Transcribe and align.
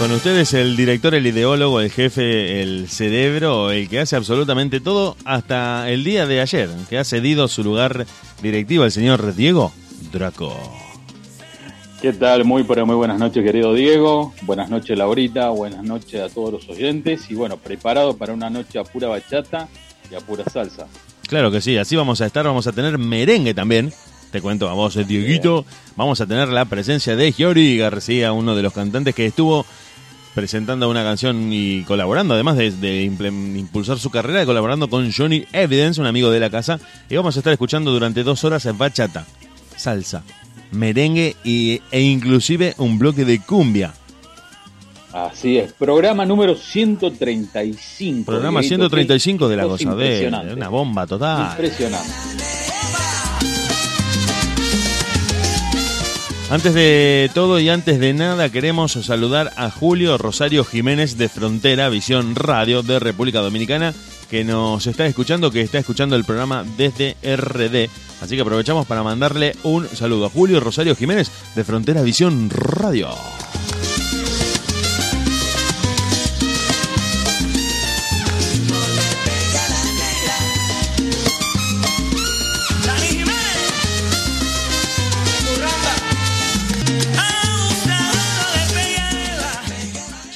Con 0.00 0.12
ustedes 0.12 0.54
el 0.54 0.78
director, 0.78 1.14
el 1.14 1.26
ideólogo, 1.26 1.78
el 1.78 1.90
jefe, 1.90 2.62
el 2.62 2.88
cerebro, 2.88 3.70
el 3.70 3.86
que 3.86 4.00
hace 4.00 4.16
absolutamente 4.16 4.80
todo 4.80 5.14
hasta 5.26 5.90
el 5.90 6.04
día 6.04 6.26
de 6.26 6.40
ayer, 6.40 6.70
que 6.88 6.96
ha 6.96 7.04
cedido 7.04 7.48
su 7.48 7.62
lugar 7.62 8.06
directivo 8.40 8.84
al 8.84 8.92
señor 8.92 9.34
Diego 9.34 9.74
Draco. 10.10 10.56
¿Qué 12.00 12.14
tal? 12.14 12.46
Muy 12.46 12.64
pero 12.64 12.86
muy 12.86 12.94
buenas 12.94 13.18
noches, 13.18 13.44
querido 13.44 13.74
Diego. 13.74 14.32
Buenas 14.40 14.70
noches, 14.70 14.96
Laurita. 14.96 15.50
Buenas 15.50 15.84
noches 15.84 16.18
a 16.18 16.30
todos 16.30 16.50
los 16.50 16.68
oyentes. 16.70 17.30
Y 17.30 17.34
bueno, 17.34 17.58
preparado 17.58 18.16
para 18.16 18.32
una 18.32 18.48
noche 18.48 18.78
a 18.78 18.84
pura 18.84 19.08
bachata 19.08 19.68
y 20.10 20.14
a 20.14 20.20
pura 20.20 20.44
salsa. 20.44 20.86
Claro 21.28 21.50
que 21.50 21.60
sí, 21.60 21.76
así 21.76 21.94
vamos 21.94 22.22
a 22.22 22.26
estar, 22.26 22.46
vamos 22.46 22.66
a 22.66 22.72
tener 22.72 22.96
merengue 22.96 23.52
también. 23.52 23.92
Te 24.32 24.40
cuento 24.40 24.70
a 24.70 24.72
vos, 24.72 24.96
eh, 24.96 25.04
Dieguito. 25.04 25.66
Vamos 25.96 26.22
a 26.22 26.26
tener 26.26 26.48
la 26.48 26.64
presencia 26.64 27.16
de 27.16 27.32
Giori 27.32 27.76
García, 27.76 28.32
uno 28.32 28.54
de 28.54 28.62
los 28.62 28.72
cantantes 28.72 29.14
que 29.14 29.26
estuvo 29.26 29.66
presentando 30.34 30.88
una 30.88 31.02
canción 31.02 31.52
y 31.52 31.82
colaborando, 31.84 32.34
además 32.34 32.56
de, 32.56 32.70
de 32.70 33.04
impulsar 33.04 33.98
su 33.98 34.10
carrera, 34.10 34.46
colaborando 34.46 34.88
con 34.88 35.10
Johnny 35.12 35.44
Evidence, 35.52 36.00
un 36.00 36.06
amigo 36.06 36.30
de 36.30 36.40
la 36.40 36.50
casa. 36.50 36.78
Y 37.08 37.16
vamos 37.16 37.36
a 37.36 37.40
estar 37.40 37.52
escuchando 37.52 37.90
durante 37.90 38.22
dos 38.22 38.44
horas 38.44 38.66
bachata, 38.76 39.26
salsa, 39.76 40.22
merengue 40.70 41.36
y, 41.44 41.80
e 41.90 42.00
inclusive 42.00 42.74
un 42.78 42.98
bloque 42.98 43.24
de 43.24 43.40
cumbia. 43.40 43.94
Así 45.12 45.58
es. 45.58 45.72
Programa 45.72 46.24
número 46.24 46.54
135. 46.54 48.24
Programa 48.24 48.60
Dieguito, 48.60 48.88
135 48.88 49.48
de 49.48 49.56
la 49.56 49.64
cosa 49.64 49.82
impresionante. 49.82 50.54
una 50.54 50.68
bomba 50.68 51.06
total. 51.06 51.50
Impresionante. 51.50 52.59
Antes 56.50 56.74
de 56.74 57.30
todo 57.32 57.60
y 57.60 57.68
antes 57.68 58.00
de 58.00 58.12
nada 58.12 58.50
queremos 58.50 58.92
saludar 58.92 59.52
a 59.54 59.70
Julio 59.70 60.18
Rosario 60.18 60.64
Jiménez 60.64 61.16
de 61.16 61.28
Frontera 61.28 61.88
Visión 61.88 62.34
Radio 62.34 62.82
de 62.82 62.98
República 62.98 63.38
Dominicana 63.38 63.94
que 64.28 64.42
nos 64.42 64.84
está 64.88 65.06
escuchando, 65.06 65.52
que 65.52 65.60
está 65.60 65.78
escuchando 65.78 66.16
el 66.16 66.24
programa 66.24 66.64
desde 66.76 67.16
RD. 67.22 67.88
Así 68.20 68.34
que 68.34 68.42
aprovechamos 68.42 68.84
para 68.86 69.04
mandarle 69.04 69.54
un 69.62 69.86
saludo 69.88 70.26
a 70.26 70.30
Julio 70.30 70.58
Rosario 70.58 70.96
Jiménez 70.96 71.30
de 71.54 71.62
Frontera 71.62 72.02
Visión 72.02 72.50
Radio. 72.50 73.10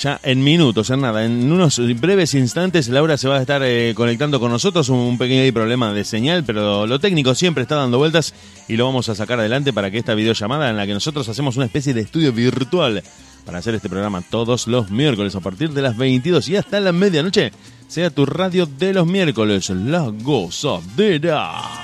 Ya 0.04 0.20
en 0.22 0.44
minutos, 0.44 0.90
en 0.90 1.00
nada, 1.00 1.24
en 1.24 1.50
unos 1.50 1.80
breves 1.98 2.34
instantes 2.34 2.88
Laura 2.88 3.16
se 3.16 3.26
va 3.26 3.38
a 3.38 3.40
estar 3.40 3.62
eh, 3.64 3.94
conectando 3.96 4.38
con 4.38 4.50
nosotros, 4.50 4.90
un 4.90 5.16
pequeño 5.16 5.50
problema 5.54 5.94
de 5.94 6.04
señal, 6.04 6.44
pero 6.44 6.86
lo 6.86 7.00
técnico 7.00 7.34
siempre 7.34 7.62
está 7.62 7.76
dando 7.76 7.96
vueltas 7.96 8.34
y 8.68 8.76
lo 8.76 8.84
vamos 8.84 9.08
a 9.08 9.14
sacar 9.14 9.40
adelante 9.40 9.72
para 9.72 9.90
que 9.90 9.96
esta 9.96 10.12
videollamada 10.12 10.68
en 10.68 10.76
la 10.76 10.86
que 10.86 10.92
nosotros 10.92 11.26
hacemos 11.30 11.56
una 11.56 11.64
especie 11.64 11.94
de 11.94 12.02
estudio 12.02 12.34
virtual 12.34 13.02
para 13.46 13.56
hacer 13.56 13.76
este 13.76 13.88
programa 13.88 14.20
todos 14.20 14.66
los 14.66 14.90
miércoles 14.90 15.36
a 15.36 15.40
partir 15.40 15.70
de 15.70 15.80
las 15.80 15.96
22 15.96 16.50
y 16.50 16.56
hasta 16.56 16.80
la 16.80 16.92
medianoche 16.92 17.50
sea 17.88 18.10
tu 18.10 18.26
radio 18.26 18.66
de 18.66 18.92
los 18.92 19.06
miércoles, 19.06 19.70
La 19.70 20.00
Gozadera. 20.00 21.83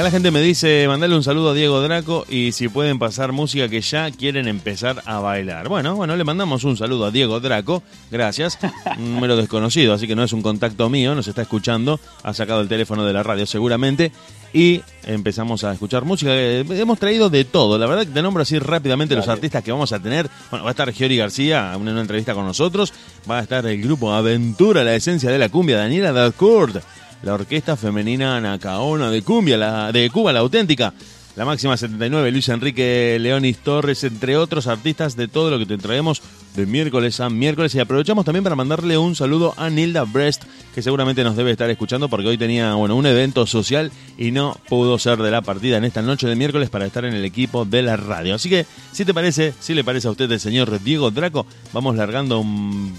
Acá 0.00 0.06
la 0.06 0.12
gente 0.12 0.30
me 0.30 0.40
dice, 0.40 0.86
mandale 0.88 1.14
un 1.14 1.22
saludo 1.22 1.50
a 1.50 1.54
Diego 1.54 1.82
Draco 1.82 2.24
y 2.26 2.52
si 2.52 2.70
pueden 2.70 2.98
pasar 2.98 3.32
música 3.32 3.68
que 3.68 3.82
ya 3.82 4.10
quieren 4.10 4.48
empezar 4.48 5.02
a 5.04 5.18
bailar. 5.18 5.68
Bueno, 5.68 5.94
bueno, 5.94 6.16
le 6.16 6.24
mandamos 6.24 6.64
un 6.64 6.78
saludo 6.78 7.04
a 7.04 7.10
Diego 7.10 7.38
Draco, 7.38 7.82
gracias. 8.10 8.58
Un 8.96 9.12
número 9.12 9.36
desconocido, 9.36 9.92
así 9.92 10.06
que 10.06 10.16
no 10.16 10.24
es 10.24 10.32
un 10.32 10.40
contacto 10.40 10.88
mío, 10.88 11.14
nos 11.14 11.28
está 11.28 11.42
escuchando, 11.42 12.00
ha 12.22 12.32
sacado 12.32 12.62
el 12.62 12.68
teléfono 12.68 13.04
de 13.04 13.12
la 13.12 13.22
radio 13.22 13.44
seguramente 13.44 14.10
y 14.54 14.80
empezamos 15.04 15.64
a 15.64 15.72
escuchar 15.74 16.06
música. 16.06 16.30
Eh, 16.32 16.64
Hemos 16.66 16.98
traído 16.98 17.28
de 17.28 17.44
todo, 17.44 17.76
la 17.76 17.84
verdad 17.84 18.06
que 18.06 18.12
te 18.14 18.22
nombro 18.22 18.42
así 18.42 18.58
rápidamente 18.58 19.14
los 19.14 19.28
artistas 19.28 19.62
que 19.62 19.70
vamos 19.70 19.92
a 19.92 20.00
tener. 20.00 20.30
Bueno, 20.50 20.64
va 20.64 20.70
a 20.70 20.72
estar 20.72 20.90
Giori 20.90 21.18
García 21.18 21.74
en 21.74 21.82
una 21.82 22.00
entrevista 22.00 22.32
con 22.32 22.46
nosotros, 22.46 22.94
va 23.30 23.40
a 23.40 23.42
estar 23.42 23.66
el 23.66 23.82
grupo 23.82 24.14
Aventura, 24.14 24.82
la 24.82 24.94
esencia 24.94 25.30
de 25.30 25.38
la 25.38 25.50
cumbia, 25.50 25.76
Daniela 25.76 26.10
Dalcourt 26.10 26.82
la 27.22 27.34
orquesta 27.34 27.76
femenina 27.76 28.40
Nacaona 28.40 29.10
de 29.10 29.22
Cumbia, 29.22 29.56
la, 29.56 29.92
de 29.92 30.08
Cuba, 30.10 30.32
la 30.32 30.40
auténtica, 30.40 30.94
la 31.36 31.44
máxima 31.44 31.76
79, 31.76 32.32
Luis 32.32 32.48
Enrique 32.48 33.16
Leonis 33.20 33.58
Torres, 33.58 34.04
entre 34.04 34.36
otros 34.36 34.66
artistas 34.66 35.16
de 35.16 35.28
todo 35.28 35.50
lo 35.50 35.58
que 35.58 35.66
te 35.66 35.78
traemos 35.78 36.22
de 36.56 36.66
miércoles 36.66 37.20
a 37.20 37.30
miércoles. 37.30 37.74
Y 37.74 37.80
aprovechamos 37.80 38.24
también 38.24 38.42
para 38.42 38.56
mandarle 38.56 38.98
un 38.98 39.14
saludo 39.14 39.54
a 39.56 39.70
Nilda 39.70 40.04
Brest, 40.04 40.42
que 40.74 40.82
seguramente 40.82 41.22
nos 41.22 41.36
debe 41.36 41.52
estar 41.52 41.70
escuchando 41.70 42.08
porque 42.08 42.28
hoy 42.28 42.38
tenía 42.38 42.74
bueno, 42.74 42.96
un 42.96 43.06
evento 43.06 43.46
social 43.46 43.92
y 44.18 44.32
no 44.32 44.58
pudo 44.68 44.98
ser 44.98 45.18
de 45.18 45.30
la 45.30 45.42
partida 45.42 45.76
en 45.76 45.84
esta 45.84 46.02
noche 46.02 46.26
de 46.26 46.36
miércoles 46.36 46.68
para 46.68 46.86
estar 46.86 47.04
en 47.04 47.14
el 47.14 47.24
equipo 47.24 47.64
de 47.64 47.82
la 47.82 47.96
radio. 47.96 48.34
Así 48.34 48.50
que, 48.50 48.66
si 48.92 49.04
te 49.04 49.14
parece, 49.14 49.54
si 49.60 49.74
le 49.74 49.84
parece 49.84 50.08
a 50.08 50.10
usted 50.10 50.30
el 50.30 50.40
señor 50.40 50.82
Diego 50.82 51.10
Draco, 51.10 51.46
vamos 51.72 51.96
largando 51.96 52.44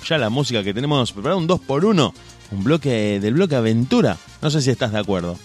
ya 0.08 0.18
la 0.18 0.30
música 0.30 0.64
que 0.64 0.74
tenemos 0.74 1.12
preparada, 1.12 1.38
un 1.38 1.48
2 1.48 1.60
por 1.62 1.86
1 1.86 2.14
un 2.52 2.64
bloque 2.64 3.20
del 3.20 3.34
bloque 3.34 3.56
aventura. 3.56 4.18
No 4.42 4.50
sé 4.50 4.62
si 4.62 4.70
estás 4.70 4.92
de 4.92 5.00
acuerdo. 5.00 5.38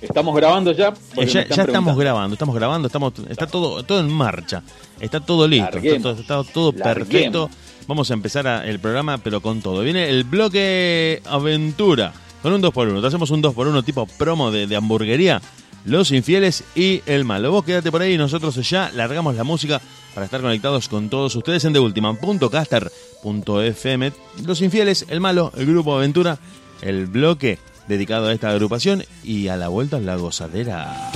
¿Estamos 0.00 0.34
grabando 0.36 0.70
ya? 0.72 0.94
Eh, 1.16 1.26
ya, 1.26 1.40
estamos 1.42 1.96
grabando, 1.98 2.34
estamos 2.34 2.54
grabando, 2.54 2.86
estamos, 2.86 3.12
está 3.28 3.48
todo, 3.48 3.82
todo 3.82 3.98
en 3.98 4.12
marcha, 4.12 4.62
está 5.00 5.18
todo 5.18 5.48
listo, 5.48 5.78
está 5.78 6.00
todo, 6.00 6.12
está 6.20 6.44
todo 6.44 6.72
perfecto. 6.72 7.50
Vamos 7.88 8.08
a 8.10 8.14
empezar 8.14 8.46
a- 8.46 8.64
el 8.68 8.78
programa, 8.78 9.18
pero 9.18 9.40
con 9.40 9.60
todo. 9.60 9.80
Viene 9.80 10.08
el 10.08 10.22
bloque 10.22 11.20
aventura, 11.24 12.12
con 12.42 12.52
un 12.52 12.60
2x1. 12.62 13.00
Te 13.00 13.06
hacemos 13.08 13.30
un 13.32 13.42
2x1 13.42 13.82
tipo 13.84 14.06
promo 14.06 14.52
de, 14.52 14.68
de 14.68 14.76
hamburguería, 14.76 15.42
Los 15.84 16.10
Infieles 16.10 16.64
y 16.74 17.02
El 17.06 17.24
Malo. 17.24 17.52
Vos 17.52 17.64
quédate 17.64 17.90
por 17.90 18.02
ahí 18.02 18.12
y 18.14 18.18
nosotros 18.18 18.56
ya 18.68 18.90
largamos 18.94 19.34
la 19.36 19.44
música 19.44 19.80
para 20.14 20.26
estar 20.26 20.40
conectados 20.40 20.88
con 20.88 21.08
todos 21.08 21.36
ustedes 21.36 21.64
en 21.64 21.72
TheUltima.caster.fm. 21.72 24.12
Los 24.44 24.62
Infieles, 24.62 25.06
El 25.08 25.20
Malo, 25.20 25.52
el 25.56 25.66
Grupo 25.66 25.96
Aventura, 25.96 26.38
el 26.82 27.06
bloque 27.06 27.58
dedicado 27.88 28.28
a 28.28 28.32
esta 28.32 28.50
agrupación 28.50 29.04
y 29.24 29.48
a 29.48 29.56
la 29.56 29.66
vuelta 29.68 29.98
la 30.00 30.16
gozadera. 30.16 31.10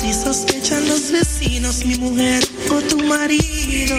Si 0.00 0.12
sospechan 0.12 0.86
los 0.88 1.10
vecinos, 1.10 1.84
mi 1.84 1.96
mujer 1.96 2.44
o 2.70 2.80
tu 2.82 2.98
marido. 3.04 3.96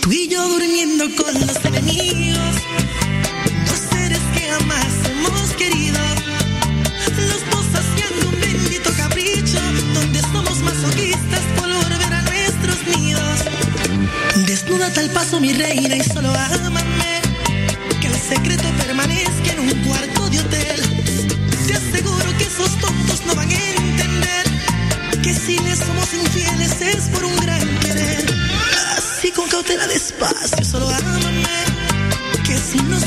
Tú 0.00 0.10
y 0.12 0.28
yo 0.28 0.48
durmiendo 0.48 1.04
con 1.16 1.34
los 1.34 1.64
enemigos, 1.64 2.56
dos 3.66 3.78
seres 3.90 4.20
que 4.34 4.40
jamás 4.50 4.86
hemos 5.10 5.50
querido. 5.52 5.98
Los 7.16 7.40
dos 7.50 7.66
haciendo 7.80 8.28
un 8.28 8.40
bendito 8.40 8.90
capricho, 8.96 9.60
donde 9.94 10.20
somos 10.20 10.58
masoquistas 10.60 11.42
por 11.56 11.68
volver 11.72 12.14
a 12.14 12.22
nuestros 12.22 12.96
nidos. 12.96 13.38
Desnúdate 14.46 15.00
al 15.00 15.10
paso, 15.10 15.40
mi 15.40 15.52
reina, 15.52 15.96
y 15.96 16.02
solo 16.02 16.30
ámame. 16.30 17.20
Que 18.00 18.08
el 18.08 18.16
secreto 18.16 18.64
permanezca 18.84 19.41
esos 22.54 22.78
tontos 22.80 23.24
no 23.26 23.34
van 23.34 23.50
a 23.50 23.54
entender 23.54 24.44
que 25.22 25.32
si 25.32 25.58
les 25.60 25.78
somos 25.78 26.12
infieles 26.12 26.80
es 26.82 27.08
por 27.08 27.24
un 27.24 27.36
gran 27.36 27.78
querer. 27.78 28.24
Así 28.96 29.30
con 29.30 29.48
cautela 29.48 29.86
despacio, 29.86 30.64
solo 30.64 30.88
ámame. 30.90 31.64
Que 32.44 32.58
si 32.58 32.78
nos 32.82 33.04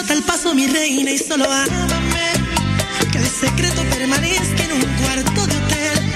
Desnúdate 0.00 0.12
al 0.14 0.22
paso, 0.22 0.54
mi 0.54 0.66
reina, 0.66 1.10
y 1.10 1.18
solo 1.18 1.44
ámame. 1.44 2.32
Que 3.12 3.18
el 3.18 3.26
secreto 3.26 3.82
permanezca 3.90 4.64
en 4.64 4.72
un 4.72 4.82
cuarto 5.02 5.46
de 5.46 5.56
hotel. 5.56 6.14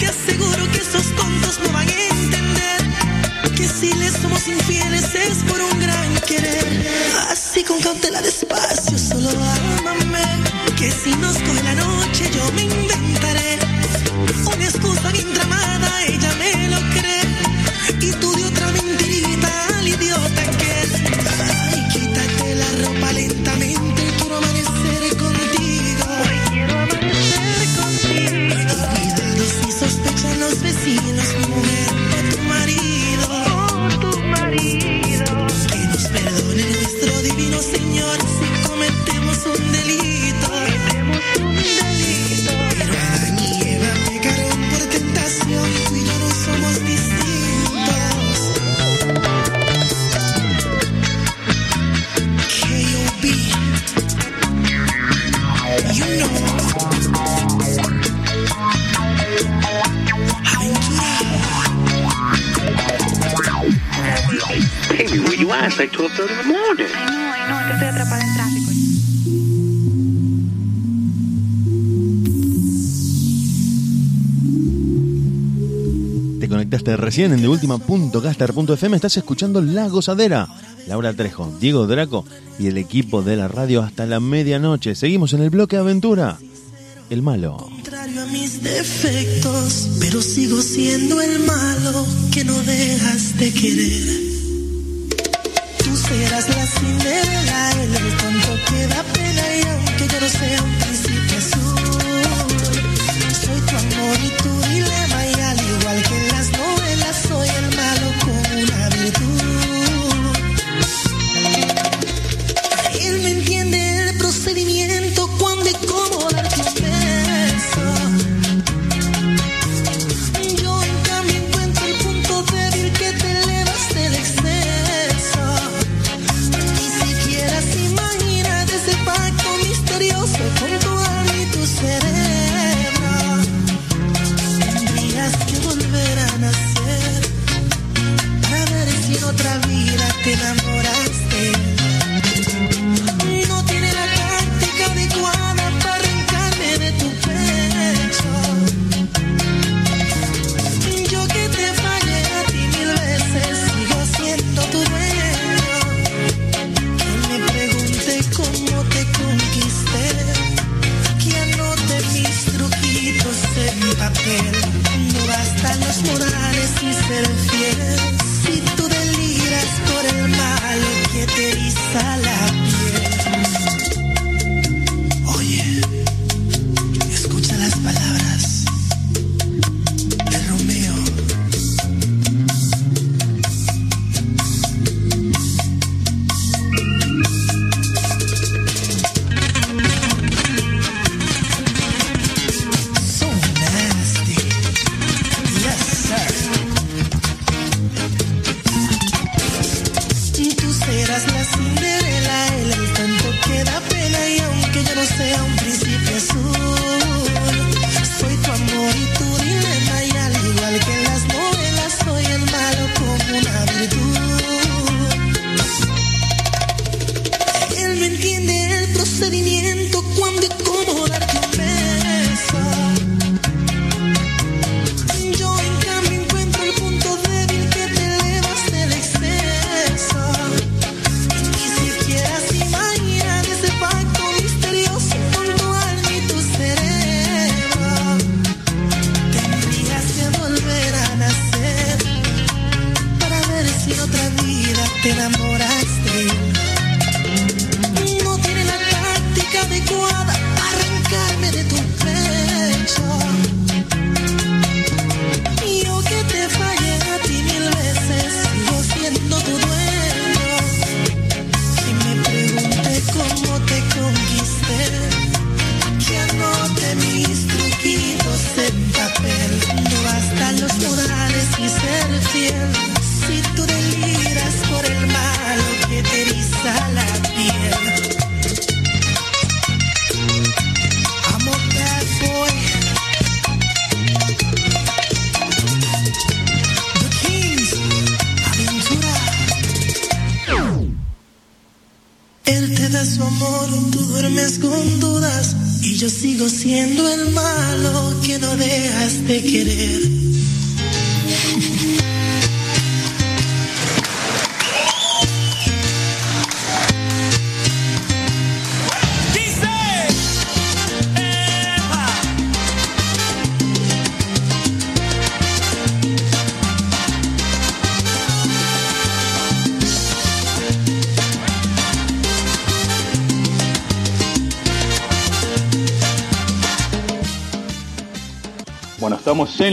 Te 0.00 0.06
aseguro 0.06 0.72
que 0.72 0.78
esos 0.78 1.06
tontos 1.14 1.60
no 1.62 1.72
van 1.72 1.88
a 1.88 1.92
entender. 1.92 3.54
Que 3.54 3.68
si 3.68 3.92
les 3.94 4.14
somos 4.14 4.48
infieles 4.48 5.14
es 5.14 5.38
por 5.48 5.60
un 5.60 5.78
gran 5.78 6.14
querer. 6.26 6.90
Así 7.30 7.62
con 7.62 7.80
cautela 7.80 8.20
despacio, 8.22 8.98
solo 8.98 9.30
ámame. 9.30 10.42
Que 10.76 10.90
si 10.90 11.14
nos 11.16 11.36
coge 11.38 11.62
la 11.62 11.74
noche 11.74 12.28
yo 12.34 12.52
me 12.54 12.62
inventaré 12.62 13.58
una 14.46 14.64
excusa 14.64 15.10
bien 15.12 15.32
tramada, 15.32 16.02
ella 16.06 16.34
me 16.38 16.41
It's 65.72 65.78
like 65.78 65.92
12.30 65.96 66.20
in 66.20 66.36
the 66.36 66.44
morning. 66.44 66.84
Es 66.84 67.66
que 67.66 67.72
estoy 67.72 67.88
atrapada 67.88 68.22
en 68.22 68.34
tráfico. 68.34 68.72
Te 76.40 76.48
conectaste 76.50 76.96
recién 76.98 77.32
en 77.32 77.40
TheUltima.caster.fm. 77.40 78.96
Estás 78.96 79.16
escuchando 79.16 79.62
La 79.62 79.88
Gozadera. 79.88 80.46
Laura 80.88 81.14
Trejo, 81.14 81.50
Diego 81.58 81.86
Draco 81.86 82.26
y 82.58 82.66
el 82.66 82.76
equipo 82.76 83.22
de 83.22 83.36
la 83.36 83.48
radio 83.48 83.82
hasta 83.82 84.04
la 84.04 84.20
medianoche. 84.20 84.94
Seguimos 84.94 85.32
en 85.32 85.42
el 85.42 85.48
bloque 85.48 85.78
Aventura. 85.78 86.36
El 87.08 87.22
malo. 87.22 87.56
Contrario 87.56 88.20
a 88.20 88.26
mis 88.26 88.62
defectos, 88.62 89.88
pero 90.00 90.20
sigo 90.20 90.60
siendo 90.60 91.18
el 91.22 91.38
malo 91.38 92.06
que 92.30 92.44
no 92.44 92.58
dejas 92.58 93.38
de 93.38 93.50
querer. 93.54 94.31
Serás 96.12 96.46
la 96.50 96.66
Cinderela, 96.66 97.70
el 97.80 98.16
tonto 98.18 98.64
que 98.68 98.86
da 98.86 99.02
pena 99.14 99.56
y 99.56 99.62
aunque 99.66 100.08
yo 100.08 100.20
no 100.20 100.28
sea 100.28 100.62
un 100.62 100.78
príncipe 100.78 101.11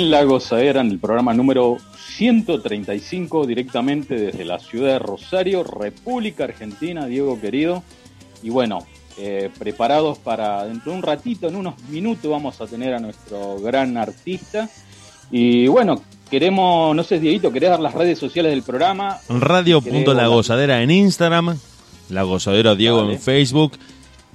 La 0.09 0.23
Gozadera, 0.23 0.81
en 0.81 0.89
el 0.89 0.97
programa 0.97 1.35
número 1.35 1.77
135, 2.15 3.45
directamente 3.45 4.15
desde 4.15 4.43
la 4.43 4.57
ciudad 4.57 4.93
de 4.93 4.99
Rosario, 4.99 5.63
República 5.63 6.45
Argentina, 6.45 7.05
Diego 7.05 7.39
querido. 7.39 7.83
Y 8.41 8.49
bueno, 8.49 8.87
eh, 9.19 9.51
preparados 9.59 10.17
para 10.17 10.65
dentro 10.65 10.91
de 10.91 10.97
un 10.97 11.03
ratito, 11.03 11.47
en 11.47 11.55
unos 11.55 11.79
minutos, 11.89 12.31
vamos 12.31 12.59
a 12.59 12.65
tener 12.65 12.95
a 12.95 12.99
nuestro 12.99 13.59
gran 13.59 13.97
artista. 13.97 14.67
Y 15.29 15.67
bueno, 15.67 16.01
queremos, 16.31 16.95
no 16.95 17.03
sé, 17.03 17.19
Dieguito, 17.19 17.51
¿querés 17.51 17.69
dar 17.69 17.79
las 17.79 17.93
redes 17.93 18.17
sociales 18.17 18.51
del 18.51 18.63
programa? 18.63 19.19
Radio.la 19.29 20.25
Gozadera 20.25 20.81
en 20.81 20.89
Instagram, 20.89 21.55
La 22.09 22.23
Gozadera 22.23 22.73
Diego 22.73 23.07
en 23.07 23.19
Facebook. 23.19 23.73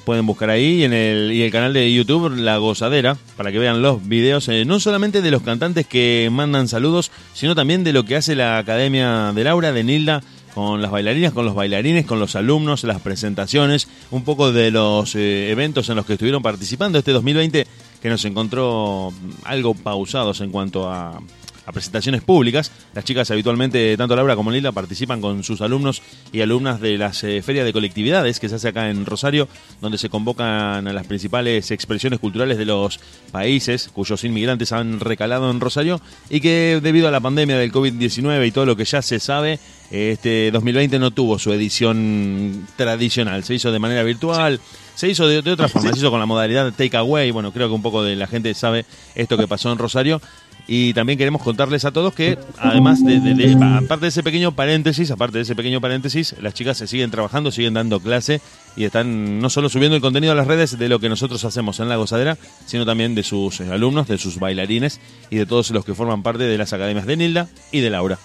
Pueden 0.05 0.27
buscar 0.27 0.51
ahí 0.51 0.81
y 0.81 0.85
en 0.85 0.93
el, 0.93 1.33
y 1.33 1.43
el 1.43 1.51
canal 1.51 1.73
de 1.73 1.93
YouTube 1.93 2.37
La 2.37 2.59
Gozadera 2.59 3.17
para 3.37 3.51
que 3.51 3.59
vean 3.59 3.81
los 3.81 4.07
videos, 4.07 4.49
eh, 4.49 4.65
no 4.65 4.79
solamente 4.81 5.23
de 5.23 5.31
los 5.31 5.43
cantantes 5.43 5.87
que 5.87 6.29
mandan 6.31 6.69
saludos, 6.69 7.11
sino 7.33 7.55
también 7.55 7.85
de 7.85 7.93
lo 7.93 8.05
que 8.05 8.17
hace 8.17 8.35
la 8.35 8.59
Academia 8.59 9.33
de 9.35 9.45
Laura, 9.45 9.73
de 9.73 9.83
Nilda, 9.83 10.23
con 10.55 10.81
las 10.81 10.91
bailarinas, 10.91 11.33
con 11.33 11.45
los 11.45 11.55
bailarines, 11.55 12.07
con 12.07 12.21
los 12.21 12.37
alumnos, 12.37 12.85
las 12.85 13.01
presentaciones, 13.01 13.89
un 14.11 14.25
poco 14.25 14.53
de 14.53 14.71
los 14.71 15.15
eh, 15.17 15.51
eventos 15.51 15.89
en 15.89 15.97
los 15.97 16.07
que 16.07 16.13
estuvieron 16.13 16.43
participando 16.43 16.99
este 16.99 17.13
2020 17.13 17.67
que 18.01 18.09
nos 18.09 18.25
encontró 18.25 19.13
algo 19.45 19.75
pausados 19.75 20.41
en 20.43 20.51
cuanto 20.51 20.91
a, 20.91 21.21
a 21.67 21.73
presentaciones 21.73 22.23
públicas. 22.23 22.71
Las 22.95 23.05
chicas 23.05 23.31
habitualmente, 23.31 23.97
tanto 23.97 24.17
Laura 24.17 24.37
como 24.37 24.51
Lila, 24.51 24.73
participan 24.73 25.21
con 25.21 25.43
sus 25.43 25.61
alumnos 25.61 26.03
y 26.33 26.41
alumnas 26.41 26.81
de 26.81 26.99
las 26.99 27.23
eh, 27.25 27.43
ferias 27.43 27.65
de 27.65 27.73
colectividades 27.73 28.41
que 28.41 28.49
se 28.49 28.57
hace 28.57 28.69
acá 28.69 28.91
en 28.91 29.07
Rosario, 29.07 29.49
donde 29.81 29.99
se 29.99 30.09
convocan 30.09 30.87
a 30.87 30.93
las 30.93 31.07
principales 31.07 31.71
expresiones 31.71 32.19
culturales 32.19 32.59
de 32.59 32.65
los 32.65 33.01
países 33.31 33.91
cuyos 33.93 34.25
inmigrantes 34.25 34.73
han 34.73 35.01
recalado 35.01 35.51
en 35.51 35.61
Rosario 35.61 36.01
y 36.31 36.41
que 36.41 36.81
debido 36.83 37.09
a 37.09 37.11
la 37.11 37.21
pandemia 37.21 37.59
del 37.59 37.73
COVID-19 37.73 38.47
y 38.47 38.51
todo 38.51 38.67
lo 38.67 38.77
que 38.77 38.85
ya 38.85 39.03
se 39.03 39.21
sabe, 39.21 39.59
este 39.91 40.51
2020 40.51 40.99
no 40.99 41.11
tuvo 41.11 41.39
su 41.39 41.53
edición 41.53 42.67
tradicional, 42.77 43.45
se 43.45 43.55
hizo 43.55 43.73
de 43.73 43.79
manera 43.79 44.03
virtual. 44.03 44.61
Se 44.95 45.09
hizo 45.09 45.27
de, 45.27 45.43
de 45.43 45.51
otra 45.51 45.67
forma, 45.69 45.91
se 45.91 45.99
hizo 45.99 46.11
con 46.11 46.21
la 46.21 46.27
modalidad 46.27 46.73
take 46.73 46.97
away. 46.97 47.33
Bueno, 47.33 47.53
creo 47.53 47.67
que 47.67 47.75
un 47.75 47.83
poco 47.83 48.05
de 48.05 48.15
la 48.15 48.29
gente 48.29 48.55
sabe 48.55 48.85
esto 49.17 49.37
que 49.37 49.49
pasó 49.49 49.73
en 49.73 49.79
Rosario. 49.79 50.23
Y 50.67 50.95
también 50.95 51.19
queremos 51.19 51.43
contarles 51.43 51.85
a 51.85 51.93
todos 51.93 52.15
que, 52.15 52.39
además 52.59 53.05
de, 53.05 53.21
de- 53.21 53.35
de- 53.35 53.65
aparte 53.85 54.07
de 54.07 54.09
ese 54.09 54.23
pequeño 54.23 54.53
paréntesis, 54.53 55.11
aparte 55.11 55.37
de 55.37 55.43
ese 55.43 55.55
pequeño 55.55 55.79
paréntesis, 55.79 56.35
las 56.41 56.55
chicas 56.55 56.79
se 56.79 56.87
siguen 56.87 57.11
trabajando, 57.11 57.51
siguen 57.51 57.75
dando 57.75 58.01
clase 58.01 58.41
y 58.75 58.85
están 58.85 59.41
no 59.41 59.51
solo 59.51 59.69
subiendo 59.69 59.95
el 59.95 60.01
contenido 60.01 60.33
a 60.33 60.37
las 60.37 60.47
redes 60.47 60.79
de 60.79 60.89
lo 60.89 61.01
que 61.01 61.11
nosotros 61.11 61.45
hacemos 61.45 61.81
en 61.81 61.91
la 61.91 61.97
gozadera, 61.97 62.39
sino 62.65 62.87
también 62.87 63.15
de 63.15 63.23
sus 63.23 63.61
eh, 63.61 63.71
alumnos, 63.71 64.09
de 64.09 64.17
sus 64.17 64.39
bailarines 64.39 65.01
y 65.29 65.37
de 65.37 65.45
todos 65.45 65.71
los 65.71 65.85
que 65.85 65.93
forman 65.95 66.23
parte 66.23 66.45
de 66.45 66.57
las 66.57 66.73
academias 66.73 67.05
de 67.05 67.19
Nilda 67.19 67.49
y 67.71 67.81
de 67.81 67.91
Laura. 67.91 68.19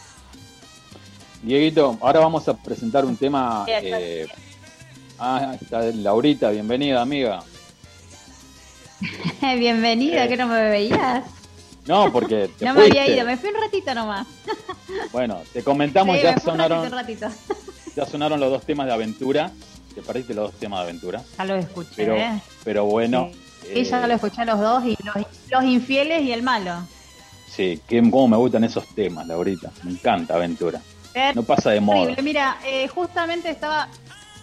Dieguito, 1.44 1.98
ahora 2.02 2.22
vamos 2.22 2.48
a 2.48 2.56
presentar 2.56 3.04
un 3.04 3.18
tema. 3.18 3.66
Eh, 3.68 4.28
ah, 5.20 5.56
está 5.60 5.82
Laurita, 5.82 6.52
bienvenida, 6.52 7.02
amiga. 7.02 7.42
Bienvenida, 9.58 10.26
Eh. 10.26 10.30
que 10.30 10.38
no 10.38 10.48
me 10.48 10.70
veías. 10.70 11.24
No, 11.86 12.12
porque 12.12 12.50
te 12.58 12.66
No 12.66 12.74
me 12.74 12.84
había 12.84 13.08
ido, 13.08 13.26
me 13.26 13.38
fui 13.38 13.50
un 13.50 13.62
ratito 13.62 13.94
nomás. 13.94 14.28
Bueno, 15.12 15.42
te 15.54 15.64
comentamos, 15.64 16.18
Sí, 16.18 16.24
ya 16.24 16.32
un 16.32 16.42
sonaron, 16.42 16.92
ratito, 16.92 17.26
un 17.26 17.30
ratito. 17.32 17.64
ya 17.96 18.06
sonaron 18.06 18.40
los 18.40 18.50
dos 18.50 18.64
temas 18.64 18.88
de 18.88 18.94
aventura. 18.94 19.52
Te 19.94 20.02
perdiste 20.02 20.34
los 20.34 20.52
dos 20.52 20.60
temas 20.60 20.80
de 20.80 20.84
aventura. 20.84 21.22
Ya 21.38 21.46
lo 21.46 21.56
escuché, 21.56 21.92
Pero, 21.96 22.16
¿eh? 22.16 22.42
pero 22.64 22.86
bueno. 22.86 23.30
Sí, 23.72 23.84
ya 23.84 24.04
eh, 24.04 24.08
lo 24.08 24.14
escuché 24.16 24.46
los 24.46 24.60
dos, 24.60 24.84
y 24.86 24.96
los, 25.04 25.16
los 25.52 25.64
infieles 25.64 26.24
y 26.24 26.32
el 26.32 26.42
malo. 26.42 26.74
Sí, 27.48 27.82
que, 27.88 28.00
cómo 28.10 28.28
me 28.28 28.38
gustan 28.38 28.64
esos 28.64 28.86
temas, 28.96 29.28
Laurita. 29.28 29.72
Me 29.84 29.92
encanta 29.92 30.36
aventura. 30.36 30.82
No 31.36 31.44
pasa 31.44 31.72
de 31.72 31.82
moda. 31.82 32.16
Mira, 32.24 32.58
eh, 32.66 32.88
justamente 32.88 33.50
estaba, 33.50 33.90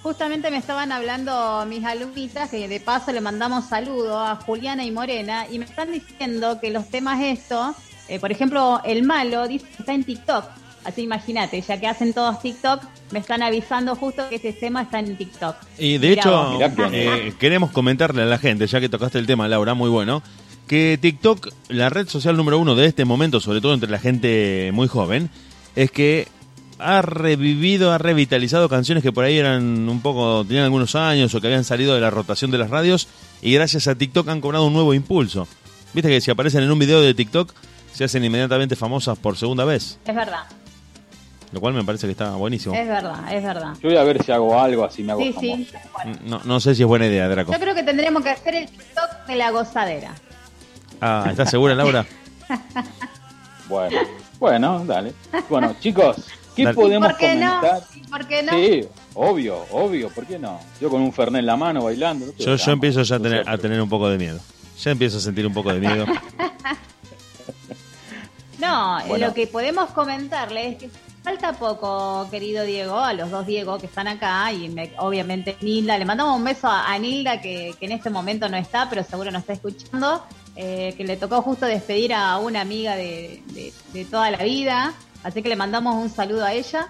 justamente 0.06 0.52
me 0.52 0.58
estaban 0.58 0.92
hablando 0.92 1.66
mis 1.66 1.84
alumnitas, 1.84 2.48
que 2.48 2.68
de 2.68 2.78
paso 2.78 3.10
le 3.10 3.20
mandamos 3.20 3.64
saludos 3.64 4.16
a 4.16 4.36
Juliana 4.36 4.84
y 4.84 4.92
Morena, 4.92 5.46
y 5.50 5.58
me 5.58 5.64
están 5.64 5.90
diciendo 5.90 6.60
que 6.60 6.70
los 6.70 6.88
temas 6.88 7.20
estos 7.20 7.74
Eh, 8.08 8.20
por 8.20 8.30
ejemplo, 8.30 8.80
el 8.84 9.02
malo 9.02 9.48
dice 9.48 9.66
que 9.66 9.82
está 9.82 9.92
en 9.92 10.04
TikTok. 10.04 10.44
Así 10.84 11.02
imagínate, 11.02 11.60
ya 11.60 11.80
que 11.80 11.88
hacen 11.88 12.12
todos 12.12 12.40
TikTok, 12.40 12.84
me 13.10 13.18
están 13.18 13.42
avisando 13.42 13.96
justo 13.96 14.28
que 14.28 14.36
ese 14.36 14.52
tema 14.52 14.82
está 14.82 15.00
en 15.00 15.16
TikTok. 15.16 15.56
Y 15.76 15.98
de 15.98 16.10
Mirá 16.10 16.20
hecho. 16.20 16.50
Mirá 16.52 16.72
eh, 16.92 17.34
queremos 17.40 17.72
comentarle 17.72 18.22
a 18.22 18.26
la 18.26 18.38
gente, 18.38 18.68
ya 18.68 18.78
que 18.78 18.88
tocaste 18.88 19.18
el 19.18 19.26
tema, 19.26 19.48
Laura, 19.48 19.74
muy 19.74 19.90
bueno, 19.90 20.22
que 20.68 21.00
TikTok, 21.02 21.48
la 21.66 21.88
red 21.88 22.06
social 22.06 22.36
número 22.36 22.60
uno 22.60 22.76
de 22.76 22.86
este 22.86 23.04
momento, 23.04 23.40
sobre 23.40 23.60
todo 23.60 23.74
entre 23.74 23.90
la 23.90 23.98
gente 23.98 24.70
muy 24.72 24.86
joven, 24.86 25.30
es 25.74 25.90
que 25.90 26.28
ha 26.78 27.00
revivido, 27.02 27.92
ha 27.92 27.98
revitalizado 27.98 28.68
canciones 28.68 29.02
que 29.02 29.12
por 29.12 29.24
ahí 29.24 29.38
eran 29.38 29.88
un 29.88 30.00
poco, 30.02 30.44
tenían 30.44 30.64
algunos 30.64 30.94
años 30.94 31.34
o 31.34 31.40
que 31.40 31.46
habían 31.46 31.64
salido 31.64 31.94
de 31.94 32.00
la 32.00 32.10
rotación 32.10 32.50
de 32.50 32.58
las 32.58 32.70
radios 32.70 33.08
y 33.42 33.52
gracias 33.54 33.86
a 33.88 33.94
TikTok 33.94 34.28
han 34.28 34.40
cobrado 34.40 34.66
un 34.66 34.72
nuevo 34.72 34.92
impulso. 34.94 35.48
Viste 35.94 36.10
que 36.10 36.20
si 36.20 36.30
aparecen 36.30 36.62
en 36.62 36.70
un 36.70 36.78
video 36.78 37.00
de 37.00 37.14
TikTok 37.14 37.52
se 37.92 38.04
hacen 38.04 38.24
inmediatamente 38.24 38.76
famosas 38.76 39.18
por 39.18 39.36
segunda 39.38 39.64
vez, 39.64 39.98
Es 40.04 40.14
verdad, 40.14 40.44
lo 41.52 41.60
cual 41.60 41.72
me 41.72 41.82
parece 41.84 42.06
que 42.06 42.10
está 42.12 42.32
buenísimo. 42.32 42.74
es 42.74 42.86
verdad, 42.86 43.32
es 43.34 43.42
verdad. 43.42 43.72
Yo 43.82 43.88
voy 43.88 43.96
a 43.96 44.02
ver 44.02 44.22
si 44.22 44.32
hago 44.32 44.60
algo 44.60 44.84
así 44.84 45.02
me 45.02 45.12
hago 45.12 45.22
Sí, 45.22 45.32
famoso. 45.32 45.48
sí. 45.54 45.68
Bueno, 45.94 46.18
No, 46.24 46.40
no 46.44 46.60
sé 46.60 46.74
si 46.74 46.82
es 46.82 46.88
buena 46.88 47.06
idea, 47.06 47.26
Draco. 47.28 47.52
yo 47.52 47.58
creo 47.58 47.74
que 47.74 47.82
tendremos 47.84 48.22
que 48.22 48.30
hacer 48.30 48.54
el 48.54 48.66
TikTok 48.68 49.26
de 49.26 49.36
la 49.36 49.50
gozadera. 49.50 50.14
Ah, 51.00 51.26
¿estás 51.30 51.50
segura, 51.50 51.74
Laura? 51.74 52.04
Bueno, 53.68 53.98
bueno, 54.38 54.84
dale. 54.86 55.12
Bueno, 55.50 55.74
chicos, 55.80 56.16
¿qué 56.56 56.64
Dale. 56.64 56.74
podemos 56.74 57.08
¿Por 57.08 57.18
qué 57.18 57.34
no? 57.36 57.60
comentar? 57.60 57.82
¿Por 58.10 58.26
qué 58.26 58.42
no? 58.42 58.52
Sí, 58.52 58.88
obvio, 59.14 59.64
obvio, 59.70 60.08
¿por 60.10 60.26
qué 60.26 60.38
no? 60.38 60.58
Yo 60.80 60.90
con 60.90 61.02
un 61.02 61.12
Fernet 61.12 61.40
en 61.40 61.46
la 61.46 61.56
mano 61.56 61.84
bailando. 61.84 62.26
no 62.26 62.32
Yo, 62.56 62.72
empiezo 62.72 63.02
ya 63.02 63.16
a 63.16 63.20
tener, 63.20 63.48
a 63.48 63.58
tener 63.58 63.80
un 63.80 63.88
poco 63.88 64.08
de 64.08 64.18
miedo. 64.18 64.40
Ya 64.82 64.90
empiezo 64.90 65.18
a 65.18 65.20
sentir 65.20 65.46
un 65.46 65.54
poco 65.54 65.72
de 65.72 65.80
miedo. 65.80 66.06
No, 68.58 68.98
Bueno. 69.06 69.26
lo 69.28 69.34
que 69.34 69.46
podemos 69.46 69.90
comentarle 69.90 70.68
es 70.68 70.76
que 70.78 70.90
falta 71.22 71.52
poco, 71.52 72.26
querido 72.30 72.64
Diego, 72.64 72.98
a 72.98 73.12
los 73.12 73.30
dos 73.30 73.46
Diego 73.46 73.78
que 73.78 73.84
están 73.86 74.08
acá 74.08 74.50
y 74.52 74.68
me- 74.70 74.92
obviamente 74.98 75.56
Nilda. 75.60 75.98
Le 75.98 76.06
mandamos 76.06 76.36
un 76.38 76.44
beso 76.44 76.66
a, 76.66 76.90
a 76.90 76.98
Nilda 76.98 77.40
que, 77.42 77.74
que 77.78 77.84
en 77.84 77.92
este 77.92 78.08
momento 78.08 78.48
no 78.48 78.56
está, 78.56 78.88
pero 78.88 79.04
seguro 79.04 79.30
nos 79.30 79.40
está 79.42 79.52
escuchando. 79.52 80.24
eh, 80.58 80.94
que 80.96 81.04
le 81.04 81.18
tocó 81.18 81.42
justo 81.42 81.66
despedir 81.66 82.14
a 82.14 82.38
una 82.38 82.62
amiga 82.62 82.96
de, 82.96 83.42
de- 83.48 83.74
de 83.92 84.04
toda 84.06 84.30
la 84.30 84.38
vida. 84.38 84.94
Así 85.26 85.42
que 85.42 85.48
le 85.48 85.56
mandamos 85.56 85.96
un 85.96 86.08
saludo 86.08 86.44
a 86.44 86.52
ella. 86.52 86.86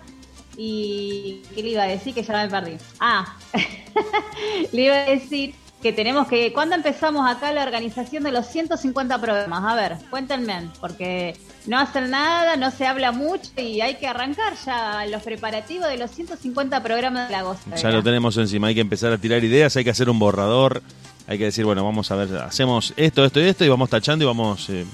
Y 0.58 1.40
¿qué 1.54 1.62
le 1.62 1.70
iba 1.70 1.84
a 1.84 1.86
decir? 1.86 2.14
Que 2.14 2.22
ya 2.22 2.34
me 2.34 2.50
perdí. 2.50 2.76
Ah, 3.00 3.34
le 4.72 4.82
iba 4.82 4.94
a 4.94 5.04
decir 5.06 5.54
que 5.80 5.92
tenemos 5.92 6.28
que... 6.28 6.52
¿Cuándo 6.52 6.74
empezamos 6.74 7.28
acá 7.30 7.50
la 7.52 7.62
organización 7.62 8.24
de 8.24 8.32
los 8.32 8.46
150 8.46 9.20
programas? 9.20 9.64
A 9.64 9.74
ver, 9.74 9.96
cuéntenme, 10.10 10.68
porque 10.80 11.34
no 11.66 11.78
hacen 11.78 12.10
nada, 12.10 12.56
no 12.56 12.70
se 12.70 12.86
habla 12.86 13.10
mucho 13.10 13.50
y 13.56 13.80
hay 13.80 13.94
que 13.94 14.06
arrancar 14.06 14.52
ya 14.66 15.06
los 15.06 15.22
preparativos 15.22 15.88
de 15.88 15.96
los 15.96 16.10
150 16.10 16.82
programas 16.82 17.28
de 17.28 17.32
la 17.32 17.42
gozadera. 17.42 17.80
Ya 17.80 17.90
lo 17.90 18.02
tenemos 18.02 18.36
encima. 18.36 18.66
Hay 18.66 18.74
que 18.74 18.82
empezar 18.82 19.12
a 19.12 19.18
tirar 19.18 19.42
ideas, 19.44 19.76
hay 19.76 19.84
que 19.84 19.90
hacer 19.90 20.10
un 20.10 20.18
borrador. 20.18 20.82
Hay 21.26 21.38
que 21.38 21.44
decir, 21.44 21.64
bueno, 21.64 21.84
vamos 21.84 22.10
a 22.10 22.16
ver, 22.16 22.36
hacemos 22.36 22.92
esto, 22.96 23.24
esto 23.24 23.40
y 23.40 23.44
esto 23.44 23.64
y 23.64 23.68
vamos 23.68 23.88
tachando 23.88 24.24
y 24.24 24.26
vamos 24.26 24.68
eh, 24.68 24.84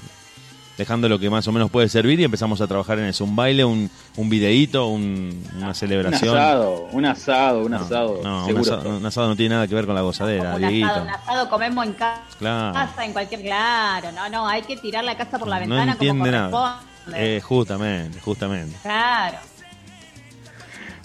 dejando 0.77 1.07
lo 1.07 1.19
que 1.19 1.29
más 1.29 1.47
o 1.47 1.51
menos 1.51 1.69
puede 1.69 1.87
servir 1.89 2.19
y 2.19 2.23
empezamos 2.23 2.59
a 2.61 2.67
trabajar 2.67 2.97
en 2.99 3.05
eso. 3.05 3.23
Un 3.23 3.35
baile, 3.35 3.63
un, 3.63 3.89
un 4.17 4.29
videíto, 4.29 4.87
un- 4.87 5.43
una 5.57 5.67
Un 5.69 5.75
celebración. 5.75 6.35
asado, 6.37 6.87
un 6.91 7.05
asado, 7.05 7.59
un 7.65 7.71
No, 7.71 7.77
asado. 7.77 8.19
no, 8.23 8.45
un 8.47 8.57
asado, 8.57 8.89
un 8.97 9.05
asado 9.05 9.27
no 9.27 9.35
tiene 9.35 9.55
nada 9.55 9.67
que 9.67 9.75
ver 9.75 9.85
con 9.85 9.95
la 9.95 10.01
gozadera, 10.01 10.55
un 10.55 10.63
asado, 10.65 11.03
un 11.03 11.09
asado 11.09 11.49
comemos 11.49 11.85
en 11.85 11.93
ca- 11.93 12.23
Claro. 12.39 12.73
casa, 12.73 13.05
en 13.05 13.13
cualquier... 13.13 13.41
Claro, 13.41 14.11
no, 14.13 14.29
no, 14.29 14.47
hay 14.47 14.61
que 14.63 14.77
tirar 14.77 15.03
la 15.03 15.15
casa 15.15 15.37
por 15.37 15.47
la 15.47 15.55
No 15.59 15.61
ventana 15.75 15.91
entiende 15.93 16.19
como 16.19 16.31
nada. 16.31 16.49
corresponde. 16.51 17.37
Eh, 17.37 17.41
justamente, 17.41 18.19
justamente. 18.21 18.77
Claro. 18.81 19.37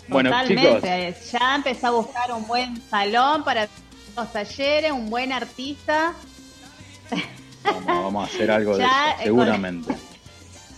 Bueno, 0.08 0.30
Totalmente. 0.30 1.16
Ya 1.30 1.56
empecé 1.56 1.86
a 1.86 1.90
buscar 1.90 2.32
un 2.32 2.46
buen 2.46 2.80
salón 2.88 3.44
para 3.44 3.68
los 4.16 4.32
talleres, 4.32 4.90
un 4.92 5.10
buen 5.10 5.32
artista, 5.32 6.14
Vamos, 7.74 7.86
vamos 7.86 8.28
a 8.28 8.34
hacer 8.34 8.50
algo 8.50 8.76
de 8.76 8.84
eso, 8.84 8.92
eh, 8.92 9.24
seguramente. 9.24 9.94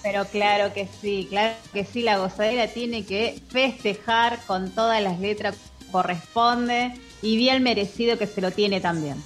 pero 0.03 0.25
claro 0.27 0.73
que 0.73 0.89
sí, 1.01 1.27
claro 1.29 1.55
que 1.73 1.85
sí, 1.85 2.03
la 2.03 2.19
gozadera 2.19 2.69
tiene 2.69 3.05
que 3.05 3.41
festejar 3.49 4.39
con 4.47 4.71
todas 4.71 5.03
las 5.03 5.21
letras 5.21 5.57
que 5.79 5.87
corresponde 5.91 6.95
y 7.23 7.37
bien 7.37 7.63
merecido 7.63 8.19
que 8.19 8.27
se 8.27 8.41
lo 8.41 8.51
tiene 8.51 8.81
también. 8.81 9.17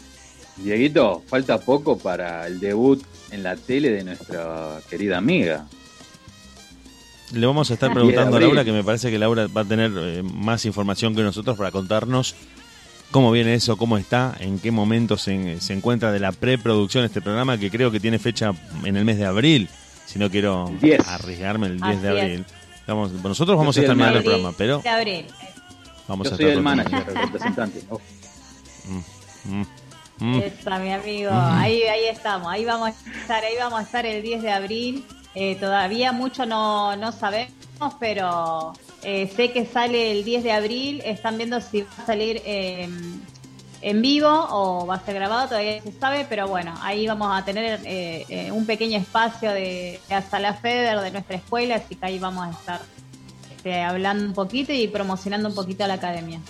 Dieguito, 0.57 1.23
falta 1.27 1.59
poco 1.59 1.99
para 1.99 2.47
el 2.47 2.61
debut 2.61 3.03
en 3.31 3.43
la 3.43 3.57
tele 3.57 3.91
de 3.91 4.05
nuestra 4.05 4.81
querida 4.89 5.19
amiga. 5.19 5.67
Le 7.33 7.47
vamos 7.47 7.71
a 7.71 7.75
estar 7.75 7.93
preguntando 7.93 8.37
a. 8.37 8.41
Laura, 8.41 8.65
que 8.65 8.73
me 8.73 8.85
parece 8.85 9.11
que 9.11 9.19
Laura 9.19 9.49
va 9.49 9.63
a 9.63 9.65
tener 9.65 9.91
eh, 9.97 10.23
más 10.23 10.65
información 10.67 11.17
que 11.17 11.23
nosotros 11.23 11.57
para 11.57 11.73
contarnos 11.73 12.37
cómo 13.15 13.31
viene 13.31 13.55
eso, 13.55 13.77
cómo 13.77 13.97
está, 13.97 14.35
en 14.41 14.59
qué 14.59 14.73
momento 14.73 15.17
se, 15.17 15.61
se 15.61 15.73
encuentra 15.73 16.11
de 16.11 16.19
la 16.19 16.33
preproducción 16.33 17.05
este 17.05 17.21
programa, 17.23 17.57
que 17.57 17.71
creo 17.71 17.93
que 17.93 18.01
tiene 18.01 18.19
fecha 18.19 18.51
en 18.85 18.97
el 18.97 19.05
mes 19.05 19.19
de 19.19 19.25
abril, 19.25 19.69
si 20.05 20.19
no 20.19 20.29
quiero 20.29 20.73
10. 20.81 21.07
arriesgarme 21.07 21.69
el 21.69 21.81
10 21.81 21.85
Así 21.93 22.03
de 22.03 22.09
abril. 22.09 22.45
Vamos, 22.89 23.13
nosotros 23.13 23.57
vamos 23.57 23.77
a 23.77 23.81
estar 23.81 23.95
mirando 23.95 24.19
el 24.19 24.25
programa, 24.25 24.53
pero 24.59 24.81
De 24.81 24.89
abril. 24.89 25.27
vamos 26.09 26.27
Yo 26.29 26.35
a 26.35 26.37
soy 26.37 26.45
estar 26.47 26.57
el 26.59 26.63
manager, 26.65 27.05
el 27.09 27.15
representante. 27.15 27.85
¿no? 27.89 28.01
Mm, 29.45 29.63
mm. 30.19 30.39
Esa, 30.41 30.79
mi 30.81 30.93
amigo. 30.93 31.31
Ahí, 31.33 31.83
ahí 31.85 32.07
estamos. 32.11 32.49
Ahí 32.53 32.65
vamos 32.65 32.89
a 32.89 33.21
estar. 33.21 33.45
Ahí 33.45 33.55
vamos 33.61 33.79
a 33.79 33.83
estar 33.85 34.05
el 34.05 34.23
10 34.25 34.43
de 34.43 34.51
abril. 34.51 35.05
Eh, 35.35 35.57
todavía 35.57 36.13
mucho 36.13 36.47
no, 36.47 36.97
no 36.97 37.13
sabemos, 37.13 37.53
pero 37.99 38.73
eh, 39.03 39.31
sé 39.35 39.53
que 39.53 39.67
sale 39.67 40.13
el 40.13 40.25
10 40.25 40.45
de 40.45 40.53
abril. 40.53 41.03
Están 41.05 41.37
viendo 41.37 41.61
si 41.61 41.83
va 41.83 41.89
a 42.03 42.07
salir 42.07 42.41
eh, 42.45 42.89
en 43.85 44.01
vivo 44.01 44.31
o 44.51 44.87
va 44.87 44.95
a 44.95 45.05
ser 45.05 45.15
grabado. 45.15 45.49
Todavía 45.49 45.81
no 45.85 45.93
se 45.93 45.99
sabe, 45.99 46.27
pero 46.29 46.49
bueno, 46.49 46.75
ahí 46.81 47.07
vamos 47.07 47.29
a 47.31 47.45
tener 47.45 47.81
eh, 47.85 48.25
eh, 48.29 48.51
un 48.51 48.65
pequeño 48.65 48.99
espacio 48.99 49.51
de, 49.51 50.01
de 50.09 50.15
hasta 50.15 50.41
la 50.41 50.55
FEDER 50.55 51.01
de 51.01 51.11
nuestra 51.11 51.37
escuela, 51.37 51.77
así 51.77 51.95
que 51.95 52.07
ahí 52.07 52.19
vamos 52.19 52.47
a 52.47 52.51
estar 52.51 52.81
este, 53.55 53.83
hablando 53.83 54.25
un 54.25 54.33
poquito 54.33 54.73
y 54.73 54.89
promocionando 54.89 55.51
un 55.51 55.55
poquito 55.55 55.85
a 55.85 55.89
la 55.89 55.95
academia. 55.95 56.41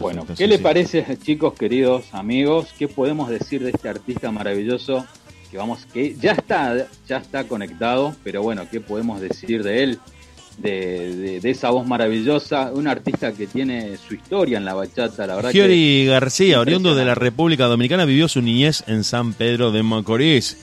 Bueno, 0.00 0.26
¿qué 0.26 0.34
sí, 0.34 0.46
le 0.48 0.56
sí. 0.56 0.62
parece, 0.62 1.18
chicos, 1.18 1.54
queridos 1.54 2.12
amigos? 2.12 2.74
¿Qué 2.76 2.88
podemos 2.88 3.28
decir 3.28 3.62
de 3.62 3.70
este 3.70 3.88
artista 3.88 4.32
maravilloso 4.32 5.06
que 5.54 5.58
vamos, 5.58 5.86
que 5.92 6.16
ya 6.20 6.32
está, 6.32 6.88
ya 7.08 7.18
está 7.18 7.44
conectado, 7.44 8.12
pero 8.24 8.42
bueno, 8.42 8.66
¿qué 8.68 8.80
podemos 8.80 9.20
decir 9.20 9.62
de 9.62 9.84
él? 9.84 9.98
De, 10.58 11.14
de- 11.14 11.40
de 11.40 11.50
esa 11.50 11.70
voz 11.70 11.86
maravillosa, 11.86 12.72
un 12.72 12.88
artista 12.88 13.32
que 13.32 13.46
tiene 13.46 13.96
su 13.96 14.14
historia 14.14 14.58
en 14.58 14.64
la 14.64 14.74
bachata, 14.74 15.28
la 15.28 15.36
verdad 15.36 15.50
que 15.52 15.58
Giori 15.58 16.06
García, 16.06 16.58
oriundo 16.58 16.96
de 16.96 17.04
la. 17.04 17.14
República 17.14 17.66
Dominicana, 17.66 18.04
vivió 18.04 18.26
su 18.26 18.42
niñez 18.42 18.82
en 18.88 19.04
San 19.04 19.32
Pedro 19.32 19.70
de 19.70 19.84
Macorís. 19.84 20.56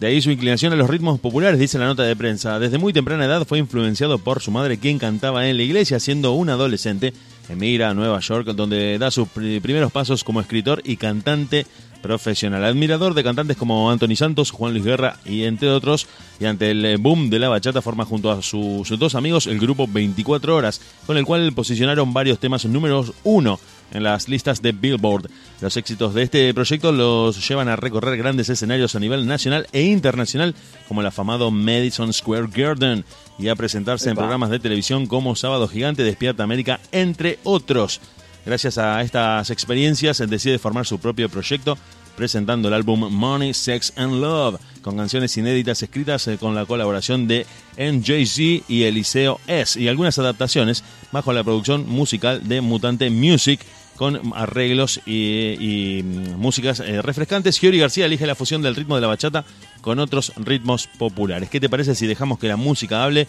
De 0.00 0.06
ahí 0.06 0.22
su 0.22 0.30
inclinación 0.30 0.72
a 0.72 0.76
los 0.76 0.88
ritmos 0.88 1.20
populares, 1.20 1.58
dice 1.60 1.76
la 1.78 1.84
nota 1.86 2.04
de 2.04 2.16
prensa. 2.16 2.58
Desde 2.58 2.78
muy 2.78 2.94
temprana 2.94 3.26
edad 3.26 3.46
fue 3.46 3.58
influenciado 3.58 4.18
por 4.18 4.40
su 4.40 4.50
madre, 4.50 4.78
quien 4.78 4.98
cantaba 4.98 5.46
en 5.48 5.56
la 5.58 5.64
iglesia. 5.64 6.00
Siendo 6.00 6.32
un 6.32 6.48
adolescente, 6.48 7.12
emigra 7.50 7.90
a 7.90 7.94
Nueva 7.94 8.20
York, 8.20 8.46
donde 8.54 8.96
da 8.98 9.10
sus 9.10 9.28
pri- 9.28 9.60
primeros 9.60 9.92
pasos 9.92 10.24
como 10.24 10.40
escritor 10.40 10.80
y 10.84 10.96
cantante 10.96 11.66
profesional. 12.02 12.64
Admirador 12.64 13.14
de 13.14 13.24
cantantes 13.24 13.56
como 13.56 13.90
Anthony 13.90 14.16
Santos, 14.16 14.50
Juan 14.50 14.72
Luis 14.72 14.84
Guerra 14.84 15.16
y 15.24 15.44
entre 15.44 15.70
otros. 15.70 16.06
Y 16.40 16.44
ante 16.44 16.70
el 16.70 16.84
eh, 16.84 16.96
boom 16.96 17.30
de 17.30 17.38
la 17.38 17.48
bachata, 17.48 17.82
forma 17.82 18.04
junto 18.04 18.30
a 18.30 18.42
su- 18.42 18.82
sus 18.86 18.98
dos 18.98 19.14
amigos 19.14 19.46
el 19.46 19.58
grupo 19.58 19.86
24 19.88 20.54
Horas, 20.56 20.80
con 21.06 21.16
el 21.16 21.24
cual 21.24 21.52
posicionaron 21.52 22.12
varios 22.12 22.38
temas 22.38 22.64
números 22.66 23.12
uno 23.24 23.58
en 23.92 24.02
las 24.02 24.28
listas 24.28 24.60
de 24.62 24.72
Billboard. 24.72 25.30
Los 25.60 25.76
éxitos 25.76 26.12
de 26.14 26.22
este 26.22 26.52
proyecto 26.54 26.92
los 26.92 27.46
llevan 27.48 27.68
a 27.68 27.76
recorrer 27.76 28.16
grandes 28.18 28.48
escenarios 28.50 28.94
a 28.94 29.00
nivel 29.00 29.26
nacional 29.26 29.66
e 29.72 29.82
internacional, 29.82 30.54
como 30.86 31.00
el 31.00 31.06
afamado 31.06 31.50
Madison 31.50 32.12
Square 32.12 32.48
Garden, 32.54 33.04
y 33.38 33.48
a 33.48 33.56
presentarse 33.56 34.10
en 34.10 34.16
programas 34.16 34.50
de 34.50 34.58
televisión 34.58 35.06
como 35.06 35.34
Sábado 35.36 35.68
Gigante, 35.68 36.02
Despierta 36.02 36.42
América, 36.42 36.80
entre 36.92 37.38
otros. 37.44 38.00
Gracias 38.46 38.78
a 38.78 39.02
estas 39.02 39.50
experiencias, 39.50 40.18
decide 40.28 40.58
formar 40.58 40.86
su 40.86 40.98
propio 40.98 41.28
proyecto, 41.28 41.76
presentando 42.16 42.68
el 42.68 42.74
álbum 42.74 43.12
Money, 43.12 43.54
Sex 43.54 43.92
and 43.96 44.20
Love, 44.20 44.58
con 44.82 44.96
canciones 44.96 45.36
inéditas 45.36 45.82
escritas 45.82 46.26
eh, 46.26 46.38
con 46.38 46.54
la 46.54 46.66
colaboración 46.66 47.28
de 47.28 47.46
NJZ 47.76 48.68
y 48.68 48.82
Eliseo 48.84 49.38
S, 49.46 49.80
y 49.80 49.88
algunas 49.88 50.18
adaptaciones 50.18 50.82
bajo 51.12 51.32
la 51.32 51.44
producción 51.44 51.88
musical 51.88 52.48
de 52.48 52.60
Mutante 52.60 53.10
Music, 53.10 53.60
con 53.98 54.32
arreglos 54.34 55.00
y, 55.06 55.56
y, 55.58 56.02
mm, 56.02 56.36
músicas 56.36 56.80
eh, 56.80 57.02
refrescantes. 57.02 57.58
Giori 57.58 57.78
García 57.78 58.06
elige 58.06 58.26
la 58.26 58.36
fusión 58.36 58.62
del 58.62 58.76
ritmo 58.76 58.94
de 58.94 59.00
la 59.00 59.08
bachata 59.08 59.44
con 59.80 59.98
otros 59.98 60.32
ritmos 60.36 60.88
populares. 60.98 61.50
¿Qué 61.50 61.60
te 61.60 61.68
parece 61.68 61.94
si 61.94 62.06
dejamos 62.06 62.38
que 62.38 62.48
la 62.48 62.56
música 62.56 63.04
hable? 63.04 63.26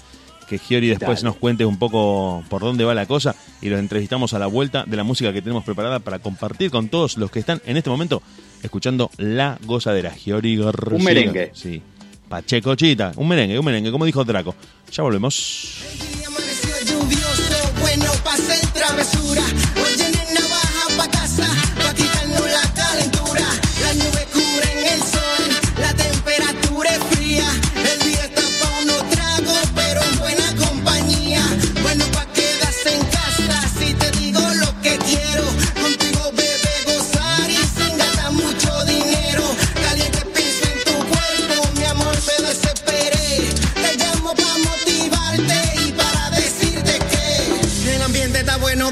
Que 0.50 0.58
Giori 0.58 0.88
después 0.88 1.20
Dale. 1.20 1.26
nos 1.26 1.36
cuente 1.36 1.64
un 1.64 1.78
poco 1.78 2.44
por 2.50 2.62
dónde 2.62 2.84
va 2.84 2.96
la 2.96 3.06
cosa 3.06 3.36
y 3.62 3.70
los 3.70 3.80
entrevistamos 3.80 4.34
a 4.34 4.40
la 4.40 4.48
vuelta 4.48 4.84
de 4.88 4.98
la 4.98 5.04
música 5.04 5.32
que 5.32 5.44
tenemos 5.44 5.64
preparada 5.64 6.00
para 6.00 6.18
compartir 6.20 6.72
con 6.72 6.90
todos 6.90 7.18
los 7.18 7.30
que 7.30 7.40
están 7.40 7.62
en 7.66 7.78
este 7.78 7.90
momento 7.92 8.24
escuchando 8.64 9.12
La 9.18 9.60
Gozadera. 9.64 10.12
Giori 10.12 10.58
García. 10.58 10.98
Un 10.98 11.04
merengue. 11.04 11.52
Sí. 11.54 11.82
Pacheco 12.28 12.74
Chita. 12.76 13.12
Un 13.16 13.28
merengue, 13.28 13.60
un 13.60 13.66
merengue, 13.66 13.92
como 13.92 14.06
dijo 14.06 14.24
Draco. 14.24 14.56
Ya 14.92 15.04
volvemos. 15.04 15.84
Amaneció 16.26 16.76
lluvioso, 16.86 17.72
bueno 17.82 18.12
pa' 18.24 18.34
hacer 18.34 18.68
travesura. 18.74 19.29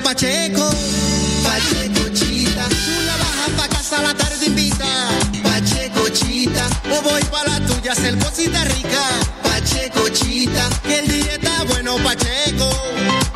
Pacheco. 0.08 0.70
Pacheco 1.44 2.08
Chita, 2.14 2.66
tú 2.70 2.94
la 3.06 3.18
bajas 3.18 3.52
pa' 3.58 3.68
casa 3.68 4.02
la 4.02 4.14
tarde 4.14 4.46
invita. 4.46 4.86
Pacheco 5.44 6.08
Chita, 6.08 6.66
o 6.96 7.02
voy 7.02 7.22
pa' 7.26 7.44
la 7.44 7.60
tuya 7.66 7.92
a 7.92 7.94
hacer 7.94 8.18
cosita 8.18 8.64
rica. 8.64 9.04
Pacheco 9.44 10.08
Chita, 10.08 10.70
que 10.84 11.00
el 11.00 11.08
día 11.10 11.34
está 11.34 11.62
bueno, 11.66 11.98
Pacheco. 11.98 12.70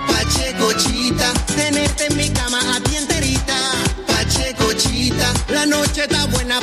Pacheco 0.07 0.71
Chita, 0.77 1.33
tenerte 1.57 2.05
en 2.05 2.15
mi 2.15 2.29
cama 2.29 2.59
a 2.73 2.79
ti 2.79 2.95
enterita. 2.95 3.57
Pacheco 4.07 4.71
Chita, 4.71 5.33
la 5.49 5.65
noche 5.65 6.03
está 6.03 6.25
buena, 6.27 6.60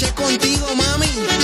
Pache 0.00 0.14
contigo, 0.14 0.74
mami. 0.74 1.39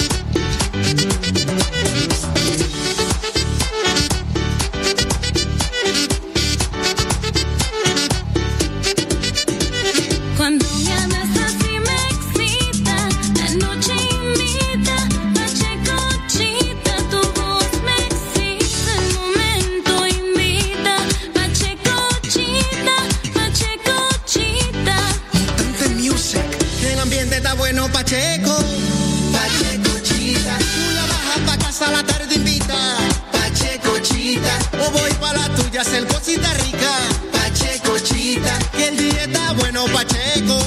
Voy 34.92 35.12
pa' 35.20 35.32
la 35.32 35.48
tuya 35.54 35.80
hacer 35.80 36.06
cosita 36.06 36.52
rica. 36.54 36.90
Pacheco 37.32 37.98
Chita, 37.98 38.58
que 38.76 38.88
el 38.88 38.96
día 38.96 39.24
está 39.24 39.52
bueno, 39.52 39.84
Pacheco. 39.86 40.58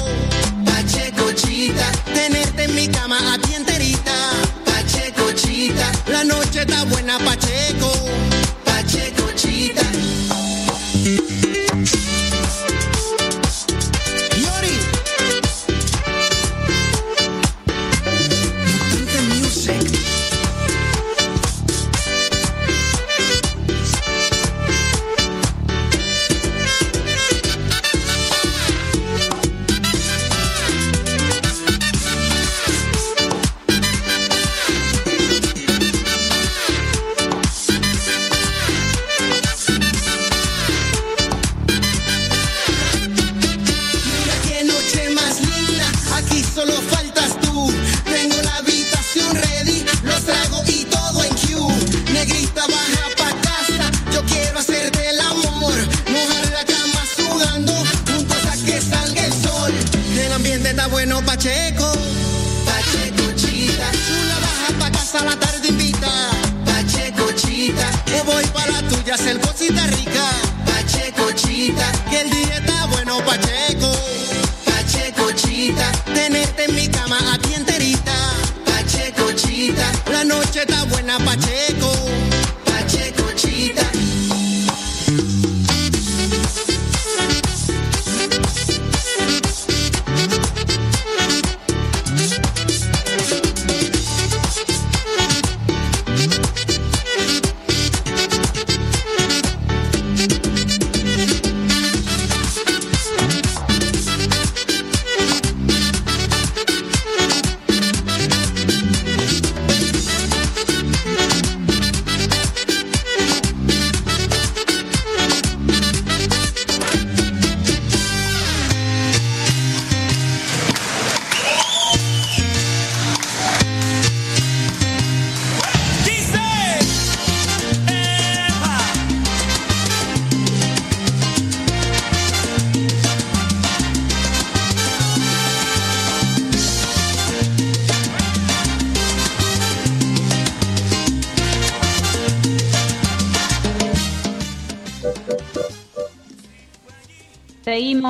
Pacheco 0.65 1.32
Chita, 1.34 1.91
tenerte 2.13 2.63
en 2.65 2.75
mi 2.75 2.88
cama 2.88 3.17
a 3.34 3.38
ti 3.39 3.55
enterita. 3.55 4.12
Pacheco 4.65 5.32
Chita, 5.34 5.91
la 6.08 6.23
noche 6.23 6.62
está 6.62 6.84
buena. 6.86 7.17
Pacheco 7.19 7.98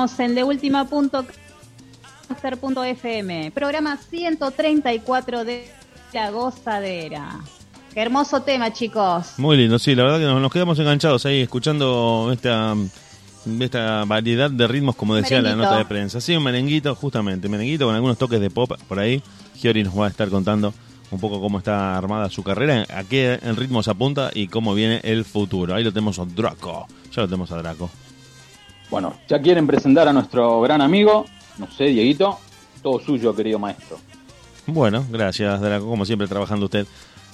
Seguimos 0.08 0.20
en 0.20 0.34
de 0.34 0.44
última 0.44 0.88
punto 0.88 1.26
FM, 2.84 3.50
programa 3.50 3.98
134 3.98 5.44
de 5.44 5.70
La 6.14 6.30
Gozadera. 6.30 7.40
Qué 7.92 8.00
hermoso 8.00 8.40
tema, 8.40 8.72
chicos. 8.72 9.34
Muy 9.36 9.58
lindo, 9.58 9.78
sí, 9.78 9.94
la 9.94 10.04
verdad 10.04 10.18
que 10.20 10.24
nos, 10.24 10.50
quedamos 10.50 10.78
enganchados 10.78 11.26
ahí 11.26 11.42
escuchando 11.42 12.30
esta, 12.32 12.74
esta 13.60 14.06
variedad 14.06 14.50
de 14.50 14.66
ritmos, 14.66 14.96
como 14.96 15.16
decía 15.16 15.42
la 15.42 15.54
nota 15.54 15.76
de 15.76 15.84
prensa. 15.84 16.18
Sí, 16.22 16.34
un 16.34 16.44
merenguito, 16.44 16.94
justamente, 16.94 17.50
merenguito 17.50 17.84
con 17.84 17.94
algunos 17.94 18.16
toques 18.16 18.40
de 18.40 18.48
pop 18.48 18.72
por 18.88 18.98
ahí. 18.98 19.22
Giori 19.56 19.84
nos 19.84 19.98
va 19.98 20.06
a 20.06 20.08
estar 20.08 20.30
contando 20.30 20.72
un 21.10 21.20
poco 21.20 21.42
cómo 21.42 21.58
está 21.58 21.98
armada 21.98 22.30
su 22.30 22.42
carrera, 22.42 22.86
a 22.94 23.04
qué 23.04 23.38
en 23.42 23.54
ritmos 23.54 23.86
apunta 23.86 24.30
y 24.32 24.48
cómo 24.48 24.72
viene 24.72 25.00
el 25.04 25.26
futuro. 25.26 25.74
Ahí 25.74 25.84
lo 25.84 25.92
tenemos 25.92 26.18
a 26.18 26.24
Draco, 26.24 26.86
ya 27.12 27.20
lo 27.20 27.28
tenemos 27.28 27.52
a 27.52 27.56
Draco. 27.58 27.90
Bueno, 28.90 29.14
ya 29.28 29.40
quieren 29.40 29.66
presentar 29.66 30.08
a 30.08 30.12
nuestro 30.12 30.60
gran 30.60 30.80
amigo, 30.80 31.24
no 31.58 31.70
sé, 31.70 31.84
Dieguito, 31.84 32.38
todo 32.82 32.98
suyo, 33.00 33.34
querido 33.34 33.58
maestro. 33.58 33.98
Bueno, 34.66 35.04
gracias, 35.10 35.60
Draco, 35.60 35.86
como 35.86 36.04
siempre 36.04 36.26
trabajando 36.26 36.66
usted. 36.66 36.86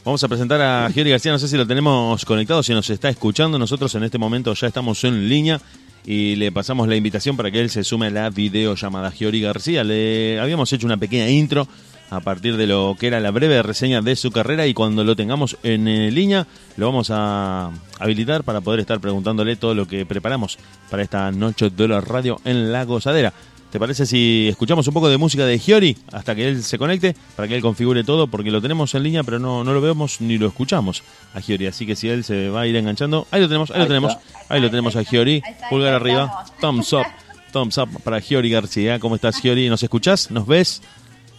Vamos 0.04 0.22
a 0.22 0.28
presentar 0.28 0.60
a 0.60 0.90
Giori 0.94 1.10
García, 1.10 1.32
no 1.32 1.38
sé 1.38 1.48
si 1.48 1.56
lo 1.56 1.66
tenemos 1.66 2.24
conectado, 2.24 2.62
si 2.62 2.72
nos 2.72 2.88
está 2.90 3.08
escuchando. 3.08 3.58
Nosotros 3.58 3.94
en 3.94 4.04
este 4.04 4.18
momento 4.18 4.52
ya 4.54 4.66
estamos 4.66 5.02
en 5.04 5.28
línea 5.28 5.60
y 6.04 6.36
le 6.36 6.52
pasamos 6.52 6.86
la 6.88 6.94
invitación 6.94 7.36
para 7.36 7.50
que 7.50 7.60
él 7.60 7.70
se 7.70 7.82
sume 7.82 8.06
a 8.06 8.10
la 8.10 8.30
videollamada. 8.30 9.10
Giori 9.10 9.40
García, 9.40 9.82
le 9.82 10.38
habíamos 10.38 10.72
hecho 10.72 10.86
una 10.86 10.96
pequeña 10.96 11.28
intro 11.28 11.66
a 12.10 12.20
partir 12.20 12.56
de 12.56 12.66
lo 12.66 12.96
que 12.98 13.08
era 13.08 13.20
la 13.20 13.30
breve 13.30 13.62
reseña 13.62 14.00
de 14.00 14.16
su 14.16 14.30
carrera 14.30 14.66
y 14.66 14.74
cuando 14.74 15.04
lo 15.04 15.16
tengamos 15.16 15.56
en 15.62 15.88
eh, 15.88 16.10
línea 16.10 16.46
lo 16.76 16.86
vamos 16.86 17.10
a 17.10 17.70
habilitar 17.98 18.44
para 18.44 18.60
poder 18.60 18.80
estar 18.80 19.00
preguntándole 19.00 19.56
todo 19.56 19.74
lo 19.74 19.86
que 19.86 20.06
preparamos 20.06 20.58
para 20.90 21.02
esta 21.02 21.30
noche 21.32 21.70
de 21.70 21.88
la 21.88 22.00
radio 22.00 22.40
en 22.44 22.72
la 22.72 22.84
gozadera. 22.84 23.32
¿Te 23.70 23.80
parece 23.80 24.06
si 24.06 24.46
escuchamos 24.48 24.86
un 24.86 24.94
poco 24.94 25.08
de 25.08 25.18
música 25.18 25.44
de 25.44 25.58
Giori 25.58 25.98
hasta 26.12 26.34
que 26.34 26.48
él 26.48 26.62
se 26.62 26.78
conecte, 26.78 27.16
para 27.34 27.48
que 27.48 27.56
él 27.56 27.62
configure 27.62 28.04
todo? 28.04 28.28
Porque 28.28 28.50
lo 28.50 28.62
tenemos 28.62 28.94
en 28.94 29.02
línea, 29.02 29.24
pero 29.24 29.38
no, 29.38 29.64
no 29.64 29.74
lo 29.74 29.80
vemos 29.80 30.20
ni 30.20 30.38
lo 30.38 30.46
escuchamos 30.46 31.02
a 31.34 31.40
Giori. 31.40 31.66
Así 31.66 31.84
que 31.84 31.96
si 31.96 32.08
él 32.08 32.22
se 32.22 32.48
va 32.48 32.62
a 32.62 32.66
ir 32.66 32.76
enganchando, 32.76 33.26
ahí 33.30 33.40
lo 33.40 33.48
tenemos, 33.48 33.70
ahí, 33.72 33.80
lo 33.80 33.86
tenemos, 33.86 34.12
está. 34.12 34.54
ahí 34.54 34.60
lo 34.60 34.70
tenemos 34.70 34.94
a 34.96 35.02
Giori. 35.02 35.42
Pulgar 35.68 35.94
arriba, 35.94 36.46
thumbs 36.60 36.92
up, 36.92 37.06
thumbs 37.52 37.76
up 37.76 37.88
para 38.02 38.20
Giori 38.20 38.50
García. 38.50 39.00
¿Cómo 39.00 39.16
estás, 39.16 39.40
Giori? 39.42 39.68
¿Nos 39.68 39.82
escuchás? 39.82 40.30
¿Nos 40.30 40.46
ves? 40.46 40.80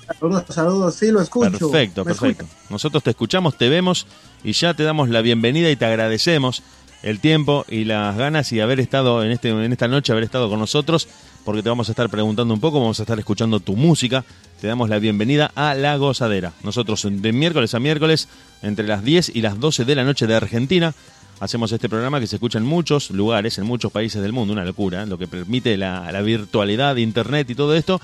Saludos, 0.07 0.43
saludos, 0.49 0.95
sí, 0.95 1.11
lo 1.11 1.21
escucho. 1.21 1.51
Perfecto, 1.51 2.05
¿Me 2.05 2.11
perfecto. 2.13 2.43
escucha? 2.43 2.61
Nosotros 2.69 3.03
te 3.03 3.09
escuchamos, 3.09 3.57
te 3.57 3.69
vemos 3.69 4.07
y 4.43 4.53
ya 4.53 4.73
te 4.73 4.83
damos 4.83 5.09
la 5.09 5.21
bienvenida 5.21 5.69
y 5.69 5.75
te 5.75 5.85
agradecemos 5.85 6.63
el 7.03 7.19
tiempo 7.19 7.65
y 7.69 7.83
las 7.83 8.17
ganas 8.17 8.51
y 8.51 8.59
haber 8.59 8.79
estado 8.79 9.23
en 9.23 9.31
este 9.31 9.49
en 9.49 9.71
esta 9.71 9.87
noche 9.87 10.11
haber 10.11 10.23
estado 10.23 10.49
con 10.49 10.59
nosotros 10.59 11.07
porque 11.45 11.61
te 11.61 11.69
vamos 11.69 11.87
a 11.89 11.91
estar 11.91 12.09
preguntando 12.09 12.53
un 12.53 12.59
poco, 12.59 12.79
vamos 12.79 12.99
a 12.99 13.03
estar 13.03 13.17
escuchando 13.19 13.59
tu 13.59 13.75
música. 13.75 14.25
Te 14.59 14.67
damos 14.67 14.89
la 14.89 14.99
bienvenida 14.99 15.51
a 15.55 15.75
La 15.75 15.95
Gozadera. 15.95 16.51
Nosotros 16.63 17.07
de 17.09 17.31
miércoles 17.31 17.73
a 17.73 17.79
miércoles 17.79 18.27
entre 18.61 18.85
las 18.87 19.03
10 19.03 19.33
y 19.35 19.41
las 19.41 19.59
12 19.59 19.85
de 19.85 19.95
la 19.95 20.03
noche 20.03 20.27
de 20.27 20.35
Argentina 20.35 20.93
hacemos 21.39 21.71
este 21.71 21.87
programa 21.87 22.19
que 22.19 22.27
se 22.27 22.35
escucha 22.35 22.57
en 22.57 22.65
muchos 22.65 23.11
lugares, 23.11 23.57
en 23.59 23.65
muchos 23.65 23.91
países 23.91 24.21
del 24.21 24.33
mundo, 24.33 24.53
una 24.53 24.65
locura, 24.65 25.03
¿eh? 25.03 25.05
lo 25.05 25.17
que 25.17 25.27
permite 25.27 25.77
la, 25.77 26.11
la 26.11 26.21
virtualidad, 26.21 26.95
internet 26.97 27.49
y 27.49 27.55
todo 27.55 27.75
esto. 27.75 28.01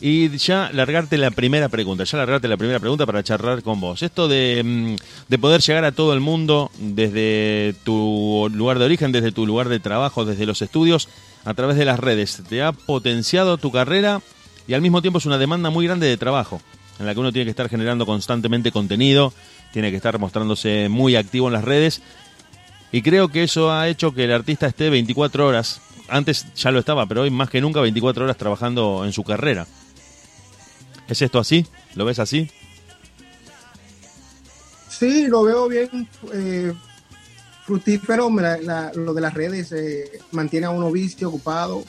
Y 0.00 0.36
ya 0.36 0.70
largarte 0.72 1.16
la 1.16 1.30
primera 1.30 1.68
pregunta, 1.68 2.04
ya 2.04 2.18
largarte 2.18 2.48
la 2.48 2.56
primera 2.56 2.80
pregunta 2.80 3.06
para 3.06 3.22
charlar 3.22 3.62
con 3.62 3.80
vos. 3.80 4.02
Esto 4.02 4.28
de, 4.28 4.62
mm, 4.62 4.96
de 5.28 5.38
poder 5.38 5.60
llegar 5.60 5.84
a 5.84 5.92
todo 5.92 6.12
el 6.12 6.20
mundo 6.20 6.70
desde 6.78 7.74
tu 7.84 8.50
lugar 8.52 8.78
de 8.78 8.84
origen, 8.84 9.12
desde 9.12 9.32
tu 9.32 9.46
lugar 9.46 9.68
de 9.68 9.80
trabajo, 9.80 10.24
desde 10.24 10.46
los 10.46 10.60
estudios, 10.62 11.08
a 11.44 11.54
través 11.54 11.76
de 11.76 11.84
las 11.84 12.00
redes, 12.00 12.42
¿te 12.48 12.62
ha 12.62 12.72
potenciado 12.72 13.58
tu 13.58 13.70
carrera 13.70 14.20
y 14.66 14.74
al 14.74 14.80
mismo 14.80 15.02
tiempo 15.02 15.18
es 15.18 15.26
una 15.26 15.38
demanda 15.38 15.70
muy 15.70 15.86
grande 15.86 16.06
de 16.06 16.16
trabajo, 16.16 16.60
en 16.98 17.06
la 17.06 17.14
que 17.14 17.20
uno 17.20 17.32
tiene 17.32 17.44
que 17.44 17.50
estar 17.50 17.68
generando 17.68 18.06
constantemente 18.06 18.72
contenido, 18.72 19.32
tiene 19.72 19.90
que 19.90 19.96
estar 19.96 20.18
mostrándose 20.18 20.88
muy 20.88 21.16
activo 21.16 21.48
en 21.48 21.52
las 21.52 21.64
redes 21.64 22.00
y 22.92 23.02
creo 23.02 23.28
que 23.28 23.42
eso 23.42 23.72
ha 23.72 23.88
hecho 23.88 24.14
que 24.14 24.24
el 24.24 24.32
artista 24.32 24.66
esté 24.66 24.88
24 24.88 25.46
horas, 25.46 25.80
antes 26.08 26.46
ya 26.54 26.70
lo 26.70 26.78
estaba, 26.78 27.06
pero 27.06 27.22
hoy 27.22 27.30
más 27.30 27.50
que 27.50 27.60
nunca 27.60 27.80
24 27.80 28.24
horas 28.24 28.36
trabajando 28.36 29.04
en 29.04 29.12
su 29.12 29.24
carrera. 29.24 29.66
¿Es 31.08 31.20
esto 31.22 31.38
así? 31.38 31.66
¿Lo 31.94 32.04
ves 32.04 32.18
así? 32.18 32.50
Sí, 34.88 35.26
lo 35.26 35.42
veo 35.42 35.68
bien 35.68 36.08
eh, 36.32 36.72
fructífero. 37.66 38.30
la- 38.30 38.58
la- 38.58 38.92
lo 38.94 39.12
de 39.12 39.20
las 39.20 39.34
redes 39.34 39.72
eh, 39.72 40.20
mantiene 40.32 40.66
a 40.66 40.70
uno 40.70 40.90
vicio, 40.90 41.28
ocupado, 41.28 41.84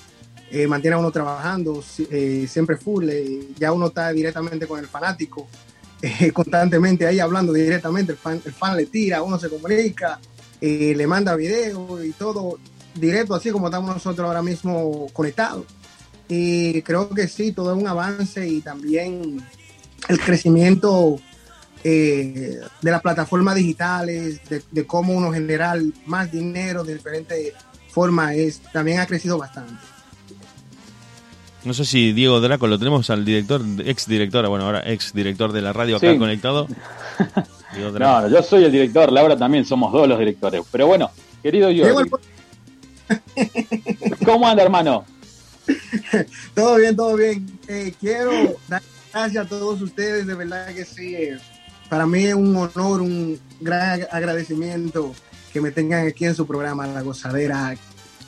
eh, 0.51 0.67
mantiene 0.67 0.95
a 0.95 0.99
uno 0.99 1.11
trabajando, 1.11 1.83
eh, 2.11 2.47
siempre 2.49 2.77
full. 2.77 3.07
eh, 3.09 3.47
ya 3.57 3.71
uno 3.71 3.87
está 3.87 4.09
directamente 4.11 4.67
con 4.67 4.79
el 4.79 4.87
fanático, 4.87 5.47
constantemente 6.33 7.05
ahí 7.07 7.19
hablando 7.19 7.53
directamente. 7.53 8.13
El 8.13 8.17
fan, 8.17 8.41
el 8.43 8.53
fan 8.53 8.75
le 8.75 8.85
tira, 8.87 9.21
uno 9.21 9.39
se 9.39 9.49
comunica, 9.49 10.19
le 10.61 11.07
manda 11.07 11.35
video 11.35 12.03
y 12.03 12.11
todo 12.13 12.57
directo, 12.95 13.35
así 13.35 13.51
como 13.51 13.67
estamos 13.67 13.93
nosotros 13.93 14.27
ahora 14.27 14.41
mismo 14.41 15.07
conectados. 15.13 15.65
Y 16.27 16.81
creo 16.81 17.09
que 17.09 17.27
sí, 17.27 17.51
todo 17.51 17.75
es 17.75 17.81
un 17.81 17.87
avance 17.87 18.47
y 18.47 18.61
también 18.61 19.41
el 20.07 20.19
crecimiento 20.19 21.19
eh, 21.83 22.59
de 22.81 22.91
las 22.91 23.01
plataformas 23.01 23.55
digitales, 23.55 24.41
de, 24.49 24.63
de 24.71 24.85
cómo 24.87 25.13
uno 25.13 25.31
generar 25.31 25.79
más 26.05 26.31
dinero 26.31 26.83
de 26.83 26.95
diferentes 26.95 27.53
formas, 27.89 28.33
es, 28.35 28.59
también 28.73 28.99
ha 28.99 29.05
crecido 29.05 29.37
bastante. 29.37 29.73
No 31.63 31.73
sé 31.73 31.85
si 31.85 32.11
Diego 32.13 32.39
Draco 32.41 32.67
lo 32.67 32.77
tenemos 32.77 33.09
al 33.09 33.25
director, 33.25 33.61
ex 33.85 34.07
director, 34.07 34.47
bueno, 34.47 34.65
ahora 34.65 34.83
ex 34.85 35.13
director 35.13 35.51
de 35.51 35.61
la 35.61 35.73
radio 35.73 35.97
acá 35.97 36.11
Sí. 36.11 36.17
conectado. 36.19 36.67
Diego 37.73 37.91
Draco. 37.91 38.21
No, 38.21 38.29
yo 38.29 38.43
soy 38.43 38.65
el 38.65 38.71
director, 38.71 39.11
Laura 39.11 39.35
también, 39.35 39.65
somos 39.65 39.91
dos 39.91 40.07
los 40.07 40.19
directores. 40.19 40.61
Pero 40.71 40.85
bueno, 40.87 41.09
querido 41.41 41.71
yo, 41.71 41.83
Diego, 41.85 42.01
¿cómo 44.23 44.47
anda, 44.47 44.63
hermano? 44.63 45.05
Todo 46.53 46.75
bien, 46.77 46.95
todo 46.95 47.15
bien. 47.15 47.45
Eh, 47.67 47.93
quiero 47.99 48.55
dar 48.67 48.81
gracias 49.13 49.45
a 49.45 49.49
todos 49.49 49.81
ustedes, 49.81 50.27
de 50.27 50.35
verdad 50.35 50.67
que 50.73 50.85
sí. 50.85 51.15
eh, 51.15 51.37
para 51.89 52.05
mí 52.05 52.25
es 52.25 52.33
un 52.35 52.55
honor, 52.55 53.01
un 53.01 53.39
gran 53.61 54.05
agradecimiento 54.11 55.13
que 55.53 55.61
me 55.61 55.71
tengan 55.71 56.07
aquí 56.07 56.25
en 56.25 56.35
su 56.35 56.45
programa 56.45 56.85
La 56.87 57.01
Gozadera. 57.01 57.73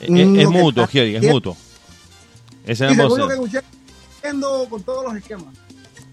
Es, 0.00 0.06
que 0.08 0.46
mutuo, 0.46 0.86
Giori, 0.86 1.16
es 1.16 1.22
mutuo. 1.24 1.56
Es, 2.64 2.80
Y 2.80 2.94
seguro 2.94 3.26
que 3.28 3.34
escuché 3.34 3.60
con 4.70 4.82
todos 4.82 5.04
los 5.04 5.16
esquemas. 5.16 5.54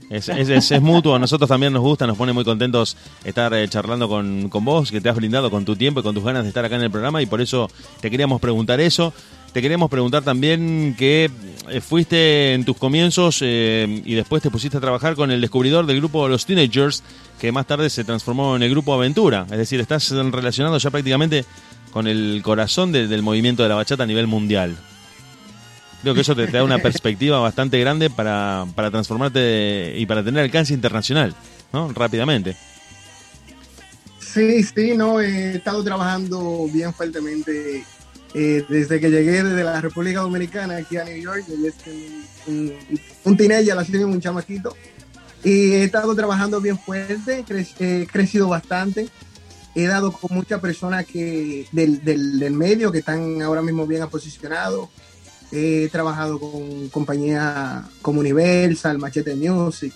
es, 0.10 0.30
es- 0.30 0.50
es- 0.50 0.72
es 0.72 0.82
mutuo, 0.82 1.16
a 1.16 1.20
nosotros 1.20 1.48
también 1.50 1.74
nos 1.74 1.82
gusta, 1.82 2.06
nos 2.08 2.18
pone 2.18 2.32
muy 2.34 2.44
contentos 2.46 2.96
estar 3.24 3.54
eh, 3.54 3.68
charlando 3.68 4.08
con, 4.08 4.50
con 4.50 4.64
vos, 4.64 4.92
que 4.92 5.02
te 5.02 5.10
has 5.10 5.16
brindado 5.16 5.50
con 5.52 5.66
tu 5.66 5.76
tiempo 5.76 6.00
y 6.00 6.04
con 6.04 6.14
tus 6.16 6.24
ganas 6.24 6.44
de 6.44 6.50
estar 6.50 6.64
acá 6.66 6.76
en 6.76 6.84
el 6.84 6.92
programa 6.92 7.22
y 7.22 7.26
por 7.26 7.42
eso 7.42 7.70
te 8.02 8.10
queríamos 8.10 8.40
preguntar 8.42 8.80
eso. 8.80 9.14
Te 9.56 9.62
queríamos 9.62 9.90
preguntar 9.90 10.22
también 10.22 10.96
que 11.00 11.32
eh, 11.70 11.80
fuiste 11.80 12.54
en 12.54 12.66
tus 12.66 12.76
comienzos 12.76 13.38
eh, 13.42 14.02
y 14.04 14.14
después 14.14 14.44
te 14.44 14.50
pusiste 14.52 14.76
a 14.76 14.82
trabajar 14.82 15.16
con 15.16 15.32
el 15.32 15.40
descubridor 15.40 15.86
del 15.86 15.96
grupo 15.96 16.28
Los 16.28 16.46
Teenagers, 16.46 17.04
que 17.40 17.54
más 17.54 17.66
tarde 17.66 17.90
se 17.90 18.04
transformó 18.04 18.58
en 18.58 18.64
el 18.64 18.70
grupo 18.70 18.94
Aventura. 18.94 19.48
Es 19.50 19.58
decir, 19.58 19.80
estás 19.80 20.12
relacionado 20.12 20.78
ya 20.78 20.90
prácticamente 20.92 21.46
con 21.94 22.06
el 22.06 22.42
corazón 22.44 22.92
de- 22.92 23.08
del 23.08 23.22
movimiento 23.22 23.64
de 23.64 23.70
la 23.70 23.76
bachata 23.76 24.04
a 24.04 24.06
nivel 24.06 24.28
mundial. 24.28 24.76
Creo 26.02 26.14
que 26.14 26.20
eso 26.20 26.36
te, 26.36 26.48
te 26.48 26.58
da 26.58 26.64
una 26.66 26.80
perspectiva 26.80 27.40
bastante 27.40 27.80
grande 27.80 28.10
para, 28.10 28.66
para 28.76 28.92
transformarte 28.92 29.96
y 29.98 30.06
para 30.06 30.22
tener 30.22 30.44
alcance 30.44 30.74
internacional, 30.74 31.34
¿no? 31.72 31.94
Rápidamente. 31.94 32.58
Sí, 34.20 34.64
sí, 34.64 34.98
no, 34.98 35.22
he 35.22 35.56
estado 35.56 35.82
trabajando 35.82 36.68
bien 36.74 36.94
fuertemente 36.94 37.86
eh, 38.36 38.64
desde 38.70 39.00
que 39.00 39.10
llegué 39.10 39.42
desde 39.44 39.64
la 39.64 39.80
República 39.82 40.20
Dominicana 40.20 40.76
aquí 40.78 40.98
a 40.98 41.06
New 41.06 41.18
York. 41.18 41.46
Yo 41.48 41.56
un, 42.48 42.54
un, 42.54 42.74
un 43.24 43.38
teenager, 43.38 43.78
así 43.78 43.94
mismo, 43.94 44.12
un 44.12 44.22
chamaquito. 44.22 44.76
Y 45.44 45.72
he 45.74 45.84
estado 45.86 46.14
trabajando 46.16 46.60
bien 46.60 46.78
fuerte, 46.78 47.46
cre- 47.48 47.68
he 47.80 48.06
crecido 48.08 48.50
bastante. 48.50 49.08
He 49.74 49.86
dado 49.88 50.12
con 50.12 50.36
muchas 50.36 50.60
personas 50.60 51.06
que 51.06 51.66
del, 51.72 52.04
del, 52.04 52.40
del 52.40 52.54
medio 52.54 52.92
que 52.92 53.00
están 53.00 53.42
ahora 53.42 53.62
mismo 53.62 53.88
bien 53.88 54.08
posicionados. 54.10 54.90
He 55.52 55.88
trabajado 55.92 56.40
con 56.40 56.90
compañías 56.90 57.86
como 58.02 58.20
Universal, 58.20 58.98
Machete 58.98 59.36
Music 59.36 59.94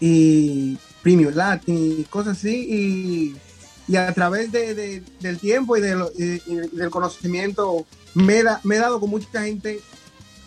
y 0.00 0.78
Premium 1.02 1.34
Latin 1.34 2.04
cosas 2.08 2.38
así. 2.38 2.54
Y, 2.70 3.36
y 3.92 3.96
a 3.96 4.12
través 4.14 4.50
de, 4.50 4.74
de- 4.74 5.02
del 5.20 5.38
tiempo 5.38 5.76
y, 5.76 5.80
de 5.80 5.94
lo- 5.94 6.10
del 6.10 6.90
conocimiento 6.90 7.86
me, 8.14 8.38
he 8.38 8.78
dado 8.78 8.98
con 9.00 9.10
mucha 9.10 9.42
gente 9.42 9.80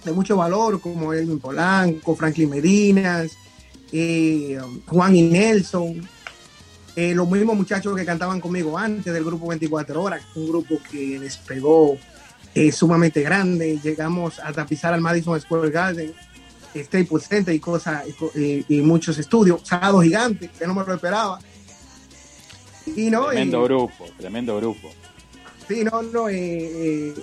de 0.03 0.11
mucho 0.11 0.35
valor, 0.37 0.79
como 0.81 1.13
Elvin 1.13 1.39
Polanco, 1.39 2.15
Franklin 2.15 2.49
Medinas, 2.49 3.31
eh, 3.91 4.59
Juan 4.87 5.15
y 5.15 5.21
Nelson, 5.23 6.07
eh, 6.95 7.13
los 7.13 7.29
mismos 7.29 7.55
muchachos 7.55 7.95
que 7.95 8.05
cantaban 8.05 8.39
conmigo 8.39 8.77
antes 8.77 9.13
del 9.13 9.23
grupo 9.23 9.47
24 9.47 10.01
Horas, 10.01 10.21
un 10.35 10.47
grupo 10.47 10.77
que 10.89 11.19
despegó 11.19 11.97
eh, 12.53 12.71
sumamente 12.71 13.21
grande. 13.21 13.79
Llegamos 13.83 14.39
a 14.39 14.51
tapizar 14.53 14.93
al 14.93 15.01
Madison 15.01 15.39
Square 15.41 15.69
Garden, 15.71 16.13
Staples 16.75 17.27
Center 17.27 17.53
y 17.53 17.59
cosas, 17.59 18.07
y 18.07 18.11
co- 18.13 18.31
y, 18.35 18.65
y 18.69 18.81
muchos 18.81 19.17
estudios. 19.17 19.61
Sábado 19.63 20.01
Gigante, 20.01 20.49
que 20.57 20.65
no 20.67 20.73
me 20.75 20.83
lo 20.85 20.93
esperaba. 20.93 21.39
Y 22.95 23.09
no, 23.09 23.27
Tremendo 23.27 23.61
eh, 23.61 23.63
grupo, 23.63 24.05
tremendo 24.17 24.57
grupo. 24.57 24.89
Sí, 25.67 25.83
no, 25.83 26.01
no, 26.03 26.29
eh, 26.29 26.35
eh, 26.37 27.13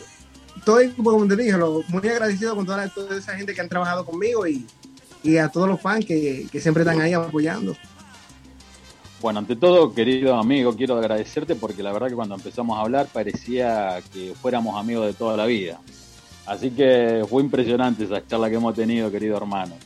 estoy, 0.57 0.91
como 0.91 1.27
te 1.29 1.37
dije, 1.37 1.53
lo- 1.57 1.83
muy 1.89 2.09
agradecido 2.09 2.57
con 2.57 2.65
toda, 2.67 2.79
la- 2.79 2.89
toda 2.89 3.17
esa 3.17 3.37
gente 3.37 3.55
que 3.55 3.61
han 3.61 3.69
trabajado 3.69 4.05
conmigo 4.05 4.47
y, 4.47 4.67
y 5.23 5.37
a 5.37 5.49
todos 5.49 5.69
los 5.69 5.81
fans 5.81 6.05
que, 6.05 6.47
que 6.51 6.61
siempre 6.61 6.83
están 6.83 7.01
ahí 7.01 7.13
apoyando. 7.13 7.77
Bueno, 9.21 9.39
ante 9.39 9.55
todo, 9.55 9.95
querido 9.95 10.35
amigo, 10.37 10.75
quiero 10.75 10.97
agradecerte 10.99 11.55
porque 11.55 11.83
la 11.83 11.93
verdad 11.93 12.09
que 12.09 12.15
cuando 12.17 12.35
empezamos 12.35 12.77
a 12.77 12.81
hablar 12.81 13.07
parecía 13.07 14.03
que 14.13 14.35
fuéramos 14.41 14.77
amigos 14.77 15.07
de 15.07 15.13
toda 15.13 15.37
la 15.37 15.47
vida. 15.47 15.81
Así 16.45 16.71
que 16.73 17.25
fue 17.31 17.41
impresionante 17.45 18.03
esa 18.03 18.27
charla 18.27 18.51
que 18.51 18.57
hemos 18.57 18.75
tenido, 18.75 19.13
querido 19.13 19.37
hermano. 19.37 19.77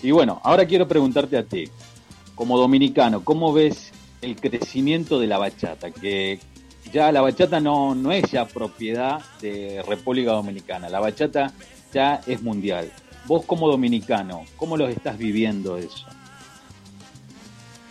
Y 0.00 0.12
bueno, 0.12 0.40
ahora 0.44 0.64
quiero 0.64 0.86
preguntarte 0.86 1.36
a 1.36 1.42
ti, 1.44 1.64
como 2.36 2.56
dominicano, 2.56 3.24
¿cómo 3.24 3.52
ves 3.52 3.90
el 4.24 4.36
crecimiento 4.36 5.20
de 5.20 5.26
la 5.26 5.38
bachata? 5.38 5.90
Que 5.90 6.40
ya 6.92 7.12
la 7.12 7.20
bachata 7.20 7.60
no, 7.60 7.94
no 7.94 8.12
es 8.12 8.30
ya 8.30 8.46
propiedad 8.46 9.20
de 9.40 9.82
República 9.86 10.32
Dominicana, 10.32 10.88
la 10.88 11.00
bachata 11.00 11.52
ya 11.92 12.20
es 12.26 12.42
mundial. 12.42 12.90
Vos 13.26 13.44
como 13.46 13.68
dominicano, 13.68 14.44
¿cómo 14.56 14.76
los 14.76 14.90
estás 14.90 15.16
viviendo 15.16 15.78
eso? 15.78 16.06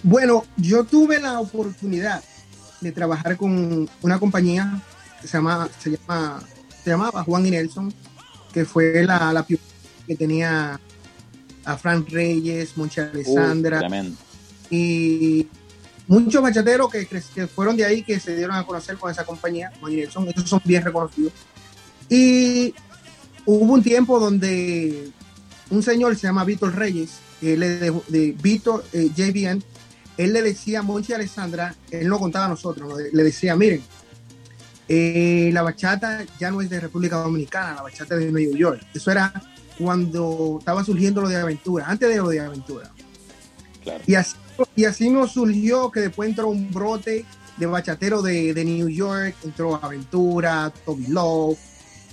Bueno, 0.03 0.45
yo 0.57 0.83
tuve 0.83 1.19
la 1.19 1.39
oportunidad 1.39 2.23
de 2.81 2.91
trabajar 2.91 3.37
con 3.37 3.89
una 4.01 4.19
compañía 4.19 4.81
que 5.21 5.27
se 5.27 5.37
llama, 5.37 5.69
se 5.79 5.91
llama, 5.91 6.43
se 6.83 6.89
llamaba 6.89 7.23
Juan 7.23 7.45
y 7.45 7.51
Nelson, 7.51 7.93
que 8.53 8.65
fue 8.65 9.03
la, 9.05 9.31
la 9.31 9.45
que 9.45 10.15
tenía 10.15 10.79
a 11.65 11.77
Fran 11.77 12.05
Reyes, 12.05 12.77
Moncha 12.77 13.09
Alessandra 13.11 13.81
Uh, 13.89 14.75
y 14.75 15.47
muchos 16.07 16.41
bachateros 16.41 16.91
que, 16.91 17.07
que 17.07 17.47
fueron 17.47 17.77
de 17.77 17.85
ahí 17.85 18.03
que 18.03 18.19
se 18.19 18.35
dieron 18.35 18.55
a 18.55 18.65
conocer 18.65 18.97
con 18.97 19.11
esa 19.11 19.25
compañía, 19.25 19.71
Nelson, 19.81 20.27
esos 20.29 20.49
son 20.49 20.61
bien 20.63 20.83
reconocidos. 20.83 21.33
Y 22.09 22.73
hubo 23.45 23.73
un 23.73 23.83
tiempo 23.83 24.19
donde 24.19 25.09
un 25.69 25.83
señor 25.83 26.15
se 26.15 26.27
llama 26.27 26.43
Víctor 26.43 26.75
Reyes, 26.75 27.11
él 27.41 27.59
de, 27.59 27.93
de 28.07 28.31
Víctor 28.41 28.85
eh, 28.93 29.09
JBN, 29.15 29.63
él 30.17 30.33
le 30.33 30.41
decía 30.41 30.79
a 30.79 30.81
Monchi 30.83 31.13
Alessandra, 31.13 31.75
él 31.89 32.07
no 32.07 32.19
contaba 32.19 32.45
a 32.45 32.49
nosotros, 32.49 32.87
¿no? 32.87 32.97
le 32.97 33.23
decía, 33.23 33.55
miren, 33.55 33.83
eh, 34.87 35.49
la 35.53 35.61
bachata 35.61 36.25
ya 36.39 36.51
no 36.51 36.61
es 36.61 36.69
de 36.69 36.79
República 36.79 37.17
Dominicana, 37.17 37.75
la 37.75 37.81
bachata 37.83 38.15
es 38.15 38.21
de 38.21 38.31
Nueva 38.31 38.57
York. 38.57 38.85
Eso 38.93 39.11
era 39.11 39.33
cuando 39.77 40.57
estaba 40.59 40.83
surgiendo 40.83 41.21
lo 41.21 41.29
de 41.29 41.37
aventura, 41.37 41.85
antes 41.87 42.09
de 42.09 42.17
lo 42.17 42.29
de 42.29 42.39
aventura. 42.41 42.91
Claro. 43.81 44.03
Y 44.05 44.15
así, 44.15 44.35
y 44.75 44.85
así 44.85 45.09
nos 45.09 45.31
surgió 45.33 45.91
que 45.91 46.01
después 46.01 46.29
entró 46.29 46.47
un 46.49 46.71
brote 46.71 47.25
de 47.57 47.65
bachatero 47.65 48.21
de, 48.21 48.53
de 48.53 48.65
New 48.65 48.89
York, 48.89 49.35
entró 49.43 49.75
Aventura, 49.83 50.71
Toby 50.85 51.07
Love, 51.07 51.57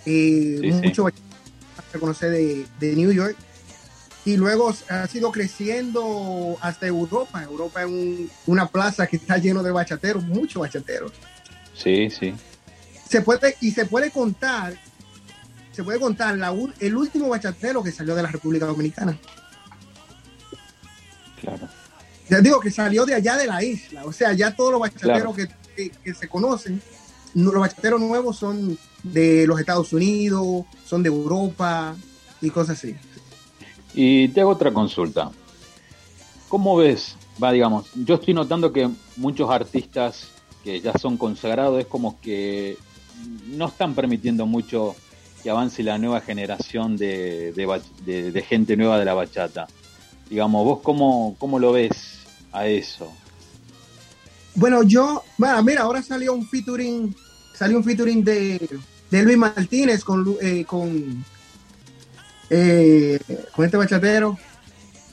eh, 0.06 0.58
Sí, 0.60 0.72
sí. 0.72 0.80
mucho 0.86 1.04
bachatero 1.04 2.30
de, 2.30 2.66
de 2.78 2.96
New 2.96 3.12
York. 3.12 3.36
Y 4.26 4.36
luego 4.36 4.74
ha 4.90 5.06
sido 5.06 5.32
creciendo 5.32 6.56
hasta 6.60 6.86
Europa. 6.86 7.42
Europa 7.42 7.80
es 7.82 7.88
un- 7.88 8.30
una 8.46 8.66
plaza 8.66 9.06
que 9.06 9.16
está 9.16 9.38
lleno 9.38 9.62
de 9.62 9.70
bachateros, 9.70 10.22
muchos 10.24 10.60
bachateros. 10.60 11.12
Sí, 11.74 12.10
sí. 12.10 12.34
Se 13.08 13.22
puede, 13.22 13.56
y 13.62 13.70
se 13.70 13.86
puede 13.86 14.10
contar, 14.10 14.74
se 15.72 15.82
puede 15.82 15.98
contar 15.98 16.36
la, 16.36 16.54
el 16.80 16.96
último 16.96 17.30
bachatero 17.30 17.82
que 17.82 17.90
salió 17.92 18.14
de 18.14 18.22
la 18.22 18.30
República 18.30 18.66
Dominicana. 18.66 19.18
Claro. 21.40 21.66
Ya 22.30 22.40
digo 22.40 22.60
que 22.60 22.70
salió 22.70 23.04
de 23.04 23.14
allá 23.14 23.36
de 23.36 23.46
la 23.46 23.62
isla, 23.62 24.04
o 24.04 24.12
sea, 24.12 24.32
ya 24.32 24.54
todos 24.54 24.70
los 24.72 24.80
bachateros 24.80 25.34
Claro. 25.34 25.34
que, 25.34 25.48
que- 25.74 25.90
que 26.02 26.14
se 26.14 26.28
conocen, 26.28 26.80
no- 27.34 27.50
los 27.52 27.60
bachateros 27.60 28.00
nuevos 28.00 28.36
son 28.38 28.78
de 29.02 29.46
los 29.46 29.58
Estados 29.58 29.92
Unidos, 29.92 30.64
son 30.86 31.02
de 31.02 31.08
Europa 31.08 31.96
y 32.40 32.50
cosas 32.50 32.78
así. 32.78 32.94
Y 33.94 34.28
te 34.28 34.40
hago 34.42 34.50
otra 34.50 34.72
consulta. 34.72 35.30
¿Cómo 36.48 36.76
ves? 36.76 37.16
Va, 37.42 37.52
digamos, 37.52 37.86
yo 37.94 38.16
estoy 38.16 38.34
notando 38.34 38.72
que 38.72 38.88
muchos 39.16 39.50
artistas 39.50 40.28
que 40.62 40.80
ya 40.80 40.92
son 40.98 41.16
consagrados 41.16 41.80
es 41.80 41.86
como 41.86 42.20
que 42.20 42.76
no 43.48 43.66
están 43.68 43.94
permitiendo 43.94 44.46
mucho 44.46 44.94
que 45.42 45.48
avance 45.50 45.82
la 45.82 45.96
nueva 45.98 46.20
generación 46.20 46.96
de, 46.96 47.52
de- 48.04 48.30
de 48.30 48.42
gente 48.42 48.76
nueva 48.76 48.98
de 48.98 49.04
la 49.06 49.14
bachata. 49.14 49.66
Digamos, 50.28 50.64
¿vos 50.64 50.80
cómo, 50.82 51.34
cómo 51.38 51.58
lo 51.58 51.72
ves 51.72 52.19
a 52.52 52.66
eso? 52.66 53.12
Bueno, 54.54 54.82
yo, 54.82 55.22
bueno, 55.38 55.62
mira, 55.62 55.82
ahora 55.82 56.02
salió 56.02 56.32
un 56.34 56.46
featuring, 56.48 57.14
salió 57.54 57.78
un 57.78 57.84
featuring 57.84 58.24
de, 58.24 58.78
de 59.10 59.22
Luis 59.22 59.38
Martínez 59.38 60.02
con, 60.04 60.36
eh, 60.40 60.64
con, 60.64 61.24
eh, 62.50 63.18
con 63.54 63.64
este 63.64 63.76
bachatero, 63.76 64.36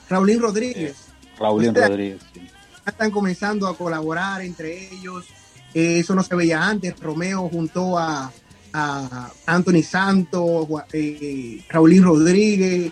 Raulín 0.09 0.39
Rodríguez. 0.39 0.95
Raulín 1.39 1.69
O 1.69 1.73
sea, 1.73 1.87
Rodríguez. 1.87 2.21
sí. 2.33 2.41
están 2.85 3.11
comenzando 3.11 3.67
a 3.67 3.77
colaborar 3.77 4.41
entre 4.41 4.91
ellos. 4.91 5.25
Eh, 5.73 5.99
eso 5.99 6.15
no 6.15 6.23
se 6.23 6.35
veía 6.35 6.63
antes. 6.65 6.99
Romeo 6.99 7.47
junto 7.49 7.97
a, 7.97 8.31
a 8.73 9.31
Anthony 9.45 9.83
Santos, 9.83 10.67
eh, 10.93 11.63
Raulín 11.69 12.03
Rodríguez. 12.03 12.91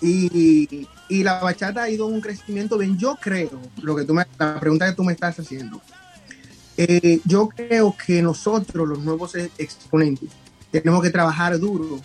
Y, 0.00 0.86
y 1.08 1.22
la 1.22 1.40
bachata 1.40 1.82
ha 1.84 1.90
ido 1.90 2.08
en 2.08 2.14
un 2.14 2.20
crecimiento 2.20 2.76
bien. 2.78 2.98
Yo 2.98 3.16
creo, 3.20 3.60
lo 3.82 3.96
que 3.96 4.04
tú 4.04 4.14
me, 4.14 4.26
la 4.38 4.58
pregunta 4.60 4.88
que 4.88 4.94
tú 4.96 5.04
me 5.04 5.12
estás 5.12 5.38
haciendo, 5.38 5.80
eh, 6.76 7.20
yo 7.24 7.48
creo 7.48 7.94
que 8.06 8.22
nosotros, 8.22 8.86
los 8.88 8.98
nuevos 9.00 9.34
e- 9.34 9.50
exponentes, 9.58 10.30
tenemos 10.70 11.02
que 11.02 11.10
trabajar 11.10 11.58
duro 11.58 12.00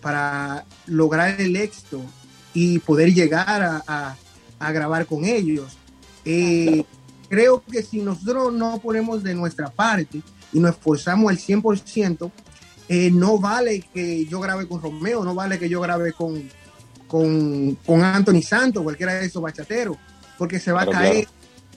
para 0.00 0.64
lograr 0.86 1.40
el 1.40 1.56
éxito 1.56 2.00
y 2.54 2.78
poder 2.78 3.12
llegar 3.12 3.62
a, 3.62 3.82
a- 3.86 4.16
a 4.58 4.72
grabar 4.72 5.06
con 5.06 5.24
ellos. 5.24 5.76
Eh, 6.24 6.84
creo 7.28 7.62
que 7.70 7.82
si 7.82 8.00
nosotros 8.00 8.52
no 8.54 8.78
ponemos 8.78 9.22
de 9.22 9.34
nuestra 9.34 9.68
parte 9.68 10.22
y 10.52 10.60
nos 10.60 10.70
esforzamos 10.72 11.30
al 11.30 11.38
100%, 11.38 12.30
eh, 12.88 13.10
no 13.10 13.38
vale 13.38 13.80
que 13.92 14.24
yo 14.26 14.40
grabe 14.40 14.66
con 14.66 14.80
Romeo, 14.80 15.24
no 15.24 15.34
vale 15.34 15.58
que 15.58 15.68
yo 15.68 15.80
grabe 15.80 16.12
con, 16.12 16.48
con, 17.06 17.74
con 17.86 18.02
Anthony 18.02 18.42
Santos, 18.42 18.82
cualquiera 18.82 19.14
de 19.14 19.26
esos 19.26 19.42
bachateros, 19.42 19.96
porque 20.38 20.58
se 20.58 20.72
va 20.72 20.84
Claro, 20.84 20.98
a 20.98 21.00
caer. 21.02 21.24
claro. 21.26 21.30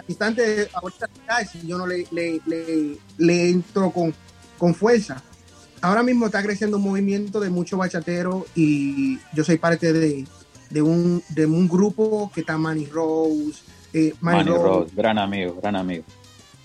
Instante, 0.08 0.70
ahorita 0.74 1.08
si 1.52 1.68
yo 1.68 1.78
no 1.78 1.86
le, 1.86 2.08
le, 2.12 2.42
le, 2.48 2.98
le 3.18 3.50
entro 3.50 3.92
con, 3.92 4.13
con 4.58 4.74
fuerza. 4.74 5.22
Ahora 5.82 6.02
mismo 6.04 6.26
está 6.26 6.42
creciendo 6.44 6.78
un 6.78 6.84
movimiento 6.84 7.39
de 7.39 7.50
muchos 7.50 7.78
bachateros 7.80 8.46
y 8.56 9.18
yo 9.34 9.44
soy 9.44 9.58
parte 9.58 9.94
de, 9.94 10.26
de, 10.72 10.82
un, 10.82 11.22
de 11.30 11.46
un 11.46 11.68
grupo 11.70 12.32
que 12.34 12.42
está 12.42 12.58
Manny 12.58 12.86
Rose, 12.88 13.62
eh, 13.94 14.13
Manny 14.20 14.39
Manny 14.39 14.50
Rose, 14.50 14.63
Rose, 14.63 14.92
gran 14.96 15.18
amigo, 15.20 15.58
gran 15.62 15.76
amigo. 15.76 16.04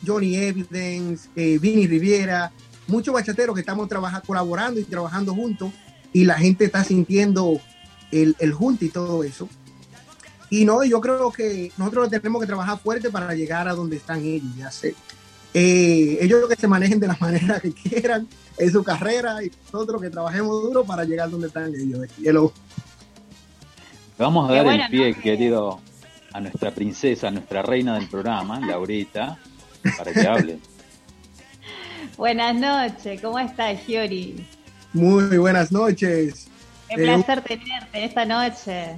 Johnny 0.07 0.37
Evidence, 0.37 1.29
eh, 1.37 1.59
Vinny 1.61 1.87
Riviera, 1.87 2.51
muchos 2.89 3.15
bachateros 3.15 3.55
que 3.55 3.61
estamos 3.61 3.89
trabajando, 3.89 4.27
colaborando 4.27 4.81
y 4.81 4.85
trabajando 4.85 5.35
juntos 5.35 5.71
y 6.13 6.25
la 6.25 6.35
gente 6.35 6.65
está 6.65 6.83
sintiendo 6.83 7.61
el, 8.23 8.37
el 8.39 8.53
junte 8.53 8.87
y 8.87 8.89
todo 8.89 9.23
eso. 9.25 9.49
Y 10.51 10.65
no, 10.65 10.85
yo 10.85 11.01
creo 11.01 11.33
que 11.33 11.73
nosotros 11.77 12.09
tenemos 12.11 12.41
que 12.41 12.47
trabajar 12.47 12.79
fuerte 12.79 13.11
para 13.11 13.35
llegar 13.35 13.67
a 13.69 13.75
donde 13.75 13.97
están 13.97 14.21
ellos, 14.25 14.55
ya 14.57 14.71
sé. 14.71 14.95
Eh, 15.53 16.19
ellos 16.21 16.49
que 16.49 16.57
se 16.57 16.67
manejen 16.69 17.01
de 17.01 17.07
la 17.09 17.17
manera 17.21 17.61
que 17.61 17.73
quieran 17.73 18.27
en 18.59 18.71
su 18.73 18.83
carrera 18.85 19.43
y 19.43 19.51
nosotros 19.73 20.01
que 20.03 20.11
trabajemos 20.11 20.63
duro 20.63 20.85
para 20.85 21.05
llegar 21.05 21.31
donde 21.31 21.49
están 21.49 21.75
ellos. 21.75 22.07
Y 22.19 22.29
el- 22.29 22.39
Vamos 24.17 24.49
a 24.49 24.55
dar 24.55 24.67
el 24.67 24.89
pie, 24.91 25.15
querido, 25.15 25.81
a 26.33 26.41
nuestra 26.41 26.71
princesa, 26.73 27.29
a 27.29 27.31
nuestra 27.33 27.63
reina 27.63 27.99
del 27.99 28.09
programa, 28.09 28.61
Laurita, 28.61 29.39
para 29.99 30.13
que 30.13 30.27
hable. 30.27 30.59
Buenas 32.17 32.55
noches, 32.55 33.21
¿cómo 33.21 33.39
estás, 33.41 33.81
Giori? 33.87 34.47
Muy 34.93 35.37
buenas 35.39 35.73
noches. 35.73 36.47
Qué 36.95 37.03
Eh, 37.03 37.07
placer 37.07 37.43
tenerte 37.43 38.05
esta 38.05 38.25
noche. 38.25 38.97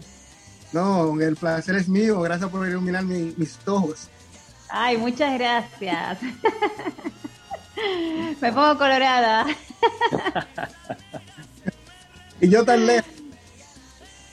No, 0.72 1.18
el 1.20 1.36
placer 1.36 1.76
es 1.76 1.88
mío. 1.88 2.20
Gracias 2.20 2.50
por 2.50 2.66
iluminar 2.68 3.04
mi- 3.04 3.32
mis 3.36 3.56
ojos. 3.66 4.08
Ay, 4.68 4.96
muchas 4.96 5.38
gracias. 5.38 6.18
Me 8.40 8.52
pongo 8.52 8.76
colorada. 8.78 9.46
Y 12.40 12.48
yo 12.50 12.64
tan 12.66 12.84
lejos. 12.86 13.10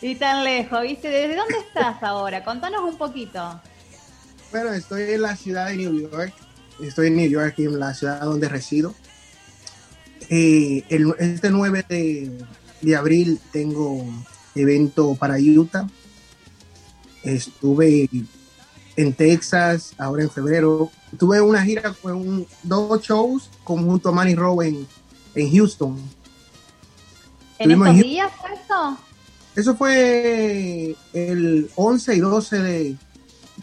Y 0.01 0.15
tan 0.15 0.43
lejos, 0.43 0.81
¿viste? 0.81 1.07
¿Desde 1.07 1.37
dónde 1.37 1.55
estás 1.59 2.03
ahora? 2.03 2.43
Contanos 2.43 2.81
un 2.81 2.97
poquito. 2.97 3.61
Bueno, 4.51 4.73
estoy 4.73 5.03
en 5.13 5.21
la 5.21 5.37
ciudad 5.37 5.67
de 5.67 5.77
New 5.77 6.09
York. 6.11 6.33
Estoy 6.81 7.07
en 7.07 7.15
New 7.15 7.29
York, 7.29 7.53
en 7.59 7.79
la 7.79 7.93
ciudad 7.93 8.19
donde 8.19 8.49
resido. 8.49 8.93
Eh, 10.29 10.83
el- 10.89 11.15
este 11.19 11.49
9 11.49 11.85
de, 11.87 12.29
de 12.83 12.95
abril 12.95 13.39
tengo 13.51 14.05
evento 14.55 15.15
para 15.15 15.35
Utah. 15.39 15.87
Estuve 17.23 18.09
en 18.95 19.13
Texas, 19.13 19.93
ahora 19.97 20.23
en 20.23 20.29
febrero. 20.29 20.91
Tuve 21.17 21.41
una 21.41 21.63
gira 21.63 21.93
con 22.01 22.13
un- 22.15 22.47
dos 22.63 23.01
shows 23.01 23.49
conjunto 23.63 24.09
a 24.09 24.11
Manny 24.11 24.35
Rowe 24.35 24.67
en, 24.67 24.87
en 25.35 25.51
Houston. 25.55 25.97
¿En 27.59 27.71
Estuvimos 27.71 27.87
estos 27.87 28.01
en 28.03 28.09
días 28.09 28.31
fue 28.39 28.53
eso? 28.53 28.97
Eso 29.55 29.75
fue 29.75 30.95
el 31.13 31.69
11 31.75 32.15
y 32.15 32.19
12 32.19 32.59
de, 32.61 32.97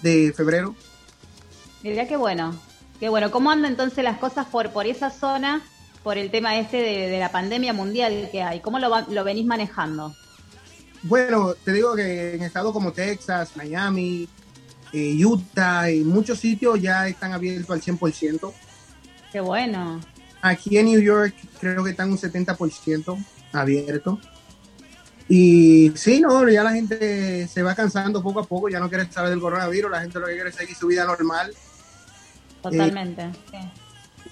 de 0.03 0.33
febrero. 0.33 0.75
Mirá 1.83 2.07
qué 2.09 2.17
bueno. 2.17 2.55
Qué 2.99 3.09
bueno. 3.09 3.31
¿Cómo 3.31 3.51
andan 3.51 3.73
entonces 3.73 4.03
las 4.05 4.19
cosas 4.19 4.47
por, 4.47 4.71
por 4.71 4.87
esa 4.87 5.11
zona, 5.11 5.63
por 6.03 6.19
el 6.19 6.31
tema 6.31 6.59
este 6.59 6.79
de, 6.79 7.09
de 7.09 7.19
la 7.19 7.31
pandemia 7.31 7.73
mundial 7.73 8.29
que 8.33 8.43
hay? 8.43 8.61
¿Cómo 8.61 8.79
lo, 8.79 8.91
va- 8.91 9.07
lo 9.09 9.25
venís 9.25 9.47
manejando? 9.47 10.15
Bueno, 11.03 11.55
te 11.65 11.73
digo 11.73 11.95
que 11.97 12.35
en 12.35 12.43
estados 12.43 12.73
como 12.73 12.93
Texas, 12.93 13.53
Miami, 13.57 14.29
eh, 14.93 15.25
Utah 15.25 15.91
y 15.91 16.01
muchos 16.05 16.39
sitios 16.39 16.81
ya 16.81 17.09
están 17.09 17.33
abiertos 17.33 17.71
al 17.71 17.81
100%. 17.81 18.53
Qué 19.33 19.41
bueno. 19.41 20.01
Aquí 20.43 20.77
en 20.79 20.87
New 20.87 21.01
York 21.01 21.35
creo 21.61 21.85
que 21.85 21.91
están 21.91 22.11
un 22.11 22.19
70% 22.19 23.25
abierto. 23.53 24.19
Y 25.29 25.93
sí, 25.95 26.21
no, 26.21 26.49
ya 26.49 26.65
la 26.65 26.73
gente 26.73 27.47
se 27.47 27.63
va 27.63 27.75
cansando 27.75 28.21
poco 28.23 28.41
a 28.41 28.45
poco, 28.45 28.69
ya 28.69 28.81
no 28.81 28.89
quiere 28.89 29.11
saber 29.13 29.31
del 29.31 29.41
coronavirus, 29.41 29.91
la 29.91 30.01
gente 30.01 30.19
lo 30.19 30.27
que 30.27 30.33
quiere 30.35 30.49
es 30.51 30.57
seguir 30.57 30.75
su 30.75 30.89
vida 30.89 31.05
normal 31.05 31.55
Totalmente. 32.63 33.31
sí. 33.51 33.59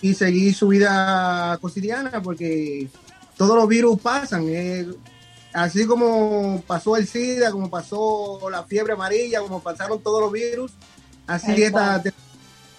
Y 0.00 0.14
seguir 0.14 0.54
su 0.54 0.68
vida 0.68 1.58
cotidiana 1.60 2.22
porque 2.22 2.88
todos 3.36 3.56
los 3.56 3.68
virus 3.68 4.00
pasan. 4.00 4.44
eh, 4.48 4.86
así 5.52 5.86
como 5.86 6.62
pasó 6.66 6.96
el 6.96 7.06
SIDA, 7.06 7.50
como 7.50 7.70
pasó 7.70 8.48
la 8.50 8.62
fiebre 8.64 8.92
amarilla, 8.92 9.40
como 9.40 9.60
pasaron 9.60 10.00
todos 10.00 10.20
los 10.20 10.32
virus, 10.32 10.72
así 11.26 11.62
esta 11.62 12.00
cual. 12.02 12.14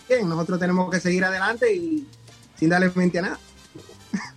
bien, 0.08 0.30
nosotros 0.30 0.60
tenemos 0.60 0.90
que 0.90 1.00
seguir 1.00 1.24
adelante 1.26 1.74
y 1.74 2.08
sin 2.58 2.70
darle 2.70 2.92
mente 2.96 3.20
a 3.20 3.24
nada. 3.24 3.40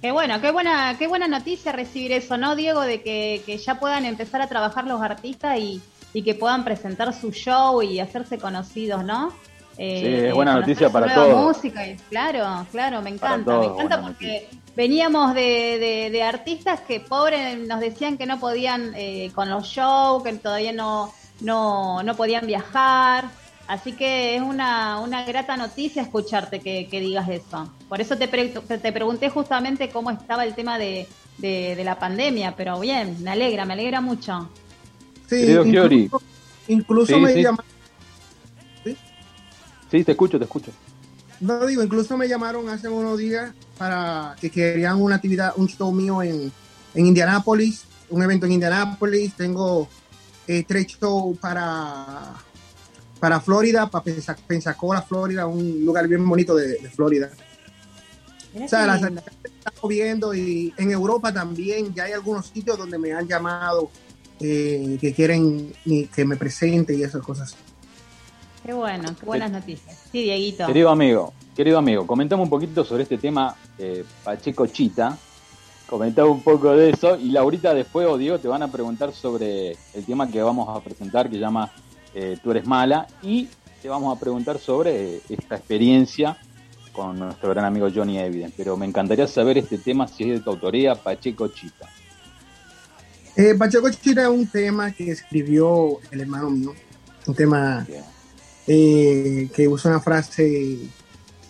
Qué 0.01 0.13
bueno, 0.13 0.41
qué 0.41 0.51
buena, 0.51 0.97
qué 0.99 1.07
buena 1.07 1.29
noticia 1.29 1.73
recibir 1.73 2.13
eso, 2.13 2.37
¿no, 2.37 2.57
Diego? 2.57 2.83
De 2.83 3.03
que, 3.03 3.43
que 3.47 3.57
ya 3.59 3.79
puedan 3.79 4.05
empezar 4.05 4.43
a 4.43 4.49
trabajar 4.49 4.87
los 4.87 5.01
artistas 5.01 5.59
y, 5.59 5.81
y 6.13 6.23
que 6.23 6.35
puedan 6.35 6.65
presentar 6.65 7.19
su 7.19 7.31
show 7.31 7.81
y 7.83 8.01
hacerse 8.01 8.39
conocidos, 8.39 9.05
¿no? 9.05 9.33
Eh, 9.79 10.01
Sí, 10.01 10.27
es 10.29 10.35
buena 10.35 10.55
noticia 10.55 10.91
para 10.91 11.07
nueva 11.07 11.25
todos. 11.31 11.57
música, 11.57 11.87
y- 11.87 11.97
claro, 12.11 12.67
claro, 12.71 13.01
me 13.03 13.11
encanta, 13.11 13.45
todos, 13.53 13.67
me 13.69 13.73
encanta 13.85 14.03
porque 14.03 14.49
veníamos 14.77 15.35
de, 15.35 15.41
de- 15.79 16.11
de 16.11 16.23
artistas 16.23 16.81
que 16.81 17.01
pobres 17.01 17.59
nos 17.67 17.81
decían 17.81 18.19
que 18.19 18.27
no 18.27 18.39
podían 18.39 18.93
eh, 18.95 19.31
con 19.35 19.49
los 19.49 19.67
shows, 19.67 20.23
que 20.23 20.33
todavía 20.35 20.73
no, 20.73 21.13
no, 21.41 22.03
no 22.03 22.15
podían 22.17 22.47
viajar. 22.47 23.25
Así 23.69 23.93
que 23.93 24.37
es 24.37 24.43
una, 24.43 24.99
una 25.01 25.25
grata 25.25 25.57
noticia 25.57 26.03
escucharte 26.03 26.61
que, 26.61 26.89
que 26.91 27.01
digas 27.01 27.29
eso. 27.31 27.73
Por 27.89 28.01
eso 28.01 28.19
te, 28.19 28.29
pre- 28.29 28.49
te 28.49 28.93
pregunté 28.93 29.31
justamente 29.31 29.89
cómo 29.89 30.11
estaba 30.11 30.45
el 30.45 30.55
tema 30.55 30.79
de, 30.79 31.07
de, 31.39 31.75
de 31.77 31.85
la 31.85 31.99
pandemia, 31.99 32.55
pero 32.57 32.79
bien, 32.81 33.23
me 33.23 33.31
alegra, 33.31 33.65
me 33.65 33.73
alegra 33.73 34.01
mucho. 34.03 34.51
Sí, 35.29 35.39
Querido 35.41 35.65
Giori. 35.65 36.03
incluso, 36.05 36.25
incluso 36.69 37.15
Sí, 37.15 37.21
me 37.21 37.33
sí. 37.33 37.43
llamaron, 37.43 37.72
Sí, 39.93 40.03
te 40.03 40.11
escucho, 40.13 40.39
te 40.39 40.45
escucho. 40.45 40.73
no 41.41 41.65
digo, 41.67 41.83
incluso 41.85 42.17
me 42.17 42.27
llamaron 42.27 42.69
hace 42.69 42.89
unos 42.89 43.17
días 43.19 43.53
para 43.79 44.35
que 44.41 44.51
querían 44.51 45.01
una 45.01 45.17
actividad, 45.17 45.53
un 45.57 45.69
show 45.69 45.93
mío 45.93 46.23
en, 46.23 46.51
en 46.95 47.07
Indianápolis, 47.07 47.85
un 48.11 48.23
evento 48.23 48.47
en 48.47 48.53
Indianápolis, 48.53 49.35
tengo 49.35 49.89
eh, 50.49 50.65
tres 50.67 50.87
shows 50.87 51.37
para, 51.39 52.33
para 53.21 53.41
Florida, 53.41 53.89
para 53.91 54.03
Pensa- 54.05 54.37
Pensacola, 54.47 55.03
Florida, 55.03 55.47
un 55.47 55.85
lugar 55.85 56.09
bien 56.09 56.29
bonito 56.29 56.55
de, 56.57 56.79
de 56.79 56.91
Florida. 56.91 57.31
O 58.55 58.69
sea, 58.69 58.87
las 58.87 59.03
están 59.03 59.73
moviendo 59.83 60.35
y 60.35 60.75
en 60.77 60.91
Europa 60.91 61.33
también 61.33 61.95
ya 61.95 62.05
hay 62.05 62.13
algunos 62.13 62.47
sitios 62.47 62.77
donde 62.79 62.99
me 62.99 63.13
han 63.13 63.27
llamado 63.29 63.91
eh, 64.41 64.99
que 65.01 65.13
quieren 65.15 65.73
ni- 65.85 66.07
que 66.07 66.25
me 66.25 66.37
presente 66.37 66.95
y 66.95 67.03
esas 67.03 67.23
cosas. 67.23 67.55
Qué 68.65 68.73
bueno, 68.73 69.15
qué 69.19 69.27
buenas 69.27 69.51
noticias. 69.51 70.07
Sí, 70.13 70.23
Dieguito. 70.23 70.67
Querido 70.67 70.91
amigo, 70.91 71.33
querido 71.57 71.79
amigo, 71.79 72.07
comentame 72.07 72.43
un 72.43 72.51
poquito 72.51 72.85
sobre 72.85 73.03
este 73.03 73.19
tema 73.19 73.57
eh, 73.79 74.05
Pacheco 74.23 74.67
Chita. 74.67 75.19
Comentame 75.89 76.29
un 76.29 76.43
poco 76.43 76.75
de 76.75 76.91
eso 76.91 77.19
y 77.19 77.31
Laurita 77.31 77.75
después 77.75 78.07
o 78.07 78.17
Diego 78.17 78.39
te 78.39 78.49
van 78.49 78.63
a 78.63 78.69
preguntar 78.71 79.13
sobre 79.13 79.73
el 79.93 80.05
tema 80.07 80.31
que 80.31 80.41
vamos 80.41 80.69
a 80.75 80.81
presentar 80.81 81.29
que 81.29 81.39
llama 81.39 81.71
eh, 82.15 82.39
Tú 82.43 82.53
eres 82.53 82.67
mala 82.67 83.07
y 83.23 83.49
te 83.83 83.89
vamos 83.89 84.17
a 84.17 84.21
preguntar 84.21 84.59
sobre 84.59 85.17
eh, 85.17 85.21
esta 85.29 85.57
experiencia 85.57 86.39
con 86.93 87.19
nuestro 87.19 87.51
gran 87.51 87.65
amigo 87.65 87.89
Johnny 87.93 88.19
Evidence. 88.19 88.55
Pero 88.57 88.77
me 88.77 88.87
encantaría 88.87 89.27
saber 89.27 89.59
este 89.59 89.77
tema 89.79 90.07
si 90.07 90.25
es 90.25 90.39
de 90.39 90.41
tu 90.41 90.51
autoría, 90.51 90.95
Pacheco 90.95 91.49
Chita. 91.49 91.89
Eh, 93.37 93.55
Pacheco 93.59 93.91
Chira 93.91 94.23
es 94.23 94.29
un 94.29 94.47
tema 94.47 94.93
que 94.93 95.11
escribió 95.11 95.99
el 96.11 96.21
hermano 96.21 96.51
mío, 96.51 96.75
un 97.27 97.35
tema 97.35 97.87
eh, 98.67 99.49
que 99.55 99.69
usa 99.69 99.91
una 99.91 100.01
frase 100.01 100.79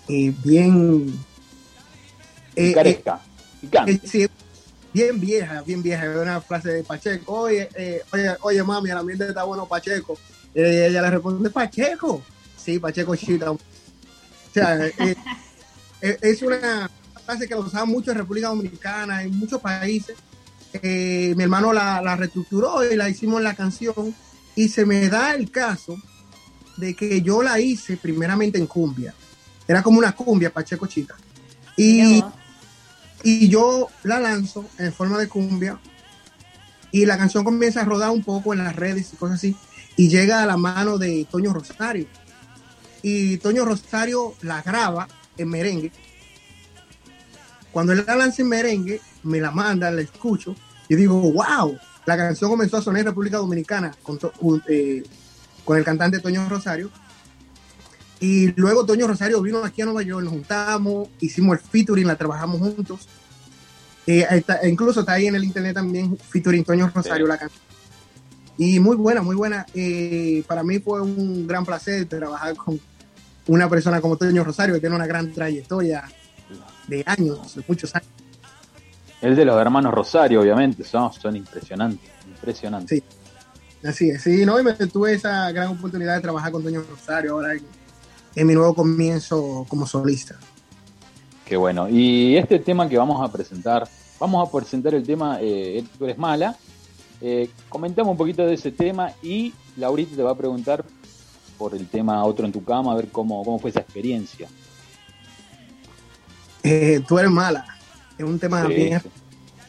eh, 0.09 0.35
bien... 0.45 1.19
eh, 2.57 2.69
Picaresca, 2.69 3.21
picante. 3.61 3.93
eh, 3.93 4.01
sí, 4.05 4.29
bien 4.93 5.21
vieja, 5.21 5.63
bien 5.63 5.83
vieja, 5.83 6.09
una 6.21 6.41
frase 6.41 6.71
de 6.71 6.85
Pacheco, 6.85 7.33
oye, 7.33 7.69
eh, 7.75 8.03
oye, 8.13 8.37
oye 8.43 8.63
mami, 8.63 8.91
el 8.91 8.99
ambiente 8.99 9.27
está 9.29 9.45
bueno 9.45 9.67
Pacheco. 9.67 10.19
Eh, 10.55 10.87
ella 10.91 11.01
le 11.03 11.11
responde, 11.11 11.49
Pacheco. 11.51 12.23
Sí, 12.57 12.79
Pacheco 12.79 13.17
Chita. 13.17 13.51
O 13.53 13.59
sea, 14.53 14.87
eh, 14.87 14.93
eh, 16.03 16.19
es 16.21 16.43
una 16.43 16.91
frase 17.25 17.49
que 17.49 17.55
la 17.55 17.61
usaba 17.61 17.87
mucho 17.87 18.11
en 18.11 18.19
República 18.19 18.49
Dominicana, 18.49 19.23
en 19.23 19.39
muchos 19.39 19.61
países. 19.61 20.17
Eh, 20.75 21.35
mi 21.37 21.43
hermano 21.45 21.73
la, 21.73 22.01
la 22.03 22.17
reestructuró 22.17 22.91
y 22.91 22.97
la 22.97 23.09
hicimos 23.09 23.39
en 23.39 23.45
la 23.45 23.55
canción. 23.55 24.15
Y 24.55 24.69
se 24.69 24.85
me 24.85 25.09
da 25.09 25.35
el 25.35 25.51
caso 25.51 25.97
de 26.77 26.95
que 26.95 27.23
yo 27.23 27.43
la 27.43 27.61
hice 27.61 27.97
primeramente 27.97 28.59
en 28.59 28.67
cumbia. 28.67 29.15
Era 29.67 29.83
como 29.83 29.99
una 29.99 30.13
cumbia, 30.13 30.53
Pacheco 30.53 30.87
Chita. 30.87 31.15
Y, 31.77 32.23
y 33.23 33.49
yo 33.49 33.89
la 34.03 34.21
lanzo 34.21 34.65
en 34.79 34.93
forma 34.93 35.19
de 35.19 35.29
cumbia. 35.29 35.79
Y 36.91 37.07
la 37.07 37.17
canción 37.17 37.45
comienza 37.45 37.81
a 37.81 37.85
rodar 37.85 38.11
un 38.11 38.23
poco 38.23 38.53
en 38.53 38.59
las 38.59 38.77
redes 38.77 39.13
y 39.13 39.17
cosas 39.17 39.37
así. 39.37 39.57
Y 39.97 40.09
llega 40.09 40.43
a 40.43 40.47
la 40.47 40.57
mano 40.57 40.99
de 40.99 41.27
Toño 41.31 41.53
Rosario. 41.53 42.07
Y 43.03 43.39
Toño 43.39 43.65
Rosario 43.65 44.35
la 44.43 44.63
graba 44.63 45.09
en 45.37 45.49
merengue. 45.49 45.93
Cuando 47.73 47.93
él 47.93 48.05
la 48.07 48.17
lanza 48.17 48.43
en 48.43 48.49
merengue, 48.49 49.01
me 49.23 49.41
la 49.41 49.51
manda, 49.51 49.91
la 49.91 50.03
escucho 50.03 50.55
y 50.89 50.95
digo, 50.95 51.21
wow, 51.21 51.79
la 52.05 52.17
canción 52.17 52.51
comenzó 52.51 52.77
a 52.77 52.83
sonar 52.83 53.01
en 53.01 53.07
República 53.07 53.39
Dominicana 53.39 53.95
con, 54.03 54.19
eh, 54.69 55.03
con 55.65 55.79
el 55.79 55.85
cantante 55.85 56.19
Toño 56.21 56.49
Rosario. 56.49 56.91
Y 58.21 58.53
luego 58.61 58.87
Toño 58.87 59.07
Rosario 59.09 59.43
vino 59.43 59.65
aquí 59.65 59.83
a 59.83 59.85
Nueva 59.87 60.03
York, 60.03 60.23
nos 60.25 60.33
juntamos, 60.33 61.09
hicimos 61.21 61.59
el 61.59 61.65
featuring, 61.65 62.07
la 62.07 62.17
trabajamos 62.17 62.61
juntos. 62.61 63.09
Eh, 64.07 64.27
está- 64.31 64.67
incluso 64.69 65.01
está 65.01 65.13
ahí 65.13 65.27
en 65.27 65.35
el 65.35 65.45
internet 65.45 65.75
también, 65.75 66.17
featuring 66.17 66.65
Toño 66.65 66.91
Rosario, 66.95 67.27
la 67.27 67.39
canción. 67.39 67.61
Y 68.59 68.79
muy 68.79 68.97
buena, 68.97 69.23
muy 69.23 69.35
buena. 69.35 69.67
Eh, 69.75 70.45
para 70.47 70.63
mí 70.63 70.79
fue 70.79 71.01
un 71.01 71.47
gran 71.47 71.65
placer 71.65 72.05
trabajar 72.07 72.55
con 72.57 72.79
una 73.49 73.69
persona 73.69 74.01
como 74.01 74.17
Toño 74.17 74.45
Rosario, 74.45 74.75
que 74.75 74.81
tiene 74.81 74.95
una 74.95 75.07
gran 75.07 75.33
trayectoria 75.33 76.05
de 76.87 77.03
años, 77.07 77.57
de 77.57 77.65
muchos 77.67 77.93
años. 77.95 78.09
El 79.21 79.35
de 79.37 79.45
los 79.45 79.61
hermanos 79.61 79.93
Rosario, 79.95 80.41
obviamente, 80.43 80.85
son, 80.85 81.13
son 81.13 81.35
impresionantes, 81.37 82.09
impresionantes. 82.29 82.99
Sí. 82.99 83.05
Así 83.85 84.11
es, 84.11 84.23
sí, 84.23 84.47
no, 84.47 84.61
y 84.61 84.63
me 84.63 84.73
tuve 84.75 85.15
esa 85.15 85.51
gran 85.51 85.69
oportunidad 85.69 86.15
de 86.15 86.21
trabajar 86.21 86.53
con 86.53 86.63
Toño 86.63 86.85
Rosario 86.89 87.33
ahora 87.33 87.55
en, 87.55 87.63
en 88.37 88.47
mi 88.47 88.55
nuevo 88.55 88.75
comienzo 88.75 89.67
como 89.69 89.87
solista. 89.87 90.37
Qué 91.45 91.57
bueno. 91.57 91.89
Y 91.89 92.37
este 92.37 92.59
tema 92.61 92.89
que 92.89 92.97
vamos 92.97 93.21
a 93.29 93.31
presentar, 93.33 93.89
vamos 94.21 94.49
a 94.49 94.53
presentar 94.53 94.95
el 94.95 95.03
tema 95.03 95.39
eh, 95.41 95.85
Tú 95.99 96.05
eres 96.05 96.17
mala. 96.17 96.57
Eh, 97.21 97.51
comentamos 97.69 98.13
un 98.13 98.17
poquito 98.17 98.47
de 98.47 98.55
ese 98.55 98.71
tema 98.73 99.13
y 99.23 99.53
Laurita 99.77 100.17
te 100.17 100.23
va 100.23 100.31
a 100.31 100.37
preguntar 100.37 100.85
por 101.59 101.75
el 101.75 101.87
tema 101.89 102.25
Otro 102.25 102.47
en 102.47 102.53
tu 102.53 102.65
cama, 102.65 102.93
a 102.93 102.97
ver 102.97 103.09
cómo, 103.09 103.45
cómo 103.45 103.59
fue 103.59 103.71
esa 103.71 103.81
experiencia. 103.81 104.49
Eh, 106.63 107.03
tú 107.07 107.19
eres 107.19 107.31
mala. 107.31 107.67
Es 108.17 108.25
un 108.25 108.39
tema 108.39 108.67
Sí, 108.67 108.75
bien 108.75 109.01
sí. 109.01 109.09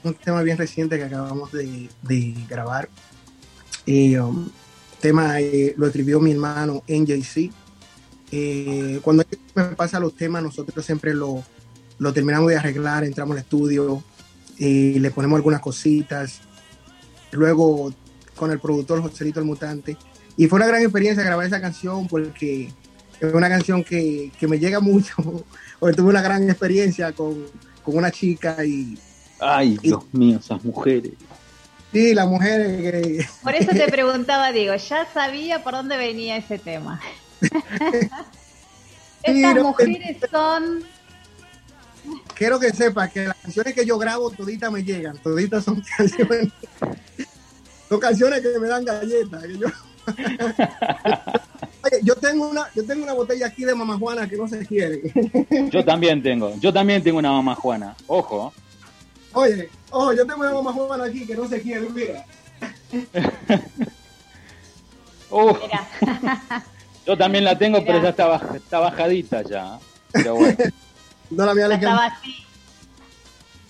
un 0.04 0.14
tema 0.14 0.42
bien 0.44 0.58
reciente 0.58 0.98
que 0.98 1.04
acabamos 1.04 1.52
de, 1.52 1.90
de 2.04 2.36
grabar. 2.48 2.90
Y 3.86 4.16
um, 4.16 4.50
tema 5.00 5.40
eh, 5.40 5.74
lo 5.78 5.88
escribió 5.88 6.20
mi 6.20 6.32
hermano 6.32 6.84
NJC. 6.88 7.52
Eh, 8.32 9.00
cuando 9.04 9.24
me 9.56 9.64
pasa 9.76 10.00
los 10.00 10.16
temas, 10.16 10.42
nosotros 10.42 10.86
siempre 10.86 11.14
lo, 11.14 11.44
lo 12.00 12.14
terminamos 12.14 12.50
de 12.50 12.58
arreglar, 12.58 13.04
entramos 13.04 13.36
al 13.36 13.44
estudio 13.44 14.04
y 14.58 15.00
le 15.00 15.12
ponemos 15.12 15.38
algunas 15.38 15.62
cositas. 15.62 16.42
Luego 17.32 17.94
con 18.36 18.52
el 18.52 18.60
productor 18.60 19.02
Joselito 19.02 19.40
el 19.40 19.46
Mutante. 19.46 19.98
Y 20.38 20.48
fue 20.48 20.58
una 20.58 20.68
gran 20.68 20.82
experiencia 20.82 21.24
grabar 21.24 21.46
esa 21.46 21.62
canción 21.62 22.08
porque 22.08 22.72
es 23.20 23.34
una 23.34 23.50
canción 23.50 23.84
que, 23.84 24.32
que 24.40 24.48
me 24.48 24.58
llega 24.58 24.80
mucho. 24.80 25.16
Porque 25.80 25.98
tuve 25.98 26.12
una 26.12 26.22
gran 26.22 26.50
experiencia 26.50 27.12
con, 27.12 27.44
con 27.84 27.98
una 27.98 28.10
chica 28.10 28.64
y, 28.64 28.98
Ay, 29.46 29.78
Dios 29.82 30.04
mío, 30.14 30.40
esas 30.40 30.64
mujeres. 30.64 31.12
Sí, 31.94 32.14
las 32.14 32.28
mujeres 32.28 32.82
que... 32.82 33.26
Por 33.44 33.56
eso 33.56 33.72
te 33.72 33.88
preguntaba, 33.92 34.52
Diego, 34.52 34.76
ya 34.76 35.08
sabía 35.14 35.64
por 35.64 35.74
dónde 35.74 35.96
venía 35.96 36.36
ese 36.38 36.58
tema. 36.60 37.00
Estas 39.24 39.56
mujeres 39.64 40.18
son... 40.32 40.84
Quiero 42.36 42.60
que 42.60 42.72
sepas 42.72 43.12
que 43.12 43.26
las 43.28 43.38
canciones 43.38 43.74
que 43.74 43.86
yo 43.86 43.98
grabo 43.98 44.30
toditas 44.32 44.70
me 44.72 44.84
llegan, 44.84 45.18
toditas 45.20 45.64
son 45.64 45.82
canciones, 45.98 46.50
son 47.88 48.00
canciones 48.00 48.42
que 48.42 48.60
me 48.60 48.68
dan 48.68 48.84
galletas. 48.84 49.44
que 49.44 49.58
yo- 49.58 49.68
Oye, 51.86 52.00
yo 52.04 52.16
tengo 52.16 52.50
una, 52.50 52.68
yo 52.76 52.84
tengo 52.86 53.04
una 53.04 53.14
botella 53.14 53.48
aquí 53.48 53.64
de 53.64 53.74
mamá 53.74 53.98
Juana 53.98 54.28
que 54.28 54.36
no 54.36 54.48
se 54.50 54.66
quiere. 54.66 55.02
Yo 55.72 55.86
también 55.86 56.22
tengo, 56.22 56.54
yo 56.60 56.74
también 56.74 57.02
tengo 57.04 57.20
una 57.20 57.32
mamá 57.32 57.56
Juana. 57.56 57.96
Ojo. 58.08 58.54
Oye, 59.34 59.70
oh, 59.92 60.14
yo 60.14 60.26
tengo 60.26 60.42
una 60.42 60.54
mamá 60.54 60.72
Juana 60.74 61.06
aquí 61.06 61.26
que 61.26 61.36
no 61.36 61.48
se 61.48 61.62
quiere, 61.62 61.90
mira. 61.90 62.26
Uf. 65.30 65.58
Yo 67.06 67.18
también 67.18 67.44
la 67.44 67.58
tengo, 67.58 67.84
pero 67.84 68.02
ya 68.02 68.10
está, 68.10 68.28
baj- 68.30 68.56
está 68.56 68.80
bajadita 68.80 69.42
ya. 69.42 69.78
Pero 70.12 70.36
bueno, 70.36 70.56
No 71.32 71.46
la 71.46 71.54
mía 71.56 71.68
le 71.68 71.76
Estaba 71.76 72.06
así. 72.06 72.36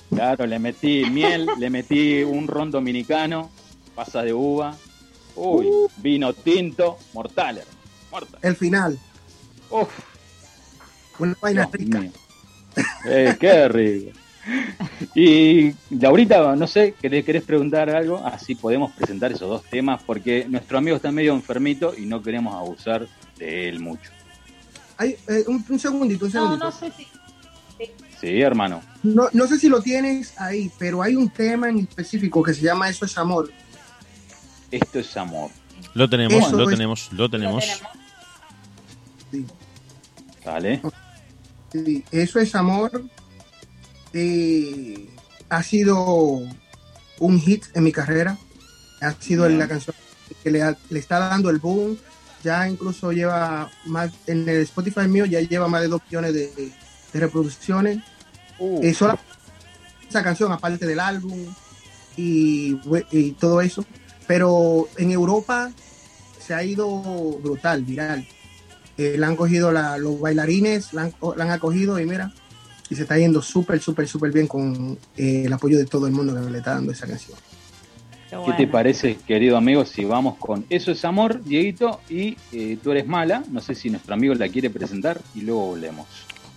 claro, 0.10 0.46
le 0.46 0.60
metí 0.60 1.06
miel, 1.10 1.50
le 1.58 1.70
metí 1.70 2.22
un 2.24 2.48
ron 2.48 2.70
dominicano, 2.70 3.50
pasa 3.96 4.22
de 4.22 4.34
uva, 4.34 4.76
uy, 5.36 5.68
vino 5.98 6.34
tinto, 6.34 7.00
mortal. 7.14 7.64
El 8.42 8.56
final. 8.56 9.00
Uf, 9.72 9.90
Una 11.20 11.36
vaina 11.42 11.62
Dios 11.72 11.72
rica. 11.72 12.04
Eh, 13.06 13.36
qué 13.40 13.68
rico. 13.70 14.12
Y 15.16 15.74
Laurita, 15.92 16.56
no 16.56 16.68
sé, 16.68 16.96
¿querés, 17.00 17.24
¿querés 17.24 17.44
preguntar 17.44 17.90
algo? 17.90 18.26
Así 18.26 18.56
podemos 18.56 18.92
presentar 18.94 19.32
esos 19.32 19.48
dos 19.50 19.64
temas, 19.64 20.02
porque 20.04 20.46
nuestro 20.50 20.78
amigo 20.78 20.96
está 20.98 21.12
medio 21.12 21.34
enfermito 21.34 21.94
y 21.98 22.06
no 22.06 22.22
queremos 22.22 22.56
abusar 22.56 23.08
de 23.38 23.70
él 23.70 23.80
mucho. 23.80 24.12
Ay, 24.98 25.16
eh, 25.28 25.44
un, 25.48 25.64
un 25.68 25.80
segundito, 25.80 26.26
un 26.26 26.32
segundito. 26.32 26.66
no 26.66 26.72
sé 26.72 26.92
si. 26.98 27.08
Sí, 28.20 28.42
hermano. 28.42 28.82
No, 29.04 29.28
no 29.34 29.48
sé 29.48 29.60
si 29.60 29.68
lo 29.70 29.82
tienes 29.82 30.40
ahí, 30.40 30.72
pero 30.80 31.02
hay 31.02 31.16
un 31.16 31.30
tema 31.30 31.70
en 31.70 31.80
específico 31.80 32.42
que 32.42 32.54
se 32.54 32.62
llama 32.62 32.90
Eso 32.90 33.06
es 33.06 33.18
amor. 33.18 33.52
Esto 34.72 35.00
es 35.00 35.16
amor. 35.18 35.52
Lo 35.94 36.10
tenemos, 36.10 36.52
lo 36.52 36.64
es- 36.64 36.70
tenemos, 36.70 37.12
lo 37.14 37.30
tenemos. 37.30 37.66
Sí. 39.32 39.46
¿Vale? 40.46 40.82
Sí, 41.72 42.04
Eso 42.12 42.40
es 42.40 42.56
amor. 42.56 43.04
Eh, 44.14 45.10
ha 45.50 45.64
sido 45.64 46.40
un 47.20 47.40
hit 47.42 47.66
en 47.74 47.84
mi 47.84 47.92
carrera. 47.92 48.38
Ha 49.02 49.14
sido 49.20 49.48
la 49.50 49.68
canción 49.68 49.96
que 50.44 50.52
le, 50.52 50.62
ha- 50.64 50.78
le 50.90 51.00
está 51.00 51.20
dando 51.20 51.50
el 51.50 51.60
boom. 51.60 51.98
Ya 52.44 52.68
incluso 52.68 53.12
lleva 53.12 53.70
más, 53.86 54.12
en 54.28 54.48
el 54.50 54.62
Spotify 54.64 55.08
mío 55.08 55.26
ya 55.26 55.40
lleva 55.42 55.68
más 55.68 55.82
de 55.82 55.88
2 55.88 56.02
millones 56.10 56.34
de, 56.34 56.48
de 57.14 57.20
reproducciones. 57.20 58.00
Uh, 58.60 58.80
Eh, 58.84 58.94
sola- 58.94 59.18
esa 60.10 60.24
canción, 60.24 60.52
aparte 60.52 60.86
del 60.86 61.00
álbum 61.00 61.54
y, 62.18 62.78
y 63.12 63.32
todo 63.32 63.62
eso. 63.62 63.86
Pero 64.28 64.88
en 64.98 65.12
Europa 65.12 65.72
se 66.46 66.54
ha 66.54 66.64
ido 66.64 67.02
brutal, 67.42 67.84
viral. 67.84 68.28
Eh, 68.98 69.16
la 69.18 69.28
han 69.28 69.36
cogido 69.36 69.72
la- 69.72 69.98
los 69.98 70.20
bailarines, 70.20 70.94
la 70.94 71.04
han, 71.04 71.14
la 71.36 71.44
han 71.46 71.52
acogido 71.52 72.00
y 72.00 72.06
mira, 72.06 72.34
y 72.90 72.96
se 72.96 73.04
está 73.04 73.18
yendo 73.18 73.42
súper, 73.42 73.80
súper, 73.80 74.08
súper 74.08 74.32
bien 74.32 74.48
con 74.48 74.98
eh, 75.18 75.44
el 75.46 75.54
apoyo 75.54 75.78
de 75.78 75.86
todo 75.86 76.08
el 76.08 76.14
mundo 76.14 76.34
que 76.36 76.50
le 76.50 76.58
está 76.58 76.76
dando 76.76 76.92
esa 76.92 77.08
canción. 77.08 77.38
Qué 78.30 78.38
¿Qué 78.46 78.54
te 78.54 78.68
parece, 78.68 79.18
querido 79.28 79.58
amigo, 79.58 79.86
si 79.86 80.06
vamos 80.06 80.38
con 80.38 80.66
Eso 80.70 80.92
es 80.92 81.06
amor, 81.06 81.44
Dieguito, 81.44 82.02
y 82.10 82.36
eh, 82.52 82.78
tú 82.82 82.92
eres 82.92 83.06
mala? 83.06 83.44
No 83.52 83.62
sé 83.62 83.76
si 83.76 83.92
nuestro 83.92 84.16
amigo 84.16 84.34
la 84.34 84.50
quiere 84.50 84.72
presentar 84.72 85.22
y 85.36 85.42
luego 85.42 85.68
volvemos. 85.68 86.08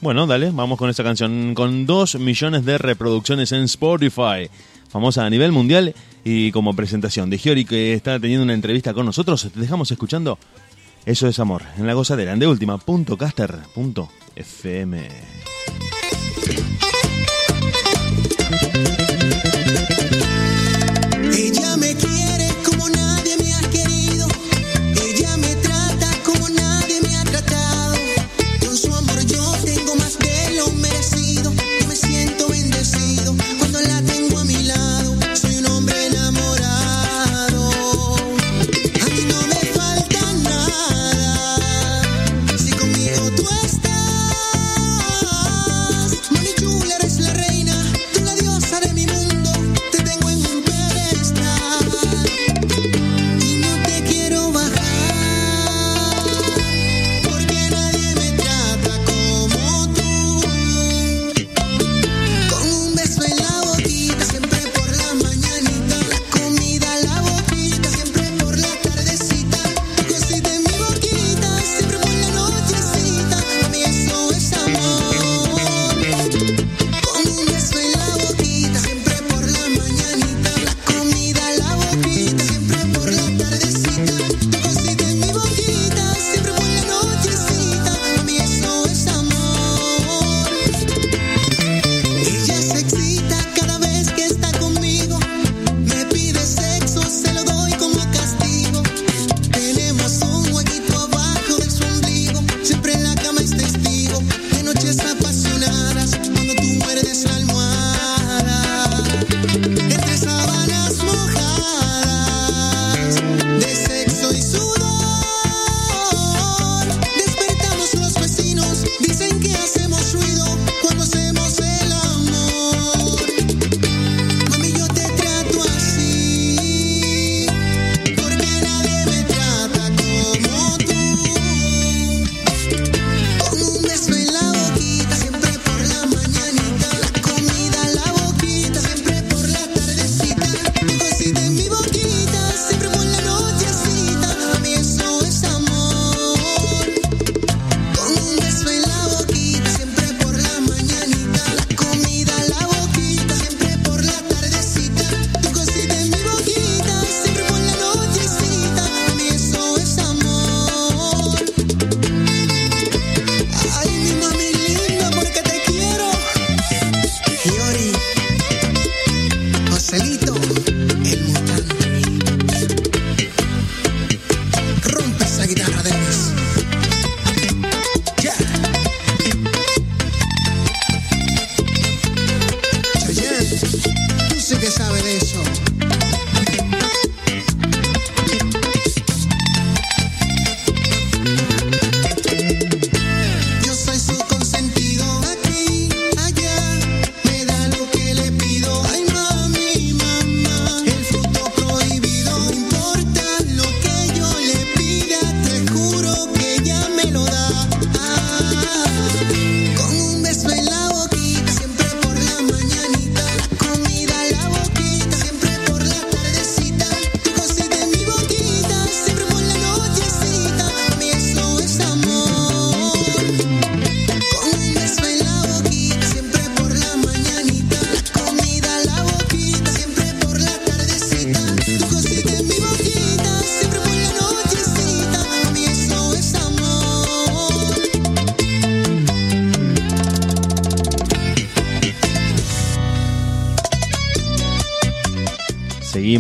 Bueno, 0.01 0.27
dale, 0.27 0.51
vamos 0.51 0.79
con 0.79 0.91
esa 0.91 1.03
canción 1.03 1.55
con 1.55 1.87
2 1.87 2.19
millones 2.19 2.65
de 2.65 2.79
reproducciones 2.79 3.53
en 3.53 3.63
Spotify, 3.63 4.49
famosa 4.89 5.25
a 5.25 5.31
nivel 5.31 5.53
mundial 5.53 5.95
y 6.25 6.51
como 6.53 6.75
presentación 6.75 7.31
de 7.31 7.39
Giori 7.39 7.65
que 7.65 7.95
está 7.95 8.19
teniendo 8.21 8.45
una 8.45 8.55
entrevista 8.55 8.93
con 8.93 9.07
nosotros, 9.07 9.49
te 9.53 9.61
dejamos 9.61 9.91
escuchando 9.91 10.39
Eso 11.07 11.29
es 11.29 11.39
amor, 11.39 11.63
en 11.79 11.87
la 11.87 11.95
gozadera, 11.95 12.33
en 12.33 12.39
de 12.39 12.47
Thank 16.47 16.61
you. 19.01 19.06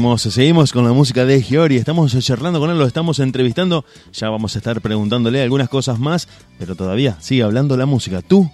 Seguimos, 0.06 0.22
seguimos 0.34 0.72
con 0.72 0.84
la 0.84 0.92
música 0.92 1.24
de 1.24 1.42
Giori, 1.42 1.78
estamos 1.78 2.16
charlando 2.24 2.60
con 2.60 2.70
él, 2.70 2.78
lo 2.78 2.86
estamos 2.86 3.18
entrevistando, 3.18 3.84
ya 4.12 4.30
vamos 4.30 4.54
a 4.54 4.58
estar 4.58 4.80
preguntándole 4.80 5.42
algunas 5.42 5.68
cosas 5.68 5.98
más, 5.98 6.28
pero 6.60 6.76
todavía 6.76 7.16
sigue 7.20 7.42
hablando 7.42 7.76
la 7.76 7.86
música. 7.86 8.22
Tú 8.22 8.48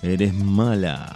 eres 0.00 0.32
mala. 0.32 1.14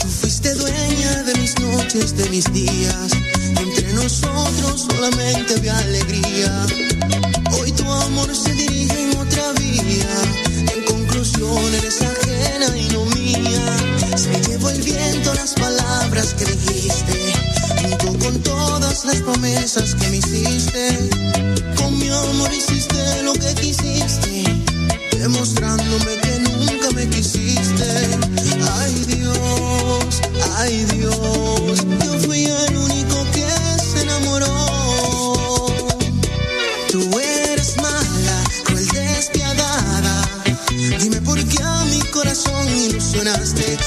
Tú 0.00 0.08
fuiste 0.08 0.54
dueña 0.54 1.22
de 1.24 1.34
mis 1.34 1.58
noches, 1.60 2.16
de 2.16 2.30
mis 2.30 2.50
días. 2.50 3.12
Entre 3.60 3.92
nosotros 3.92 4.86
solamente 4.90 5.54
había 5.58 5.76
alegría. 5.76 6.66
Hoy 7.60 7.72
tu 7.72 7.84
amor 7.84 8.34
se 8.34 8.54
dirige 8.54 9.02
en 9.02 9.18
otra 9.18 9.52
vía. 9.52 10.74
En 10.74 10.84
conclusión, 10.84 11.74
eres 11.74 12.00
ajena 12.00 12.74
y 12.74 12.88
no 12.88 13.04
mía. 13.16 14.16
Se 14.16 14.40
llevó 14.48 14.70
el 14.70 14.80
viento 14.80 15.34
las 15.34 15.52
palabras 15.52 16.32
que 16.32 16.46
dijiste. 16.46 17.45
Con 18.26 18.42
todas 18.42 19.04
las 19.04 19.22
promesas 19.22 19.94
que 19.94 20.08
me 20.08 20.16
hiciste. 20.16 20.98
Con 21.76 21.96
mi 21.96 22.08
amor 22.08 22.52
hiciste 22.52 23.22
lo 23.22 23.32
que 23.34 23.54
quisiste. 23.54 24.42
Demostrándome 25.12 26.16
que 26.22 26.38
nunca 26.40 26.90
me 26.96 27.08
quisiste. 27.08 27.84
Ay 28.78 29.04
Dios, 29.06 30.22
ay 30.56 30.84
Dios, 30.86 31.86
yo 32.04 32.18
fui 32.26 32.46
el 32.46 32.76
único 32.76 33.24
que 33.32 33.46
se 33.80 34.02
enamoró. 34.02 35.62
Tú 36.90 37.20
eres 37.20 37.76
mala, 37.76 38.44
cruel, 38.64 38.88
despiadada. 38.88 40.28
Dime 40.98 41.20
por 41.20 41.38
qué 41.44 41.62
a 41.62 41.84
mi 41.84 42.00
corazón 42.10 42.68
ilusionaste. 42.76 43.78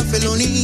La 0.00 0.06
felonía. 0.06 0.59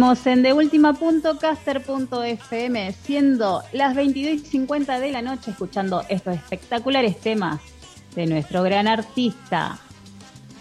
Seguimos 0.00 0.26
en 0.26 0.42
deultima.caster.fm, 0.42 2.94
siendo 3.04 3.62
las 3.74 3.94
22 3.94 4.32
y 4.32 4.38
50 4.38 4.98
de 4.98 5.12
la 5.12 5.20
noche, 5.20 5.50
escuchando 5.50 6.02
estos 6.08 6.36
espectaculares 6.36 7.20
temas 7.20 7.60
de 8.14 8.24
nuestro 8.24 8.62
gran 8.62 8.88
artista. 8.88 9.78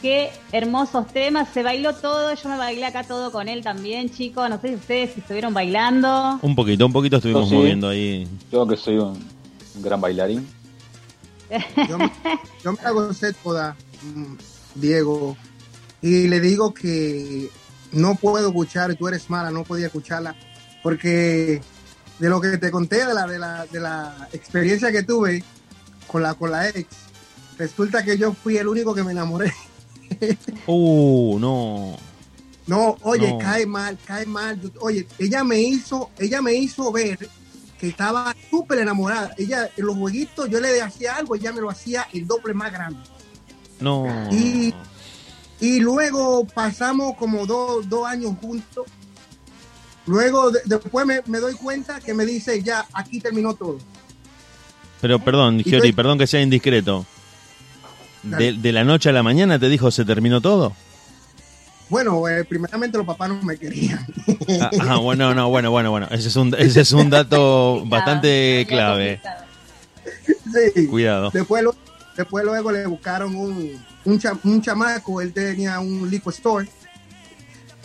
Qué 0.01 0.29
hermosos 0.51 1.07
temas, 1.07 1.47
se 1.53 1.63
bailó 1.63 1.95
todo, 1.95 2.33
yo 2.33 2.49
me 2.49 2.57
bailé 2.57 2.83
acá 2.83 3.05
todo 3.05 3.31
con 3.31 3.47
él 3.47 3.63
también, 3.63 4.09
chicos. 4.09 4.49
No 4.49 4.59
sé 4.59 4.67
si 4.67 4.75
ustedes 4.75 5.17
estuvieron 5.17 5.53
bailando. 5.53 6.37
Un 6.41 6.53
poquito, 6.53 6.85
un 6.85 6.91
poquito 6.91 7.15
estuvimos 7.15 7.47
sí. 7.47 7.55
moviendo 7.55 7.87
ahí. 7.87 8.27
Yo 8.51 8.67
que 8.67 8.75
soy 8.75 8.97
un, 8.97 9.25
un 9.73 9.81
gran 9.81 10.01
bailarín. 10.01 10.45
Yo 11.87 11.97
me, 11.97 12.11
yo 12.61 12.73
me 12.73 12.81
la 12.83 12.91
gocé 12.91 13.31
toda, 13.31 13.77
mm, 14.03 14.35
Diego, 14.75 15.37
y 16.01 16.27
le 16.27 16.41
digo 16.41 16.73
que 16.73 17.49
no 17.91 18.15
puedo 18.15 18.47
escuchar, 18.47 18.95
tú 18.95 19.07
eres 19.07 19.29
mala, 19.29 19.51
no 19.51 19.63
podía 19.63 19.87
escucharla, 19.87 20.35
porque 20.83 21.61
de 22.19 22.29
lo 22.29 22.41
que 22.41 22.57
te 22.57 22.71
conté 22.71 23.05
de 23.05 23.13
la, 23.13 23.25
de 23.27 23.39
la, 23.39 23.65
de 23.65 23.79
la 23.79 24.27
experiencia 24.33 24.91
que 24.91 25.03
tuve 25.03 25.43
con 26.07 26.21
la, 26.23 26.33
con 26.33 26.51
la 26.51 26.67
ex, 26.69 26.87
resulta 27.57 28.03
que 28.03 28.17
yo 28.17 28.33
fui 28.33 28.57
el 28.57 28.67
único 28.67 28.93
que 28.93 29.03
me 29.03 29.11
enamoré. 29.11 29.53
Uh, 30.65 31.37
no. 31.39 31.95
No, 32.65 32.97
oye, 33.03 33.31
No. 33.31 33.37
cae 33.37 33.65
mal, 33.65 33.97
cae 34.05 34.25
mal. 34.25 34.59
Oye, 34.79 35.07
ella 35.17 35.43
me 35.43 35.59
hizo, 35.59 36.09
ella 36.17 36.41
me 36.41 36.53
hizo 36.53 36.91
ver 36.91 37.29
que 37.79 37.87
estaba 37.89 38.35
súper 38.49 38.79
enamorada. 38.79 39.33
Ella, 39.37 39.69
en 39.77 39.85
los 39.85 39.95
jueguitos, 39.97 40.49
yo 40.49 40.59
le 40.59 40.81
hacía 40.81 41.15
algo, 41.15 41.35
ella 41.35 41.53
me 41.53 41.61
lo 41.61 41.69
hacía 41.69 42.07
el 42.11 42.27
doble 42.27 42.53
más 42.53 42.71
grande. 42.71 42.99
No. 43.79 44.05
Y 44.31 44.73
Y 45.62 45.80
luego 45.80 46.45
pasamos 46.45 47.16
como 47.18 47.45
dos, 47.45 47.88
dos 47.89 48.07
años 48.07 48.34
juntos. 48.41 48.86
Luego, 50.05 50.51
de- 50.51 50.62
después 50.66 51.05
me, 51.05 51.22
me 51.28 51.39
doy 51.39 51.53
cuenta 51.55 51.99
que 51.99 52.14
me 52.14 52.26
dice, 52.26 52.64
ya, 52.64 52.86
aquí 52.93 53.20
terminó 53.20 53.53
todo. 53.53 53.78
Pero 55.01 55.20
perdón, 55.20 55.60
Y 55.60 55.64
Giori, 55.64 55.91
perdón 55.91 56.18
que 56.18 56.28
sea 56.28 56.41
indiscreto. 56.41 57.05
De, 58.24 58.53
de 58.53 58.72
la 58.74 58.84
noche 58.84 59.10
a 59.10 59.14
la 59.14 59.24
mañana 59.24 59.57
te 59.60 59.70
dijo 59.70 59.91
se 59.91 60.03
terminó 60.03 60.41
todo. 60.41 60.74
Bueno, 61.89 62.28
eh, 62.28 62.43
primeramente 62.43 62.97
los 62.97 63.07
papás 63.07 63.30
no 63.30 63.41
me 63.41 63.57
querían. 63.57 64.05
Ah, 64.62 64.70
ah, 64.82 64.97
bueno, 64.97 65.34
no, 65.34 65.49
bueno, 65.49 65.72
bueno, 65.72 65.89
bueno. 65.91 66.07
Ese 66.12 66.28
es 66.28 66.36
un, 66.36 66.53
ese 66.57 66.82
es 66.82 66.91
un 66.91 67.10
dato 67.10 67.84
bastante 67.86 68.66
clave. 68.68 69.22
Sí. 70.76 70.88
Cuidado. 70.88 71.30
Después, 71.32 71.64
lo- 71.64 71.76
después 72.18 72.43
luego 72.45 72.72
le 72.72 72.86
buscaron 72.88 73.36
un, 73.36 73.84
un, 74.12 74.20
cha- 74.20 74.39
un 74.43 74.62
chamaco, 74.62 75.22
él 75.22 75.34
tenía 75.34 75.80
un 75.80 76.10
liquor 76.10 76.34
store. 76.34 76.68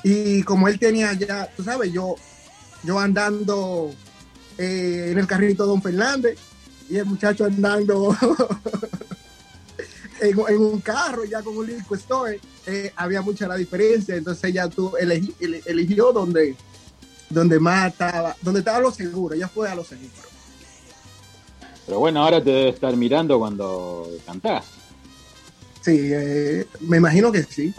Y 0.03 0.43
como 0.43 0.69
él 0.69 0.79
tenía 0.79 1.13
ya, 1.15 1.49
tú 1.57 1.63
sabes, 1.65 1.91
yo, 1.93 2.15
yo 2.83 2.99
andando 2.99 3.91
eh, 4.59 5.09
en 5.13 5.19
el 5.19 5.27
carrito 5.27 5.65
Don 5.67 5.81
Fernández 5.83 6.39
y 6.91 6.97
el 6.99 7.07
muchacho 7.07 7.47
andando 7.47 8.15
en, 10.21 10.39
un 10.61 10.81
carro 10.81 11.25
ya 11.25 11.43
con 11.43 11.57
un 11.57 11.67
liquor 11.67 11.99
store, 11.99 12.41
eh, 12.67 12.93
había 12.97 13.23
mucha 13.23 13.47
la 13.49 13.57
diferencia. 13.57 14.15
Entonces 14.17 14.53
ya 14.53 14.69
tú 14.69 14.93
elegi- 15.01 15.35
ele- 15.41 15.63
eligió 15.67 16.13
donde, 16.13 16.55
donde 17.31 17.59
más 17.59 17.93
estaba, 17.93 18.37
donde 18.43 18.61
estaba 18.61 18.81
lo 18.81 18.93
seguro, 18.93 19.35
ya 19.35 19.49
fue 19.49 19.69
a 19.71 19.75
lo 19.75 19.85
seguro. 19.85 20.13
Pero 21.87 21.99
bueno, 21.99 22.23
ahora 22.23 22.43
te 22.43 22.51
debe 22.51 22.69
estar 22.71 22.97
mirando 22.97 23.39
cuando 23.39 24.09
cantás. 24.25 24.65
Sí, 25.85 25.99
eh, 26.13 26.67
me 26.81 26.97
imagino 26.97 27.31
que 27.31 27.43
sí. 27.43 27.75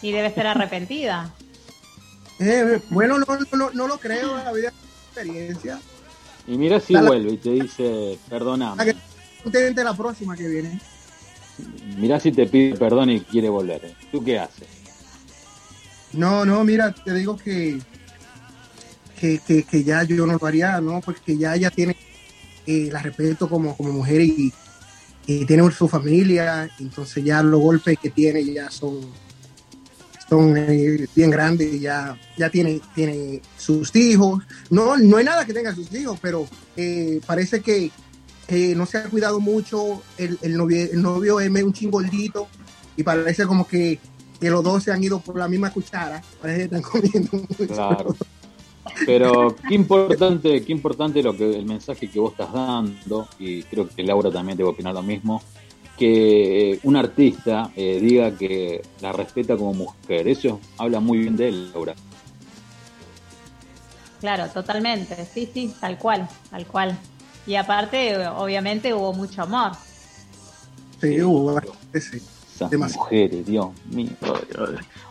Y 0.00 0.12
debe 0.12 0.28
estar 0.28 0.46
arrepentida. 0.46 1.34
Eh, 2.40 2.80
bueno, 2.90 3.18
no, 3.18 3.26
no, 3.50 3.70
no 3.72 3.88
lo 3.88 3.98
creo, 3.98 4.36
la 4.36 4.52
vida 4.52 4.72
experiencia. 5.08 5.80
Y 6.46 6.56
mira 6.56 6.78
si 6.78 6.94
Dale. 6.94 7.08
vuelve 7.08 7.32
y 7.32 7.36
te 7.36 7.50
dice, 7.50 8.16
perdóname. 8.28 8.94
Usted 9.44 9.76
la 9.76 9.92
próxima 9.92 10.36
que 10.36 10.46
viene. 10.46 10.80
Mirá 11.96 12.20
si 12.20 12.30
te 12.30 12.46
pide 12.46 12.76
perdón 12.76 13.10
y 13.10 13.22
quiere 13.22 13.48
volver. 13.48 13.92
¿Tú 14.12 14.22
qué 14.22 14.38
haces? 14.38 14.68
No, 16.12 16.44
no, 16.44 16.62
mira, 16.62 16.92
te 16.92 17.12
digo 17.12 17.36
que, 17.36 17.80
que, 19.18 19.40
que, 19.40 19.64
que 19.64 19.82
ya 19.82 20.04
yo 20.04 20.24
no 20.24 20.38
lo 20.40 20.46
haría, 20.46 20.80
¿no? 20.80 21.00
Porque 21.00 21.36
ya 21.36 21.56
ella 21.56 21.72
tiene, 21.72 21.96
eh, 22.66 22.88
la 22.92 23.02
respeto 23.02 23.48
como, 23.48 23.76
como 23.76 23.92
mujer 23.92 24.20
y, 24.20 24.52
y 25.28 25.44
tiene 25.44 25.70
su 25.70 25.86
familia, 25.86 26.70
entonces 26.80 27.22
ya 27.22 27.42
los 27.42 27.60
golpes 27.60 27.98
que 27.98 28.08
tiene 28.08 28.42
ya 28.46 28.70
son, 28.70 29.00
son 30.26 30.56
eh, 30.56 31.06
bien 31.14 31.30
grandes, 31.30 31.78
ya, 31.78 32.18
ya 32.38 32.48
tiene, 32.48 32.80
tiene 32.94 33.42
sus 33.58 33.94
hijos. 33.94 34.42
No, 34.70 34.96
no 34.96 35.18
hay 35.18 35.26
nada 35.26 35.44
que 35.44 35.52
tenga 35.52 35.74
sus 35.74 35.92
hijos, 35.92 36.18
pero 36.22 36.48
eh, 36.78 37.20
parece 37.26 37.60
que 37.60 37.90
no 38.74 38.86
se 38.86 38.96
ha 38.96 39.04
cuidado 39.04 39.38
mucho, 39.38 40.02
el, 40.16 40.38
novio, 40.56 40.88
el 40.90 41.02
novio 41.02 41.40
es 41.40 41.50
medio 41.50 41.66
un 41.66 41.74
chingolito 41.74 42.48
y 42.96 43.02
parece 43.02 43.44
como 43.44 43.68
que, 43.68 43.98
que 44.40 44.48
los 44.48 44.64
dos 44.64 44.84
se 44.84 44.92
han 44.92 45.04
ido 45.04 45.20
por 45.20 45.36
la 45.36 45.46
misma 45.46 45.70
cuchara, 45.70 46.22
parece 46.40 46.70
que 46.70 46.76
están 46.76 46.82
comiendo 46.90 47.30
mucho. 47.32 47.66
Claro. 47.66 48.16
Pero 49.06 49.56
qué 49.68 49.74
importante, 49.74 50.64
qué 50.64 50.72
importante 50.72 51.22
lo 51.22 51.36
que 51.36 51.56
el 51.56 51.66
mensaje 51.66 52.08
que 52.08 52.20
vos 52.20 52.32
estás 52.32 52.52
dando, 52.52 53.28
y 53.38 53.62
creo 53.64 53.88
que 53.88 54.02
Laura 54.02 54.30
también 54.30 54.56
debe 54.58 54.70
opinar 54.70 54.94
lo 54.94 55.02
mismo, 55.02 55.42
que 55.96 56.72
eh, 56.72 56.80
un 56.84 56.96
artista 56.96 57.70
eh, 57.76 57.98
diga 58.00 58.30
que 58.36 58.82
la 59.00 59.12
respeta 59.12 59.56
como 59.56 59.74
mujer. 59.74 60.28
Eso 60.28 60.60
habla 60.76 61.00
muy 61.00 61.18
bien 61.18 61.36
de 61.36 61.48
él, 61.48 61.72
Laura. 61.72 61.94
Claro, 64.20 64.48
totalmente. 64.48 65.26
Sí, 65.32 65.48
sí, 65.52 65.74
tal 65.80 65.98
cual, 65.98 66.28
tal 66.50 66.66
cual. 66.66 66.96
Y 67.46 67.54
aparte, 67.54 68.16
obviamente, 68.28 68.92
hubo 68.92 69.12
mucho 69.12 69.42
amor. 69.42 69.72
Sí, 71.00 71.20
hubo 71.22 71.54
bastante, 71.54 72.00
sí. 72.00 72.20
Esas 72.54 72.70
Demasiado. 72.70 73.04
mujeres, 73.04 73.46
Dios 73.46 73.68
mío. 73.90 74.10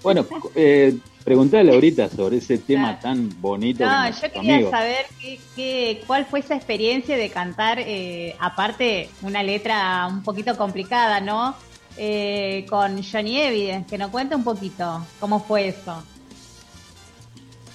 Bueno, 0.04 0.26
eh, 0.56 0.98
preguntale 1.32 1.74
ahorita 1.74 2.08
sobre 2.08 2.38
ese 2.38 2.58
tema 2.58 2.98
tan 3.02 3.30
bonito. 3.42 3.86
No, 3.86 4.10
yo 4.10 4.32
quería 4.32 4.54
amigos. 4.56 4.72
saber 4.72 5.06
qué, 5.20 5.38
qué- 5.58 6.02
cuál 6.08 6.26
fue 6.26 6.40
esa 6.40 6.56
experiencia 6.56 7.18
de 7.18 7.30
cantar, 7.30 7.80
eh, 7.82 8.34
aparte, 8.40 9.10
una 9.24 9.44
letra 9.44 10.08
un 10.10 10.24
poquito 10.24 10.56
complicada, 10.56 11.20
¿no? 11.20 11.54
Eh, 11.98 12.66
con 12.70 13.04
Johnny 13.04 13.42
Evidence, 13.42 13.90
que 13.90 13.98
nos 13.98 14.10
cuente 14.10 14.36
un 14.38 14.46
poquito 14.46 15.06
cómo 15.20 15.44
fue 15.44 15.68
eso. 15.68 16.02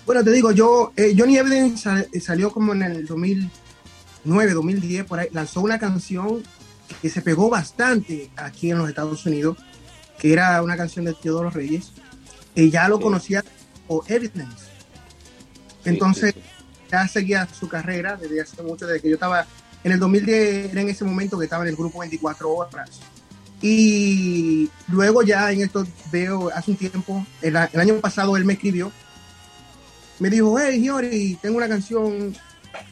Bueno, 0.07 0.25
te 0.25 0.31
digo, 0.33 0.51
yo, 0.53 0.93
eh, 0.97 1.15
Johnny 1.15 1.37
Evidence 1.37 1.83
sal- 1.83 2.09
salió 2.23 2.51
como 2.51 2.73
en 2.73 2.81
el 2.85 3.05
2009, 3.07 4.55
2010, 4.55 5.05
por 5.05 5.19
ahí, 5.19 5.29
lanzó 5.31 5.61
una 5.61 5.79
canción 5.79 6.43
que 7.03 7.11
se 7.11 7.21
pegó 7.21 7.51
bastante 7.51 8.31
aquí 8.35 8.71
en 8.71 8.79
los 8.79 8.89
Estados 8.89 9.27
Unidos, 9.27 9.59
que 10.19 10.33
era 10.33 10.63
una 10.63 10.79
canción 10.79 11.05
de 11.05 11.13
Teodoro 11.13 11.51
Reyes, 11.51 11.93
y 12.55 12.71
ya 12.71 12.89
lo 12.89 13.01
conocía 13.01 13.45
o 13.89 14.05
Evidence. 14.07 14.67
Entonces, 15.85 16.35
ya 16.91 17.09
seguía 17.09 17.49
su 17.53 17.69
carrera 17.69 18.17
desde 18.17 18.41
hace 18.41 18.63
mucho, 18.63 18.87
desde 18.87 19.01
que 19.01 19.09
yo 19.09 19.15
estaba 19.15 19.47
en 19.83 19.93
el 19.93 19.99
2010, 19.99 20.73
era 20.73 20.81
en 20.81 20.89
ese 20.89 21.05
momento 21.05 21.39
que 21.39 21.45
estaba 21.45 21.65
en 21.65 21.71
el 21.71 21.77
grupo 21.77 22.01
24 22.01 22.51
horas. 22.51 23.01
Y 23.61 24.69
luego 24.89 25.23
ya 25.23 25.51
en 25.53 25.63
esto 25.63 25.87
veo, 26.11 26.51
hace 26.55 26.73
un 26.73 26.77
tiempo, 26.77 27.27
el, 27.41 27.57
el 27.57 27.81
año 27.81 28.01
pasado 28.01 28.37
él 28.37 28.45
me 28.45 28.55
escribió, 28.55 28.93
me 30.19 30.31
dijo, 30.31 30.59
hey, 30.59 30.81
Giori, 30.81 31.39
tengo 31.41 31.57
una 31.57 31.69
canción 31.69 32.35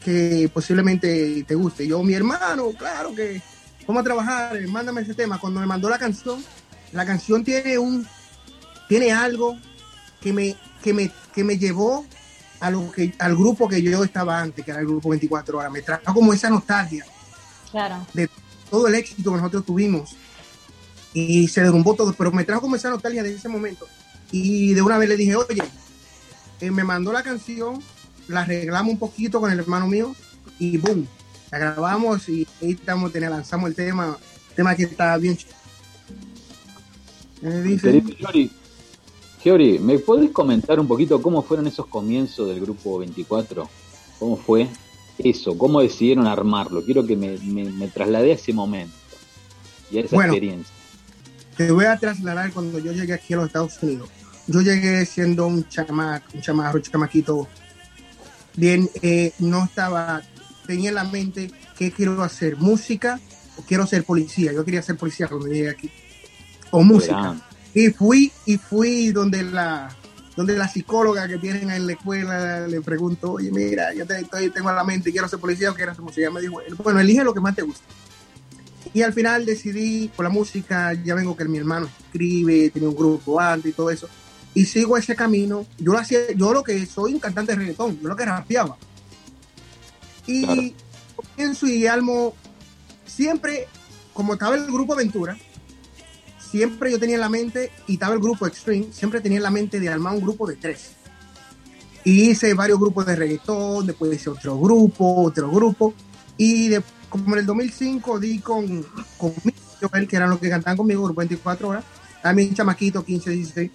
que 0.03 0.49
posiblemente 0.53 1.43
te 1.47 1.55
guste. 1.55 1.87
Yo, 1.87 2.03
mi 2.03 2.13
hermano, 2.13 2.71
claro 2.77 3.13
que 3.15 3.41
vamos 3.87 4.01
a 4.01 4.03
trabajar, 4.03 4.57
eh, 4.57 4.67
mándame 4.67 5.01
ese 5.01 5.13
tema. 5.13 5.39
Cuando 5.39 5.59
me 5.59 5.65
mandó 5.65 5.89
la 5.89 5.97
canción, 5.97 6.43
la 6.91 7.05
canción 7.05 7.43
tiene 7.43 7.77
un, 7.77 8.07
tiene 8.91 9.13
algo 9.13 9.57
que 10.19 10.33
me, 10.33 10.53
que 10.83 10.93
me, 10.93 11.09
que 11.33 11.45
me 11.45 11.57
llevó 11.57 12.05
a 12.59 12.69
lo 12.69 12.91
que, 12.91 13.13
al 13.19 13.37
grupo 13.37 13.69
que 13.69 13.81
yo 13.81 14.03
estaba 14.03 14.41
antes, 14.41 14.65
que 14.65 14.71
era 14.71 14.81
el 14.81 14.85
grupo 14.85 15.07
24 15.11 15.59
horas. 15.59 15.71
Me 15.71 15.81
trajo 15.81 16.13
como 16.13 16.33
esa 16.33 16.49
nostalgia 16.49 17.05
Claro. 17.71 18.05
de 18.13 18.29
todo 18.69 18.89
el 18.89 18.95
éxito 18.95 19.31
que 19.31 19.37
nosotros 19.37 19.65
tuvimos 19.65 20.13
y 21.13 21.47
se 21.47 21.61
derrumbó 21.61 21.95
todo, 21.95 22.11
pero 22.11 22.33
me 22.33 22.43
trajo 22.43 22.59
como 22.63 22.75
esa 22.75 22.89
nostalgia 22.89 23.23
de 23.23 23.33
ese 23.33 23.47
momento 23.47 23.87
y 24.29 24.73
de 24.73 24.81
una 24.81 24.97
vez 24.97 25.07
le 25.07 25.15
dije, 25.15 25.37
oye, 25.37 25.63
eh, 26.59 26.69
me 26.69 26.83
mandó 26.83 27.13
la 27.13 27.23
canción, 27.23 27.81
la 28.27 28.41
arreglamos 28.41 28.91
un 28.91 28.99
poquito 28.99 29.39
con 29.39 29.53
el 29.53 29.59
hermano 29.59 29.87
mío 29.87 30.13
y 30.59 30.75
boom, 30.75 31.07
la 31.49 31.59
grabamos 31.59 32.27
y 32.27 32.45
ahí 32.61 32.71
estamos, 32.71 33.15
lanzamos 33.15 33.69
el 33.69 33.75
tema, 33.75 34.17
tema 34.53 34.75
que 34.75 34.83
está 34.83 35.15
bien 35.15 35.37
Eh, 37.41 37.61
dice, 37.63 38.03
Giori, 39.43 39.79
¿me 39.79 39.97
podés 39.99 40.31
comentar 40.31 40.79
un 40.79 40.87
poquito 40.87 41.21
cómo 41.21 41.41
fueron 41.41 41.67
esos 41.67 41.87
comienzos 41.87 42.47
del 42.47 42.59
grupo 42.61 42.99
24? 42.99 43.67
¿Cómo 44.19 44.37
fue 44.37 44.67
eso? 45.17 45.57
¿Cómo 45.57 45.81
decidieron 45.81 46.27
armarlo? 46.27 46.83
Quiero 46.83 47.05
que 47.05 47.15
me, 47.15 47.37
me, 47.39 47.63
me 47.65 47.87
trasladé 47.87 48.31
a 48.31 48.35
ese 48.35 48.53
momento 48.53 48.93
y 49.91 49.97
a 49.97 50.01
esa 50.01 50.15
Bueno. 50.15 50.33
experiencia. 50.33 50.73
te 51.57 51.71
voy 51.71 51.85
a 51.85 51.97
trasladar 51.97 52.51
cuando 52.53 52.79
yo 52.79 52.91
llegué 52.91 53.13
aquí 53.13 53.33
a 53.33 53.37
los 53.37 53.47
Estados 53.47 53.81
Unidos. 53.81 54.09
Yo 54.47 54.61
llegué 54.61 55.05
siendo 55.05 55.47
un 55.47 55.67
chamaco, 55.67 56.25
un 56.33 56.41
chamarro, 56.41 56.77
un 56.77 56.83
chamaquito. 56.83 57.47
Bien, 58.55 58.89
eh, 59.01 59.33
no 59.39 59.63
estaba, 59.65 60.21
tenía 60.67 60.89
en 60.89 60.95
la 60.95 61.03
mente 61.03 61.51
qué 61.77 61.91
quiero 61.91 62.21
hacer, 62.21 62.57
música 62.57 63.19
o 63.57 63.61
quiero 63.63 63.85
ser 63.87 64.03
policía. 64.03 64.53
Yo 64.53 64.63
quería 64.65 64.81
ser 64.81 64.97
policía 64.97 65.27
cuando 65.27 65.47
llegué 65.47 65.69
aquí. 65.69 65.89
O 66.71 66.83
música. 66.83 67.15
Verán. 67.15 67.41
Y 67.73 67.89
fui, 67.91 68.31
y 68.45 68.57
fui 68.57 69.11
donde 69.11 69.43
la, 69.43 69.95
donde 70.35 70.57
la 70.57 70.67
psicóloga 70.67 71.27
que 71.27 71.37
tienen 71.37 71.69
en 71.71 71.87
la 71.87 71.93
escuela 71.93 72.67
le 72.67 72.81
pregunto, 72.81 73.33
oye, 73.33 73.51
mira, 73.51 73.93
yo 73.93 74.05
te, 74.05 74.19
estoy- 74.19 74.49
tengo 74.49 74.69
en 74.69 74.75
la 74.75 74.83
mente, 74.83 75.11
quiero 75.11 75.27
ser 75.27 75.39
policía 75.39 75.71
o 75.71 75.75
quiero 75.75 75.93
ser 75.93 76.03
música. 76.03 76.29
Me 76.31 76.41
dijo, 76.41 76.61
bueno, 76.83 76.99
elige 76.99 77.23
lo 77.23 77.33
que 77.33 77.39
más 77.39 77.55
te 77.55 77.61
guste. 77.61 77.83
Y 78.93 79.03
al 79.03 79.13
final 79.13 79.45
decidí 79.45 80.09
por 80.09 80.23
la 80.25 80.29
música, 80.29 80.93
ya 80.93 81.15
vengo 81.15 81.37
que 81.37 81.45
mi 81.45 81.57
hermano 81.57 81.89
escribe, 82.07 82.69
tiene 82.71 82.89
un 82.89 82.95
grupo 82.95 83.39
antes 83.39 83.71
y 83.71 83.73
todo 83.73 83.89
eso. 83.89 84.09
Y 84.53 84.65
sigo 84.65 84.97
ese 84.97 85.15
camino. 85.15 85.65
Yo 85.77 85.93
lo 85.93 85.97
hacía, 85.99 86.19
yo 86.35 86.51
lo 86.51 86.61
que 86.61 86.85
soy 86.85 87.13
un 87.13 87.21
cantante 87.21 87.53
de 87.53 87.59
reggaetón, 87.59 87.97
yo 88.01 88.09
lo 88.09 88.15
que 88.17 88.25
rapeaba. 88.25 88.75
Y 90.27 90.75
pienso 91.37 91.67
y 91.67 91.87
Almo, 91.87 92.33
siempre, 93.05 93.67
como 94.13 94.33
estaba 94.33 94.55
el 94.55 94.65
grupo 94.65 94.93
Aventura, 94.93 95.37
siempre 96.51 96.91
yo 96.91 96.99
tenía 96.99 97.15
en 97.15 97.21
la 97.21 97.29
mente, 97.29 97.71
y 97.87 97.93
estaba 97.93 98.13
el 98.13 98.19
grupo 98.19 98.45
Extreme, 98.45 98.87
siempre 98.91 99.21
tenía 99.21 99.37
en 99.37 99.43
la 99.43 99.51
mente 99.51 99.79
de 99.79 99.89
armar 99.89 100.13
un 100.13 100.21
grupo 100.21 100.47
de 100.47 100.55
tres. 100.57 100.91
Y 102.03 102.29
hice 102.29 102.53
varios 102.53 102.79
grupos 102.79 103.05
de 103.05 103.15
reggaetón, 103.15 103.87
después 103.87 104.13
hice 104.13 104.29
otro 104.29 104.59
grupo, 104.59 105.23
otro 105.23 105.49
grupo, 105.51 105.93
y 106.37 106.69
de, 106.69 106.81
como 107.09 107.33
en 107.33 107.39
el 107.39 107.45
2005 107.45 108.19
di 108.19 108.39
con, 108.39 108.85
con 109.17 109.33
Joel, 109.81 110.07
que 110.07 110.15
eran 110.15 110.29
los 110.29 110.39
que 110.39 110.49
cantaban 110.49 110.77
conmigo, 110.77 111.03
grupo 111.03 111.19
24 111.19 111.67
horas, 111.69 111.83
mi 112.35 112.53
chamaquito, 112.53 113.03
15, 113.03 113.29
16. 113.31 113.71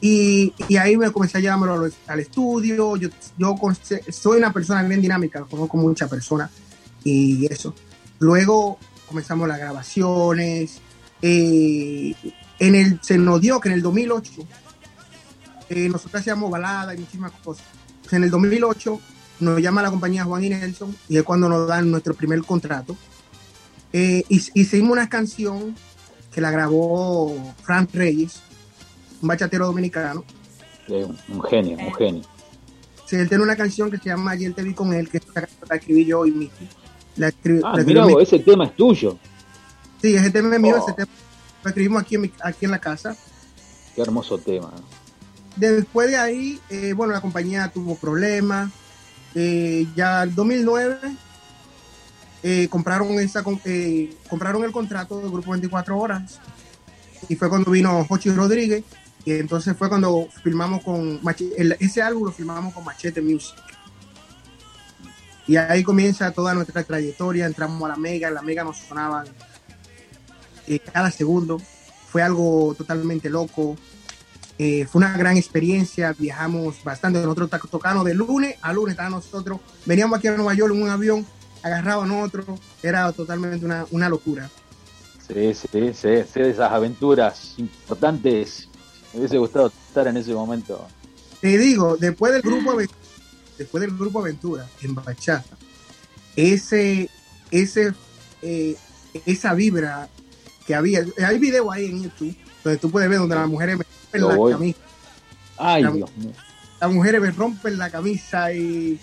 Y, 0.00 0.52
y 0.68 0.76
ahí 0.76 0.96
me 0.96 1.10
comencé 1.10 1.38
a 1.38 1.40
llevarlo 1.40 1.88
al 2.06 2.20
estudio. 2.20 2.96
Yo, 2.96 3.08
yo 3.38 3.54
con- 3.56 3.76
soy 4.10 4.38
una 4.38 4.52
persona 4.52 4.82
bien 4.82 5.00
dinámica, 5.00 5.42
conozco 5.44 5.76
muchas 5.78 6.10
personas 6.10 6.50
y 7.02 7.46
eso. 7.50 7.74
Luego 8.18 8.78
comenzamos 9.08 9.48
las 9.48 9.58
grabaciones. 9.58 10.80
Eh, 11.22 12.14
en 12.58 12.74
el, 12.74 12.98
se 13.02 13.18
nos 13.18 13.40
dio 13.40 13.60
que 13.60 13.68
en 13.68 13.74
el 13.74 13.82
2008 13.82 14.30
eh, 15.70 15.88
nosotros 15.88 16.20
hacíamos 16.20 16.50
baladas 16.50 16.96
y 16.96 17.00
muchísimas 17.00 17.32
cosas. 17.42 17.64
En 18.10 18.22
el 18.24 18.30
2008 18.30 19.00
nos 19.40 19.60
llama 19.60 19.82
la 19.82 19.90
compañía 19.90 20.24
Juan 20.24 20.44
y 20.44 20.50
Nelson 20.50 20.94
y 21.08 21.16
es 21.16 21.22
cuando 21.22 21.48
nos 21.48 21.66
dan 21.66 21.90
nuestro 21.90 22.14
primer 22.14 22.42
contrato. 22.42 22.96
Eh, 23.92 24.24
hic- 24.28 24.50
hicimos 24.54 24.92
una 24.92 25.08
canción 25.08 25.74
que 26.32 26.40
la 26.40 26.50
grabó 26.50 27.54
Frank 27.62 27.90
Reyes, 27.94 28.40
un 29.22 29.28
bachatero 29.28 29.66
dominicano. 29.66 30.24
Un, 30.88 31.16
un 31.28 31.42
genio, 31.42 31.78
un 31.78 31.94
genio. 31.94 32.22
Sí, 33.06 33.16
él 33.16 33.28
tiene 33.28 33.44
una 33.44 33.56
canción 33.56 33.90
que 33.90 33.98
se 33.98 34.04
llama 34.06 34.32
Ayer 34.32 34.52
te 34.54 34.62
vi 34.62 34.74
con 34.74 34.92
él, 34.92 35.08
que 35.08 35.20
la 35.68 35.76
escribí 35.76 36.04
yo 36.06 36.26
y 36.26 36.32
Miki. 36.32 36.68
La 37.16 37.28
Ah, 37.28 37.30
la 37.74 37.80
escribió 37.80 38.06
mira, 38.06 38.22
ese 38.22 38.38
tema 38.40 38.64
es 38.64 38.74
tuyo. 38.76 39.16
Sí, 40.04 40.14
ese 40.14 40.30
tema 40.30 40.54
es 40.54 40.60
mío, 40.60 40.76
Oh. 40.78 40.84
ese 40.86 40.92
tema 40.92 41.10
lo 41.62 41.68
escribimos 41.70 42.02
aquí 42.02 42.16
en, 42.16 42.20
mi- 42.20 42.32
aquí 42.42 42.66
en 42.66 42.70
la 42.72 42.78
casa. 42.78 43.16
Qué 43.94 44.02
hermoso 44.02 44.36
tema. 44.36 44.70
Después 45.56 46.10
de 46.10 46.18
ahí, 46.18 46.60
eh, 46.68 46.92
bueno, 46.92 47.14
la 47.14 47.22
compañía 47.22 47.70
tuvo 47.72 47.96
problemas. 47.96 48.70
Eh, 49.34 49.86
ya 49.96 50.22
el 50.24 50.34
2009 50.34 50.98
eh, 52.42 52.68
compraron 52.68 53.12
esa 53.18 53.42
eh, 53.64 54.14
compraron 54.28 54.62
el 54.64 54.72
contrato 54.72 55.20
del 55.20 55.30
grupo 55.30 55.52
24 55.52 55.98
horas 55.98 56.38
y 57.30 57.34
fue 57.36 57.48
cuando 57.48 57.70
vino 57.70 58.04
Jochi 58.04 58.28
Rodríguez 58.30 58.84
y 59.24 59.32
entonces 59.32 59.74
fue 59.74 59.88
cuando 59.88 60.28
filmamos 60.42 60.84
con 60.84 61.18
el- 61.56 61.76
ese 61.80 62.02
álbum 62.02 62.26
lo 62.26 62.32
filmamos 62.32 62.74
con 62.74 62.84
Machete 62.84 63.22
Music 63.22 63.56
y 65.46 65.56
ahí 65.56 65.82
comienza 65.82 66.30
toda 66.30 66.52
nuestra 66.54 66.84
trayectoria 66.84 67.46
entramos 67.46 67.82
a 67.84 67.88
la 67.88 67.96
Mega 67.96 68.28
en 68.28 68.34
la 68.34 68.42
Mega 68.42 68.62
nos 68.64 68.76
sonaban 68.78 69.26
eh, 70.66 70.78
cada 70.78 71.10
segundo 71.10 71.60
fue 72.10 72.22
algo 72.22 72.74
totalmente 72.76 73.28
loco 73.30 73.76
eh, 74.56 74.86
fue 74.86 75.00
una 75.00 75.16
gran 75.16 75.36
experiencia, 75.36 76.14
viajamos 76.16 76.76
bastante, 76.84 77.18
nosotros 77.20 77.50
to- 77.50 77.68
tocamos 77.68 78.04
de 78.04 78.14
lunes 78.14 78.54
a 78.62 78.72
lunes, 78.72 78.92
estábamos 78.92 79.24
nosotros, 79.24 79.58
veníamos 79.84 80.16
aquí 80.18 80.28
a 80.28 80.36
Nueva 80.36 80.54
York 80.54 80.72
en 80.72 80.82
un 80.82 80.90
avión, 80.90 81.26
agarraban 81.60 82.12
otro, 82.12 82.44
era 82.80 83.10
totalmente 83.10 83.64
una, 83.66 83.84
una 83.90 84.08
locura. 84.08 84.48
Sí, 85.26 85.54
sí, 85.54 85.92
sí, 85.92 86.08
sí, 86.32 86.40
esas 86.40 86.70
aventuras 86.70 87.54
importantes. 87.56 88.68
Me 89.12 89.20
hubiese 89.20 89.38
gustado 89.38 89.72
estar 89.88 90.06
en 90.06 90.18
ese 90.18 90.32
momento. 90.34 90.86
Te 91.40 91.58
digo, 91.58 91.96
después 91.96 92.32
del 92.32 92.42
grupo 92.42 92.70
Aventura, 92.70 93.00
después 93.58 93.80
del 93.80 93.96
grupo 93.96 94.20
Aventura 94.20 94.68
en 94.82 94.94
Bachata, 94.94 95.56
ese, 96.36 97.10
ese, 97.50 97.92
eh, 98.42 98.76
esa 99.26 99.54
vibra 99.54 100.08
que 100.66 100.74
había, 100.74 101.04
hay 101.26 101.38
video 101.38 101.70
ahí 101.70 101.86
en 101.86 102.02
YouTube 102.04 102.36
donde 102.62 102.78
tú 102.78 102.90
puedes 102.90 103.08
ver 103.08 103.18
donde 103.18 103.34
las 103.34 103.48
mujeres 103.48 103.76
me 103.78 103.84
rompen 103.84 104.28
la 104.28 104.36
voy. 104.36 104.52
camisa, 104.52 104.78
Ay, 105.58 105.82
La- 105.82 105.90
Dios 105.90 106.10
mío. 106.16 106.32
las 106.80 106.92
mujeres 106.92 107.20
me 107.20 107.30
rompen 107.30 107.78
la 107.78 107.90
camisa 107.90 108.52
y 108.52 108.98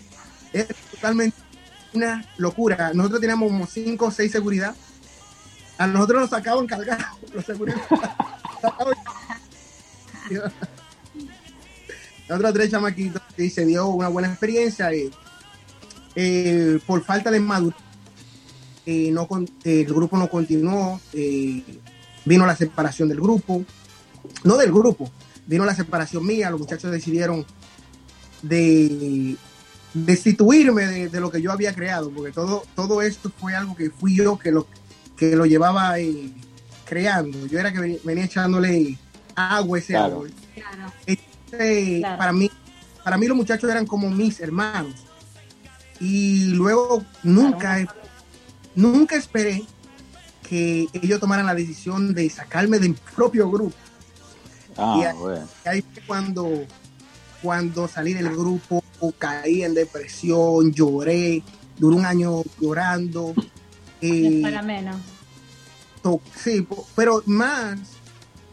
es 0.53 0.67
totalmente 0.91 1.37
una 1.93 2.25
locura. 2.37 2.91
Nosotros 2.93 3.21
teníamos 3.21 3.49
como 3.49 3.67
cinco 3.67 4.05
o 4.07 4.11
seis 4.11 4.31
seguridad. 4.31 4.75
A 5.77 5.87
nosotros 5.87 6.21
nos 6.21 6.29
sacaban 6.29 6.65
cargados 6.67 7.05
los 7.33 7.45
seguridad. 7.45 7.81
Nosotros 12.29 12.53
tres 12.53 12.71
chamaquitos 12.71 13.21
y 13.37 13.49
se 13.49 13.65
dio 13.65 13.87
una 13.87 14.07
buena 14.07 14.29
experiencia. 14.29 14.91
eh, 14.91 15.09
eh, 16.15 16.79
por 16.85 17.03
falta 17.03 17.31
de 17.31 17.39
madurez, 17.39 17.79
eh, 18.91 19.11
no 19.11 19.27
con- 19.27 19.45
eh, 19.63 19.81
el 19.87 19.93
grupo 19.93 20.17
no 20.17 20.27
continuó. 20.29 20.99
eh, 21.13 21.63
vino 22.25 22.45
la 22.45 22.55
separación 22.55 23.09
del 23.09 23.19
grupo. 23.19 23.63
No 24.43 24.55
del 24.57 24.71
grupo, 24.71 25.09
vino 25.47 25.65
la 25.65 25.73
separación 25.75 26.25
mía. 26.25 26.49
Los 26.51 26.59
muchachos 26.59 26.91
decidieron 26.91 27.45
de 28.41 29.35
destituirme 29.93 30.85
de, 30.85 31.09
de 31.09 31.19
lo 31.19 31.31
que 31.31 31.41
yo 31.41 31.51
había 31.51 31.73
creado, 31.73 32.11
porque 32.11 32.31
todo, 32.31 32.63
todo 32.75 33.01
esto 33.01 33.31
fue 33.39 33.55
algo 33.55 33.75
que 33.75 33.89
fui 33.89 34.15
yo 34.15 34.37
que 34.37 34.51
lo, 34.51 34.67
que 35.17 35.35
lo 35.35 35.45
llevaba 35.45 35.99
eh, 35.99 36.31
creando. 36.85 37.45
Yo 37.47 37.59
era 37.59 37.71
que 37.73 37.79
venía, 37.79 37.97
venía 38.03 38.25
echándole 38.25 38.97
agua 39.35 39.79
ese 39.79 39.93
Claro. 39.93 40.05
árbol. 40.13 40.31
Claro. 40.55 40.93
Este, 41.05 41.99
Claro. 41.99 42.17
para 42.17 42.31
mí, 42.33 42.49
para 43.03 43.17
mí 43.17 43.27
los 43.27 43.35
muchachos 43.37 43.69
eran 43.69 43.85
como 43.85 44.09
mis 44.09 44.39
hermanos. 44.39 44.93
Y 45.99 46.45
luego 46.53 47.03
nunca, 47.23 47.77
nunca 48.75 49.15
esperé 49.15 49.63
que 50.47 50.87
ellos 50.93 51.19
tomaran 51.19 51.45
la 51.45 51.55
decisión 51.55 52.13
de 52.13 52.29
sacarme 52.29 52.79
del 52.79 52.93
propio 53.15 53.49
grupo. 53.49 53.75
Ah, 54.77 54.97
Y 54.99 55.03
ahí- 55.05 55.17
bueno. 55.17 55.47
y 55.65 55.69
ahí 55.69 55.81
fue 55.93 56.03
cuando, 56.05 56.65
cuando 57.41 57.87
salí 57.87 58.13
del 58.13 58.29
grupo, 58.35 58.83
caí 59.17 59.63
en 59.63 59.73
depresión, 59.73 60.71
lloré, 60.73 61.41
duré 61.77 61.95
un 61.95 62.05
año 62.05 62.43
llorando. 62.59 63.33
Eh, 64.01 64.37
es 64.37 64.41
para 64.41 64.61
menos. 64.61 64.95
to- 66.01 66.21
sí, 66.35 66.65
pero 66.95 67.21
más 67.27 67.79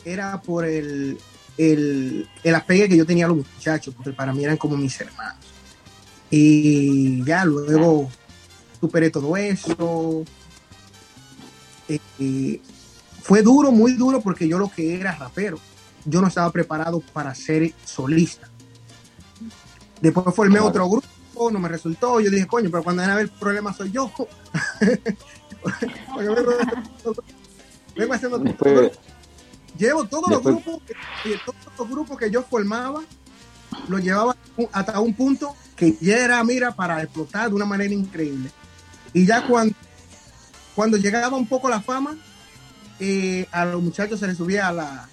era 0.04 0.40
por 0.40 0.64
el, 0.64 1.18
el, 1.56 2.28
el 2.44 2.54
apegue 2.54 2.88
que 2.88 2.96
yo 2.96 3.06
tenía 3.06 3.24
a 3.24 3.28
los 3.28 3.38
muchachos, 3.38 3.94
porque 3.94 4.12
para 4.12 4.32
mí 4.32 4.44
eran 4.44 4.56
como 4.56 4.76
mis 4.76 5.00
hermanos. 5.00 5.44
Y 6.30 7.24
ya 7.24 7.44
luego 7.44 8.10
superé 8.80 9.10
todo 9.10 9.36
eso. 9.36 10.24
Eh, 11.88 11.98
eh, 12.18 12.60
fue 13.22 13.42
duro, 13.42 13.70
muy 13.72 13.92
duro, 13.92 14.20
porque 14.20 14.46
yo 14.48 14.58
lo 14.58 14.70
que 14.70 14.94
era 15.00 15.12
rapero, 15.16 15.58
yo 16.04 16.20
no 16.20 16.28
estaba 16.28 16.50
preparado 16.50 17.00
para 17.12 17.34
ser 17.34 17.72
solista. 17.84 18.48
Después 20.00 20.34
formé 20.34 20.60
otro 20.60 20.88
grupo, 20.88 21.50
no 21.50 21.58
me 21.58 21.68
resultó. 21.68 22.20
Yo 22.20 22.30
dije, 22.30 22.46
coño, 22.46 22.70
pero 22.70 22.82
cuando 22.84 23.02
viene 23.02 23.12
a 23.12 23.16
ver 23.16 23.24
el 23.26 23.30
problema 23.30 23.72
soy 23.72 23.90
yo. 23.90 24.10
Vengo, 27.96 28.14
haciendo 28.14 28.38
Después, 28.38 28.92
Llevo 29.76 30.04
todos 30.06 30.30
los 30.30 30.42
grupos, 30.42 30.82
que- 30.86 31.30
eh, 31.32 31.38
todos 31.44 31.56
los 31.78 31.88
grupos 31.88 32.18
que 32.18 32.30
yo 32.30 32.42
formaba, 32.42 33.00
los 33.88 34.02
llevaba 34.02 34.36
hasta 34.72 34.98
un 35.00 35.14
punto 35.14 35.54
que 35.76 35.96
ya 36.00 36.16
era, 36.18 36.42
mira, 36.42 36.74
para 36.74 37.02
explotar 37.02 37.48
de 37.48 37.54
una 37.54 37.64
manera 37.64 37.92
increíble. 37.94 38.50
Y 39.12 39.26
ya 39.26 39.46
cuando, 39.46 39.74
cuando 40.74 40.96
llegaba 40.96 41.36
un 41.36 41.46
poco 41.46 41.68
la 41.68 41.80
fama, 41.80 42.16
eh, 43.00 43.46
a 43.52 43.64
los 43.64 43.82
muchachos 43.82 44.20
se 44.20 44.26
les 44.26 44.36
subía 44.36 44.70
la, 44.72 45.08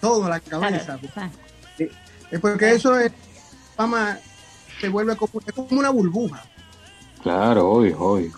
todo 0.00 0.24
a 0.24 0.28
la 0.30 0.40
cabeza. 0.40 0.98
Claro, 0.98 1.30
Eh, 1.78 1.90
Es 2.30 2.40
porque 2.40 2.72
eso 2.72 2.98
es, 2.98 3.12
fama 3.76 4.18
se 4.80 4.88
vuelve 4.88 5.16
como, 5.16 5.32
es 5.46 5.52
como 5.54 5.68
una 5.78 5.90
burbuja. 5.90 6.42
claro, 7.22 7.70
obvio, 7.70 7.98
obvio. 7.98 8.32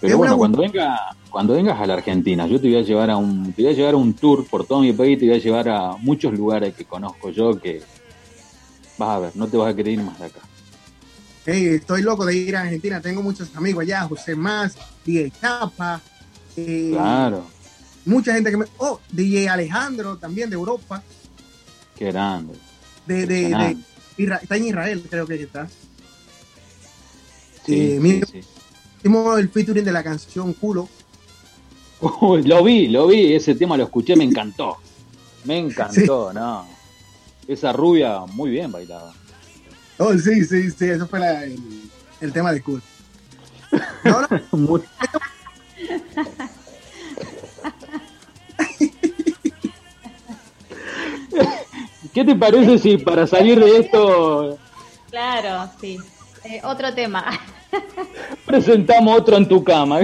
Pero 0.00 0.12
Es 0.12 0.16
bueno, 0.18 0.38
cuando 0.38 0.58
venga, 0.62 0.98
cuando 1.30 1.52
vengas 1.54 1.78
a 1.78 1.86
la 1.86 1.94
Argentina, 1.94 2.46
yo 2.46 2.58
te 2.60 2.68
voy 2.68 2.76
a 2.78 2.82
llevar 2.82 3.10
a 3.10 3.16
un, 3.18 3.52
te 3.52 3.62
voy 3.62 3.72
a 3.72 3.74
llevar 3.74 3.94
a 3.94 3.96
un 3.98 4.14
tour 4.14 4.46
por 4.46 4.66
todo 4.66 4.80
mi 4.80 4.92
país, 4.94 5.18
te 5.18 5.26
voy 5.26 5.34
a 5.34 5.38
llevar 5.38 5.68
a 5.68 5.96
muchos 5.98 6.32
lugares 6.32 6.74
que 6.74 6.86
conozco 6.86 7.30
yo 7.30 7.60
que 7.60 7.82
vas 8.96 9.08
a 9.10 9.18
ver, 9.18 9.36
no 9.36 9.46
te 9.46 9.56
vas 9.58 9.72
a 9.72 9.76
querer 9.76 9.92
ir 9.94 10.02
más 10.02 10.18
de 10.18 10.26
acá. 10.26 10.40
Hey, 11.46 11.66
estoy 11.76 12.02
loco 12.02 12.24
de 12.26 12.34
ir 12.36 12.54
a 12.56 12.62
Argentina, 12.62 13.00
tengo 13.00 13.22
muchos 13.22 13.54
amigos 13.56 13.82
allá, 13.82 14.02
José 14.02 14.34
Más, 14.36 14.76
DJ 15.04 15.30
Chapa, 15.40 16.00
eh, 16.56 16.90
Claro, 16.92 17.46
mucha 18.04 18.34
gente 18.34 18.50
que 18.50 18.56
me... 18.58 18.66
Oh, 18.78 19.00
DJ 19.10 19.48
Alejandro 19.48 20.18
también 20.18 20.50
de 20.50 20.54
Europa, 20.56 21.02
qué 21.96 22.06
grande. 22.12 22.54
de, 23.06 23.26
de, 23.26 23.48
de 23.48 23.76
está 24.42 24.56
en 24.56 24.66
Israel, 24.66 25.06
creo 25.08 25.26
que 25.26 25.42
está. 25.42 25.66
Sí, 27.64 28.00
Eh, 28.02 28.22
sí. 28.30 28.40
Hicimos 28.98 29.38
el 29.38 29.48
featuring 29.48 29.84
de 29.84 29.92
la 29.92 30.02
canción 30.04 30.52
Culo. 30.52 30.88
Uy, 32.20 32.42
lo 32.42 32.62
vi, 32.64 32.88
lo 32.88 33.06
vi, 33.06 33.32
ese 33.34 33.54
tema 33.54 33.76
lo 33.76 33.84
escuché, 33.84 34.14
me 34.16 34.24
encantó. 34.24 34.76
Me 35.44 35.58
encantó, 35.66 36.32
no. 36.32 36.66
Esa 37.46 37.72
rubia 37.72 38.20
muy 38.26 38.50
bien 38.50 38.70
bailaba. 38.72 39.12
Oh, 40.02 40.16
sí, 40.16 40.46
sí, 40.46 40.70
sí, 40.70 40.88
eso 40.88 41.06
fue 41.06 41.20
la- 41.20 41.44
el, 41.44 41.58
el 42.22 42.32
tema 42.32 42.52
de 42.52 42.62
Culo. 42.62 42.80
No, 44.02 44.22
no, 44.22 44.28
¿Qué 52.14 52.24
te 52.24 52.34
parece 52.34 52.78
si 52.78 52.96
para 52.98 53.26
salir 53.26 53.58
de 53.62 53.78
esto 53.78 54.58
Claro, 55.10 55.70
sí. 55.80 55.98
Eh, 56.44 56.60
otro 56.64 56.92
tema. 56.94 57.24
presentamos 58.46 59.18
otro 59.20 59.36
en 59.36 59.48
tu 59.48 59.62
cama? 59.62 60.00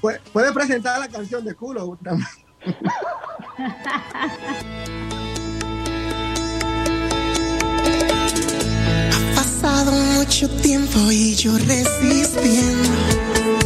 puede, 0.00 0.20
puede 0.32 0.52
presentar 0.52 0.98
la 1.00 1.08
canción 1.08 1.44
de 1.44 1.54
Culo 1.54 1.98
también. 2.02 2.26
Pasado 9.60 9.92
mucho 9.92 10.48
tiempo 10.48 11.10
y 11.10 11.34
yo 11.34 11.56
resistiendo. 11.56 13.65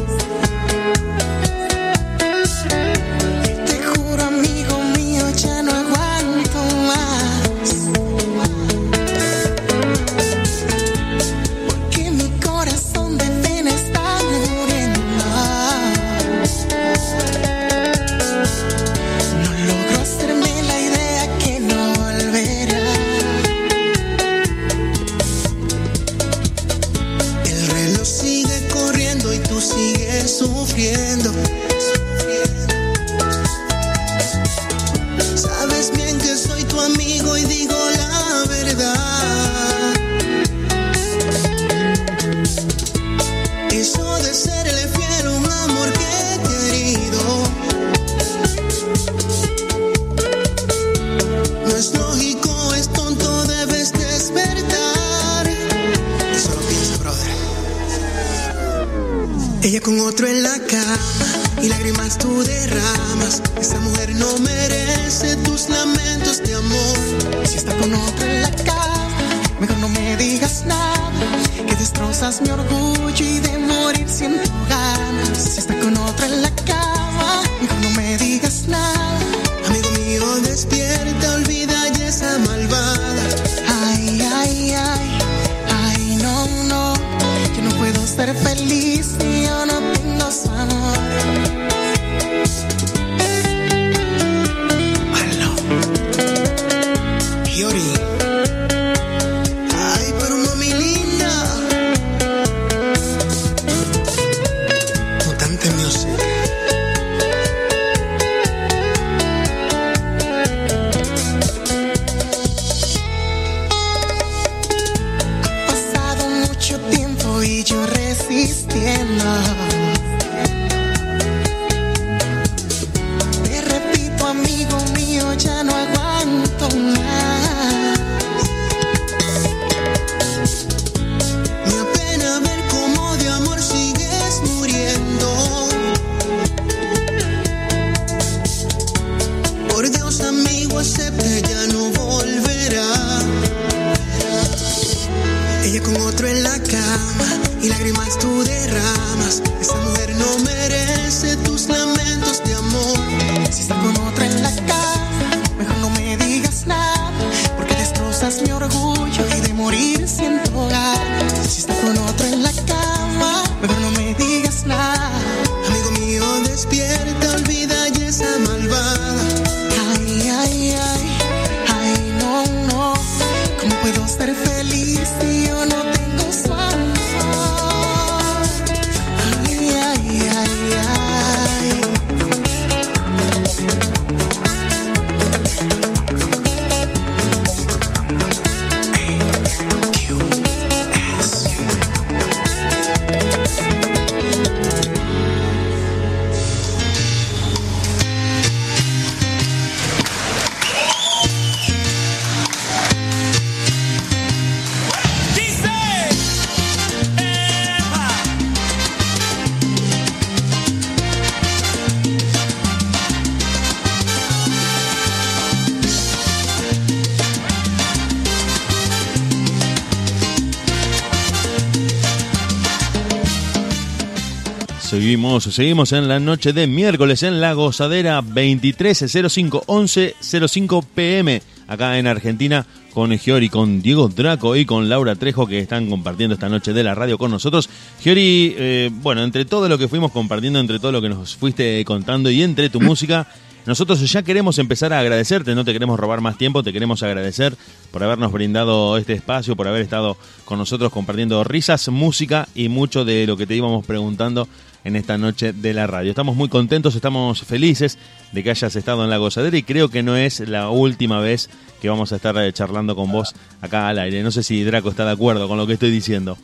Seguimos, 224.91 225.45
seguimos 225.45 225.93
en 225.93 226.09
la 226.09 226.19
noche 226.19 226.53
de 226.53 226.67
miércoles 226.67 227.23
en 227.23 227.41
la 227.41 227.53
gozadera 227.53 228.23
2305 228.23 229.63
11 229.67 230.17
05 230.21 230.83
pm 230.83 231.41
acá 231.69 231.97
en 231.97 232.09
Argentina 232.09 232.67
con 232.93 233.17
Giori, 233.17 233.49
con 233.51 233.83
Diego 233.83 234.09
Draco 234.09 234.57
y 234.57 234.65
con 234.67 234.89
Laura 234.89 235.15
Trejo 235.15 235.47
que 235.47 235.61
están 235.61 235.89
compartiendo 235.89 236.35
esta 236.35 236.49
noche 236.49 236.73
de 236.73 236.83
la 236.83 236.97
radio 236.97 237.19
con 237.19 237.31
nosotros. 237.31 237.71
Giori, 238.03 238.57
eh, 238.59 238.91
bueno, 238.93 239.23
entre 239.23 239.45
todo 239.45 239.69
lo 239.69 239.79
que 239.79 239.87
fuimos 239.87 240.11
compartiendo, 240.11 240.59
entre 240.59 240.81
todo 240.81 240.91
lo 240.91 241.01
que 241.01 241.09
nos 241.09 241.37
fuiste 241.37 241.85
contando 241.85 242.29
y 242.29 242.43
entre 242.43 242.69
tu 242.69 242.81
música, 242.81 243.29
nosotros 243.67 244.01
ya 244.11 244.23
queremos 244.23 244.59
empezar 244.59 244.93
a 244.93 244.99
agradecerte, 244.99 245.55
no 245.55 245.65
te 245.65 245.73
queremos 245.73 246.01
robar 246.01 246.21
más 246.21 246.37
tiempo, 246.37 246.65
te 246.65 246.73
queremos 246.73 247.05
agradecer 247.05 247.55
por 247.93 248.03
habernos 248.03 248.33
brindado 248.33 248.97
este 248.97 249.13
espacio, 249.13 249.55
por 249.55 249.69
haber 249.69 249.83
estado 249.83 250.17
con 250.45 250.59
nosotros 250.59 250.91
compartiendo 250.91 251.45
risas, 251.45 251.89
música 251.91 252.49
y 252.57 252.69
mucho 252.69 253.05
de 253.05 253.29
lo 253.29 253.37
que 253.37 253.47
te 253.47 253.55
íbamos 253.55 253.87
preguntando 253.87 254.49
en 254.85 254.97
esta 254.97 255.19
noche 255.19 255.53
de 255.53 255.75
la 255.75 255.87
radio. 255.87 256.11
Estamos 256.11 256.37
muy 256.37 256.49
contentos, 256.49 256.95
estamos 256.95 257.43
felices 257.43 257.99
de 258.33 258.43
que 258.43 258.51
hayas 258.51 258.75
estado 258.77 259.05
en 259.05 259.11
la 259.11 259.19
gozadera 259.19 259.57
y 259.57 259.63
creo 259.63 259.89
que 259.89 260.03
no 260.03 260.17
es 260.17 260.41
la 260.41 260.71
última 260.71 261.21
vez 261.21 261.51
que 261.81 261.89
vamos 261.89 262.13
a 262.13 262.17
estar 262.17 262.37
eh, 262.39 262.53
charlando 262.53 262.95
con 262.97 263.11
vos 263.11 263.35
acá 263.61 263.89
al 263.89 263.99
aire. 263.99 264.23
No 264.23 264.31
sé 264.31 264.43
si 264.43 264.63
Draco 264.65 264.91
está 264.91 265.05
de 265.05 265.13
acuerdo 265.13 265.49
con 265.49 265.59
lo 265.59 265.67
que 265.67 265.75
estoy 265.75 265.91
diciendo. 265.91 266.37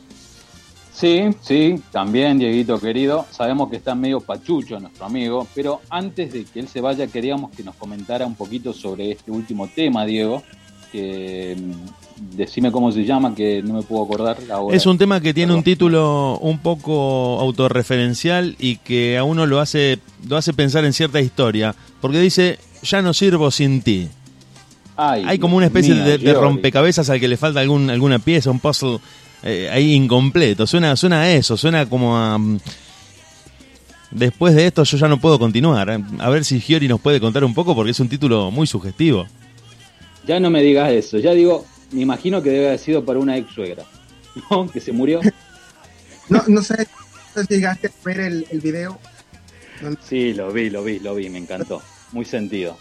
Sí, 0.93 1.29
sí, 1.41 1.79
también, 1.91 2.39
Dieguito 2.39 2.79
querido. 2.79 3.27
Sabemos 3.29 3.69
que 3.69 3.75
está 3.75 3.93
medio 3.93 4.19
pachucho 4.19 4.79
nuestro 4.79 5.05
amigo, 5.05 5.47
pero 5.53 5.81
antes 5.91 6.33
de 6.33 6.43
que 6.43 6.59
él 6.59 6.67
se 6.67 6.81
vaya, 6.81 7.05
queríamos 7.05 7.51
que 7.51 7.63
nos 7.63 7.75
comentara 7.75 8.25
un 8.25 8.33
poquito 8.33 8.73
sobre 8.73 9.11
este 9.11 9.29
último 9.29 9.67
tema, 9.67 10.07
Diego, 10.07 10.41
que, 10.91 11.55
decime 12.19 12.71
cómo 12.71 12.91
se 12.91 13.05
llama, 13.05 13.33
que 13.35 13.61
no 13.63 13.75
me 13.75 13.81
puedo 13.81 14.03
acordar 14.03 14.37
ahora. 14.51 14.75
Es 14.75 14.85
un 14.85 14.97
tema 14.97 15.21
que 15.21 15.33
tiene 15.33 15.53
un 15.53 15.63
título 15.63 16.37
un 16.39 16.59
poco 16.59 17.39
autorreferencial 17.39 18.55
y 18.59 18.77
que 18.77 19.17
a 19.17 19.23
uno 19.23 19.45
lo 19.45 19.59
hace, 19.59 19.99
lo 20.27 20.37
hace 20.37 20.53
pensar 20.53 20.85
en 20.85 20.93
cierta 20.93 21.21
historia. 21.21 21.75
Porque 22.01 22.19
dice, 22.19 22.59
ya 22.83 23.01
no 23.01 23.13
sirvo 23.13 23.51
sin 23.51 23.81
ti. 23.81 24.07
Ay, 24.95 25.23
Hay 25.27 25.39
como 25.39 25.57
una 25.57 25.67
especie 25.67 25.93
de, 25.93 26.33
rompecabezas 26.33 27.09
al 27.09 27.19
que 27.19 27.27
le 27.27 27.37
falta 27.37 27.59
algún, 27.59 27.89
alguna 27.89 28.19
pieza, 28.19 28.49
un 28.49 28.59
puzzle 28.59 28.99
eh, 29.43 29.69
ahí 29.71 29.93
incompleto. 29.93 30.65
Suena, 30.65 30.95
suena 30.95 31.21
a 31.21 31.31
eso, 31.31 31.57
suena 31.57 31.85
como 31.87 32.17
a... 32.17 32.37
mm, 32.37 32.59
Después 34.09 34.55
de 34.55 34.65
esto 34.65 34.83
yo 34.83 34.97
ya 34.97 35.07
no 35.07 35.19
puedo 35.19 35.37
continuar. 35.37 35.89
A 36.19 36.29
ver 36.29 36.45
si 36.45 36.61
Giori 36.61 36.87
nos 36.87 37.01
puede 37.01 37.19
contar 37.19 37.43
un 37.43 37.53
poco 37.53 37.75
porque 37.75 37.91
es 37.91 37.99
un 37.99 38.07
título 38.07 38.51
muy 38.51 38.65
sugestivo. 38.65 39.27
Ya 40.25 40.39
no 40.39 40.49
me 40.49 40.61
digas 40.61 40.91
eso, 40.91 41.19
ya 41.19 41.31
digo, 41.33 41.65
me 41.91 42.01
imagino 42.01 42.41
que 42.41 42.49
debe 42.51 42.67
haber 42.67 42.79
sido 42.79 43.03
para 43.05 43.19
una 43.19 43.37
ex 43.37 43.51
suegra, 43.53 43.83
¿no? 44.49 44.69
Que 44.71 44.79
se 44.79 44.91
murió. 44.91 45.21
No, 46.29 46.43
no 46.47 46.61
sé 46.61 46.87
si 47.35 47.55
llegaste 47.55 47.87
a 47.87 47.91
ver 48.03 48.19
el, 48.19 48.45
el 48.49 48.59
video 48.61 48.99
Sí, 50.03 50.33
lo 50.33 50.51
vi, 50.51 50.69
lo 50.71 50.83
vi, 50.83 50.99
lo 50.99 51.13
vi, 51.15 51.29
me 51.29 51.37
encantó. 51.37 51.81
Muy 52.11 52.25
sentido. 52.25 52.77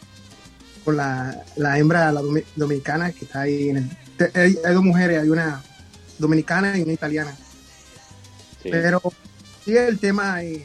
con 0.84 0.96
la, 0.96 1.44
la 1.56 1.78
hembra 1.78 2.10
la 2.10 2.22
domi- 2.22 2.44
dominicana 2.56 3.12
que 3.12 3.26
está 3.26 3.42
ahí 3.42 3.68
en 3.68 3.76
el... 3.76 3.90
Hay, 4.34 4.56
hay 4.64 4.74
dos 4.74 4.82
mujeres, 4.82 5.20
hay 5.20 5.28
una 5.28 5.62
dominicana 6.18 6.76
y 6.78 6.82
una 6.82 6.92
italiana. 6.94 7.36
Sí. 8.62 8.70
Pero 8.70 9.02
sí, 9.64 9.76
el 9.76 9.98
tema 9.98 10.42
eh, 10.42 10.64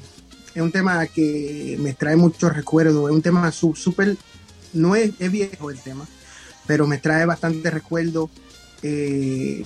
es 0.56 0.62
un 0.62 0.72
tema 0.72 1.06
que 1.08 1.76
me 1.80 1.94
trae 1.94 2.16
muchos 2.16 2.56
recuerdos. 2.56 3.10
Es 3.10 3.16
un 3.16 3.22
tema 3.22 3.52
súper. 3.52 4.16
No 4.74 4.96
es, 4.96 5.12
es 5.20 5.30
viejo 5.32 5.70
el 5.70 5.80
tema, 5.80 6.08
pero 6.72 6.88
me 6.88 7.00
trae 7.00 7.26
bastante 7.26 7.70
recuerdos. 7.70 8.30
Eh, 8.82 9.66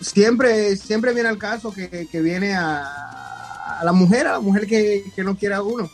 siempre, 0.00 0.74
siempre 0.76 1.12
viene 1.12 1.28
al 1.28 1.36
caso 1.36 1.70
que, 1.70 2.08
que 2.10 2.20
viene 2.22 2.54
a, 2.54 3.78
a 3.80 3.84
la 3.84 3.92
mujer, 3.92 4.26
a 4.26 4.32
la 4.32 4.40
mujer 4.40 4.66
que, 4.66 5.04
que 5.14 5.22
no 5.22 5.36
quiere 5.36 5.54
a 5.54 5.60
uno. 5.60 5.90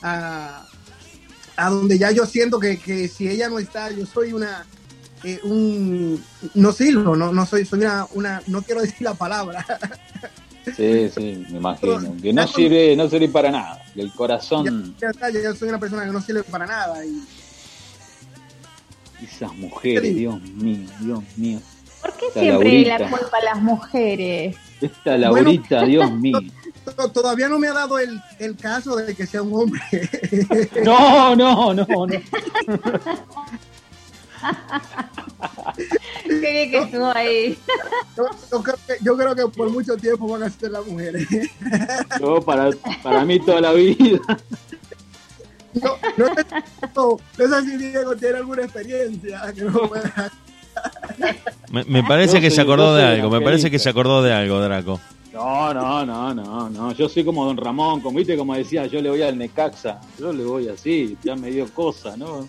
A, 0.00 0.64
a 1.54 1.68
donde 1.68 1.98
ya 1.98 2.12
yo 2.12 2.24
siento 2.24 2.58
que, 2.58 2.78
que 2.78 3.08
si 3.08 3.28
ella 3.28 3.50
no 3.50 3.58
está, 3.58 3.90
yo 3.90 4.06
soy 4.06 4.32
una. 4.32 4.64
eh, 5.22 5.38
un 5.44 6.24
no 6.54 6.72
sirvo, 6.72 7.14
no, 7.14 7.30
no 7.30 7.44
soy, 7.44 7.66
soy 7.66 7.80
una, 7.80 8.06
una, 8.14 8.40
no 8.46 8.62
quiero 8.62 8.80
decir 8.86 9.02
la 9.02 9.12
palabra, 9.12 9.66
Sí, 10.76 11.10
sí, 11.14 11.44
me 11.50 11.58
imagino. 11.58 12.16
Que 12.22 12.32
no 12.32 12.48
sirve, 12.48 12.96
no 12.96 13.08
sirve 13.10 13.28
para 13.28 13.50
nada. 13.50 13.82
El 13.94 14.10
corazón, 14.14 14.96
ya 14.98 15.10
está, 15.10 15.28
yo 15.28 15.54
soy 15.54 15.68
una 15.68 15.78
persona 15.78 16.06
que 16.06 16.10
no 16.12 16.22
sirve 16.22 16.42
para 16.42 16.64
nada 16.66 17.04
y 17.04 17.22
esas 19.22 19.54
mujeres, 19.54 20.14
Dios 20.14 20.40
mío, 20.42 20.88
Dios 21.00 21.22
mío. 21.36 21.60
¿Por 22.02 22.12
qué 22.16 22.26
Esta 22.28 22.40
siempre 22.40 22.82
la 22.82 22.98
Laurita. 22.98 23.18
culpa 23.18 23.36
a 23.38 23.44
las 23.44 23.62
mujeres? 23.62 24.56
Esta 24.80 25.16
Laurita, 25.18 25.80
Bueno. 25.80 25.86
Dios 25.86 26.12
mío. 26.12 26.38
to- 26.96 27.10
todavía 27.10 27.48
no 27.48 27.58
me 27.58 27.68
ha 27.68 27.72
dado 27.72 27.98
el, 27.98 28.20
el 28.38 28.56
caso 28.56 28.94
de 28.96 29.14
que 29.14 29.26
sea 29.26 29.42
un 29.42 29.54
hombre. 29.54 29.80
No, 30.84 31.34
no, 31.34 31.74
no, 31.74 31.84
no. 31.84 32.06
Qué 36.24 36.34
bien 36.52 36.70
que 36.70 36.78
estuvo 36.78 37.06
ahí. 37.14 37.58
Yo, 38.16 38.24
yo 38.52 38.62
creo 38.62 38.76
que, 38.86 38.94
yo 39.04 39.16
creo 39.16 39.34
que 39.34 39.46
por 39.56 39.70
mucho 39.70 39.96
tiempo 39.96 40.28
van 40.28 40.44
a 40.44 40.50
ser 40.50 40.70
las 40.70 40.86
mujeres. 40.86 41.26
Yo 42.20 42.40
para, 42.42 42.70
para 43.02 43.24
mí 43.24 43.40
toda 43.40 43.60
la 43.60 43.72
vida. 43.72 44.20
No, 45.82 45.96
no, 46.16 46.26
sé, 46.34 46.46
no, 46.94 47.18
no 47.48 47.48
sé 47.60 47.64
si 47.64 47.76
Diego 47.76 48.16
tiene 48.16 48.38
alguna 48.38 48.62
experiencia 48.62 49.52
que 49.54 49.62
no 49.62 49.72
pueda- 49.88 50.30
Me, 51.70 51.84
me 51.84 52.02
parece 52.04 52.40
que 52.40 52.50
se 52.50 52.60
acordó 52.60 52.94
de 52.94 53.02
algo, 53.04 53.30
me 53.30 53.40
parece 53.40 53.70
que 53.70 53.78
se 53.78 53.88
acordó 53.88 54.22
de 54.22 54.32
algo, 54.32 54.60
Draco. 54.60 55.00
No, 55.32 55.72
no, 55.74 56.04
no, 56.06 56.34
no, 56.34 56.70
no. 56.70 56.92
Yo 56.92 57.08
soy 57.08 57.24
como 57.24 57.44
Don 57.44 57.56
Ramón, 57.56 58.00
como 58.00 58.18
viste, 58.18 58.36
como 58.36 58.54
decía, 58.54 58.86
yo 58.86 59.00
le 59.02 59.10
voy 59.10 59.22
al 59.22 59.36
Necaxa. 59.38 60.00
Yo 60.18 60.32
le 60.32 60.44
voy 60.44 60.68
así, 60.68 61.16
ya 61.22 61.34
me 61.36 61.50
dio 61.50 61.66
cosa, 61.74 62.16
¿no? 62.16 62.48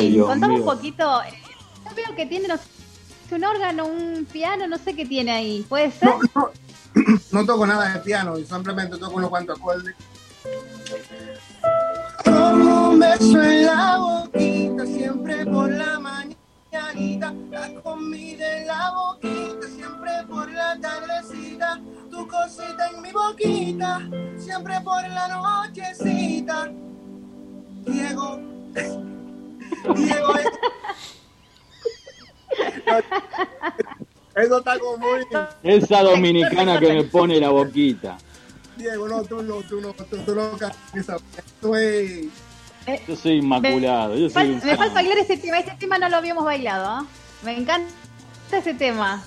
Dios 0.00 0.26
contame 0.26 0.54
un 0.54 0.64
poquito. 0.64 1.22
eh, 1.22 1.32
Yo 1.88 1.94
veo 1.94 2.16
que 2.16 2.26
tiene 2.26 2.48
no 2.48 2.56
sé, 2.56 3.34
un 3.34 3.44
órgano, 3.44 3.86
un 3.86 4.26
piano, 4.30 4.66
no 4.66 4.78
sé 4.78 4.94
qué 4.94 5.04
tiene 5.04 5.30
ahí. 5.32 5.64
¿Puede 5.68 5.90
ser? 5.90 6.08
No, 6.08 6.18
no, 6.34 6.50
no 7.32 7.44
toco 7.44 7.66
nada 7.66 7.94
de 7.94 8.00
piano, 8.00 8.36
simplemente 8.36 8.98
toco 8.98 9.16
unos 9.16 9.30
cuantos 9.30 9.58
acordes. 9.58 9.94
Como 12.24 12.90
un 12.90 12.98
beso 12.98 13.42
en 13.42 13.66
la 13.66 13.98
boquita, 13.98 14.86
siempre 14.86 15.44
por 15.46 15.70
la 15.70 15.98
mañanita. 15.98 17.34
La 17.50 17.74
comida 17.82 18.58
en 18.58 18.66
la 18.66 18.92
boquita, 18.92 19.68
siempre 19.68 20.10
por 20.28 20.50
la 20.50 20.78
tardecita. 20.80 21.80
Tu 22.10 22.28
cosita 22.28 22.88
en 22.94 23.02
mi 23.02 23.12
boquita, 23.12 24.08
siempre 24.36 24.80
por 24.82 25.02
la 25.08 25.28
nochecita. 25.28 26.70
Diego, 27.84 28.40
Diego, 29.94 30.34
eso 34.40 34.58
está 34.58 34.78
como 34.78 34.98
muy... 34.98 35.26
Esa 35.62 36.02
dominicana 36.02 36.78
que 36.78 36.92
me 36.92 37.04
pone 37.04 37.40
la 37.40 37.50
boquita. 37.50 38.18
Diego, 38.76 39.08
no, 39.08 39.22
tú 39.24 39.42
no, 39.42 39.56
tú 39.62 39.80
no, 39.80 39.92
tú, 39.92 40.16
tú 40.18 40.34
no 40.34 40.50
cantas 40.52 40.76
esa. 40.94 41.16
Tú 41.60 41.74
es... 41.74 42.26
Yo 43.06 43.16
soy 43.16 43.38
inmaculado. 43.38 44.16
Yo 44.16 44.30
soy 44.30 44.48
me 44.64 44.76
falta 44.76 44.94
bailar 44.94 45.18
este 45.18 45.36
tema. 45.36 45.58
Este 45.58 45.72
tema 45.78 45.98
no 45.98 46.08
lo 46.08 46.16
habíamos 46.16 46.44
bailado. 46.44 46.86
¿ah? 46.86 47.06
Me 47.42 47.56
encanta 47.56 47.90
ese 48.52 48.74
tema. 48.74 49.22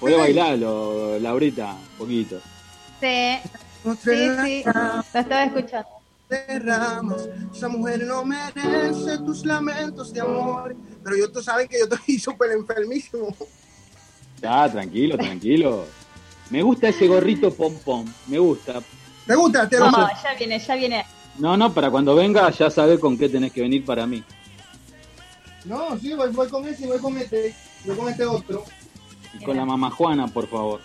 Podés 0.00 0.18
bailarlo, 0.18 1.18
Laurita, 1.18 1.72
un 1.72 1.98
poquito. 1.98 2.40
Sí, 3.00 3.38
sí, 4.02 4.28
sí. 4.44 4.64
Lo 4.64 5.20
estaba 5.20 5.44
escuchando. 5.44 5.88
derramas. 6.28 7.28
Esa 7.54 7.68
mujer 7.68 8.04
no 8.04 8.24
merece 8.24 9.18
tus 9.24 9.46
lamentos 9.46 10.12
de 10.12 10.20
amor. 10.20 10.76
Pero 11.02 11.16
yo, 11.16 11.32
tú 11.32 11.42
sabes 11.42 11.68
que 11.68 11.78
yo 11.78 11.84
estoy 11.84 12.18
súper 12.18 12.52
enfermísimo. 12.52 13.34
Ya, 14.40 14.70
tranquilo, 14.70 15.16
tranquilo. 15.16 15.86
Me 16.50 16.62
gusta 16.62 16.88
ese 16.88 17.06
gorrito 17.06 17.52
pom 17.52 17.74
pom. 17.84 18.06
Me 18.26 18.38
gusta. 18.38 18.80
¿Te 19.26 19.34
gusta? 19.34 19.68
Te 19.68 19.78
lo 19.78 19.90
No, 19.90 20.08
ya 20.08 20.34
viene, 20.38 20.58
ya 20.58 20.74
viene. 20.76 21.06
No, 21.38 21.56
no, 21.56 21.72
para 21.72 21.90
cuando 21.90 22.14
venga 22.14 22.50
ya 22.50 22.70
sabes 22.70 22.98
con 22.98 23.16
qué 23.18 23.28
tenés 23.28 23.52
que 23.52 23.60
venir 23.60 23.84
para 23.84 24.06
mí. 24.06 24.24
No, 25.64 25.98
sí, 25.98 26.14
voy, 26.14 26.30
voy 26.30 26.48
con 26.48 26.66
ese, 26.66 26.86
voy 26.86 26.98
con 26.98 27.16
este, 27.18 27.54
voy 27.84 27.96
con 27.96 28.08
este 28.08 28.24
otro. 28.24 28.64
Y 29.38 29.44
con 29.44 29.56
la 29.56 29.64
mamá 29.64 29.90
Juana, 29.90 30.26
por 30.26 30.48
favor. 30.48 30.80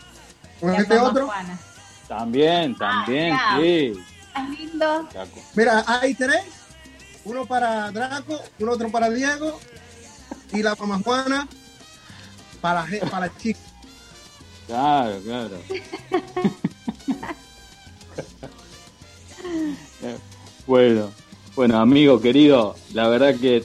Con 0.59 0.75
este 0.75 0.97
otro. 0.99 1.25
Juana. 1.27 1.57
También, 2.07 2.75
también, 2.75 3.35
ya. 3.35 3.57
sí. 3.59 3.93
Más 4.33 4.49
lindo. 4.49 5.09
Chaco. 5.11 5.39
Mira, 5.55 5.85
hay 5.87 6.13
tres. 6.15 6.43
Uno 7.25 7.45
para 7.45 7.89
Draco, 7.91 8.37
uno 8.59 8.71
otro 8.73 8.91
para 8.91 9.09
Diego 9.09 9.57
y 10.51 10.61
la 10.61 10.75
mamá 10.75 10.99
Juana 11.03 11.47
para, 12.63 12.87
para 13.11 13.27
la 13.27 13.37
chica. 13.37 13.59
Claro, 14.65 15.19
claro. 15.25 15.57
bueno, 20.65 21.11
bueno, 21.55 21.79
amigo 21.79 22.21
querido, 22.21 22.75
la 22.93 23.07
verdad 23.09 23.35
que 23.35 23.63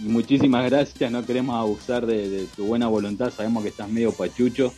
muchísimas 0.00 0.64
gracias, 0.70 1.10
no 1.12 1.24
queremos 1.26 1.54
abusar 1.56 2.06
de, 2.06 2.28
de 2.30 2.46
tu 2.56 2.64
buena 2.64 2.88
voluntad, 2.88 3.30
sabemos 3.30 3.62
que 3.62 3.68
estás 3.68 3.88
medio 3.90 4.12
pachucho, 4.12 4.72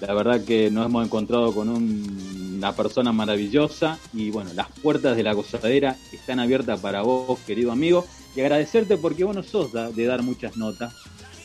la 0.00 0.14
verdad 0.14 0.42
que 0.44 0.70
nos 0.70 0.86
hemos 0.86 1.04
encontrado 1.04 1.52
con 1.54 1.68
un- 1.68 2.54
una 2.56 2.74
persona 2.74 3.12
maravillosa 3.12 3.98
y 4.14 4.30
bueno, 4.30 4.50
las 4.54 4.68
puertas 4.82 5.14
de 5.16 5.22
la 5.22 5.34
gozadera 5.34 5.96
están 6.12 6.40
abiertas 6.40 6.80
para 6.80 7.02
vos, 7.02 7.38
querido 7.46 7.70
amigo, 7.70 8.06
y 8.34 8.40
agradecerte 8.40 8.96
porque 8.96 9.24
vos 9.24 9.34
no 9.34 9.42
sos 9.42 9.70
de 9.72 10.04
dar 10.06 10.22
muchas 10.22 10.56
notas, 10.56 10.94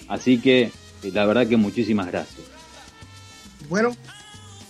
así 0.07 0.39
que 0.39 0.71
la 1.11 1.25
verdad 1.25 1.47
que 1.47 1.57
muchísimas 1.57 2.07
gracias. 2.07 2.39
Bueno, 3.69 3.95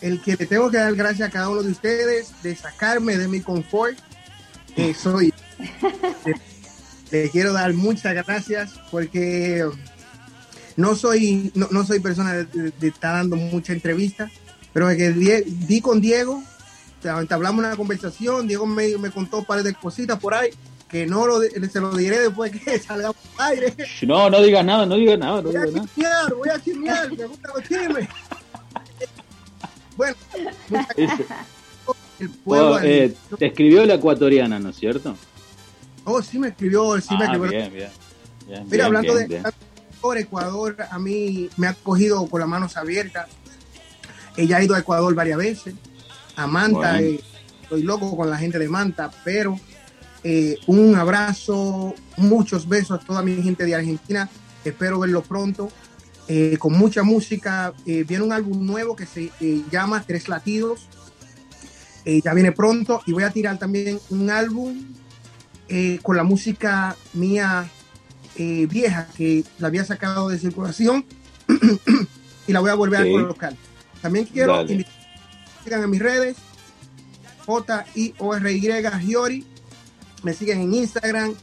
el 0.02 0.22
que 0.22 0.36
le 0.36 0.46
tengo 0.46 0.70
que 0.70 0.78
dar 0.78 0.94
gracias 0.96 1.30
a 1.30 1.32
cada 1.32 1.50
uno 1.50 1.64
de 1.64 1.72
ustedes 1.72 2.32
de 2.44 2.56
sacarme 2.56 3.18
de 3.18 3.28
mi 3.28 3.42
confort, 3.42 3.98
eh, 4.76 4.94
soy. 5.02 5.34
le, 7.12 7.30
quiero 7.30 7.54
dar 7.54 7.74
muchas 7.74 8.14
gracias 8.14 8.72
porque 8.92 9.64
no 10.76 10.96
soy, 10.96 11.52
no, 11.56 11.68
no 11.72 11.86
soy 11.86 12.00
persona 12.00 12.34
de, 12.34 12.46
de- 12.46 12.72
de 12.72 12.88
estar 12.88 13.14
dando 13.16 13.36
mucha 13.36 13.74
entrevista, 13.74 14.30
pero 14.74 14.90
es 14.90 14.98
que 14.98 15.12
di 15.12 15.82
con 15.82 16.02
Diego, 16.02 16.44
entablamos 17.04 17.60
una 17.64 17.76
conversación, 17.76 18.48
Diego 18.48 18.66
me, 18.66 18.98
me 18.98 19.12
contó 19.12 19.40
un 19.40 19.46
par 19.46 19.62
de 19.62 19.74
cositas 19.74 20.20
por 20.20 20.34
ahí 20.34 20.50
que 20.94 21.08
no 21.08 21.26
lo, 21.26 21.42
se 21.42 21.80
lo 21.82 21.92
diré 21.98 22.20
después 22.20 22.52
que 22.52 22.78
salgamos 22.88 23.16
al 23.40 23.52
aire. 23.54 23.74
No, 24.04 24.30
no 24.30 24.40
digas 24.44 24.64
nada, 24.64 24.86
no 24.86 24.94
digas 24.96 25.18
nada, 25.18 25.42
no 25.42 25.50
Voy 25.50 25.56
a 25.58 25.66
nada. 25.66 25.82
chismear, 25.88 26.34
voy 26.36 26.50
a 26.50 26.62
chismear, 26.62 27.12
me 27.18 27.26
gustan 27.26 27.52
los 27.56 27.64
chismes. 27.68 28.08
Bueno, 29.98 30.16
el 32.20 32.30
pueblo 32.30 32.74
Oh, 32.76 32.80
eh, 32.80 33.14
te 33.38 33.46
escribió 33.48 33.86
la 33.86 33.96
ecuatoriana, 33.96 34.60
¿no 34.60 34.70
es 34.70 34.76
cierto? 34.78 35.16
Oh, 36.04 36.22
sí 36.22 36.38
me 36.38 36.50
escribió, 36.50 37.00
sí 37.02 37.16
me 37.18 37.26
Ah, 37.26 37.34
escribió. 37.34 37.50
bien, 37.50 37.74
bien. 37.74 37.90
Bien, 38.48 38.68
Mira, 38.70 38.86
hablando 38.86 39.16
de 39.16 39.42
por 40.00 40.18
Ecuador, 40.18 40.76
a 40.92 41.00
mí 41.00 41.50
me 41.58 41.66
ha 41.68 41.74
cogido 41.74 42.28
con 42.28 42.40
las 42.42 42.50
manos 42.50 42.76
abiertas. 42.78 43.28
Ella 44.38 44.58
ha 44.58 44.64
ido 44.64 44.76
a 44.76 44.80
Ecuador 44.80 45.16
varias 45.16 45.38
veces. 45.38 45.74
A 46.36 46.46
Manta, 46.46 46.94
Bueno. 46.94 46.98
eh, 47.08 47.20
estoy 47.64 47.84
loco 47.84 48.16
con 48.16 48.30
la 48.30 48.38
gente 48.38 48.60
de 48.60 48.68
Manta, 48.68 49.10
pero 49.24 49.58
eh, 50.24 50.58
un 50.68 50.96
abrazo, 50.96 51.94
muchos 52.18 52.68
besos 52.68 53.02
a 53.02 53.06
toda 53.06 53.22
mi 53.22 53.36
gente 53.42 53.66
de 53.66 53.76
Argentina. 53.76 54.30
Espero 54.64 55.00
verlo 55.00 55.22
pronto. 55.24 55.70
eh, 56.30 56.56
con 56.58 56.72
mucha 56.74 57.04
música. 57.04 57.74
Eh, 57.86 58.06
viene 58.08 58.24
un 58.24 58.32
álbum 58.32 58.66
nuevo 58.66 58.96
que 58.96 59.06
se 59.06 59.30
llama 59.70 60.02
Tres 60.08 60.30
Latidos. 60.30 60.88
Ya 62.06 62.34
viene 62.34 62.52
pronto. 62.54 63.02
Y 63.06 63.12
voy 63.14 63.24
a 63.24 63.30
tirar 63.32 63.58
también 63.60 64.00
un 64.10 64.30
álbum 64.30 64.82
con 66.02 66.16
la 66.18 66.24
música 66.24 66.96
mía 67.14 67.70
vieja 68.38 69.08
que 69.18 69.44
la 69.60 69.68
había 69.68 69.84
sacado 69.86 70.30
de 70.30 70.38
circulación 70.40 71.06
y 72.48 72.52
la 72.54 72.60
voy 72.62 72.70
a 72.72 72.76
volver 72.76 73.04
Sí. 73.04 73.10
a 73.10 73.12
colocar. 73.12 73.54
También 74.02 74.26
quiero 74.26 74.54
Dale. 74.58 74.72
invitar 74.74 75.84
en 75.84 75.90
mis 75.90 76.02
redes, 76.02 76.36
J-I-O-R-Y, 77.46 78.62
Giori. 79.06 79.46
Me 80.24 80.34
siguen 80.34 80.62
en 80.62 80.74
Instagram, 80.74 81.36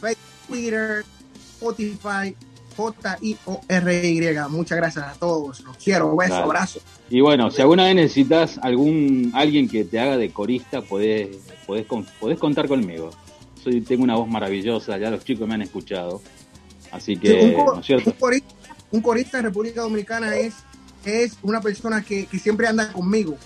Facebook, 0.00 0.16
Twitter, 0.48 1.04
Spotify, 1.34 2.34
J-I-O-R-Y. 2.76 4.48
Muchas 4.50 4.78
gracias 4.78 5.04
a 5.04 5.12
todos. 5.14 5.60
Los 5.60 5.76
quiero. 5.76 6.16
Beso, 6.16 6.36
abrazo. 6.36 6.80
Y 7.10 7.20
bueno, 7.20 7.50
si 7.50 7.60
alguna 7.60 7.84
vez 7.84 7.96
necesitas 7.96 8.58
algún 8.62 9.32
alguien 9.34 9.68
que 9.68 9.84
te 9.84 9.98
haga 9.98 10.16
de 10.16 10.30
corista, 10.30 10.80
podés, 10.82 11.36
podés, 11.66 11.86
podés 12.20 12.38
contar 12.38 12.68
conmigo. 12.68 13.10
Soy, 13.62 13.80
tengo 13.80 14.04
una 14.04 14.14
voz 14.14 14.28
maravillosa, 14.28 14.96
ya 14.98 15.10
los 15.10 15.24
chicos 15.24 15.48
me 15.48 15.54
han 15.54 15.62
escuchado. 15.62 16.22
Así 16.92 17.16
que, 17.16 17.56
un, 17.56 17.66
¿no 17.66 17.80
es 17.80 17.86
cierto? 17.86 18.10
un 18.10 18.16
corista, 18.16 18.54
un 18.92 19.00
corista 19.00 19.38
en 19.38 19.44
República 19.44 19.82
Dominicana 19.82 20.36
es, 20.36 20.54
es 21.04 21.36
una 21.42 21.60
persona 21.60 22.02
que, 22.02 22.26
que 22.26 22.38
siempre 22.38 22.68
anda 22.68 22.92
conmigo. 22.92 23.36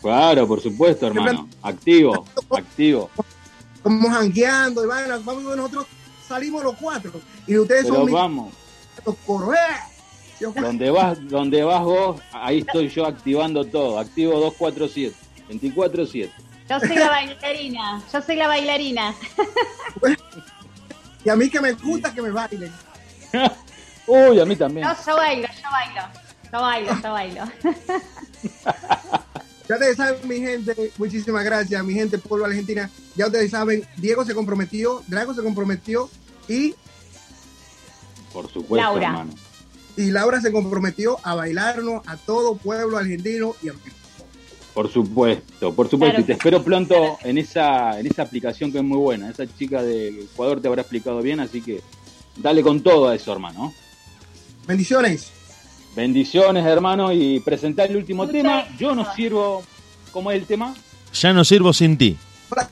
Claro, 0.00 0.48
por 0.48 0.60
supuesto, 0.60 1.06
hermano. 1.06 1.48
Activo, 1.62 2.24
activo. 2.50 3.10
Como 3.84 4.08
jangueando 4.08 4.82
y 4.82 4.86
vaina, 4.86 5.20
vamos, 5.22 5.44
nosotros 5.44 5.86
salimos 6.26 6.64
los 6.64 6.74
cuatro. 6.76 7.12
Y 7.46 7.58
ustedes 7.58 7.82
Pero 7.82 7.96
son 7.96 8.04
mis 8.06 8.14
vamos, 8.14 8.54
los 9.04 9.14
coros. 9.26 9.54
Donde 10.40 10.90
vas, 10.90 11.28
donde 11.28 11.62
vas 11.62 11.82
vos, 11.84 12.20
ahí 12.32 12.60
estoy 12.60 12.88
yo 12.88 13.04
activando 13.04 13.62
todo. 13.66 13.98
Activo 13.98 14.40
247, 14.40 15.14
24-7. 15.50 16.30
Yo 16.70 16.80
soy 16.80 16.96
la 16.96 17.08
bailarina, 17.10 18.02
yo 18.10 18.22
soy 18.22 18.36
la 18.36 18.48
bailarina. 18.48 19.14
Y 21.22 21.28
a 21.28 21.36
mí 21.36 21.50
que 21.50 21.60
me 21.60 21.72
gusta 21.72 22.12
que 22.12 22.22
me 22.22 22.30
bailen. 22.30 22.72
Uy, 24.06 24.40
a 24.40 24.46
mí 24.46 24.56
también. 24.56 24.86
No, 24.86 24.94
yo 25.06 25.14
bailo, 25.14 25.46
yo 25.46 25.70
bailo. 25.70 26.02
Yo 26.50 26.60
bailo, 26.60 27.02
yo 27.02 27.12
bailo. 27.12 27.44
Ya 29.68 29.76
ustedes 29.76 29.96
saben, 29.96 30.28
mi 30.28 30.36
gente, 30.40 30.92
muchísimas 30.98 31.44
gracias, 31.44 31.82
mi 31.84 31.94
gente, 31.94 32.18
pueblo 32.18 32.44
argentina. 32.44 32.90
Ya 33.16 33.26
ustedes 33.26 33.50
saben, 33.50 33.82
Diego 33.96 34.24
se 34.24 34.34
comprometió, 34.34 35.02
Drago 35.08 35.32
se 35.32 35.42
comprometió 35.42 36.10
y, 36.48 36.74
Por 38.32 38.46
supuesto, 38.50 38.76
Laura. 38.76 39.06
hermano. 39.08 39.34
y 39.96 40.10
Laura 40.10 40.40
se 40.42 40.52
comprometió 40.52 41.18
a 41.22 41.34
bailarnos 41.34 42.06
a 42.06 42.16
todo 42.18 42.56
pueblo 42.56 42.98
argentino 42.98 43.54
y 43.62 43.70
a 43.70 43.74
Por 44.74 44.92
supuesto, 44.92 45.74
por 45.74 45.88
supuesto. 45.88 46.16
Claro. 46.16 46.20
Y 46.20 46.24
te 46.26 46.32
espero 46.34 46.62
pronto 46.62 47.18
en 47.22 47.38
esa, 47.38 47.98
en 47.98 48.06
esa 48.06 48.22
aplicación 48.22 48.70
que 48.70 48.78
es 48.78 48.84
muy 48.84 48.98
buena. 48.98 49.30
Esa 49.30 49.46
chica 49.46 49.82
de 49.82 50.08
Ecuador 50.08 50.60
te 50.60 50.68
habrá 50.68 50.82
explicado 50.82 51.22
bien, 51.22 51.40
así 51.40 51.62
que 51.62 51.80
dale 52.36 52.62
con 52.62 52.82
todo 52.82 53.08
a 53.08 53.14
eso, 53.14 53.32
hermano. 53.32 53.72
Bendiciones. 54.66 55.30
Bendiciones, 55.94 56.64
hermano, 56.66 57.12
y 57.12 57.40
presentar 57.40 57.90
el 57.90 57.96
último 57.96 58.24
Muchas 58.24 58.32
tema. 58.42 58.54
gracias. 58.56 58.78
Yo 58.78 58.94
no 58.94 59.14
sirvo. 59.14 59.62
¿Cómo 60.10 60.30
es 60.30 60.40
el 60.40 60.46
tema? 60.46 60.74
Ya 61.12 61.32
no 61.32 61.44
sirvo 61.44 61.72
sin 61.72 61.96
ti. 61.96 62.16
Hola, 62.50 62.68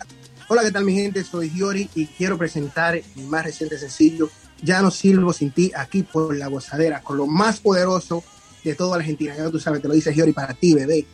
hola, 0.49 0.63
¿qué 0.63 0.71
tal 0.73 0.85
mi 0.85 0.95
gente? 0.95 1.23
Soy 1.25 1.51
Giori 1.51 1.89
y 1.95 2.07
quiero 2.07 2.37
presentar 2.39 3.01
mi 3.15 3.23
más 3.25 3.45
reciente 3.45 3.79
sencillo, 3.79 4.29
Ya 4.63 4.81
no 4.81 4.91
sirvo 4.91 5.33
sin 5.33 5.51
ti, 5.51 5.73
aquí 5.77 6.03
por 6.03 6.37
La 6.37 6.47
Gozadera, 6.49 7.01
con 7.03 7.17
lo 7.17 7.27
más 7.27 7.61
poderoso 7.61 8.23
de 8.63 8.75
toda 8.75 8.97
Argentina. 8.97 9.35
Ya 9.37 9.51
tú 9.51 9.59
sabes, 9.59 9.83
te 9.83 9.89
lo 9.89 9.95
dice 9.95 10.13
Giori 10.13 10.33
para 10.33 10.55
ti, 10.55 10.75
bebé. 10.75 11.05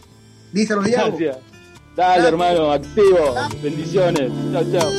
Díselo, 0.52 0.82
Diego. 0.82 1.06
Gracias. 1.08 1.38
Dale, 1.96 2.28
hermano, 2.28 2.72
activo. 2.72 3.34
Bendiciones. 3.62 4.30
Chao, 4.52 4.64
chao. 4.72 4.90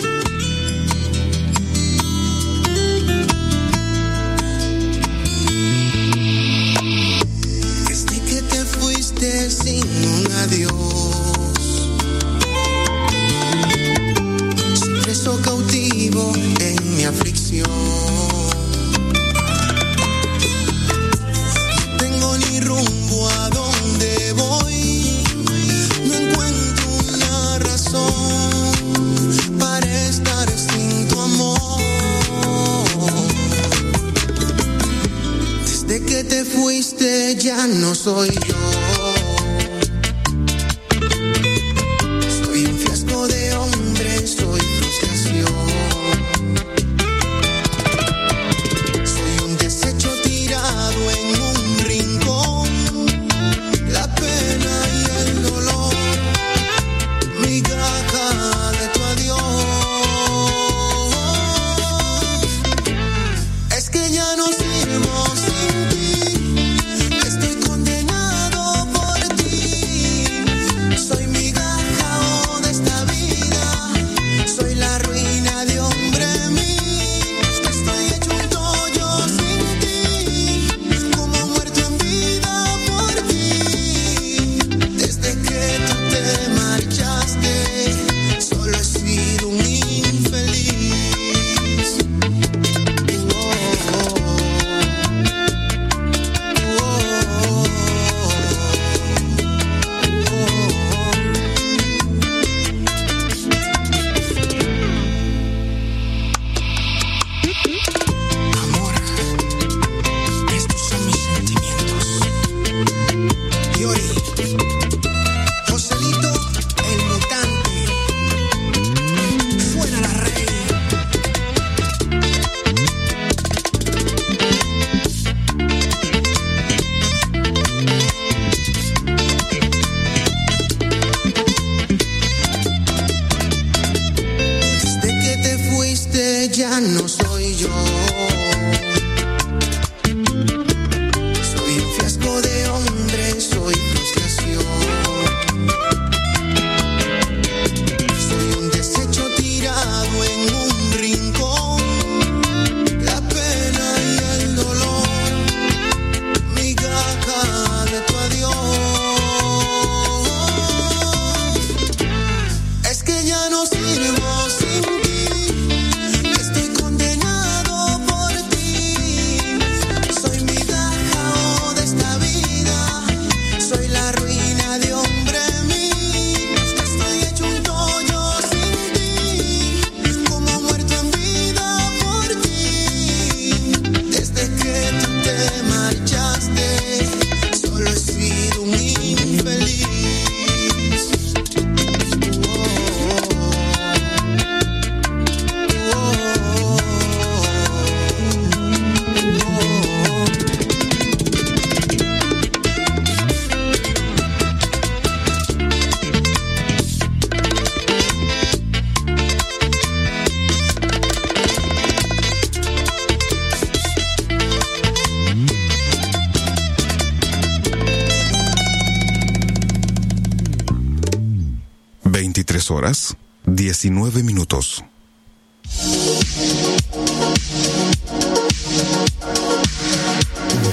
Horas, 222.89 223.15
19 223.45 224.23
minutos. 224.23 224.83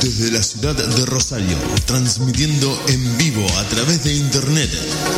Desde 0.01 0.31
la 0.31 0.43
ciudad 0.43 0.75
de 0.75 1.07
Rosario, 1.07 1.57
transmitiendo 1.85 2.83
en 2.89 3.19
vivo 3.19 3.47
a 3.59 3.65
través 3.65 4.05
de 4.05 4.15
internet 4.15 4.71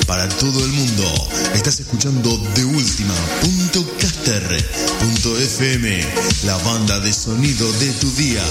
para 0.07 0.29
todo 0.29 0.65
el 0.65 0.73
mundo. 0.73 1.05
Estás 1.55 1.79
escuchando 1.79 2.37
de 2.55 2.65
FM, 5.37 6.01
la 6.45 6.57
banda 6.59 6.99
de 6.99 7.12
sonido 7.12 7.70
de 7.75 7.93
tu 7.93 8.11
día. 8.12 8.45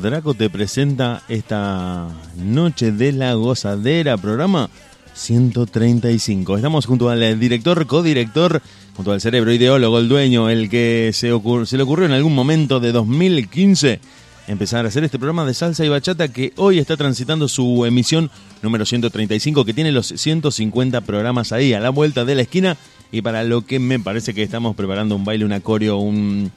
Draco 0.00 0.34
te 0.34 0.50
presenta 0.50 1.22
esta 1.28 2.08
noche 2.36 2.92
de 2.92 3.12
la 3.12 3.34
gozadera, 3.34 4.16
programa 4.16 4.70
135. 5.14 6.56
Estamos 6.56 6.86
junto 6.86 7.10
al 7.10 7.38
director, 7.40 7.86
codirector, 7.86 8.62
junto 8.94 9.12
al 9.12 9.20
cerebro 9.20 9.52
ideólogo, 9.52 9.98
el 9.98 10.08
dueño, 10.08 10.48
el 10.48 10.68
que 10.70 11.10
se, 11.12 11.32
se 11.64 11.76
le 11.76 11.82
ocurrió 11.82 12.06
en 12.06 12.12
algún 12.12 12.34
momento 12.34 12.80
de 12.80 12.92
2015 12.92 14.00
empezar 14.46 14.84
a 14.84 14.88
hacer 14.88 15.04
este 15.04 15.18
programa 15.18 15.44
de 15.44 15.54
salsa 15.54 15.84
y 15.84 15.88
bachata 15.88 16.28
que 16.28 16.52
hoy 16.56 16.78
está 16.78 16.96
transitando 16.96 17.48
su 17.48 17.84
emisión 17.84 18.30
número 18.62 18.86
135, 18.86 19.64
que 19.64 19.74
tiene 19.74 19.92
los 19.92 20.06
150 20.06 21.02
programas 21.02 21.52
ahí 21.52 21.74
a 21.74 21.80
la 21.80 21.90
vuelta 21.90 22.24
de 22.24 22.34
la 22.34 22.42
esquina 22.42 22.76
y 23.12 23.22
para 23.22 23.44
lo 23.44 23.66
que 23.66 23.78
me 23.78 23.98
parece 24.00 24.34
que 24.34 24.42
estamos 24.42 24.74
preparando 24.74 25.16
un 25.16 25.24
baile, 25.24 25.44
un 25.44 25.52
acorio, 25.52 25.98
un... 25.98 26.50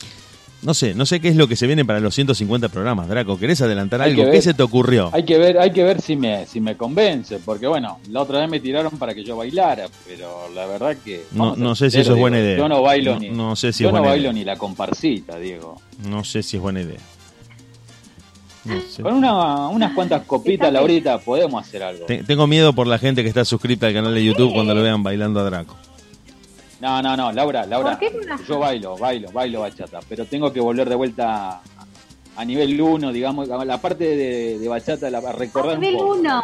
No 0.64 0.76
sé, 0.76 0.94
no 0.94 1.08
sé 1.08 1.20
qué 1.20 1.28
es 1.30 1.36
lo 1.36 1.48
que 1.48 1.56
se 1.56 1.66
viene 1.66 1.84
para 1.84 2.00
los 2.00 2.14
150 2.14 2.70
programas, 2.70 3.08
Draco. 3.10 3.36
¿Querés 3.40 3.60
adelantar 3.62 4.00
Hay 4.02 4.12
algo? 4.12 4.26
que 4.26 4.32
¿Qué 4.32 4.42
se 4.44 4.54
te 4.54 4.62
ocurrió? 4.62 5.10
Hay 5.12 5.24
que 5.24 5.40
ver, 5.40 5.58
hay 5.58 5.72
que 5.72 5.84
ver 5.84 6.00
si 6.02 6.16
me, 6.16 6.46
si 6.46 6.60
me 6.62 6.78
convence, 6.78 7.40
porque 7.40 7.66
bueno, 7.66 8.00
la 8.12 8.22
otra 8.22 8.40
vez 8.42 8.50
me 8.50 8.60
tiraron 8.60 8.92
para 9.00 9.16
que 9.16 9.24
yo 9.24 9.36
bailara, 9.36 9.88
pero 10.08 10.50
la 10.54 10.68
verdad 10.68 10.96
que 11.04 11.24
No, 11.32 11.56
no 11.56 11.74
sé 11.76 11.90
si 11.90 12.00
eso 12.00 12.14
es 12.14 12.20
buena 12.20 12.40
idea. 12.40 12.58
Yo 12.58 12.70
no 12.70 12.84
bailo 12.84 13.14
No- 13.16 13.20
ni, 13.20 13.30
no 13.30 13.56
sé 13.56 13.74
si 13.74 13.82
yo 13.84 13.90
es 13.90 13.94
no 13.94 14.00
buena 14.02 14.12
bailo 14.12 14.26
idea. 14.26 14.34
ni 14.34 14.44
la 14.46 14.56
comparsita, 14.58 15.40
Diego. 15.40 15.82
No 16.08 16.24
sé 16.24 16.44
si 16.44 16.58
es 16.58 16.62
buena 16.62 16.82
idea. 16.82 17.00
No 18.64 18.80
sé. 18.82 19.02
Con 19.02 19.16
una, 19.16 19.68
unas 19.70 19.94
cuantas 19.94 20.24
copitas, 20.28 20.72
Laurita, 20.72 21.18
podemos 21.18 21.60
hacer 21.66 21.82
algo. 21.82 22.06
Te- 22.06 22.24
tengo 22.24 22.46
miedo 22.46 22.74
por 22.74 22.86
la 22.86 23.00
gente 23.00 23.24
que 23.24 23.30
está 23.30 23.44
suscrita 23.46 23.88
al 23.88 23.94
canal 23.94 24.14
de 24.14 24.24
YouTube 24.24 24.54
cuando 24.54 24.76
lo 24.76 24.84
vean 24.84 25.02
bailando 25.02 25.40
a 25.40 25.44
Draco. 25.44 25.76
No, 26.82 27.02
no, 27.02 27.16
no, 27.16 27.32
Laura, 27.32 27.66
Laura, 27.68 27.92
¿Por 27.92 28.00
qué 28.00 28.12
con 28.12 28.24
una- 28.24 28.44
yo 28.44 28.58
bailo, 28.60 28.98
bailo, 28.98 29.32
bailo 29.32 29.62
bachata, 29.62 30.00
pero 30.10 30.26
tengo 30.26 30.52
que 30.52 30.60
volver 30.60 30.90
de 30.90 30.96
vuelta 30.96 31.52
a, 31.52 31.62
a 32.38 32.44
nivel 32.46 32.80
1, 32.82 33.12
digamos, 33.12 33.50
a 33.52 33.64
la 33.64 33.80
parte 33.80 34.04
de, 34.16 34.58
de 34.60 34.68
bachata, 34.68 35.10
la, 35.12 35.20
a 35.20 35.32
recordar 35.32 35.76
A 35.76 35.80
nivel 35.80 35.96
un 35.96 36.02
poco. 36.02 36.12
uno. 36.14 36.44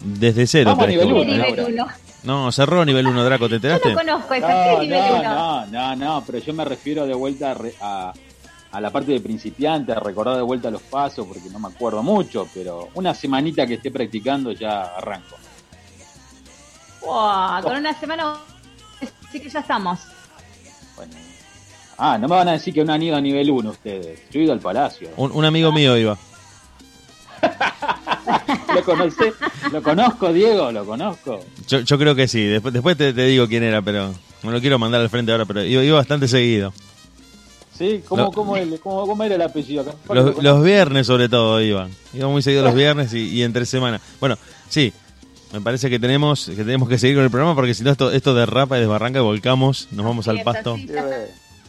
Desde 0.00 0.46
cero. 0.46 0.70
Vamos 0.70 0.84
a 0.84 0.88
nivel 0.88 1.12
volver. 1.12 1.28
uno, 1.28 1.32
Nivel 1.46 1.56
Laura. 1.66 1.84
uno. 1.84 1.92
No, 2.24 2.50
cerró 2.52 2.84
nivel 2.84 3.06
1, 3.06 3.24
Draco, 3.24 3.44
¿te 3.46 3.50
Yo 3.50 3.56
enteraste? 3.56 3.92
no 3.92 3.98
conozco. 3.98 4.34
No, 4.34 4.46
¿Qué 4.48 4.72
es 4.74 4.80
nivel 4.80 5.00
no, 5.00 5.14
uno? 5.20 5.22
no, 5.22 5.66
no, 5.66 5.96
no, 5.96 6.24
pero 6.26 6.38
yo 6.38 6.52
me 6.52 6.64
refiero 6.64 7.06
de 7.06 7.14
vuelta 7.14 7.56
a, 7.80 8.12
a 8.72 8.80
la 8.80 8.90
parte 8.90 9.12
de 9.12 9.20
principiante, 9.20 9.92
a 9.92 10.00
recordar 10.00 10.34
de 10.36 10.42
vuelta 10.42 10.70
los 10.72 10.82
pasos, 10.82 11.24
porque 11.26 11.48
no 11.50 11.60
me 11.60 11.68
acuerdo 11.68 12.02
mucho, 12.02 12.48
pero 12.52 12.88
una 12.94 13.14
semanita 13.14 13.64
que 13.66 13.74
esté 13.74 13.92
practicando 13.92 14.50
ya 14.50 14.82
arranco. 14.96 15.36
Wow, 17.00 17.62
con 17.62 17.76
una 17.76 17.94
semana 17.98 18.34
sí 19.32 19.40
que 19.40 19.48
ya 19.48 19.60
estamos. 19.60 20.00
Bueno. 20.96 21.12
Ah, 21.98 22.16
no 22.18 22.28
me 22.28 22.36
van 22.36 22.48
a 22.48 22.52
decir 22.52 22.72
que 22.72 22.80
una 22.82 22.94
han 22.94 23.02
ido 23.02 23.16
a 23.16 23.20
nivel 23.20 23.50
1 23.50 23.70
ustedes. 23.70 24.20
Yo 24.30 24.40
he 24.40 24.44
ido 24.44 24.52
al 24.52 24.60
palacio. 24.60 25.10
Un, 25.16 25.32
un 25.32 25.44
amigo 25.44 25.72
mío 25.72 25.96
iba. 25.96 26.16
¿Lo 28.74 28.84
conocé? 28.84 29.32
¿Lo 29.72 29.82
conozco, 29.82 30.32
Diego? 30.32 30.70
¿Lo 30.72 30.84
conozco? 30.84 31.40
Yo, 31.66 31.80
yo 31.80 31.98
creo 31.98 32.14
que 32.14 32.28
sí. 32.28 32.42
Después, 32.44 32.72
después 32.74 32.96
te, 32.96 33.12
te 33.12 33.26
digo 33.26 33.48
quién 33.48 33.62
era, 33.62 33.82
pero 33.82 34.14
no 34.42 34.50
lo 34.50 34.60
quiero 34.60 34.78
mandar 34.78 35.00
al 35.00 35.10
frente 35.10 35.32
ahora, 35.32 35.44
pero 35.44 35.64
iba, 35.64 35.82
iba 35.82 35.96
bastante 35.96 36.28
seguido. 36.28 36.72
¿Sí? 37.76 38.02
¿Cómo, 38.08 38.24
Lo- 38.24 38.30
cómo, 38.32 38.56
el- 38.56 38.78
cómo- 38.80 39.06
cómo 39.06 39.22
era 39.24 39.36
el 39.36 39.42
apellido? 39.42 39.84
Los, 40.08 40.62
viernes 40.64 41.06
sobre 41.06 41.28
todo 41.28 41.60
iban. 41.60 41.90
Iba 42.12 42.28
muy 42.28 42.42
seguido 42.42 42.64
los 42.64 42.74
viernes 42.74 43.12
y, 43.14 43.28
y 43.28 43.42
entre 43.42 43.66
semana. 43.66 44.00
Bueno, 44.20 44.36
sí. 44.68 44.92
Me 45.52 45.60
parece 45.62 45.88
que 45.88 45.98
tenemos 45.98 46.44
que 46.46 46.56
tenemos 46.56 46.88
que 46.88 46.98
seguir 46.98 47.16
con 47.16 47.24
el 47.24 47.30
programa 47.30 47.54
porque 47.54 47.72
si 47.74 47.82
no 47.82 47.90
esto, 47.90 48.10
esto 48.12 48.34
derrapa 48.34 48.76
y 48.76 48.80
desbarranca 48.80 49.18
y 49.20 49.22
volcamos, 49.22 49.88
nos 49.92 50.04
vamos 50.04 50.24
Sí, 50.26 50.30
al 50.30 50.42
pasto. 50.42 50.76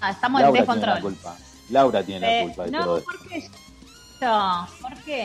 Ah, 0.01 0.11
estamos 0.11 0.41
en 0.41 0.45
Laura 0.45 0.63
tiene 0.65 0.81
la 0.85 0.93
descontrol. 0.95 1.01
culpa. 1.01 1.37
Laura 1.69 2.03
tiene 2.03 2.21
la 2.21 2.39
Eh, 2.39 2.43
culpa 2.43 2.63
de 2.65 2.71
no, 2.71 2.83
todo 2.83 2.97
esto. 2.97 3.11
¿por 3.11 3.27
qué 3.29 3.49
yo? 4.21 4.67
¿Por 4.81 4.93
qué? 5.03 5.21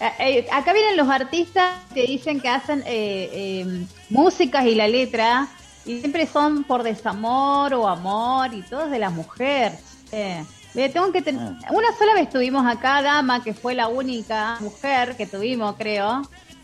Eh, 0.00 0.12
eh, 0.18 0.46
acá 0.52 0.72
vienen 0.72 0.96
los 0.96 1.08
artistas 1.08 1.78
que 1.94 2.06
dicen 2.06 2.40
que 2.40 2.48
hacen 2.48 2.80
eh, 2.86 3.30
eh, 3.32 3.86
músicas 4.08 4.66
y 4.66 4.74
la 4.74 4.88
letra 4.88 5.48
y 5.86 6.00
siempre 6.00 6.26
son 6.26 6.64
por 6.64 6.82
desamor 6.82 7.72
o 7.74 7.86
amor 7.88 8.52
y 8.54 8.62
todo 8.62 8.86
es 8.86 8.90
de 8.90 8.98
la 8.98 9.10
mujer. 9.10 9.72
Eh, 10.12 10.44
tengo 10.92 11.10
que 11.12 11.22
ten- 11.22 11.38
Ah. 11.38 11.58
Una 11.72 11.88
sola 11.98 12.14
vez 12.14 12.28
tuvimos 12.30 12.66
acá 12.66 13.02
Dama, 13.02 13.42
que 13.42 13.54
fue 13.54 13.74
la 13.74 13.88
única 13.88 14.56
mujer 14.60 15.16
que 15.16 15.26
tuvimos, 15.26 15.74
creo. 15.76 16.22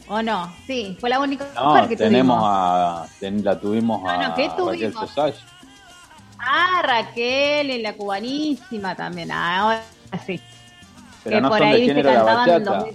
¿O 0.08 0.22
no? 0.22 0.52
Sí, 0.66 0.96
fue 1.00 1.10
la 1.10 1.18
única 1.20 1.44
mujer 1.44 1.82
No, 1.82 1.88
que 1.88 1.96
tenemos 1.96 2.36
tuvimos. 2.38 2.48
a. 2.48 3.06
ten- 3.18 3.44
la 3.44 3.58
tuvimos 3.60 4.08
a. 4.08 4.16
No, 4.16 4.28
no, 4.28 4.34
¿qué 4.34 4.48
Raquel 4.48 4.56
tuvimos? 4.64 5.08
Sosaya. 5.08 5.36
Ah, 6.38 6.82
Raquel, 6.84 7.82
la 7.82 7.92
cubanísima 7.94 8.94
también. 8.94 9.32
Ah, 9.32 9.58
ahora 9.60 9.82
sí. 10.24 10.40
Pero 11.24 11.36
que 11.38 11.40
no 11.40 11.48
por 11.48 11.58
son 11.58 11.66
ahí 11.68 11.80
de 11.80 11.86
género 11.88 12.10
la 12.12 12.16
cantaban 12.24 12.46
bachata. 12.64 12.78
dos- 12.78 12.88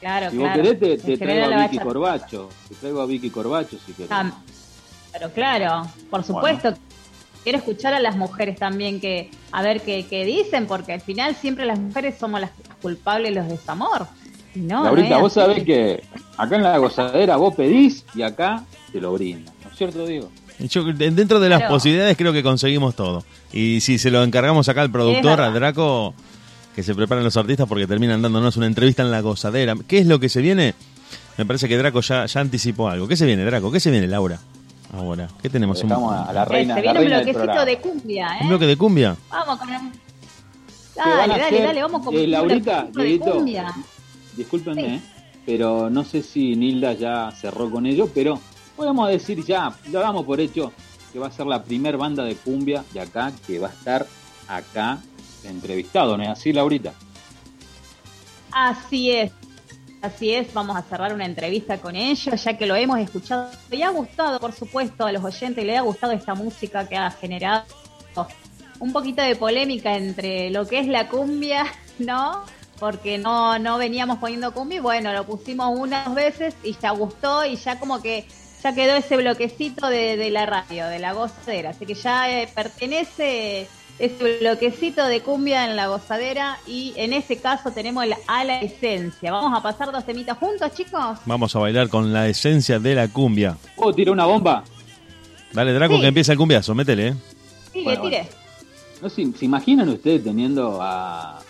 Claro, 0.00 0.30
Si 0.30 0.36
vos 0.38 0.46
claro. 0.46 0.62
querés, 0.62 1.02
te, 1.02 1.16
traigo 1.18 1.44
a 1.44 1.48
la 1.48 1.66
Vicky. 1.66 1.78
Corbacho. 1.84 2.48
Te 2.68 2.74
traigo 2.76 3.00
a 3.02 3.06
Vicky 3.06 3.30
Corbacho 3.30 3.76
si 3.84 3.92
querés. 3.92 4.12
Ah, 4.12 4.30
Pero 5.12 5.30
claro, 5.32 5.86
por 6.08 6.22
supuesto. 6.24 6.72
Quiero 7.42 7.58
escuchar 7.58 7.94
a 7.94 8.00
las 8.00 8.16
mujeres 8.16 8.58
también 8.58 9.00
que, 9.00 9.30
a 9.52 9.62
ver 9.62 9.80
qué, 9.82 10.06
qué 10.08 10.24
dicen, 10.24 10.66
porque 10.66 10.92
al 10.92 11.00
final 11.00 11.34
siempre 11.34 11.64
las 11.64 11.78
mujeres 11.78 12.16
somos 12.18 12.40
las 12.40 12.50
culpables 12.82 13.34
de 13.34 13.40
los 13.40 13.48
desamor. 13.48 14.06
No, 14.54 14.84
Laurita, 14.84 15.10
no 15.16 15.20
vos 15.20 15.32
sabés 15.32 15.62
que 15.64 16.02
acá 16.36 16.56
en 16.56 16.62
la 16.62 16.78
gozadera 16.78 17.36
vos 17.36 17.54
pedís 17.54 18.04
y 18.14 18.22
acá 18.22 18.64
te 18.92 19.00
lo 19.00 19.12
brindan. 19.12 19.54
¿No 19.64 19.70
es 19.70 19.76
cierto, 19.76 20.06
Diego? 20.06 20.30
Yo, 20.58 20.82
dentro 20.84 21.38
de 21.38 21.48
las 21.48 21.60
Claro. 21.60 21.74
posibilidades 21.74 22.16
creo 22.16 22.32
que 22.32 22.42
conseguimos 22.42 22.96
todo. 22.96 23.24
Y 23.52 23.80
si 23.80 23.98
se 23.98 24.10
lo 24.10 24.24
encargamos 24.24 24.68
acá 24.68 24.80
al 24.82 24.90
productor, 24.90 25.36
verdad. 25.36 25.46
a 25.46 25.50
Draco, 25.52 26.14
que 26.74 26.82
se 26.82 26.94
preparen 26.94 27.22
los 27.22 27.36
artistas 27.36 27.68
porque 27.68 27.86
terminan 27.86 28.20
dándonos 28.22 28.56
una 28.56 28.66
entrevista 28.66 29.02
en 29.02 29.10
la 29.12 29.20
gozadera. 29.20 29.74
¿Qué 29.86 29.98
es 29.98 30.06
lo 30.06 30.18
que 30.18 30.28
se 30.28 30.40
viene? 30.40 30.74
Me 31.36 31.46
parece 31.46 31.68
que 31.68 31.76
Draco 31.78 32.00
ya, 32.00 32.26
ya 32.26 32.40
anticipó 32.40 32.88
algo. 32.88 33.06
¿Qué 33.06 33.16
se 33.16 33.24
viene, 33.26 33.44
Draco? 33.44 33.70
¿Qué 33.70 33.78
se 33.78 33.92
viene, 33.92 34.08
Laura? 34.08 34.40
Ahora, 34.92 35.28
¿qué 35.40 35.48
tenemos? 35.50 35.80
Un, 35.82 35.90
Dejamos 35.90 36.28
a 36.28 36.32
la 36.32 36.42
Eh, 36.42 36.46
reina, 36.46 36.74
se 36.74 36.82
la 36.82 36.92
viene 36.94 37.16
un 37.18 37.22
bloquecito 37.24 37.64
de 37.64 37.78
cumbia, 37.78 38.26
¿eh? 38.26 38.38
un 38.42 38.48
bloque 38.48 38.66
de 38.66 38.76
cumbia. 38.76 39.16
Vamos 39.30 39.58
con 39.58 39.68
Dale, 39.68 41.38
dale, 41.38 41.62
dale, 41.62 41.82
vamos 41.82 42.04
con 42.04 42.14
eh, 42.16 42.24
un 42.24 42.30
bloquecito 42.48 43.00
de 43.02 43.20
cumbia. 43.20 43.74
Discúlpenme, 44.38 44.82
Sí. 44.82 44.88
¿eh? 44.94 45.00
pero 45.44 45.88
no 45.90 46.04
sé 46.04 46.22
si 46.22 46.54
Nilda 46.56 46.92
ya 46.92 47.30
cerró 47.32 47.70
con 47.70 47.86
ello, 47.86 48.08
pero 48.14 48.38
podemos 48.76 49.08
decir 49.08 49.44
ya, 49.44 49.72
lo 49.90 50.00
damos 50.00 50.24
por 50.26 50.40
hecho, 50.40 50.72
que 51.12 51.18
va 51.18 51.28
a 51.28 51.30
ser 51.30 51.46
la 51.46 51.62
primer 51.62 51.96
banda 51.96 52.22
de 52.24 52.36
cumbia 52.36 52.84
de 52.92 53.00
acá 53.00 53.32
que 53.46 53.58
va 53.58 53.68
a 53.68 53.70
estar 53.70 54.06
acá 54.46 54.98
entrevistado, 55.44 56.16
¿no 56.16 56.22
es 56.22 56.28
así, 56.28 56.52
Laurita? 56.52 56.92
Así 58.50 59.10
es, 59.10 59.32
así 60.02 60.32
es, 60.34 60.52
vamos 60.52 60.76
a 60.76 60.82
cerrar 60.82 61.14
una 61.14 61.24
entrevista 61.24 61.78
con 61.78 61.96
ellos, 61.96 62.44
ya 62.44 62.56
que 62.56 62.66
lo 62.66 62.76
hemos 62.76 62.98
escuchado. 62.98 63.50
Le 63.70 63.84
ha 63.84 63.90
gustado, 63.90 64.40
por 64.40 64.52
supuesto, 64.52 65.06
a 65.06 65.12
los 65.12 65.24
oyentes, 65.24 65.64
le 65.64 65.76
ha 65.76 65.82
gustado 65.82 66.12
esta 66.12 66.34
música 66.34 66.88
que 66.88 66.96
ha 66.96 67.10
generado 67.10 67.64
un 68.80 68.92
poquito 68.92 69.22
de 69.22 69.34
polémica 69.36 69.96
entre 69.96 70.50
lo 70.50 70.66
que 70.66 70.80
es 70.80 70.86
la 70.86 71.08
cumbia, 71.08 71.66
¿no? 71.98 72.44
Porque 72.78 73.18
no, 73.18 73.58
no 73.58 73.78
veníamos 73.78 74.18
poniendo 74.18 74.52
cumbia 74.52 74.80
bueno, 74.80 75.12
lo 75.12 75.24
pusimos 75.24 75.76
unas 75.78 76.14
veces 76.14 76.54
y 76.62 76.76
ya 76.80 76.90
gustó 76.92 77.44
y 77.44 77.56
ya 77.56 77.78
como 77.80 78.00
que 78.00 78.26
ya 78.62 78.74
quedó 78.74 78.94
ese 78.96 79.16
bloquecito 79.16 79.88
de, 79.88 80.16
de 80.16 80.30
la 80.30 80.46
radio, 80.46 80.86
de 80.86 80.98
la 80.98 81.12
gozadera. 81.12 81.70
Así 81.70 81.86
que 81.86 81.94
ya 81.94 82.30
eh, 82.30 82.48
pertenece 82.54 83.68
ese 83.98 84.38
bloquecito 84.40 85.04
de 85.06 85.20
cumbia 85.22 85.64
en 85.64 85.74
la 85.74 85.88
gozadera 85.88 86.58
y 86.68 86.92
en 86.96 87.12
ese 87.12 87.38
caso 87.38 87.72
tenemos 87.72 88.04
el 88.04 88.14
a 88.28 88.44
la 88.44 88.60
esencia. 88.60 89.32
Vamos 89.32 89.58
a 89.58 89.62
pasar 89.62 89.90
dos 89.90 90.04
temitas 90.06 90.38
juntos, 90.38 90.72
chicos. 90.74 91.18
Vamos 91.24 91.54
a 91.56 91.58
bailar 91.58 91.88
con 91.88 92.12
la 92.12 92.28
esencia 92.28 92.78
de 92.78 92.94
la 92.94 93.08
cumbia. 93.08 93.56
¿Puedo 93.76 93.92
tirar 93.92 94.12
una 94.12 94.26
bomba? 94.26 94.62
Dale, 95.52 95.72
Draco, 95.72 95.94
Sí. 95.96 96.00
que 96.02 96.06
empieza 96.08 96.32
el 96.32 96.38
cumbiazo, 96.38 96.74
métele, 96.74 97.08
¿eh? 97.08 97.14
Tire, 97.72 97.84
Bueno, 97.84 98.02
tire. 98.02 98.28
No 99.02 99.08
sé, 99.08 99.26
¿Se 99.36 99.44
imaginan 99.44 99.88
ustedes 99.88 100.22
teniendo 100.22 100.78
a, 100.82 101.40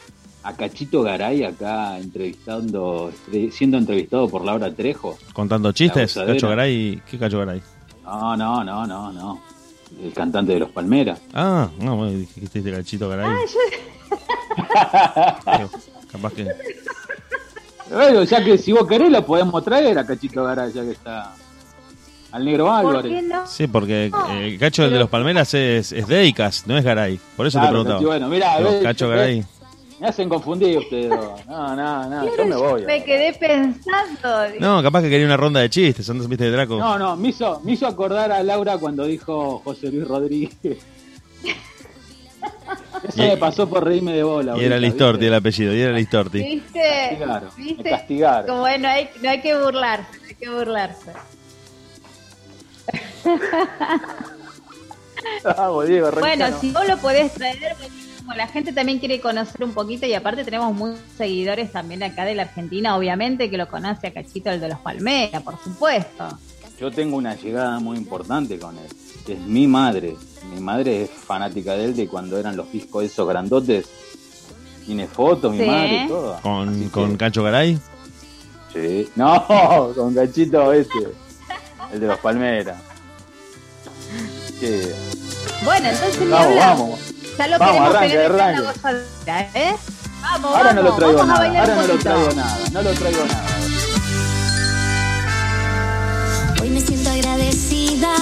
a 0.48 0.54
Cachito 0.54 1.02
Garay 1.02 1.44
acá 1.44 1.98
entrevistando, 1.98 3.12
eh, 3.30 3.50
siendo 3.52 3.76
entrevistado 3.76 4.28
por 4.30 4.44
Laura 4.44 4.72
Trejo? 4.72 5.18
Contando 5.34 5.72
chistes. 5.72 6.14
Cacho 6.14 6.48
Garay. 6.48 7.02
¿Qué 7.10 7.18
Cacho 7.18 7.38
Garay? 7.40 7.60
No, 8.02 8.34
no, 8.34 8.64
no, 8.64 8.86
no, 8.86 9.12
no. 9.12 9.42
El 10.02 10.12
cantante 10.14 10.52
de 10.54 10.60
los 10.60 10.70
Palmeras. 10.70 11.20
Ah, 11.34 11.68
no, 11.80 11.96
bueno, 11.96 12.12
dijiste 12.12 12.60
este 12.60 12.72
Cachito 12.72 13.10
Garay. 13.10 13.30
Capaz 16.10 16.32
que. 16.32 16.46
Bueno, 17.90 18.22
ya 18.24 18.42
que 18.42 18.56
si 18.56 18.72
vos 18.72 18.86
querés 18.86 19.10
lo 19.10 19.24
podemos 19.26 19.62
traer 19.62 19.98
a 19.98 20.06
Cachito 20.06 20.44
Garay, 20.44 20.72
ya 20.72 20.82
que 20.82 20.92
está 20.92 21.34
al 22.32 22.44
negro 22.44 22.66
¿Por 22.66 22.74
Álvarez. 22.74 23.12
qué 23.12 23.22
no? 23.22 23.46
Sí, 23.46 23.66
porque 23.66 24.06
eh, 24.06 24.46
el 24.52 24.58
Cacho 24.58 24.84
el 24.84 24.92
de 24.92 24.98
los 24.98 25.10
Palmeras 25.10 25.52
es, 25.52 25.92
es 25.92 26.06
Deicas, 26.08 26.66
no 26.66 26.76
es 26.78 26.84
Garay. 26.84 27.20
Por 27.36 27.46
eso 27.46 27.58
Claro, 27.58 27.84
te 27.84 27.84
preguntaba. 27.90 28.18
Bueno, 28.18 28.30
ves, 28.30 28.82
Cacho 28.82 29.08
ves. 29.08 29.16
Garay. 29.18 29.44
Me 30.00 30.06
hacen 30.08 30.28
confundir 30.28 30.78
ustedes 30.78 31.10
dos. 31.10 31.44
No, 31.46 31.74
no, 31.74 32.08
no, 32.08 32.36
yo 32.36 32.44
me 32.46 32.54
voy. 32.56 32.84
Me 32.84 33.02
quedé 33.02 33.32
pensando. 33.34 34.48
No, 34.60 34.80
capaz 34.82 35.02
que 35.02 35.10
quería 35.10 35.26
una 35.26 35.36
ronda 35.36 35.60
de 35.60 35.68
chistes, 35.70 36.08
antes 36.08 36.28
viste 36.28 36.44
de 36.44 36.50
Draco. 36.52 36.76
No, 36.78 36.96
no, 36.98 37.16
me 37.16 37.28
hizo, 37.30 37.60
me 37.64 37.72
hizo 37.72 37.86
acordar 37.86 38.30
a 38.30 38.42
Laura 38.42 38.78
cuando 38.78 39.04
dijo 39.04 39.60
José 39.64 39.90
Luis 39.90 40.06
Rodríguez. 40.06 40.56
Eso 43.08 43.22
Y- 43.24 43.26
me 43.28 43.36
pasó 43.36 43.68
por 43.68 43.84
reírme 43.84 44.12
de 44.12 44.22
bola. 44.22 44.56
y 44.56 44.64
era 44.64 44.76
Listorti 44.78 45.26
el 45.26 45.34
apellido, 45.34 45.74
y 45.74 45.80
era 45.80 45.92
Listorti. 45.92 46.42
¿Viste? 46.42 46.80
Castigaron, 47.10 47.48
me 47.56 47.64
¿Viste? 47.64 47.90
castigaron. 47.90 48.46
Como 48.46 48.60
bueno, 48.60 48.88
hay, 48.88 49.08
no 49.22 49.30
hay 49.30 49.40
que 49.40 49.56
burlarse, 49.58 50.18
no 50.20 50.26
hay 50.28 50.34
que 50.34 50.48
burlarse. 50.50 51.12
Vamos, 55.44 55.86
Diego, 55.88 56.10
Bueno, 56.12 56.46
si 56.60 56.70
vos 56.70 56.86
lo 56.86 56.96
podés 56.98 57.32
traer, 57.34 57.74
como 58.28 58.36
la 58.36 58.46
gente 58.46 58.74
también 58.74 58.98
quiere 58.98 59.20
conocer 59.22 59.64
un 59.64 59.72
poquito 59.72 60.05
y 60.05 60.12
aparte 60.12 60.44
tenemos 60.44 60.74
muchos 60.74 60.98
seguidores 61.16 61.72
también 61.72 62.02
acá 62.02 62.26
de 62.26 62.34
la 62.34 62.42
Argentina, 62.42 62.94
obviamente, 62.94 63.48
que 63.48 63.56
lo 63.56 63.68
conoce 63.68 64.09
a 64.09 64.12
Cachito, 64.12 64.50
el 64.50 64.60
de 64.60 64.68
los 64.68 64.78
Palmeras, 64.80 65.42
por 65.42 65.59
supuesto. 65.64 66.38
Yo 66.78 66.90
tengo 66.90 67.16
una 67.16 67.34
llegada 67.36 67.78
muy 67.80 67.96
importante 67.96 68.59
con 68.59 68.76
él, 68.76 68.84
que 69.24 69.32
es 69.32 69.40
mi 69.40 69.66
madre. 69.66 70.14
Mi 70.52 70.60
madre 70.60 71.05
es 71.05 71.10
fanática 71.10 71.72
de 71.72 71.86
él 71.86 71.96
de 71.96 72.06
cuando 72.06 72.36
eran 72.38 72.55
los 72.55 72.70
discos 72.70 73.02
esos 73.05 73.26
grandotes. 73.26 73.86
Tiene 74.84 75.06
fotos, 75.06 75.50
mi 75.52 75.60
Sí. 75.60 75.66
madre 75.66 76.05
y 76.05 76.09
todo. 76.09 76.38
Con, 76.42 76.88
con 76.90 77.16
Cacho 77.16 77.42
Garay. 77.42 77.78
Sí. 78.74 79.09
No, 79.16 79.92
con 79.96 80.14
Cachito 80.14 80.70
ese. 80.74 80.90
El 81.94 82.00
de 82.00 82.06
los 82.09 82.18
Palmeras. 82.18 82.76
Sí. 84.60 84.80
Bueno, 85.64 85.88
entonces 85.88 86.20
ni 86.20 86.26
Vamos, 86.26 86.46
hablamos. 86.46 86.78
vamos. 86.90 87.07
Ya 87.39 87.47
lo 87.47 87.59
Vamos, 87.59 87.74
queremos 87.74 87.94
arranque, 87.94 88.09
tener 88.16 88.32
acá 88.32 88.35
en 88.35 88.36
la 88.39 88.44
arranque. 88.44 88.73
gozadera, 88.73 89.40
¿eh? 89.55 89.77
Vamos, 90.20 90.56
Ahora 90.56 90.73
no 90.73 90.82
vamos, 90.82 90.90
lo 90.90 90.97
traigo 90.97 91.19
vamos 91.19 91.23
a 91.23 91.27
nada, 91.39 91.39
bailar 91.48 91.60
ahora 91.70 91.73
un 91.74 91.81
no 91.81 91.86
lo 91.94 91.98
traigo 92.01 92.31
nada, 92.35 92.59
no 92.73 92.82
lo 92.82 92.90
traigo 92.94 93.24
nada. 93.24 93.47
Hoy 96.60 96.70
me 96.70 96.81
siento 96.81 97.10
agradecida, 97.10 98.12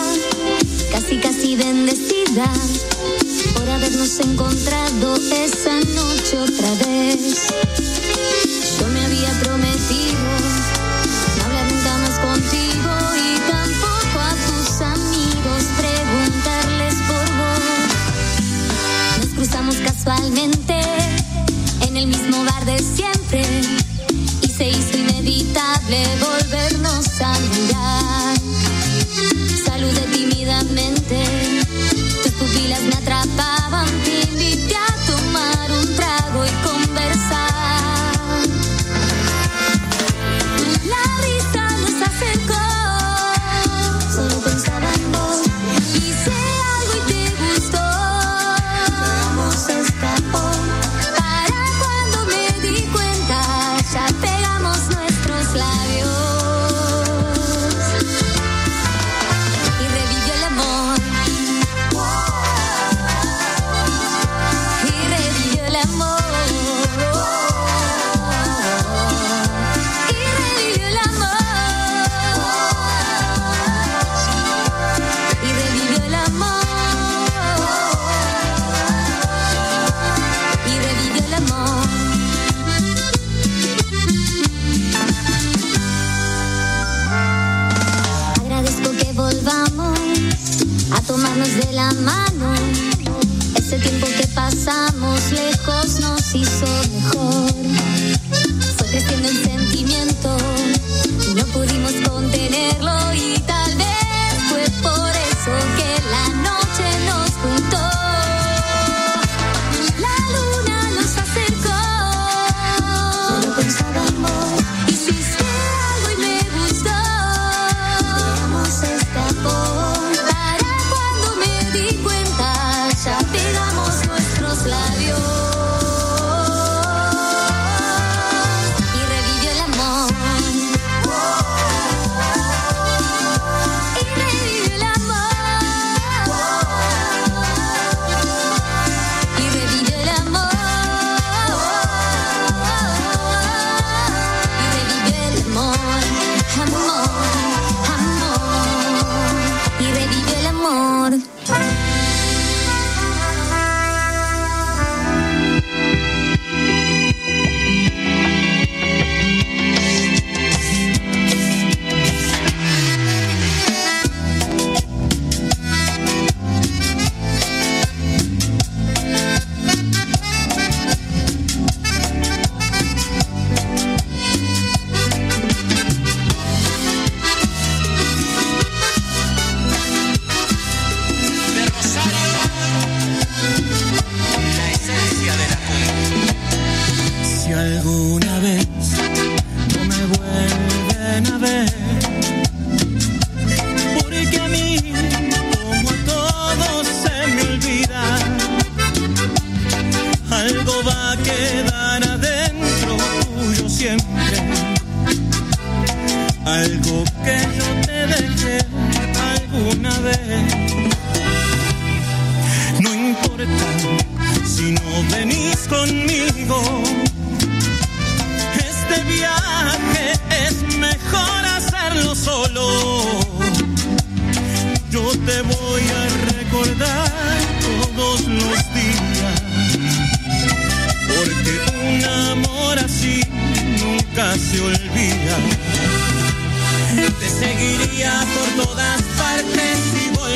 casi 0.93 1.19
casi 1.19 1.57
bendecida, 1.57 2.47
por 3.55 3.69
habernos 3.71 4.21
encontrado 4.21 5.17
esa 5.33 5.75
noche 5.81 6.39
otra 6.39 6.87
vez. 6.87 7.47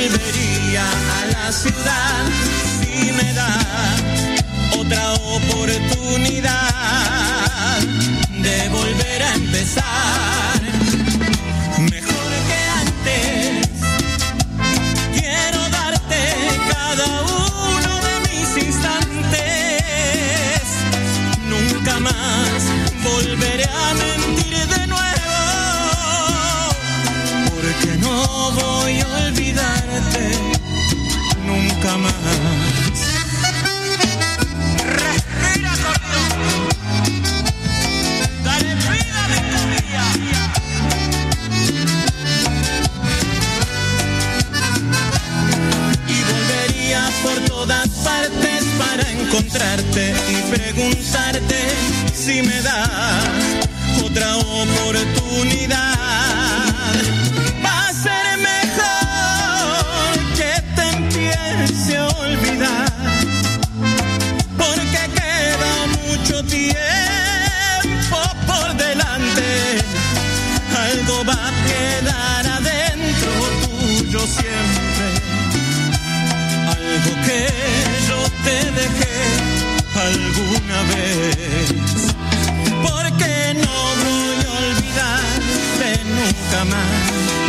Volvería 0.09 0.85
a 1.21 1.27
la 1.27 1.53
ciudad 1.53 2.25
si 2.81 3.13
me 3.13 3.35
da 3.35 3.59
otra 4.79 5.13
oportunidad 5.13 6.51
de 8.31 8.69
volver 8.71 9.23
a 9.23 9.35
empezar. 9.35 10.60
Nunca 31.47 31.97
más. 31.99 32.15
Respira, 34.85 35.73
corazón. 35.85 36.69
Dale 38.45 38.75
vida 38.75 39.25
a 39.25 39.29
mi 39.29 39.41
cumbia. 39.53 40.05
Y 46.09 46.11
volvería 46.31 47.03
por 47.23 47.37
todas 47.49 47.89
partes 47.89 48.65
para 48.79 49.11
encontrarte 49.11 50.15
y 50.29 50.37
preguntarte 50.51 51.61
si 52.15 52.43
me 52.43 52.61
das 52.63 53.29
otra 54.05 54.37
oportunidad. 54.37 56.40
Siempre. 74.27 75.07
Algo 76.69 77.13
que 77.27 77.47
yo 78.09 78.19
te 78.45 78.71
dejé 78.73 79.19
alguna 79.95 80.83
vez. 80.95 81.75
Porque 82.83 83.55
no 83.55 83.75
voy 84.05 84.39
a 84.47 84.53
olvidarte 84.67 86.05
nunca 86.05 86.65
más. 86.65 87.40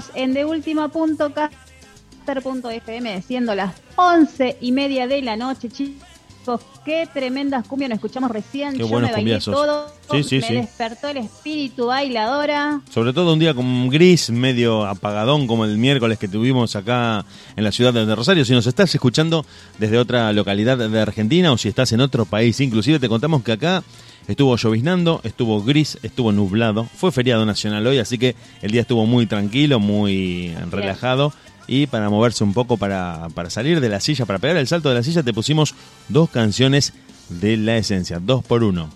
Seguimos 0.00 0.10
en 0.14 0.34
de 0.34 0.44
última 0.44 0.88
punto 0.88 1.32
caster.fm 1.32 3.22
siendo 3.22 3.54
las 3.54 3.74
once 3.96 4.56
y 4.60 4.72
media 4.72 5.06
de 5.06 5.22
la 5.22 5.36
noche, 5.36 5.68
chicos. 5.68 6.60
Qué 6.84 7.08
tremendas 7.12 7.66
cumbias 7.66 7.88
nos 7.88 7.96
escuchamos 7.96 8.30
recién. 8.30 8.74
Qué 8.74 8.80
Yo 8.80 8.88
buenos 8.88 9.10
me 9.10 9.14
bailé 9.14 9.38
cumbiazos. 9.40 9.54
todo. 9.54 9.92
Sí, 10.12 10.22
sí, 10.22 10.36
me 10.36 10.46
sí. 10.46 10.54
despertó 10.54 11.08
el 11.08 11.16
espíritu 11.16 11.86
bailadora. 11.86 12.82
Sobre 12.90 13.12
todo 13.12 13.32
un 13.32 13.38
día 13.40 13.54
con 13.54 13.64
un 13.64 13.88
gris, 13.88 14.30
medio 14.30 14.86
apagadón, 14.86 15.46
como 15.48 15.64
el 15.64 15.78
miércoles 15.78 16.18
que 16.18 16.28
tuvimos 16.28 16.76
acá 16.76 17.24
en 17.56 17.64
la 17.64 17.72
ciudad 17.72 17.92
de 17.92 18.14
Rosario. 18.14 18.44
Si 18.44 18.52
nos 18.52 18.66
estás 18.66 18.94
escuchando 18.94 19.44
desde 19.78 19.98
otra 19.98 20.32
localidad 20.32 20.76
de 20.76 21.00
Argentina 21.00 21.50
o 21.50 21.58
si 21.58 21.68
estás 21.68 21.90
en 21.92 22.00
otro 22.00 22.26
país, 22.26 22.60
inclusive 22.60 23.00
te 23.00 23.08
contamos 23.08 23.42
que 23.42 23.52
acá 23.52 23.82
estuvo 24.28 24.56
lloviznando, 24.56 25.20
estuvo 25.24 25.62
gris, 25.62 25.98
estuvo 26.02 26.32
nublado. 26.32 26.84
Fue 26.84 27.12
feriado 27.12 27.44
nacional 27.46 27.86
hoy, 27.86 27.98
así 27.98 28.18
que 28.18 28.34
el 28.62 28.70
día 28.72 28.82
estuvo 28.82 29.06
muy 29.06 29.26
tranquilo, 29.26 29.78
muy 29.80 30.54
relajado. 30.70 31.32
Y 31.68 31.86
para 31.88 32.08
moverse 32.10 32.44
un 32.44 32.52
poco, 32.54 32.76
para, 32.76 33.28
para 33.34 33.50
salir 33.50 33.80
de 33.80 33.88
la 33.88 33.98
silla, 34.00 34.24
para 34.24 34.38
pegar 34.38 34.56
el 34.56 34.68
salto 34.68 34.88
de 34.88 34.94
la 34.94 35.02
silla, 35.02 35.22
te 35.22 35.32
pusimos 35.34 35.74
dos 36.08 36.30
canciones 36.30 36.92
de 37.28 37.56
la 37.56 37.76
esencia, 37.76 38.20
dos 38.20 38.44
por 38.44 38.62
uno. 38.62 38.88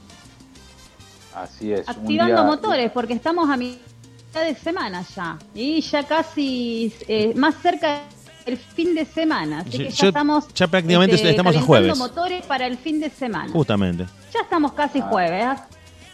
Así 1.34 1.72
es. 1.72 1.80
un 1.86 1.90
Activando 1.90 2.34
día- 2.34 2.44
motores, 2.44 2.90
porque 2.92 3.14
estamos 3.14 3.48
a 3.50 3.56
mitad 3.56 4.44
de 4.46 4.54
semana 4.54 5.04
ya. 5.16 5.38
Y 5.54 5.80
ya 5.80 6.04
casi 6.04 6.92
eh, 7.08 7.32
más 7.34 7.56
cerca 7.60 8.02
del 8.46 8.56
fin 8.58 8.94
de 8.94 9.04
semana. 9.04 9.60
Así 9.60 9.70
Sí, 9.72 9.78
que 9.78 9.90
ya 9.90 9.96
yo- 10.02 10.08
estamos. 10.08 10.48
ya 10.54 10.66
prácticamente 10.68 11.16
este, 11.16 11.30
estamos 11.30 11.56
a 11.56 11.60
jueves. 11.60 11.96
motores 11.98 12.44
para 12.46 12.66
el 12.66 12.76
fin 12.78 13.00
de 13.00 13.10
semana. 13.10 13.52
Justamente. 13.52 14.06
Ya 14.34 14.40
estamos 14.40 14.72
casi 14.72 15.00
jueves. 15.00 15.58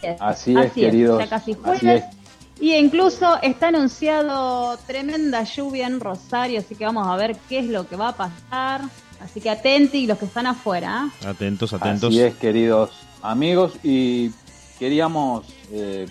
¿eh? 0.03 0.16
Así 0.20 0.57
es, 0.57 0.73
queridos. 0.73 1.19
Ya 1.19 1.28
casi 1.28 1.53
Así 1.53 1.61
jueves. 1.62 2.05
es. 2.05 2.16
Y 2.61 2.74
incluso 2.74 3.39
está 3.43 3.69
anunciado 3.69 4.78
tremenda 4.86 5.43
lluvia 5.44 5.86
en 5.86 6.01
Rosario, 6.01 6.61
así 6.61 6.74
que 6.74 6.85
vamos 6.86 7.07
a 7.07 7.15
ver 7.16 7.36
qué 7.48 7.59
es 7.59 7.66
lo 7.66 7.86
que 7.86 7.97
va 7.97 8.09
a 8.09 8.16
pasar. 8.16 8.81
Así 9.20 9.40
que 9.40 9.51
atenti 9.51 10.07
los 10.07 10.19
que 10.19 10.24
están 10.27 10.47
afuera. 10.47 11.09
¿eh? 11.23 11.27
Atentos, 11.27 11.73
atentos. 11.73 12.09
Así 12.11 12.20
es, 12.20 12.35
queridos 12.36 12.90
amigos, 13.23 13.73
y 13.82 14.31
queríamos 14.78 15.47
eh, 15.73 16.07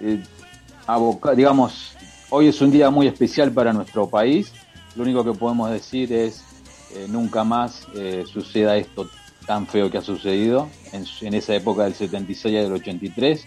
eh, 0.00 0.22
abocar, 0.86 1.34
digamos, 1.36 1.92
hoy 2.30 2.48
es 2.48 2.60
un 2.60 2.70
día 2.70 2.90
muy 2.90 3.06
especial 3.06 3.50
para 3.52 3.72
nuestro 3.72 4.08
país. 4.08 4.52
Lo 4.94 5.02
único 5.02 5.24
que 5.24 5.32
podemos 5.32 5.70
decir 5.70 6.12
es 6.12 6.44
eh, 6.94 7.06
nunca 7.08 7.44
más 7.44 7.86
eh, 7.94 8.24
suceda 8.30 8.76
esto 8.76 9.08
tan 9.46 9.66
feo 9.66 9.90
que 9.90 9.98
ha 9.98 10.02
sucedido 10.02 10.68
en, 10.92 11.04
en 11.22 11.34
esa 11.34 11.54
época 11.54 11.84
del 11.84 11.94
76 11.94 12.52
y 12.52 12.56
del 12.56 12.72
83. 12.72 13.46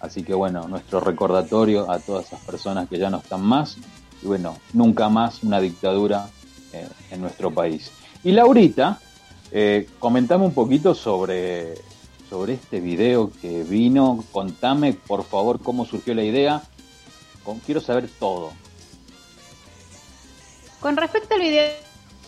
Así 0.00 0.22
que 0.22 0.34
bueno, 0.34 0.66
nuestro 0.68 1.00
recordatorio 1.00 1.90
a 1.90 1.98
todas 1.98 2.26
esas 2.26 2.40
personas 2.40 2.88
que 2.88 2.98
ya 2.98 3.10
no 3.10 3.18
están 3.18 3.42
más. 3.42 3.76
Y 4.22 4.26
bueno, 4.26 4.56
nunca 4.72 5.08
más 5.08 5.42
una 5.42 5.60
dictadura 5.60 6.28
eh, 6.72 6.88
en 7.10 7.20
nuestro 7.20 7.52
país. 7.52 7.90
Y 8.24 8.32
Laurita, 8.32 8.98
comentame 9.98 10.44
un 10.44 10.52
poquito 10.52 10.94
sobre, 10.94 11.74
sobre 12.28 12.54
este 12.54 12.80
video 12.80 13.30
que 13.40 13.62
vino. 13.62 14.24
Contame, 14.32 14.94
por 14.94 15.24
favor, 15.24 15.60
cómo 15.60 15.84
surgió 15.84 16.14
la 16.14 16.24
idea. 16.24 16.62
Quiero 17.64 17.80
saber 17.80 18.08
todo. 18.18 18.52
Con 20.80 20.96
respecto 20.96 21.34
al 21.34 21.40
video 21.40 21.70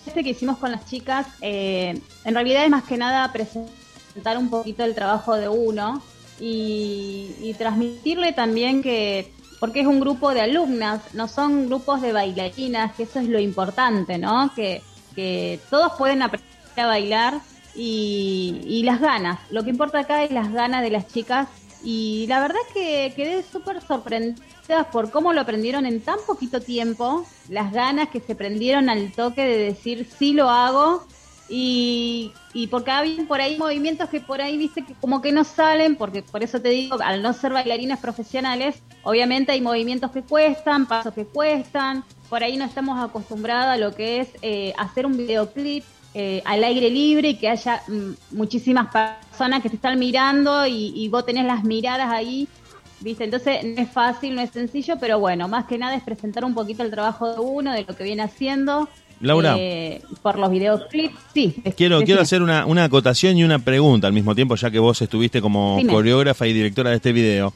este 0.06 0.24
que 0.24 0.30
hicimos 0.30 0.58
con 0.58 0.72
las 0.72 0.86
chicas, 0.86 1.26
eh, 1.40 2.00
en 2.24 2.34
realidad 2.34 2.64
es 2.64 2.70
más 2.70 2.84
que 2.84 2.96
nada 2.96 3.30
presentar 3.32 4.38
un 4.38 4.50
poquito 4.50 4.82
el 4.82 4.94
trabajo 4.94 5.36
de 5.36 5.48
uno 5.48 6.02
y, 6.40 7.30
y 7.40 7.54
transmitirle 7.54 8.32
también 8.32 8.82
que, 8.82 9.32
porque 9.60 9.80
es 9.80 9.86
un 9.86 10.00
grupo 10.00 10.34
de 10.34 10.40
alumnas, 10.40 11.02
no 11.14 11.28
son 11.28 11.66
grupos 11.66 12.02
de 12.02 12.12
bailarinas, 12.12 12.94
que 12.94 13.04
eso 13.04 13.20
es 13.20 13.28
lo 13.28 13.38
importante, 13.38 14.18
¿no? 14.18 14.52
Que, 14.54 14.82
que 15.14 15.60
todos 15.70 15.92
pueden 15.98 16.22
aprender 16.22 16.50
a 16.76 16.86
bailar 16.86 17.40
y, 17.76 18.62
y 18.64 18.82
las 18.82 19.00
ganas. 19.00 19.38
Lo 19.50 19.62
que 19.62 19.70
importa 19.70 20.00
acá 20.00 20.24
es 20.24 20.32
las 20.32 20.50
ganas 20.52 20.82
de 20.82 20.90
las 20.90 21.06
chicas 21.06 21.46
y 21.82 22.26
la 22.28 22.40
verdad 22.40 22.58
es 22.68 22.74
que 22.74 23.12
quedé 23.14 23.42
súper 23.42 23.80
sorprendida 23.80 24.90
por 24.92 25.10
cómo 25.10 25.32
lo 25.32 25.40
aprendieron 25.40 25.86
en 25.86 26.00
tan 26.00 26.18
poquito 26.26 26.60
tiempo, 26.60 27.26
las 27.48 27.72
ganas 27.72 28.08
que 28.08 28.20
se 28.20 28.34
prendieron 28.34 28.88
al 28.90 29.12
toque 29.12 29.44
de 29.44 29.58
decir 29.58 30.08
sí 30.18 30.32
lo 30.32 30.50
hago 30.50 31.06
y, 31.48 32.32
y 32.52 32.68
porque 32.68 32.92
había 32.92 33.26
por 33.26 33.40
ahí 33.40 33.58
movimientos 33.58 34.08
que 34.08 34.20
por 34.20 34.40
ahí 34.40 34.56
viste 34.56 34.84
que 34.84 34.94
como 34.94 35.20
que 35.20 35.32
no 35.32 35.42
salen, 35.42 35.96
porque 35.96 36.22
por 36.22 36.44
eso 36.44 36.60
te 36.60 36.68
digo, 36.68 36.96
al 37.02 37.22
no 37.22 37.32
ser 37.32 37.52
bailarinas 37.52 37.98
profesionales, 37.98 38.80
obviamente 39.02 39.52
hay 39.52 39.60
movimientos 39.60 40.12
que 40.12 40.22
cuestan, 40.22 40.86
pasos 40.86 41.12
que 41.12 41.24
cuestan, 41.24 42.04
por 42.28 42.44
ahí 42.44 42.56
no 42.56 42.64
estamos 42.64 43.02
acostumbrados 43.02 43.74
a 43.74 43.76
lo 43.78 43.94
que 43.94 44.20
es 44.20 44.28
eh, 44.42 44.72
hacer 44.78 45.06
un 45.06 45.16
videoclip 45.16 45.84
eh, 46.14 46.42
al 46.44 46.64
aire 46.64 46.90
libre 46.90 47.30
y 47.30 47.34
que 47.36 47.48
haya 47.48 47.82
mm, 47.86 48.36
muchísimas 48.36 48.88
personas 48.92 49.62
que 49.62 49.68
te 49.68 49.76
están 49.76 49.98
mirando 49.98 50.66
y, 50.66 50.92
y 50.94 51.08
vos 51.08 51.24
tenés 51.24 51.44
las 51.44 51.64
miradas 51.64 52.10
ahí 52.10 52.48
¿viste? 53.00 53.24
Entonces 53.24 53.64
no 53.64 53.82
es 53.82 53.90
fácil, 53.90 54.34
no 54.34 54.42
es 54.42 54.50
sencillo, 54.50 54.96
pero 55.00 55.18
bueno, 55.18 55.48
más 55.48 55.66
que 55.66 55.78
nada 55.78 55.94
es 55.94 56.02
presentar 56.02 56.44
un 56.44 56.54
poquito 56.54 56.82
el 56.82 56.90
trabajo 56.90 57.32
de 57.32 57.40
uno, 57.40 57.72
de 57.72 57.84
lo 57.86 57.96
que 57.96 58.04
viene 58.04 58.22
haciendo. 58.22 58.88
Laura. 59.20 59.54
eh, 59.58 60.00
por 60.22 60.38
los 60.38 60.50
videoclips, 60.50 61.14
sí. 61.34 61.54
Quiero, 61.76 61.96
decime. 61.96 62.06
quiero 62.06 62.22
hacer 62.22 62.42
una, 62.42 62.64
una 62.64 62.84
acotación 62.84 63.36
y 63.36 63.44
una 63.44 63.58
pregunta 63.58 64.06
al 64.06 64.14
mismo 64.14 64.34
tiempo, 64.34 64.54
ya 64.56 64.70
que 64.70 64.78
vos 64.78 65.02
estuviste 65.02 65.42
como 65.42 65.76
Dime. 65.76 65.92
coreógrafa 65.92 66.46
y 66.46 66.54
directora 66.54 66.90
de 66.90 66.96
este 66.96 67.12
video. 67.12 67.52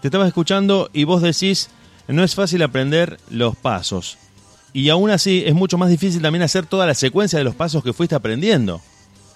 Te 0.00 0.08
estaba 0.08 0.28
escuchando 0.28 0.90
y 0.92 1.04
vos 1.04 1.22
decís, 1.22 1.70
no 2.06 2.22
es 2.22 2.36
fácil 2.36 2.62
aprender 2.62 3.18
los 3.30 3.56
pasos. 3.56 4.16
Y 4.78 4.90
aún 4.90 5.10
así 5.10 5.42
es 5.44 5.54
mucho 5.54 5.76
más 5.76 5.90
difícil 5.90 6.22
también 6.22 6.42
hacer 6.42 6.64
toda 6.64 6.86
la 6.86 6.94
secuencia 6.94 7.36
de 7.36 7.44
los 7.44 7.56
pasos 7.56 7.82
que 7.82 7.92
fuiste 7.92 8.14
aprendiendo. 8.14 8.80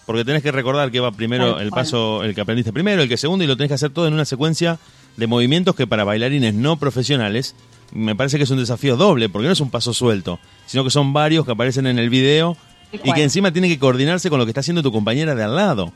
Porque 0.07 0.25
tenés 0.25 0.41
que 0.41 0.53
recordar 0.53 0.93
que 0.93 1.01
va 1.01 1.11
primero 1.11 1.59
el 1.59 1.71
paso, 1.71 2.23
el 2.23 2.33
que 2.33 2.43
aprendiste 2.43 2.73
primero, 2.73 3.03
el 3.03 3.09
que 3.09 3.17
segundo, 3.17 3.43
y 3.43 3.49
lo 3.49 3.57
tenés 3.57 3.71
que 3.71 3.75
hacer 3.75 3.91
todo 3.91 4.07
en 4.07 4.15
una 4.15 4.25
secuencia 4.25 4.79
de 5.17 5.27
movimientos 5.27 5.75
que 5.75 5.85
para 5.89 6.05
bailarines 6.05 6.55
no 6.55 6.77
profesionales 6.77 7.57
me 7.91 8.15
parece 8.15 8.37
que 8.37 8.45
es 8.45 8.51
un 8.51 8.59
desafío 8.59 8.97
doble, 8.97 9.29
porque 9.29 9.49
no 9.49 9.53
es 9.53 9.59
un 9.59 9.69
paso 9.69 9.93
suelto, 9.93 10.39
sino 10.67 10.85
que 10.85 10.91
son 10.91 11.13
varios 11.13 11.45
que 11.45 11.51
aparecen 11.51 11.89
en 11.89 11.99
el 11.99 12.09
video 12.09 12.57
y 12.93 13.13
que 13.13 13.25
encima 13.25 13.53
tiene 13.53 13.67
que 13.67 13.81
coordinarse 13.81 14.31
con 14.31 14.39
lo 14.39 14.47
que 14.47 14.51
está 14.53 14.61
haciendo 14.61 14.81
tu 14.81 14.93
compañera 14.93 15.35
de 15.35 15.43
al 15.43 15.57
lado. 15.57 15.93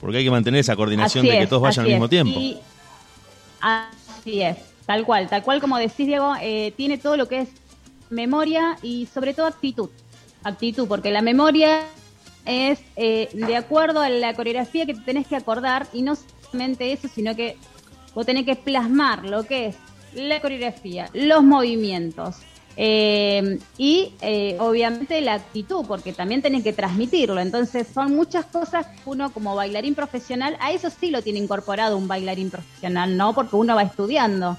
Porque 0.00 0.18
hay 0.18 0.24
que 0.24 0.30
mantener 0.30 0.60
esa 0.60 0.76
coordinación 0.76 1.26
de 1.26 1.36
que 1.36 1.46
todos 1.48 1.62
vayan 1.62 1.84
al 1.84 1.90
mismo 1.90 2.04
es. 2.04 2.10
tiempo. 2.10 2.38
Y- 2.38 2.58
así 3.60 4.40
es, 4.40 4.56
tal 4.86 5.04
cual, 5.04 5.28
tal 5.28 5.42
cual 5.42 5.60
como 5.60 5.78
decís, 5.78 6.06
Diego, 6.06 6.34
eh, 6.40 6.72
tiene 6.76 6.96
todo 6.96 7.16
lo 7.16 7.26
que 7.26 7.40
es 7.40 7.48
memoria 8.10 8.76
y 8.82 9.06
sobre 9.06 9.34
todo 9.34 9.46
actitud. 9.46 9.90
Actitud, 10.42 10.86
porque 10.86 11.10
la 11.10 11.22
memoria 11.22 11.80
es 12.44 12.80
eh, 12.96 13.28
de 13.32 13.56
acuerdo 13.56 14.00
a 14.00 14.08
la 14.08 14.34
coreografía 14.34 14.86
que 14.86 14.94
te 14.94 15.00
tenés 15.00 15.26
que 15.26 15.36
acordar 15.36 15.88
y 15.92 16.02
no 16.02 16.16
solamente 16.16 16.92
eso, 16.92 17.08
sino 17.08 17.34
que 17.34 17.56
vos 18.14 18.24
tenés 18.24 18.44
que 18.44 18.56
plasmar 18.56 19.24
lo 19.24 19.44
que 19.44 19.66
es 19.66 19.76
la 20.14 20.40
coreografía, 20.40 21.10
los 21.12 21.42
movimientos, 21.42 22.36
eh, 22.78 23.58
y 23.78 24.12
eh, 24.20 24.56
obviamente 24.60 25.20
la 25.22 25.34
actitud, 25.34 25.86
porque 25.86 26.12
también 26.12 26.42
tenés 26.42 26.62
que 26.62 26.72
transmitirlo. 26.72 27.40
Entonces 27.40 27.86
son 27.92 28.14
muchas 28.14 28.44
cosas 28.46 28.86
que 28.86 29.00
uno 29.06 29.32
como 29.32 29.54
bailarín 29.54 29.94
profesional, 29.94 30.56
a 30.60 30.72
eso 30.72 30.90
sí 30.90 31.10
lo 31.10 31.22
tiene 31.22 31.38
incorporado 31.38 31.96
un 31.96 32.06
bailarín 32.06 32.50
profesional, 32.50 33.16
¿no? 33.16 33.34
Porque 33.34 33.56
uno 33.56 33.74
va 33.74 33.82
estudiando. 33.82 34.58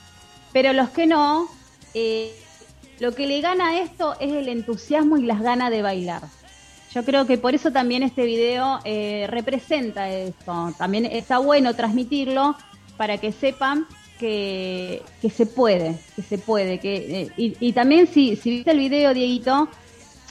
Pero 0.51 0.73
los 0.73 0.89
que 0.89 1.05
no, 1.05 1.47
eh, 1.93 2.33
lo 2.99 3.13
que 3.13 3.27
le 3.27 3.41
gana 3.41 3.69
a 3.69 3.79
esto 3.79 4.15
es 4.19 4.33
el 4.33 4.49
entusiasmo 4.49 5.17
y 5.17 5.23
las 5.23 5.41
ganas 5.41 5.71
de 5.71 5.81
bailar. 5.81 6.23
Yo 6.93 7.03
creo 7.03 7.27
que 7.27 7.37
por 7.37 7.53
eso 7.53 7.71
también 7.71 8.01
este 8.01 8.25
video 8.25 8.79
eh, 8.83 9.27
representa 9.29 10.09
eso. 10.09 10.73
También 10.77 11.05
está 11.05 11.37
bueno 11.37 11.75
transmitirlo 11.75 12.55
para 12.95 13.17
que 13.17 13.31
sepan 13.31 13.85
que, 14.19 15.03
que 15.21 15.29
se 15.29 15.45
puede, 15.45 15.99
que 16.15 16.21
se 16.23 16.37
puede. 16.37 16.79
Que, 16.79 16.95
eh, 16.95 17.31
y, 17.37 17.55
y 17.59 17.73
también 17.73 18.07
si, 18.07 18.35
si 18.35 18.49
viste 18.49 18.71
el 18.71 18.79
video, 18.79 19.13
Dieguito, 19.13 19.67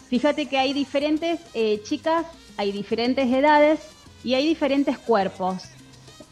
fíjate 0.09 0.47
que 0.47 0.59
hay 0.59 0.73
diferentes 0.73 1.41
eh, 1.55 1.81
chicas, 1.85 2.27
hay 2.57 2.73
diferentes 2.73 3.33
edades 3.33 3.81
y 4.25 4.35
hay 4.35 4.47
diferentes 4.47 4.99
cuerpos. 4.99 5.63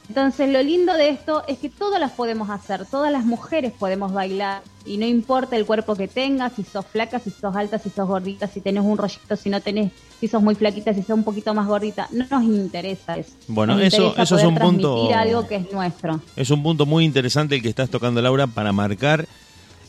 Entonces 0.08 0.50
lo 0.50 0.62
lindo 0.62 0.92
de 0.94 1.08
esto 1.08 1.44
es 1.48 1.58
que 1.58 1.70
todas 1.70 1.98
las 1.98 2.12
podemos 2.12 2.50
hacer, 2.50 2.84
todas 2.86 3.10
las 3.10 3.24
mujeres 3.24 3.72
podemos 3.72 4.12
bailar 4.12 4.62
y 4.84 4.98
no 4.98 5.06
importa 5.06 5.56
el 5.56 5.64
cuerpo 5.64 5.96
que 5.96 6.08
tengas, 6.08 6.52
si 6.54 6.62
sos 6.62 6.84
flaca, 6.84 7.18
si 7.18 7.30
sos 7.30 7.56
alta, 7.56 7.78
si 7.78 7.88
sos 7.88 8.06
gordita, 8.06 8.46
si 8.46 8.60
tenés 8.60 8.84
un 8.84 8.98
rollito, 8.98 9.34
si 9.34 9.48
no 9.48 9.62
tenés, 9.62 9.92
si 10.20 10.28
sos 10.28 10.42
muy 10.42 10.54
flaquita, 10.54 10.92
si 10.92 11.00
sos 11.00 11.16
un 11.16 11.24
poquito 11.24 11.54
más 11.54 11.66
gordita, 11.66 12.06
no 12.12 12.26
nos 12.30 12.44
interesa 12.44 13.16
eso. 13.16 13.30
Bueno, 13.48 13.74
Nos 13.76 13.82
eso- 13.84 14.14
eso 14.16 14.36
es 14.38 14.44
un 14.44 14.56
punto- 14.56 15.08
algo 15.14 15.46
que 15.48 15.56
es 15.56 15.72
nuestro. 15.72 16.20
Es 16.36 16.50
un 16.50 16.62
punto 16.62 16.84
muy 16.84 17.04
interesante 17.06 17.54
el 17.54 17.62
que 17.62 17.70
estás 17.70 17.88
tocando, 17.88 18.20
Laura, 18.20 18.46
para 18.46 18.72
marcar 18.72 19.26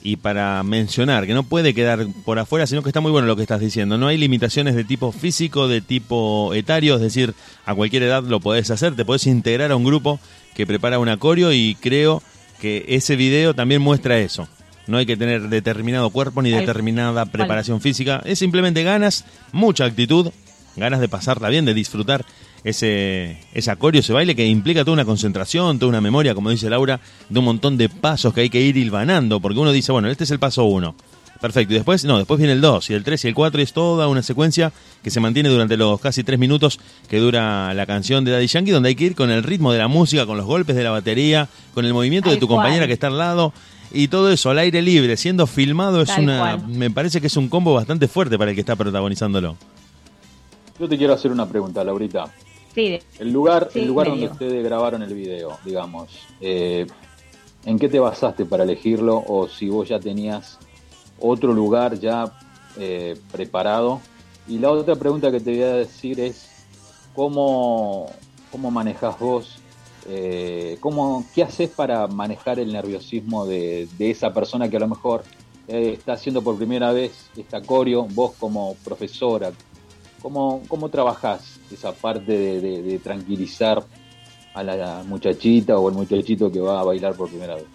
y 0.06 0.18
para 0.18 0.62
mencionar, 0.62 1.26
que 1.26 1.34
no 1.34 1.42
puede 1.42 1.74
quedar 1.74 2.06
por 2.26 2.38
afuera, 2.38 2.68
sino 2.68 2.84
que 2.84 2.90
está 2.90 3.02
muy 3.02 3.10
bueno 3.10 3.26
lo 3.26 3.36
que 3.36 3.42
estás 3.42 3.60
diciendo. 3.60 3.98
No 3.98 4.06
hay 4.06 4.20
limitaciones 4.20 4.76
de 4.76 4.84
tipo 4.84 5.12
físico, 5.12 5.68
de 5.68 5.82
tipo 5.82 6.54
etario, 6.54 6.94
es 6.94 7.02
decir, 7.02 7.34
a 7.66 7.74
cualquier 7.74 8.04
edad 8.04 8.22
lo 8.22 8.40
podés 8.40 8.70
hacer, 8.70 8.96
te 8.96 9.04
podés 9.04 9.26
integrar 9.26 9.72
a 9.72 9.76
un 9.76 9.84
grupo 9.84 10.20
que 10.54 10.68
prepara 10.68 11.00
un 11.00 11.10
acorio 11.10 11.52
y 11.54 11.76
creo 11.82 12.22
que 12.62 12.86
ese 12.88 13.16
video 13.16 13.56
también 13.56 13.82
muestra 13.82 14.20
eso. 14.20 14.48
No 14.86 14.98
hay 14.98 15.08
que 15.08 15.18
tener 15.18 15.50
determinado 15.50 16.12
cuerpo 16.12 16.44
ni 16.44 16.52
determinada 16.52 17.26
preparación 17.26 17.82
física, 17.82 18.22
es 18.26 18.38
simplemente 18.38 18.84
ganas, 18.84 19.26
mucha 19.54 19.86
actitud, 19.86 20.30
ganas 20.76 21.00
de 21.00 21.10
pasarla 21.10 21.50
bien, 21.50 21.66
de 21.66 21.74
disfrutar 21.74 22.26
ese, 22.66 23.38
ese 23.54 23.72
acorio, 23.72 24.00
ese 24.02 24.12
baile 24.12 24.36
que 24.36 24.46
implica 24.46 24.82
toda 24.84 24.94
una 24.94 25.06
concentración, 25.06 25.78
toda 25.78 25.90
una 25.90 26.02
memoria, 26.02 26.34
como 26.34 26.50
dice 26.50 26.70
Laura, 26.70 27.00
de 27.30 27.40
un 27.40 27.46
montón 27.46 27.78
de 27.78 27.88
pasos 27.90 28.34
que 28.34 28.42
hay 28.42 28.50
que 28.50 28.60
ir 28.60 28.76
hilvanando, 28.76 29.40
porque 29.40 29.60
uno 29.60 29.72
dice, 29.72 29.92
bueno, 29.92 30.10
este 30.10 30.24
es 30.26 30.32
el 30.32 30.40
paso 30.40 30.66
uno. 30.66 30.96
Perfecto, 31.40 31.74
y 31.74 31.76
después, 31.76 32.04
no, 32.06 32.18
después 32.18 32.40
viene 32.40 32.54
el 32.54 32.62
2 32.62 32.90
y 32.90 32.94
el 32.96 33.04
3 33.04 33.26
y 33.26 33.28
el 33.28 33.36
4 33.36 33.60
y 33.60 33.64
es 33.64 33.74
toda 33.74 34.08
una 34.08 34.24
secuencia 34.24 34.72
que 35.04 35.12
se 35.12 35.20
mantiene 35.20 35.50
durante 35.50 35.78
los 35.78 36.00
casi 36.00 36.24
3 36.24 36.40
minutos 36.40 36.80
que 37.08 37.20
dura 37.20 37.72
la 37.76 37.86
canción 37.86 38.26
de 38.26 38.32
Daddy 38.32 38.48
Yankee, 38.48 38.72
donde 38.72 38.90
hay 38.90 38.96
que 38.96 39.04
ir 39.04 39.16
con 39.16 39.30
el 39.30 39.44
ritmo 39.44 39.72
de 39.72 39.78
la 39.78 39.88
música, 39.88 40.26
con 40.26 40.38
los 40.38 40.46
golpes 40.48 40.76
de 40.76 40.84
la 40.84 40.92
batería, 40.92 41.48
con 41.76 41.86
el 41.86 41.94
movimiento 41.94 42.32
de 42.32 42.38
tu 42.38 42.48
cual. 42.48 42.60
compañera 42.62 42.88
que 42.88 42.94
está 42.94 43.08
al 43.08 43.18
lado 43.20 43.54
y 43.94 44.08
todo 44.08 44.32
eso 44.32 44.50
al 44.50 44.58
aire 44.58 44.82
libre, 44.82 45.18
siendo 45.18 45.46
filmado, 45.46 46.02
es 46.02 46.08
Tal 46.08 46.24
una, 46.24 46.40
cual. 46.40 46.68
me 46.68 46.90
parece 46.90 47.22
que 47.22 47.28
es 47.28 47.38
un 47.38 47.48
combo 47.48 47.76
bastante 47.76 48.08
fuerte 48.08 48.40
para 48.40 48.50
el 48.52 48.56
que 48.56 48.62
está 48.62 48.76
protagonizándolo. 48.76 49.56
Yo 50.80 50.90
te 50.90 50.98
quiero 50.98 51.14
hacer 51.14 51.32
una 51.32 51.48
pregunta, 51.48 51.84
Laurita. 51.84 52.26
Sí, 52.76 53.00
El 53.20 53.32
lugar, 53.32 53.70
Sí, 53.72 53.80
el 53.80 53.88
lugar 53.88 54.08
donde 54.08 54.24
digo. 54.24 54.34
ustedes 54.34 54.64
grabaron 54.64 55.02
el 55.02 55.14
video, 55.14 55.58
digamos, 55.64 56.10
eh, 56.42 56.86
¿en 57.66 57.80
qué 57.80 57.88
te 57.88 58.00
basaste 58.00 58.44
para 58.46 58.66
elegirlo? 58.66 59.24
O 59.26 59.48
si 59.48 59.70
vos 59.70 59.88
ya 59.88 59.98
tenías 60.00 60.60
otro 61.20 61.54
lugar 61.54 61.98
ya 61.98 62.34
eh, 62.78 63.18
preparado. 63.32 64.02
Y 64.48 64.60
la 64.60 64.72
otra 64.72 64.96
pregunta 64.98 65.32
que 65.32 65.40
te 65.40 65.52
voy 65.52 65.62
a 65.64 65.74
decir 65.76 66.20
es, 66.20 66.50
¿cómo, 67.16 68.12
cómo 68.52 68.70
manejas 68.72 69.18
vos? 69.20 69.56
eh, 70.08 70.78
¿cómo, 70.82 71.26
¿Qué 71.34 71.42
haces 71.44 71.70
para 71.70 72.06
manejar 72.08 72.60
el 72.60 72.72
nerviosismo 72.74 73.46
de, 73.46 73.88
de 73.98 74.12
esa 74.12 74.34
persona 74.34 74.70
que 74.70 74.78
a 74.78 74.82
lo 74.82 74.88
mejor 74.90 75.24
está 75.68 76.14
haciendo 76.14 76.44
por 76.44 76.58
primera 76.58 76.92
vez 76.92 77.12
esta 77.38 77.62
coreo, 77.62 78.06
vos 78.12 78.34
como 78.38 78.76
profesora? 78.84 79.52
¿Cómo, 80.22 80.62
cómo 80.68 80.90
trabajás 80.90 81.55
esa 81.72 81.94
parte 81.94 82.62
de, 82.62 83.00
tranquilizar 83.00 83.84
a 84.54 84.64
la 84.64 85.04
muchachita 85.06 85.78
o 85.78 85.90
el 85.90 85.96
muchachito 85.96 86.52
que 86.52 86.60
va 86.60 86.80
a 86.80 86.84
bailar 86.84 87.16
por 87.16 87.30
primera 87.30 87.56
vez? 87.56 87.66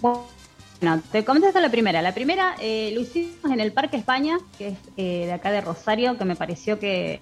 Bueno, 0.00 1.02
te 1.10 1.24
comento 1.24 1.60
la 1.60 1.70
primera. 1.70 2.02
La 2.02 2.12
primera 2.12 2.56
eh, 2.60 2.90
lo 2.94 3.00
hicimos 3.00 3.50
en 3.50 3.60
el 3.60 3.72
Parque 3.72 3.96
España, 3.96 4.38
que 4.58 4.68
es 4.68 4.78
eh, 4.96 5.26
de 5.26 5.32
acá 5.32 5.52
de 5.52 5.60
Rosario, 5.60 6.18
que 6.18 6.24
me 6.24 6.36
pareció 6.36 6.78
que, 6.78 7.20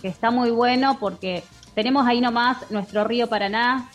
que 0.00 0.08
está 0.08 0.30
muy 0.30 0.50
bueno 0.50 0.96
porque 0.98 1.42
tenemos 1.74 2.06
ahí 2.06 2.20
nomás 2.20 2.70
nuestro 2.70 3.04
río 3.04 3.28
Paraná, 3.28 3.90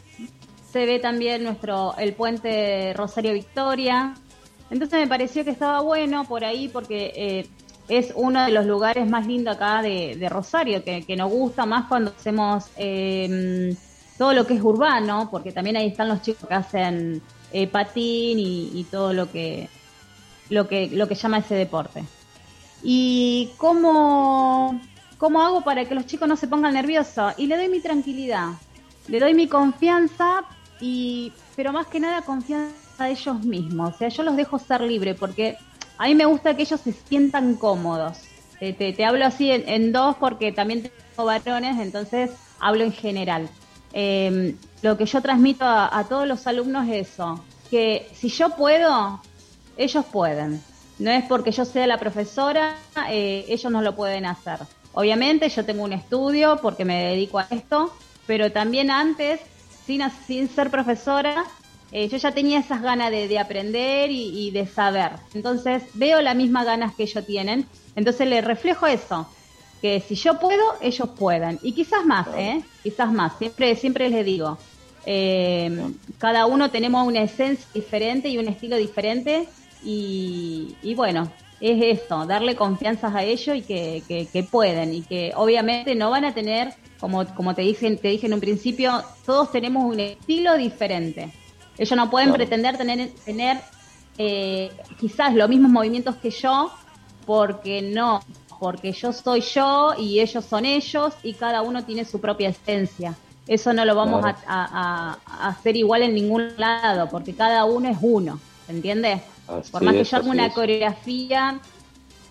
se 0.72 0.86
ve 0.86 1.00
también 1.00 1.44
nuestro 1.44 1.96
el 1.98 2.14
puente 2.14 2.94
Rosario 2.94 3.34
Victoria. 3.34 4.14
Entonces 4.70 5.00
me 5.00 5.08
pareció 5.08 5.44
que 5.44 5.52
estaba 5.52 5.82
bueno 5.82 6.26
por 6.26 6.44
ahí 6.44 6.68
porque 6.68 7.14
eh, 7.16 7.48
es 7.88 8.12
uno 8.16 8.46
de 8.46 8.52
los 8.52 8.66
lugares 8.66 9.10
más 9.10 9.28
lindos 9.28 9.56
acá 9.56 9.82
de, 9.82 10.28
Rosario, 10.30 10.84
que, 10.84 11.16
nos 11.16 11.32
gusta 11.32 11.66
más 11.66 11.88
cuando 11.88 12.12
hacemos 12.12 12.66
eh, 12.78 13.76
todo 14.18 14.34
lo 14.34 14.48
que 14.48 14.56
es 14.56 14.62
urbano, 14.62 15.30
porque 15.30 15.52
también 15.52 15.78
ahí 15.78 15.88
están 15.88 16.08
los 16.08 16.22
chicos 16.22 16.48
que 16.48 16.54
hacen 16.54 17.22
eh, 17.52 17.68
patín 17.68 18.40
y, 18.40 18.72
y 18.74 18.84
todo 18.86 19.14
lo 19.14 19.32
que, 19.32 19.70
lo 20.50 20.68
que 20.68 20.88
lo 20.88 21.08
que 21.08 21.16
llama 21.16 21.40
ese 21.40 21.56
deporte. 21.56 22.04
¿Y 22.84 23.52
cómo, 23.58 24.80
cómo 25.18 25.42
hago 25.42 25.62
para 25.62 25.86
que 25.86 25.96
los 25.96 26.06
chicos 26.06 26.28
no 26.28 26.36
se 26.36 26.48
pongan 26.48 26.74
nerviosos? 26.74 27.34
Y 27.38 27.48
le 27.48 27.58
doy 27.58 27.70
mi 27.70 27.82
tranquilidad, 27.82 28.50
le 29.08 29.20
doy 29.20 29.34
mi 29.34 29.48
confianza, 29.48 30.44
y 30.80 31.32
pero 31.56 31.72
más 31.72 31.88
que 31.88 32.00
nada 32.00 32.22
confianza 32.22 32.76
a 33.00 33.10
ellos 33.10 33.44
mismos. 33.44 33.96
O 33.96 33.98
sea, 33.98 34.10
yo 34.10 34.24
los 34.24 34.36
dejo 34.36 34.60
ser 34.60 34.82
libre 34.82 35.16
porque 35.16 35.58
a 35.98 36.08
mí 36.08 36.16
me 36.16 36.26
gusta 36.26 36.56
que 36.56 36.64
ellos 36.64 36.82
se 36.82 36.94
sientan 36.94 37.56
cómodos. 37.56 38.20
Te, 38.60 39.06
hablo 39.06 39.26
así 39.26 39.52
en, 39.52 39.92
dos 39.92 40.16
porque 40.18 40.52
también 40.52 40.84
tengo 40.84 41.26
varones, 41.26 41.80
entonces 41.80 42.32
hablo 42.60 42.84
en 42.84 42.94
general. 42.94 43.50
Eh, 43.94 44.56
lo 44.82 44.98
que 44.98 45.06
yo 45.06 45.22
transmito 45.22 45.66
a, 45.66 45.98
a 45.98 46.04
todos 46.06 46.28
los 46.28 46.48
alumnos 46.48 46.88
es 46.88 47.12
eso, 47.12 47.44
que 47.70 48.10
si 48.14 48.30
yo 48.30 48.50
puedo, 48.56 49.22
ellos 49.78 50.06
pueden. 50.06 50.62
No 50.98 51.12
es 51.12 51.26
porque 51.26 51.52
yo 51.52 51.66
sea 51.66 51.88
la 51.88 51.98
profesora, 51.98 52.76
eh, 53.10 53.46
ellos 53.50 53.72
no 53.72 53.82
lo 53.82 53.96
pueden 53.96 54.26
hacer. 54.26 54.60
Obviamente 54.94 55.50
yo 55.50 55.66
tengo 55.66 55.84
un 55.84 55.92
estudio 55.92 56.58
porque 56.62 56.86
me 56.86 57.04
dedico 57.04 57.40
a 57.40 57.48
esto, 57.50 57.94
pero 58.26 58.52
también 58.52 58.90
antes, 58.90 59.42
sin, 59.86 60.02
sin 60.26 60.48
ser 60.48 60.72
profesora, 60.72 61.44
eh, 61.92 62.08
yo 62.08 62.18
ya 62.18 62.32
tenía 62.32 62.60
esas 62.60 62.82
ganas 62.82 63.12
de, 63.12 63.28
de 63.28 63.40
aprender 63.40 64.12
y, 64.12 64.48
y 64.48 64.52
de 64.52 64.68
saber. 64.68 65.12
Entonces 65.34 65.84
veo 65.94 66.22
las 66.22 66.36
mismas 66.36 66.66
ganas 66.66 66.96
que 66.96 67.04
ellos 67.04 67.26
tienen, 67.26 67.66
entonces 67.96 68.28
les 68.28 68.44
reflejo 68.44 68.88
eso, 68.88 69.28
que 69.82 70.00
si 70.00 70.16
yo 70.16 70.40
puedo, 70.40 70.64
ellos 70.82 71.10
puedan. 71.18 71.60
Y 71.62 71.74
quizás 71.74 72.06
más, 72.06 72.28
¿eh? 72.36 72.64
Quizás 72.84 73.12
más. 73.12 73.38
Siempre, 73.38 73.76
siempre 73.76 74.10
les 74.10 74.26
digo, 74.26 74.58
eh, 75.06 75.94
cada 76.18 76.46
uno 76.48 76.72
tenemos 76.72 77.08
una 77.08 77.22
esencia 77.22 77.68
diferente 77.74 78.30
y 78.30 78.38
un 78.38 78.48
estilo 78.48 78.78
diferente 78.78 79.48
y, 79.84 80.76
y 80.82 80.96
bueno, 80.96 81.32
es 81.60 82.02
esto, 82.02 82.26
darle 82.26 82.56
confianza 82.56 83.16
a 83.16 83.24
ellos 83.24 83.56
y 83.56 83.62
que, 83.62 84.04
que, 84.08 84.28
que 84.28 84.44
pueden 84.44 84.94
y 84.94 85.04
que 85.04 85.32
obviamente 85.36 85.96
no 85.96 86.10
van 86.10 86.26
a 86.26 86.34
tener, 86.34 86.74
como, 87.00 87.26
como 87.34 87.54
te, 87.56 87.62
dije, 87.62 87.96
te 87.98 88.08
dije 88.10 88.28
en 88.28 88.34
un 88.34 88.40
principio, 88.40 89.04
todos 89.26 89.52
tenemos 89.52 89.84
un 89.86 90.00
estilo 90.00 90.58
diferente. 90.58 91.32
Ellos 91.78 91.98
no 91.98 92.10
pueden 92.10 92.30
Claro. 92.30 92.38
pretender 92.38 92.78
tener, 92.78 93.22
tener 93.26 93.64
eh, 94.18 94.78
quizás 94.98 95.34
los 95.36 95.50
mismos 95.50 95.72
movimientos 95.72 96.18
que 96.18 96.30
yo, 96.32 96.72
porque 97.26 97.82
no, 97.82 98.26
porque 98.60 98.94
yo 98.94 99.12
soy 99.14 99.42
yo 99.42 99.94
y 99.98 100.20
ellos 100.20 100.46
son 100.46 100.66
ellos 100.66 101.16
y 101.24 101.38
cada 101.38 101.62
uno 101.62 101.86
tiene 101.86 102.06
su 102.06 102.22
propia 102.22 102.50
esencia. 102.50 103.20
Eso 103.48 103.74
no 103.74 103.86
lo 103.86 103.96
vamos 103.96 104.22
Claro. 104.22 104.38
a, 104.46 104.46
a- 104.48 105.22
a 105.26 105.48
hacer 105.50 105.76
igual 105.76 106.02
en 106.04 106.16
ningún 106.16 106.56
lado, 106.58 107.10
porque 107.12 107.36
cada 107.36 107.66
uno 107.66 107.90
es 107.90 107.98
uno, 108.02 108.44
¿entiendes? 108.68 109.22
Así 109.48 109.72
Por 109.72 109.84
más 109.84 109.96
que 109.98 110.04
yo 110.04 110.18
haga 110.18 110.30
una 110.30 110.48
es. 110.48 110.54
coreografía, 110.54 111.62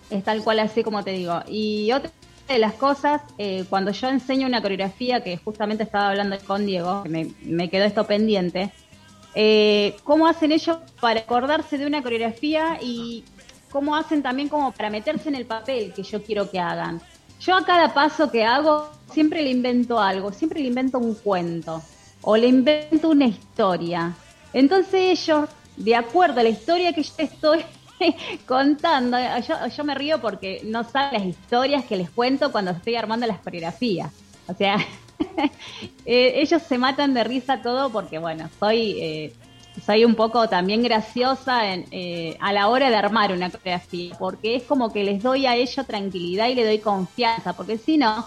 es 0.09 0.23
tal 0.23 0.43
cual 0.43 0.59
así 0.59 0.83
como 0.83 1.03
te 1.03 1.11
digo. 1.11 1.41
Y 1.47 1.91
otra 1.91 2.11
de 2.47 2.59
las 2.59 2.75
cosas, 2.75 3.21
eh, 3.37 3.65
cuando 3.69 3.91
yo 3.91 4.07
enseño 4.09 4.47
una 4.47 4.61
coreografía, 4.61 5.23
que 5.23 5.37
justamente 5.37 5.83
estaba 5.83 6.09
hablando 6.09 6.37
con 6.45 6.65
Diego, 6.65 7.03
que 7.03 7.09
me, 7.09 7.35
me 7.41 7.69
quedó 7.69 7.85
esto 7.85 8.05
pendiente, 8.07 8.73
eh, 9.35 9.97
¿cómo 10.05 10.27
hacen 10.27 10.53
ellos 10.53 10.77
para 11.01 11.19
acordarse 11.19 11.77
de 11.77 11.85
una 11.85 12.01
coreografía 12.01 12.79
y 12.81 13.25
cómo 13.69 13.95
hacen 13.95 14.23
también 14.23 14.47
como 14.47 14.71
para 14.71 14.89
meterse 14.89 15.27
en 15.27 15.35
el 15.35 15.45
papel 15.45 15.93
que 15.93 16.03
yo 16.03 16.23
quiero 16.23 16.49
que 16.49 16.59
hagan? 16.59 17.01
Yo 17.41 17.55
a 17.55 17.65
cada 17.65 17.93
paso 17.93 18.31
que 18.31 18.45
hago 18.45 18.89
siempre 19.11 19.43
le 19.43 19.51
invento 19.51 19.99
algo, 19.99 20.31
siempre 20.31 20.61
le 20.61 20.69
invento 20.69 20.97
un 20.99 21.15
cuento 21.15 21.83
o 22.21 22.37
le 22.37 22.47
invento 22.47 23.09
una 23.09 23.25
historia. 23.25 24.15
Entonces 24.53 25.19
ellos, 25.19 25.49
de 25.75 25.95
acuerdo 25.95 26.39
a 26.39 26.43
la 26.43 26.49
historia 26.49 26.93
que 26.93 27.03
yo 27.03 27.13
estoy 27.17 27.65
contando, 28.47 29.17
yo, 29.45 29.67
yo 29.67 29.83
me 29.83 29.95
río 29.95 30.21
porque 30.21 30.61
no 30.63 30.85
saben 30.85 31.19
las 31.19 31.27
historias 31.27 31.83
que 31.83 31.97
les 31.97 32.09
cuento 32.09 32.53
cuando 32.53 32.71
estoy 32.71 32.95
armando 32.95 33.27
las 33.27 33.39
coreografías. 33.39 34.11
O 34.47 34.53
sea, 34.53 34.77
eh, 36.05 36.33
ellos 36.35 36.61
se 36.61 36.77
matan 36.77 37.13
de 37.13 37.23
risa 37.23 37.61
todo 37.61 37.89
porque, 37.89 38.19
bueno, 38.19 38.49
soy, 38.59 38.99
eh, 39.01 39.33
soy 39.85 40.05
un 40.05 40.15
poco 40.15 40.47
también 40.49 40.83
graciosa 40.83 41.73
en, 41.73 41.85
eh, 41.91 42.37
a 42.39 42.53
la 42.53 42.67
hora 42.69 42.89
de 42.89 42.95
armar 42.95 43.31
una 43.31 43.49
coreografía, 43.49 44.15
porque 44.17 44.55
es 44.55 44.63
como 44.63 44.91
que 44.91 45.03
les 45.03 45.21
doy 45.21 45.45
a 45.45 45.55
ellos 45.55 45.85
tranquilidad 45.87 46.47
y 46.47 46.55
le 46.55 46.65
doy 46.65 46.79
confianza, 46.79 47.53
porque 47.53 47.77
si 47.77 47.97
no, 47.97 48.25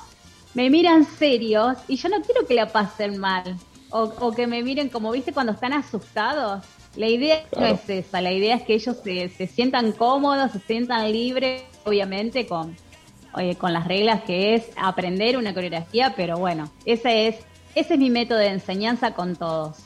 me 0.54 0.70
miran 0.70 1.04
serios 1.04 1.76
y 1.88 1.96
yo 1.96 2.08
no 2.08 2.20
quiero 2.22 2.46
que 2.46 2.54
la 2.54 2.68
pasen 2.68 3.18
mal, 3.18 3.56
o, 3.90 4.02
o 4.20 4.32
que 4.32 4.46
me 4.46 4.62
miren 4.62 4.88
como, 4.88 5.10
viste, 5.12 5.32
cuando 5.32 5.52
están 5.52 5.72
asustados. 5.72 6.64
La 6.96 7.06
idea 7.06 7.44
no 7.56 7.66
es 7.66 7.88
esa, 7.88 8.20
la 8.20 8.32
idea 8.32 8.56
es 8.56 8.62
que 8.62 8.74
ellos 8.74 8.96
se, 9.04 9.28
se 9.28 9.46
sientan 9.46 9.92
cómodos, 9.92 10.52
se 10.52 10.58
sientan 10.58 11.12
libres, 11.12 11.62
obviamente 11.84 12.46
con, 12.46 12.74
oye, 13.34 13.56
con 13.56 13.72
las 13.72 13.86
reglas 13.86 14.22
que 14.22 14.54
es 14.54 14.70
aprender 14.76 15.36
una 15.36 15.54
coreografía, 15.54 16.14
pero 16.16 16.38
bueno, 16.38 16.70
ese 16.84 17.28
es, 17.28 17.36
ese 17.74 17.94
es 17.94 18.00
mi 18.00 18.10
método 18.10 18.38
de 18.38 18.48
enseñanza 18.48 19.14
con 19.14 19.36
todos, 19.36 19.78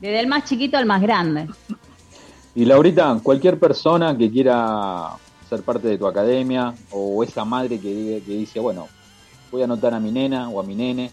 desde 0.00 0.20
el 0.20 0.26
más 0.26 0.44
chiquito 0.44 0.76
al 0.76 0.86
más 0.86 1.02
grande. 1.02 1.48
Y 2.56 2.64
Laurita, 2.64 3.18
cualquier 3.20 3.58
persona 3.58 4.16
que 4.16 4.30
quiera 4.30 5.16
ser 5.48 5.62
parte 5.62 5.88
de 5.88 5.98
tu 5.98 6.06
academia 6.06 6.72
o 6.92 7.24
esa 7.24 7.44
madre 7.44 7.80
que, 7.80 8.22
que 8.24 8.32
dice, 8.32 8.60
bueno, 8.60 8.86
voy 9.50 9.62
a 9.62 9.64
anotar 9.64 9.92
a 9.92 9.98
mi 9.98 10.12
nena 10.12 10.48
o 10.48 10.60
a 10.60 10.62
mi 10.62 10.76
nene, 10.76 11.10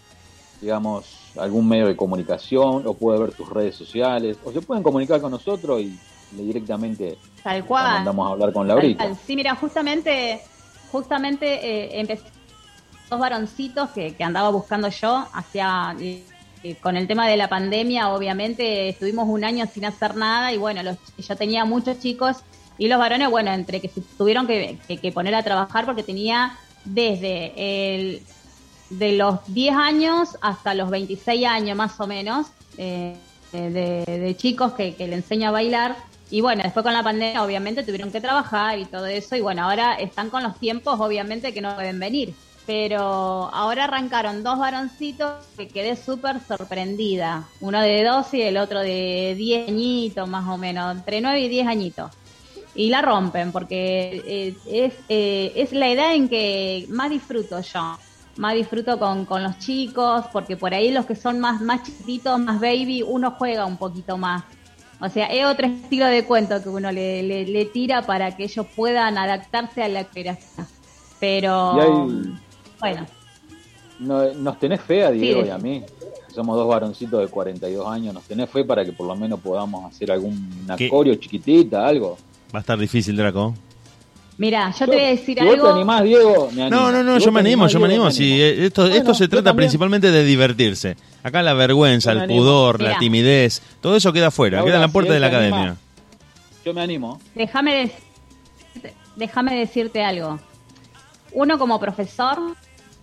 digamos, 0.60 1.32
algún 1.36 1.68
medio 1.68 1.88
de 1.88 1.96
comunicación 1.96 2.86
o 2.86 2.94
puede 2.94 3.18
ver 3.18 3.32
tus 3.34 3.48
redes 3.50 3.74
sociales 3.74 4.38
o 4.44 4.52
se 4.52 4.60
pueden 4.60 4.84
comunicar 4.84 5.20
con 5.20 5.32
nosotros 5.32 5.80
y 5.80 5.98
le 6.36 6.42
directamente 6.44 7.18
Tal 7.42 7.64
cual. 7.64 7.94
mandamos 7.94 8.28
a 8.28 8.32
hablar 8.32 8.52
con 8.52 8.68
Tal 8.68 8.76
Laurita. 8.76 9.14
Sí, 9.26 9.34
mira, 9.34 9.56
justamente, 9.56 10.40
justamente 10.92 11.46
eh, 11.46 12.00
empecé 12.00 12.22
dos 13.10 13.18
varoncitos 13.18 13.90
que, 13.90 14.14
que 14.14 14.22
andaba 14.24 14.50
buscando 14.50 14.88
yo 14.88 15.26
hacia 15.32 15.96
eh, 16.00 16.24
eh, 16.62 16.76
con 16.76 16.96
el 16.96 17.06
tema 17.08 17.26
de 17.26 17.36
la 17.36 17.48
pandemia, 17.48 18.10
obviamente 18.10 18.88
estuvimos 18.90 19.26
un 19.28 19.42
año 19.42 19.66
sin 19.72 19.84
hacer 19.84 20.14
nada 20.14 20.52
y 20.52 20.58
bueno, 20.58 20.82
los, 20.82 20.96
yo 21.18 21.36
tenía 21.36 21.64
muchos 21.64 21.98
chicos 21.98 22.36
y 22.78 22.88
los 22.88 22.98
varones, 22.98 23.30
bueno, 23.30 23.52
entre 23.52 23.80
que 23.80 23.88
se 23.88 24.00
tuvieron 24.16 24.46
que, 24.46 24.78
que- 24.86 25.12
poner 25.12 25.34
a 25.34 25.42
trabajar 25.42 25.84
porque 25.86 26.02
tenía 26.02 26.56
desde 26.84 27.52
el 27.96 28.22
de 28.90 29.12
los 29.16 29.40
10 29.48 29.74
años 29.74 30.36
hasta 30.42 30.74
los 30.74 30.90
26 30.90 31.46
años 31.46 31.76
más 31.76 31.98
o 31.98 32.06
menos 32.06 32.48
eh, 32.76 33.16
de, 33.52 34.04
de 34.06 34.36
chicos 34.36 34.72
que, 34.72 34.94
que 34.94 35.06
le 35.08 35.16
enseño 35.16 35.48
a 35.48 35.52
bailar 35.52 35.96
y 36.32 36.40
bueno, 36.40 36.62
después 36.62 36.82
con 36.82 36.94
la 36.94 37.02
pandemia 37.02 37.44
obviamente 37.44 37.82
tuvieron 37.82 38.10
que 38.10 38.18
trabajar 38.18 38.78
y 38.78 38.86
todo 38.86 39.04
eso 39.04 39.36
y 39.36 39.42
bueno, 39.42 39.64
ahora 39.64 39.96
están 39.96 40.30
con 40.30 40.42
los 40.42 40.58
tiempos 40.58 40.98
obviamente 40.98 41.52
que 41.52 41.60
no 41.60 41.74
pueden 41.74 42.00
venir. 42.00 42.34
Pero 42.66 42.98
ahora 43.52 43.84
arrancaron 43.84 44.42
dos 44.42 44.58
varoncitos 44.58 45.44
que 45.58 45.68
quedé 45.68 45.94
súper 45.94 46.40
sorprendida. 46.40 47.44
Uno 47.60 47.82
de 47.82 48.02
12 48.02 48.38
y 48.38 48.42
el 48.42 48.56
otro 48.56 48.80
de 48.80 49.34
10 49.36 49.68
añitos 49.68 50.26
más 50.26 50.48
o 50.48 50.56
menos, 50.56 50.96
entre 50.96 51.20
9 51.20 51.38
y 51.38 51.48
10 51.48 51.66
añitos 51.66 52.10
y 52.74 52.88
la 52.88 53.02
rompen 53.02 53.52
porque 53.52 54.22
eh, 54.26 54.56
es, 54.66 54.94
eh, 55.10 55.52
es 55.54 55.72
la 55.72 55.90
edad 55.90 56.14
en 56.14 56.30
que 56.30 56.86
más 56.88 57.10
disfruto 57.10 57.60
yo 57.60 57.98
más 58.38 58.54
disfruto 58.54 58.98
con, 58.98 59.26
con 59.26 59.42
los 59.42 59.58
chicos 59.58 60.24
porque 60.32 60.56
por 60.56 60.72
ahí 60.72 60.90
los 60.90 61.04
que 61.04 61.14
son 61.14 61.38
más 61.38 61.60
más 61.60 61.82
chiquitos 61.82 62.38
más 62.38 62.58
baby 62.58 63.02
uno 63.06 63.32
juega 63.32 63.66
un 63.66 63.76
poquito 63.76 64.16
más 64.16 64.44
o 65.04 65.08
sea 65.10 65.26
es 65.26 65.44
otro 65.44 65.66
estilo 65.66 66.06
de 66.06 66.24
cuento 66.24 66.62
que 66.62 66.68
uno 66.70 66.90
le, 66.92 67.22
le, 67.22 67.44
le 67.44 67.64
tira 67.66 68.02
para 68.06 68.34
que 68.36 68.44
ellos 68.44 68.64
puedan 68.76 69.18
adaptarse 69.18 69.82
a 69.82 69.88
la 69.88 70.04
coreografía 70.04 70.66
pero 71.20 71.72
Y 71.76 71.80
hay- 71.80 72.32
bueno 72.80 73.06
No- 73.98 74.32
nos 74.34 74.58
tenés 74.58 74.80
fe 74.80 75.04
a 75.04 75.10
Diego 75.10 75.42
Sí, 75.42 75.48
y 75.48 75.50
a 75.50 75.58
mí. 75.58 75.84
Somos 76.34 76.56
dos 76.56 76.66
varoncitos 76.66 77.20
de 77.20 77.28
42 77.28 77.86
años. 77.86 78.14
Nos 78.14 78.24
tenés 78.24 78.48
fe 78.50 78.64
para 78.64 78.84
que 78.86 78.92
por 78.92 79.06
lo 79.06 79.14
menos 79.14 79.38
podamos 79.40 79.84
hacer 79.84 80.10
alguna 80.10 80.76
¿Qué? 80.76 80.88
coreo 80.88 81.14
chiquitita, 81.16 81.86
algo. 81.86 82.16
Va 82.54 82.58
a 82.58 82.62
estar 82.62 82.78
difícil, 82.78 83.14
Draco. 83.16 83.54
Mira 84.38 84.70
yo 84.72 84.86
te 84.86 84.92
voy 84.96 85.04
a 85.04 85.08
decir 85.08 85.38
si 85.38 85.44
vos 85.44 85.54
algo 85.54 85.66
te 85.68 85.72
animás, 85.74 86.02
Diego, 86.04 86.50
me 86.52 86.62
animo. 86.62 86.80
No, 86.80 86.92
no, 86.92 87.02
no, 87.02 87.18
Si 87.18 87.26
yo 87.26 87.32
me 87.32 87.40
animo, 87.40 87.64
animás, 87.64 87.72
yo 87.72 87.80
me 87.80 87.86
animo. 87.86 88.10
Sí, 88.10 88.40
eh, 88.40 88.66
esto, 88.66 88.82
Bueno, 88.82 88.96
esto 88.96 89.14
se 89.14 89.28
trata 89.28 89.44
también. 89.50 89.66
principalmente 89.68 90.10
de 90.10 90.24
divertirse. 90.24 90.96
Acá 91.22 91.42
la 91.42 91.54
vergüenza, 91.54 92.12
el 92.12 92.26
pudor, 92.26 92.80
la 92.80 92.98
timidez, 92.98 93.62
todo 93.80 93.96
eso 93.96 94.12
queda 94.12 94.28
afuera, 94.28 94.62
queda 94.64 94.76
en 94.76 94.80
la 94.80 94.88
puerta 94.88 95.12
de 95.12 95.20
la 95.20 95.26
anima, 95.28 95.38
academia. 95.46 95.76
Yo 96.64 96.74
me 96.74 96.80
animo. 96.82 97.20
Déjame 97.34 97.74
decirte, 98.72 98.94
déjame 99.16 99.54
decirte 99.56 100.02
algo. 100.04 100.38
Uno 101.32 101.58
como 101.58 101.78
profesor 101.80 102.38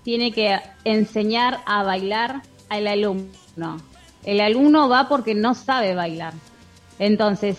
tiene 0.03 0.31
que 0.31 0.57
enseñar 0.83 1.59
a 1.65 1.83
bailar 1.83 2.41
al 2.69 2.87
alumno. 2.87 3.81
El 4.23 4.41
alumno 4.41 4.89
va 4.89 5.07
porque 5.07 5.33
no 5.35 5.55
sabe 5.55 5.95
bailar. 5.95 6.33
Entonces, 6.99 7.57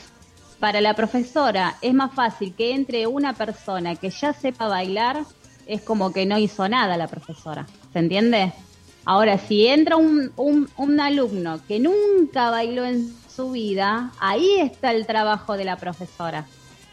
para 0.61 0.81
la 0.83 0.95
profesora 0.95 1.77
es 1.81 1.95
más 1.95 2.13
fácil 2.13 2.55
que 2.55 2.75
entre 2.75 3.07
una 3.07 3.33
persona 3.33 3.97
que 3.97 4.11
ya 4.11 4.33
sepa 4.35 4.69
bailar, 4.69 5.25
es 5.67 5.81
como 5.81 6.13
que 6.13 6.27
no 6.27 6.39
hizo 6.39 6.69
nada 6.69 6.97
la 6.97 7.09
profesora. 7.09 7.67
¿Se 7.93 7.99
entiende? 7.99 8.53
Ahora, 9.07 9.39
si 9.39 9.67
entra 9.67 9.97
un, 9.97 10.31
un, 10.37 10.69
un 10.77 11.01
alumno 11.01 11.61
que 11.67 11.81
nunca 11.81 12.51
bailó 12.51 12.85
en 12.85 13.13
su 13.35 13.53
vida, 13.53 14.13
ahí 14.21 14.61
está 14.61 14.93
el 14.93 15.07
trabajo 15.07 15.57
de 15.57 15.65
la 15.65 15.77
profesora. 15.77 16.47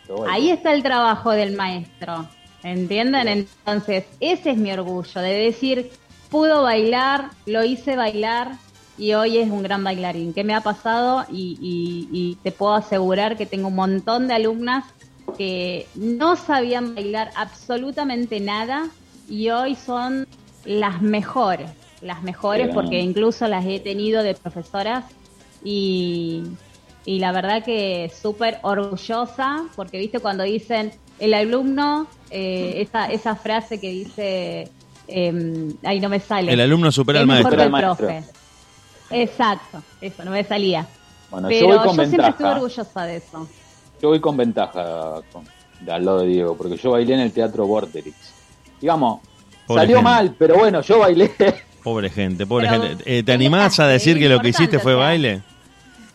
Bueno, 0.08 0.32
Ahí 0.32 0.50
está 0.50 0.74
el 0.74 0.84
trabajo 0.84 1.32
del 1.32 1.56
maestro. 1.56 2.28
¿Entienden? 2.64 3.28
Entonces, 3.28 4.06
ese 4.20 4.52
es 4.52 4.58
mi 4.58 4.72
orgullo, 4.72 5.22
de 5.22 5.34
decir, 5.34 5.92
pudo 6.30 6.64
bailar, 6.64 7.32
lo 7.46 7.64
hice 7.64 7.96
bailar 7.98 8.54
y 8.98 9.14
hoy 9.14 9.38
es 9.38 9.50
un 9.50 9.64
gran 9.64 9.84
bailarín. 9.84 10.34
¿Qué 10.34 10.44
me 10.44 10.54
ha 10.56 10.62
pasado? 10.62 11.26
Y, 11.32 11.58
y- 11.62 12.10
y 12.32 12.36
te 12.44 12.52
puedo 12.52 12.74
asegurar 12.74 13.38
que 13.38 13.46
tengo 13.46 13.68
un 13.68 13.76
montón 13.76 14.28
de 14.28 14.34
alumnas 14.34 14.86
que 15.38 15.88
no 15.96 16.36
sabían 16.36 16.96
bailar 16.96 17.32
absolutamente 17.36 18.40
nada 18.40 18.90
y 19.30 19.50
hoy 19.50 19.76
son 19.76 20.24
las 20.66 21.02
mejores, 21.02 21.70
las 22.02 22.24
mejores 22.24 22.70
porque 22.74 23.00
incluso 23.00 23.48
las 23.48 23.66
he 23.66 23.80
tenido 23.80 24.24
de 24.24 24.34
profesoras 24.34 25.06
y, 25.64 26.44
y 27.06 27.20
la 27.20 27.32
verdad 27.32 27.64
que 27.64 28.12
súper 28.20 28.58
orgullosa 28.64 29.64
porque 29.76 30.00
viste 30.00 30.20
cuando 30.20 30.44
dicen 30.44 30.92
el 31.20 31.34
alumno, 31.34 32.08
eh, 32.32 32.82
esa, 32.82 33.06
esa 33.12 33.36
frase 33.36 33.80
que 33.80 33.90
dice, 33.90 34.72
eh, 35.08 35.34
ahí 35.84 36.00
no 36.00 36.10
me 36.10 36.20
sale. 36.20 36.54
El 36.54 36.62
alumno 36.62 36.92
supera 36.92 37.20
Es 37.20 37.22
al 37.24 37.28
maestro. 37.28 37.62
el 37.64 37.70
maestro. 37.70 38.08
profe. 38.08 38.37
Exacto, 39.10 39.82
eso, 40.02 40.24
no 40.24 40.32
me 40.32 40.44
salía. 40.44 40.88
Bueno, 41.30 41.50
yo 41.50 41.66
voy 41.68 41.78
yo, 41.78 41.94
siempre 41.94 42.28
estuve 42.30 42.50
orgullosa 42.50 43.04
de 43.06 43.16
eso. 43.18 43.48
Yo 44.02 44.10
voy 44.10 44.20
con 44.20 44.38
ventaja 44.38 45.22
con- 45.32 45.44
de 45.82 45.92
al 45.92 46.06
lado 46.06 46.20
de 46.22 46.28
Diego, 46.28 46.56
porque 46.58 46.78
yo 46.78 46.92
bailé 46.92 47.14
en 47.16 47.20
el 47.22 47.32
teatro 47.32 47.66
Vorterix. 47.68 48.16
Digamos, 48.80 49.22
Pobre 49.66 49.82
salió 49.82 49.98
gente. 49.98 50.10
mal, 50.10 50.36
pero 50.38 50.58
bueno, 50.58 50.82
yo 50.82 51.00
bailé. 51.00 51.32
Pobre 51.84 52.10
gente, 52.10 52.46
pobre 52.46 52.68
Pero, 52.68 52.82
gente. 52.84 53.04
Eh, 53.20 53.24
¿Te 53.24 53.32
animás 53.34 53.80
a 53.80 53.88
decir 53.88 54.18
que 54.20 54.28
lo 54.28 54.40
que 54.40 54.50
hiciste 54.50 54.80
fue 54.80 54.94
baile? 54.96 55.42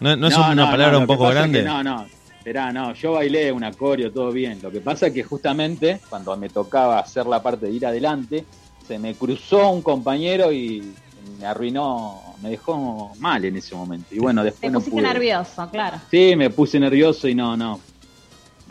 ¿No, 0.01 0.17
no 0.17 0.29
es 0.29 0.37
una 0.37 0.71
palabra 0.71 0.99
un 0.99 1.07
poco 1.07 1.25
pasa 1.25 1.45
es 1.45 1.51
que 1.51 1.63
grande? 1.63 1.63
no, 1.63 1.83
no. 1.83 2.07
Esperá, 2.37 2.73
no, 2.73 2.93
yo 2.95 3.13
bailé 3.13 3.53
un 3.53 3.63
acorio, 3.63 4.13
todo 4.13 4.33
bien. 4.33 4.59
Lo 4.61 4.71
que 4.71 4.81
pasa 4.81 5.07
es 5.07 5.13
que 5.13 5.23
justamente 5.23 6.01
cuando 6.09 6.37
me 6.37 6.49
tocaba 6.49 6.99
hacer 6.99 7.25
la 7.27 7.41
parte 7.41 7.67
de 7.67 7.73
ir 7.73 7.87
adelante, 7.87 8.45
se 8.87 8.99
me 8.99 9.15
cruzó 9.15 9.71
un 9.71 9.81
compañero 9.81 10.51
y 10.53 10.93
me 11.39 11.47
arruinó, 11.47 12.32
me 12.43 12.51
dejó 12.51 13.13
mal 13.19 13.45
en 13.45 13.57
ese 13.57 13.75
momento. 13.75 14.15
Y 14.15 14.19
bueno, 14.19 14.43
Te 14.43 14.47
después 14.47 14.73
no 14.73 14.79
pusiste 14.81 15.01
pude. 15.01 15.13
nervioso, 15.13 15.69
claro. 15.71 15.99
Sí, 16.11 16.35
me 16.37 16.51
puse 16.51 16.79
nervioso 16.81 17.29
y 17.29 17.35
no, 17.35 17.57
no. 17.57 17.81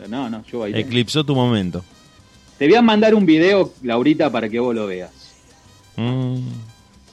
No, 0.08 0.28
no, 0.28 0.44
yo 0.44 0.60
bailé. 0.60 0.80
Eclipsó 0.80 1.24
tu 1.24 1.34
momento. 1.34 1.84
Te 2.58 2.66
voy 2.66 2.74
a 2.76 2.82
mandar 2.82 3.14
un 3.14 3.24
video, 3.24 3.72
Laurita, 3.82 4.30
para 4.30 4.48
que 4.48 4.58
vos 4.60 4.74
lo 4.74 4.86
veas. 4.86 5.10
Mm. 5.96 6.38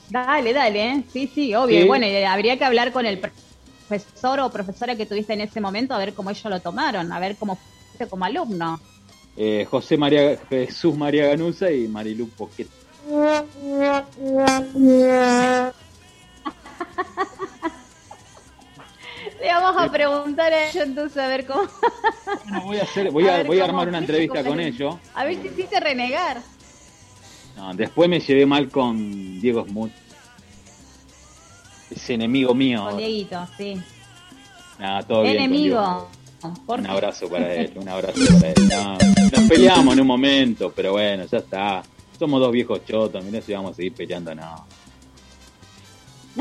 Dale, 0.10 0.54
dale, 0.54 0.88
¿eh? 0.88 1.04
sí, 1.12 1.30
sí, 1.34 1.54
obvio. 1.54 1.82
Sí. 1.82 1.88
Bueno, 1.88 2.08
y 2.08 2.16
habría 2.24 2.58
que 2.58 2.66
hablar 2.66 2.92
con 2.92 3.06
el 3.06 3.20
profesor 3.20 4.40
o 4.40 4.50
profesora 4.50 4.96
que 4.96 5.06
tuviste 5.06 5.34
en 5.34 5.42
ese 5.42 5.62
momento 5.62 5.94
a 5.94 5.98
ver 6.00 6.14
cómo 6.14 6.30
ellos 6.32 6.46
lo 6.46 6.60
tomaron, 6.60 7.12
a 7.12 7.20
ver 7.20 7.36
cómo 7.36 7.58
fuiste 7.90 8.08
como 8.08 8.26
alumno. 8.26 8.80
Eh, 9.38 9.66
José 9.70 9.98
María 9.98 10.38
Jesús 10.50 10.98
María 10.98 11.28
Ganusa 11.28 11.72
y 11.72 11.88
Marilu 11.88 12.28
Poquet. 12.30 12.68
Le 19.42 19.48
vamos 19.48 19.82
a 19.82 19.92
preguntar 19.92 20.52
a 20.54 20.70
ellos 20.70 20.84
entonces 20.86 21.18
a 21.18 21.28
ver 21.28 21.46
cómo. 21.46 21.64
Bueno, 22.44 22.62
voy 22.66 22.78
a 22.78 22.84
hacer, 22.84 23.12
voy 23.12 23.28
A 23.28 23.34
a, 23.34 23.38
ver 23.38 23.48
voy 23.48 23.60
a 23.60 23.66
armar 23.66 23.88
una 23.88 23.98
entrevista 24.00 24.36
con 24.44 24.52
con 24.52 24.60
el- 24.60 24.68
ellos. 24.74 24.96
A 25.14 25.24
ver 25.26 25.42
si 25.42 25.48
hiciste 25.48 25.80
renegar. 25.80 26.42
No, 27.56 27.74
después 27.74 28.10
me 28.10 28.20
llevé 28.20 28.46
mal 28.46 28.70
con 28.70 29.40
Diego 29.40 29.66
Smut. 29.66 29.92
Ese 31.92 32.14
enemigo 32.14 32.54
mío. 32.54 32.84
Con 32.86 32.98
Dieguito, 32.98 33.48
sí. 33.58 33.82
Nada, 34.78 35.04
todo 35.04 35.24
bien. 35.24 35.36
con 35.36 35.44
Enemigo. 35.46 36.10
Por 36.66 36.80
Un 36.80 36.88
abrazo 36.88 37.28
para 37.30 37.54
él, 37.54 37.74
un 37.76 37.90
abrazo 37.90 38.20
para 38.40 38.50
él. 38.52 38.70
No, 38.70 38.94
nos 38.94 39.50
peleamos 39.50 39.94
en 39.94 40.02
un 40.02 40.08
momento, 40.08 40.72
pero 40.74 40.94
bueno, 40.94 41.26
ya 41.26 41.40
está. 41.40 41.84
Somos 42.18 42.40
dos 42.40 42.52
viejos 42.52 42.86
chotos, 42.86 43.24
mirá 43.24 43.42
si 43.42 43.54
vamos 43.54 43.72
a 43.72 43.76
seguir 43.76 43.94
peleando, 43.94 44.34
no. 44.36 44.66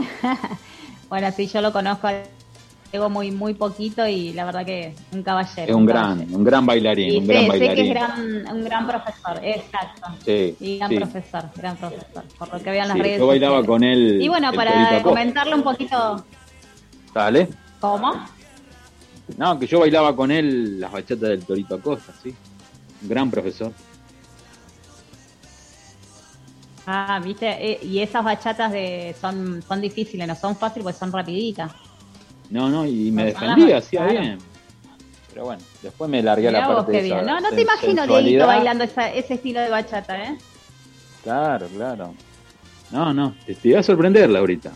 Bueno, 1.08 1.30
sí, 1.34 1.46
yo 1.46 1.62
lo 1.62 1.72
conozco 1.72 2.06
Diego 2.92 3.08
muy, 3.08 3.30
muy 3.30 3.54
poquito 3.54 4.06
y 4.06 4.32
la 4.34 4.44
verdad 4.44 4.64
que 4.66 4.94
un 5.12 5.22
caballero. 5.22 5.68
Es 5.70 5.74
un 5.74 5.86
gran, 5.86 6.20
un 6.34 6.44
gran 6.44 6.66
bailarín, 6.66 7.14
Y 7.14 7.16
un 7.18 7.26
sé, 7.26 7.32
gran 7.32 7.44
sé 7.44 7.58
que 7.58 7.58
bailarín. 7.66 7.84
es 7.86 7.94
gran, 7.94 8.56
un 8.56 8.64
gran 8.64 8.86
profesor, 8.86 9.40
exacto. 9.42 10.08
Sí, 10.24 10.56
Y 10.60 10.78
gran 10.78 10.90
sí. 10.90 10.96
profesor, 10.96 11.44
gran 11.56 11.76
profesor, 11.76 12.24
por 12.38 12.52
lo 12.52 12.62
que 12.62 12.70
vean 12.70 12.88
las 12.88 12.96
Sí, 12.98 13.02
redes 13.02 13.18
yo 13.18 13.26
bailaba 13.26 13.56
sociales. 13.58 13.68
con 13.68 13.84
él. 13.84 14.22
Y 14.22 14.28
bueno, 14.28 14.52
para 14.52 15.02
comentarle 15.02 15.54
un 15.54 15.62
poquito, 15.62 16.24
Dale. 17.14 17.48
¿cómo? 17.80 18.12
No, 19.36 19.58
que 19.58 19.66
yo 19.66 19.80
bailaba 19.80 20.14
con 20.16 20.30
él 20.30 20.78
las 20.80 20.92
bachatas 20.92 21.20
del 21.28 21.44
Torito 21.44 21.74
Acosta, 21.74 22.12
sí. 22.22 22.34
Un 23.02 23.08
gran 23.08 23.30
profesor. 23.30 23.72
Ah, 26.90 27.20
viste, 27.22 27.46
Eh, 27.72 27.78
y 27.82 27.98
esas 28.00 28.24
bachatas 28.24 28.72
de 28.72 29.14
son, 29.20 29.62
son 29.62 29.78
difíciles, 29.82 30.26
no 30.26 30.34
son 30.34 30.56
fáciles 30.56 30.84
porque 30.84 30.98
son 30.98 31.12
rapiditas. 31.12 31.70
No, 32.48 32.70
no, 32.70 32.86
y 32.86 33.10
me 33.10 33.26
defendía, 33.26 33.76
hacía 33.76 34.04
claro. 34.06 34.20
bien. 34.20 34.38
Pero 35.28 35.44
bueno, 35.44 35.62
después 35.82 36.10
me 36.10 36.22
largué 36.22 36.48
a 36.48 36.52
la 36.52 36.58
Mirá 36.60 36.68
vos 36.68 36.76
parte 36.86 37.02
de 37.02 37.06
esa. 37.08 37.22
No, 37.22 37.40
no 37.42 37.50
te 37.50 37.60
imagino. 37.60 38.06
Dieguito 38.06 38.46
bailando 38.46 38.84
esa- 38.84 39.12
ese 39.12 39.34
estilo 39.34 39.60
de 39.60 39.68
bachata, 39.68 40.16
¿eh? 40.24 40.38
Claro, 41.22 41.66
claro. 41.68 42.14
No, 42.90 43.12
no, 43.12 43.34
te, 43.44 43.54
te 43.54 43.68
iba 43.68 43.80
a 43.80 43.82
sorprender, 43.82 44.30
Laurita. 44.30 44.72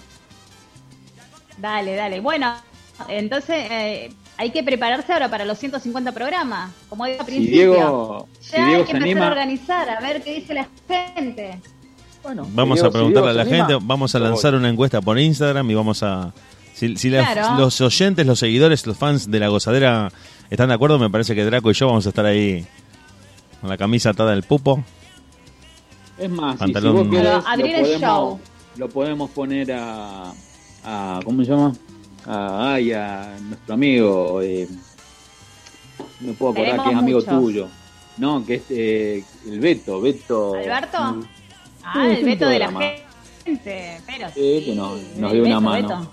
Dale, 1.57 1.95
dale. 1.95 2.21
Bueno, 2.21 2.55
entonces 3.09 3.57
eh, 3.71 4.15
hay 4.37 4.51
que 4.51 4.63
prepararse 4.63 5.15
ahora 5.15 5.31
para 5.31 5.47
los 5.47 5.59
150 5.59 6.13
programas, 6.13 6.73
como 6.91 7.07
dije 7.07 7.21
al 7.21 7.27
Si 7.27 7.33
principio. 7.33 8.29
Si 8.39 8.57
Ya 8.57 8.67
Diego 8.67 8.81
hay 8.81 8.85
que 8.87 8.91
se 8.93 8.97
empezar 8.99 9.23
a 9.23 9.29
organizar, 9.29 9.89
a 9.89 10.01
ver 10.01 10.23
qué 10.23 10.35
dice 10.35 10.53
la 10.53 10.69
gente. 10.87 11.59
Bueno, 12.23 12.47
Vamos 12.53 12.79
si 12.81 12.85
a 12.87 12.89
si 12.89 12.93
preguntarle 12.93 13.31
a 13.31 13.33
la 13.35 13.43
anima, 13.43 13.57
gente, 13.67 13.79
vamos 13.83 14.15
a 14.15 14.19
lanzar 14.19 14.53
voy. 14.53 14.61
una 14.61 14.69
encuesta 14.71 15.01
por 15.01 15.19
Instagram 15.19 15.71
y 15.71 15.75
vamos 15.75 16.03
a... 16.03 16.33
Si, 16.75 16.97
si 16.97 17.11
la- 17.11 17.33
Claro. 17.33 17.59
los 17.61 17.81
oyentes, 17.81 18.27
los 18.27 18.39
seguidores, 18.39 18.87
los 18.87 18.97
fans 18.97 19.31
de 19.31 19.39
la 19.41 19.49
gozadera 19.49 20.11
están 20.51 20.69
de 20.69 20.75
acuerdo, 20.75 20.99
me 20.99 21.11
parece 21.11 21.35
que 21.35 21.45
Draco 21.45 21.71
y 21.71 21.75
yo 21.75 21.87
vamos 21.87 22.07
a 22.07 22.09
estar 22.11 22.25
ahí 22.27 22.67
con 23.61 23.71
la 23.71 23.77
camisa 23.77 24.11
atada 24.11 24.31
del 24.33 24.43
pupo. 24.43 24.83
Es 26.19 26.31
más, 26.31 26.55
y 26.57 26.59
si 26.59 26.65
Pantalón- 26.73 26.93
vos 26.95 27.09
querés, 27.09 27.45
abrir 27.47 27.73
lo, 27.73 27.79
el 27.79 27.83
podemos, 27.85 28.01
show. 28.01 28.41
lo 28.77 28.89
podemos 28.89 29.31
poner 29.31 29.73
a, 29.73 30.33
a 30.85 31.21
¿cómo 31.25 31.45
se 31.45 31.51
llama? 31.51 31.73
A, 32.27 32.75
ay, 32.75 32.93
a 32.93 33.37
nuestro 33.43 33.75
amigo, 33.75 34.41
eh, 34.43 34.69
no 36.21 36.29
me 36.29 36.33
puedo 36.35 36.53
acordar 36.53 36.71
Tenemos 36.71 36.87
que 36.89 36.93
es 36.93 36.99
amigo 36.99 37.19
muchos. 37.21 37.41
tuyo. 37.41 37.69
No, 38.19 38.45
que 38.47 38.55
es 38.55 38.63
eh, 38.71 39.25
el 39.49 39.59
Beto, 39.61 40.01
Beto. 40.01 40.55
¿Alberto? 40.55 40.99
Mm, 41.15 41.25
Ah, 41.85 42.07
el 42.09 42.25
veto 42.25 42.47
de 42.49 42.59
la 42.59 42.69
gente. 42.71 43.05
Pero 44.07 44.29
Sí, 44.35 44.59
sí, 44.61 44.65
que 44.67 44.75
nos- 44.75 45.01
dio 45.33 45.45
una 45.45 45.61
mano. 45.61 45.89
Beto. 45.89 46.11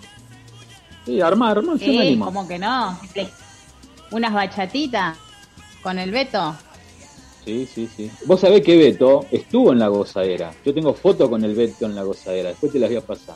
Sí, 1.05 1.21
armar, 1.21 1.57
armar, 1.57 1.77
yo 1.77 1.93
me 1.93 2.07
Sí, 2.09 2.17
como 2.19 2.47
que 2.47 2.59
no. 2.59 2.99
Unas 4.11 4.33
bachatitas 4.33 5.17
con 5.81 5.99
el 5.99 6.11
Beto. 6.11 6.55
Sí, 7.45 7.67
sí, 7.73 7.89
sí. 7.95 8.11
Vos 8.25 8.41
sabés 8.41 8.61
que 8.63 8.77
Beto 8.77 9.25
estuvo 9.31 9.71
en 9.71 9.79
la 9.79 9.87
gozadera. 9.87 10.51
Yo 10.65 10.73
tengo 10.73 10.93
foto 10.93 11.29
con 11.29 11.43
el 11.43 11.55
Beto 11.55 11.85
en 11.85 11.95
la 11.95 12.03
gozadera. 12.03 12.49
Después 12.49 12.71
te 12.71 12.79
las 12.79 12.89
voy 12.89 12.97
a 12.97 13.01
pasar. 13.01 13.35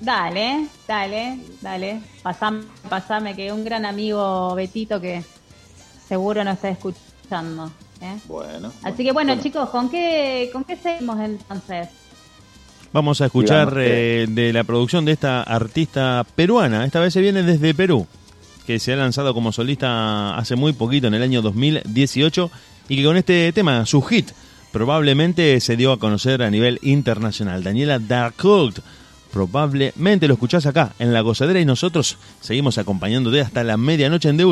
Dale, 0.00 0.66
dale, 0.86 1.38
dale. 1.60 2.00
Pasame, 2.22 2.64
pasame, 2.88 3.34
que 3.36 3.52
un 3.52 3.64
gran 3.64 3.84
amigo 3.86 4.54
Betito 4.54 5.00
que 5.00 5.22
seguro 6.08 6.44
nos 6.44 6.54
está 6.56 6.68
escuchando. 6.70 7.70
¿Eh? 8.00 8.18
Bueno. 8.26 8.72
Así 8.82 9.04
que 9.04 9.12
bueno, 9.12 9.36
chicos, 9.40 9.70
¿con 9.70 9.90
qué, 9.90 10.50
¿con 10.52 10.64
qué 10.64 10.76
seguimos 10.76 11.18
entonces? 11.20 11.88
Vamos 12.94 13.20
a 13.20 13.26
escuchar 13.26 13.74
eh, 13.78 14.26
de 14.28 14.52
la 14.52 14.62
producción 14.62 15.04
de 15.04 15.10
esta 15.10 15.42
artista 15.42 16.24
peruana. 16.36 16.84
Esta 16.84 17.00
vez 17.00 17.12
se 17.12 17.20
viene 17.20 17.42
desde 17.42 17.74
Perú, 17.74 18.06
que 18.68 18.78
se 18.78 18.92
ha 18.92 18.96
lanzado 18.96 19.34
como 19.34 19.50
solista 19.50 20.36
hace 20.36 20.54
muy 20.54 20.72
poquito, 20.74 21.08
en 21.08 21.14
el 21.14 21.22
año 21.24 21.42
2018, 21.42 22.50
y 22.88 22.96
que 22.96 23.04
con 23.04 23.16
este 23.16 23.52
tema, 23.52 23.84
su 23.84 24.00
hit, 24.02 24.30
probablemente 24.70 25.60
se 25.60 25.76
dio 25.76 25.90
a 25.90 25.98
conocer 25.98 26.40
a 26.42 26.50
nivel 26.50 26.78
internacional. 26.82 27.64
Daniela 27.64 27.98
Darkold, 27.98 28.80
probablemente 29.32 30.28
lo 30.28 30.34
escuchás 30.34 30.64
acá, 30.66 30.92
en 31.00 31.12
La 31.12 31.20
Gozadera, 31.22 31.58
y 31.58 31.64
nosotros 31.64 32.16
seguimos 32.40 32.78
acompañándote 32.78 33.40
hasta 33.40 33.64
la 33.64 33.76
medianoche 33.76 34.28
en 34.28 34.36
De 34.36 34.44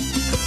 Última. 0.00 0.41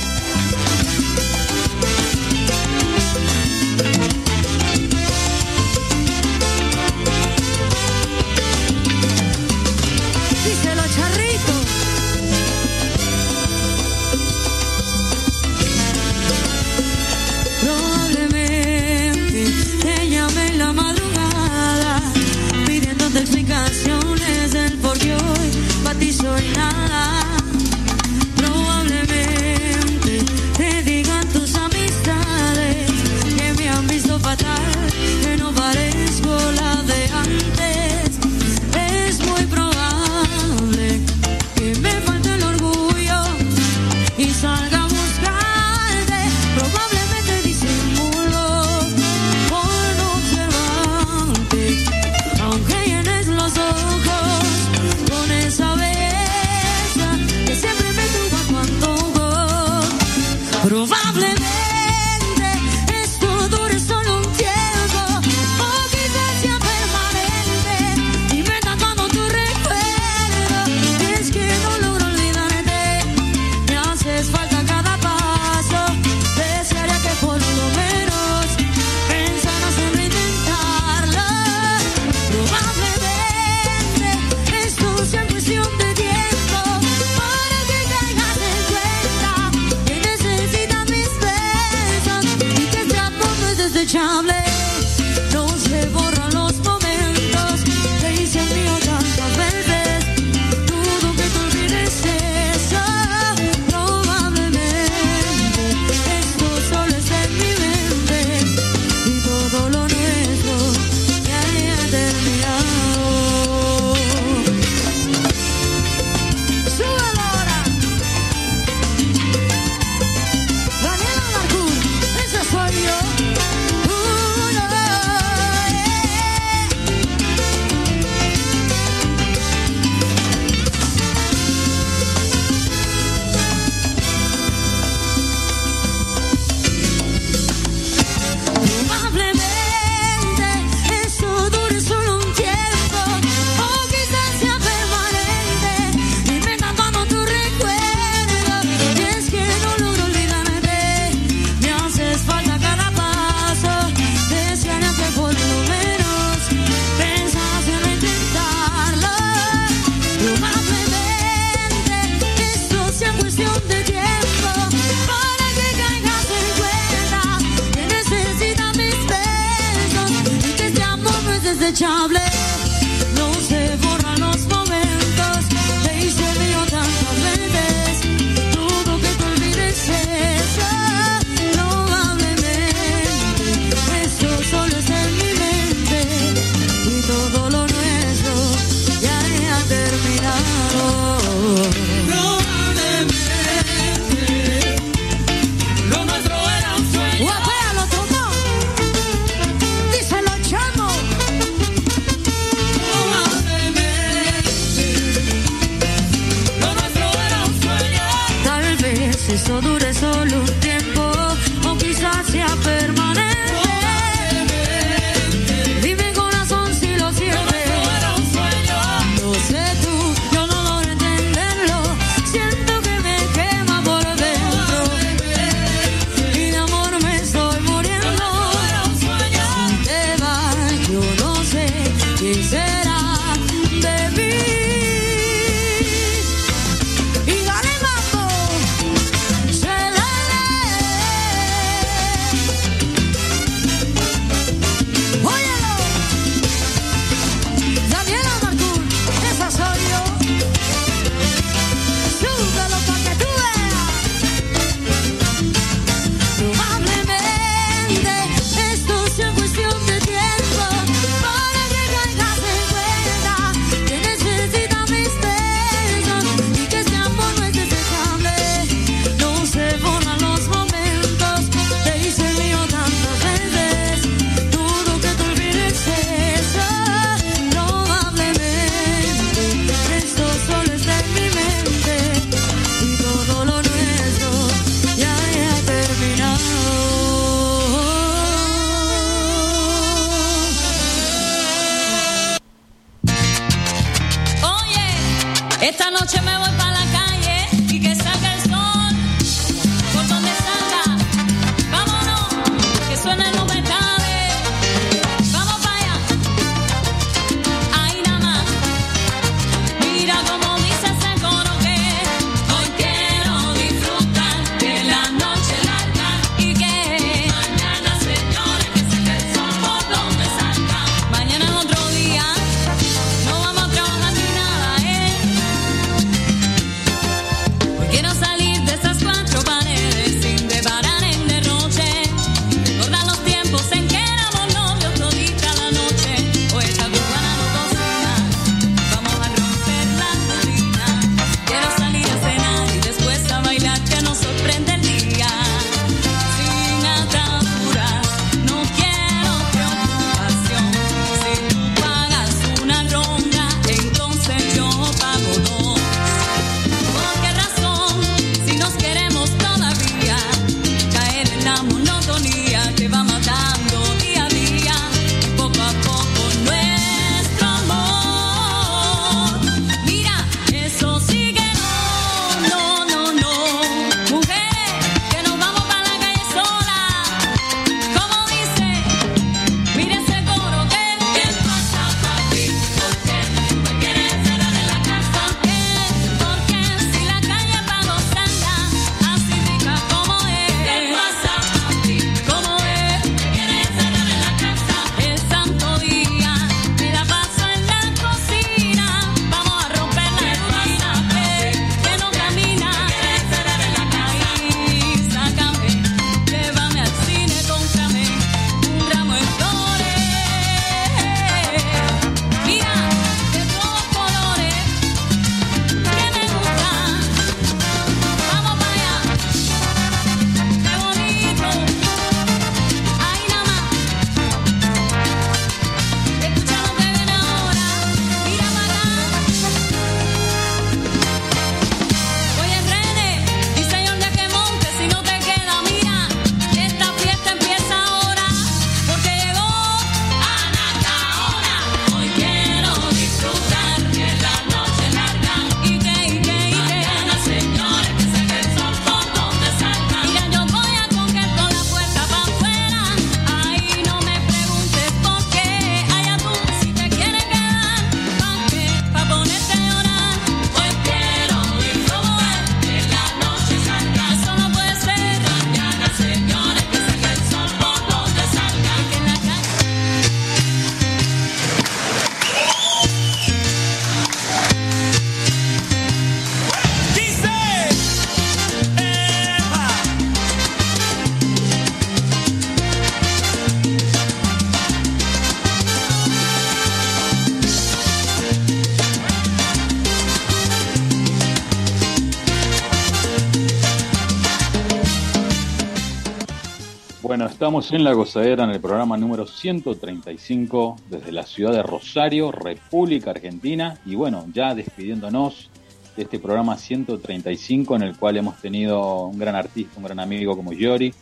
Estamos 497.13 497.71
en 497.71 497.83
La 497.83 497.93
Gozadera 497.93 498.45
en 498.45 498.49
el 498.49 498.59
programa 498.59 498.97
número 498.97 499.27
135 499.27 500.75
desde 500.89 501.11
la 501.11 501.23
ciudad 501.23 501.53
de 501.53 501.61
Rosario, 501.61 502.31
República 502.31 503.11
Argentina. 503.11 503.79
Y 503.85 503.93
bueno, 503.93 504.25
ya 504.33 504.55
despidiéndonos 504.55 505.51
de 505.95 506.03
este 506.03 506.17
programa 506.17 506.57
135 506.57 507.75
en 507.75 507.83
el 507.83 507.95
cual 507.95 508.17
hemos 508.17 508.41
tenido 508.41 509.05
un 509.05 509.19
gran 509.19 509.35
artista, 509.35 509.73
un 509.77 509.83
gran 509.83 509.99
amigo 509.99 510.35
como 510.35 510.51
Yori. 510.51 510.93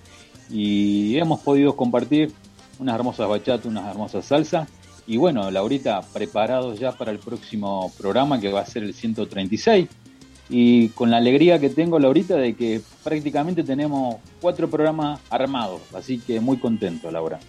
Y 0.49 1.17
hemos 1.17 1.39
podido 1.39 1.75
compartir 1.75 2.33
unas 2.79 2.95
hermosas 2.95 3.29
bachatas, 3.29 3.65
unas 3.65 3.89
hermosas 3.89 4.25
salsas. 4.25 4.67
Y 5.07 5.15
bueno, 5.15 5.49
Laurita, 5.51 6.01
preparados 6.13 6.79
ya 6.79 6.91
para 6.91 7.11
el 7.11 7.19
próximo 7.19 7.91
programa 7.97 8.41
que 8.41 8.51
va 8.51 8.59
a 8.59 8.65
ser 8.65 8.83
el 8.83 8.93
136 8.93 9.87
y 10.55 10.89
con 10.89 11.09
la 11.09 11.17
alegría 11.17 11.57
que 11.57 11.69
tengo 11.69 11.97
Laurita 11.97 12.35
de 12.35 12.53
que 12.53 12.79
prácticamente 13.03 13.63
tenemos 13.63 14.17
cuatro 14.39 14.69
programas 14.69 15.19
armados, 15.31 15.81
así 15.95 16.19
que 16.19 16.39
muy 16.39 16.57
contento 16.57 17.09
Laura. 17.09 17.39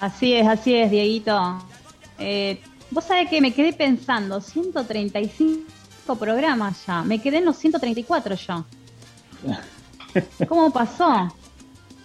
Así 0.00 0.34
es, 0.34 0.46
así 0.46 0.74
es, 0.74 0.90
Dieguito. 0.90 1.64
Eh, 2.18 2.60
Vos 2.90 3.04
sabés 3.04 3.28
que 3.28 3.40
me 3.40 3.52
quedé 3.52 3.72
pensando, 3.72 4.40
135 4.40 6.16
programas 6.18 6.86
ya, 6.86 7.02
me 7.02 7.20
quedé 7.20 7.38
en 7.38 7.46
los 7.46 7.56
134 7.56 8.34
yo. 8.34 8.64
¿Cómo 10.46 10.70
pasó? 10.70 11.34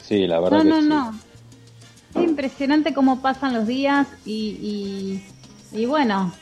Sí, 0.01 0.27
la 0.27 0.39
verdad. 0.39 0.57
No, 0.57 0.63
que 0.63 0.69
no, 0.69 0.81
sí. 0.81 0.87
no. 0.87 2.21
Es 2.21 2.29
impresionante 2.29 2.93
cómo 2.93 3.21
pasan 3.21 3.53
los 3.53 3.67
días 3.67 4.07
y, 4.25 5.21
y, 5.73 5.77
y 5.77 5.85
bueno, 5.85 6.33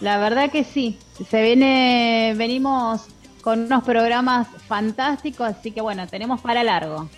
la 0.00 0.18
verdad 0.18 0.50
que 0.50 0.62
sí. 0.62 0.98
Se 1.24 1.42
viene, 1.42 2.34
venimos 2.36 3.06
con 3.42 3.60
unos 3.60 3.84
programas 3.84 4.48
fantásticos, 4.66 5.46
así 5.46 5.70
que 5.70 5.80
bueno, 5.80 6.06
tenemos 6.06 6.40
para 6.40 6.62
largo. 6.62 7.08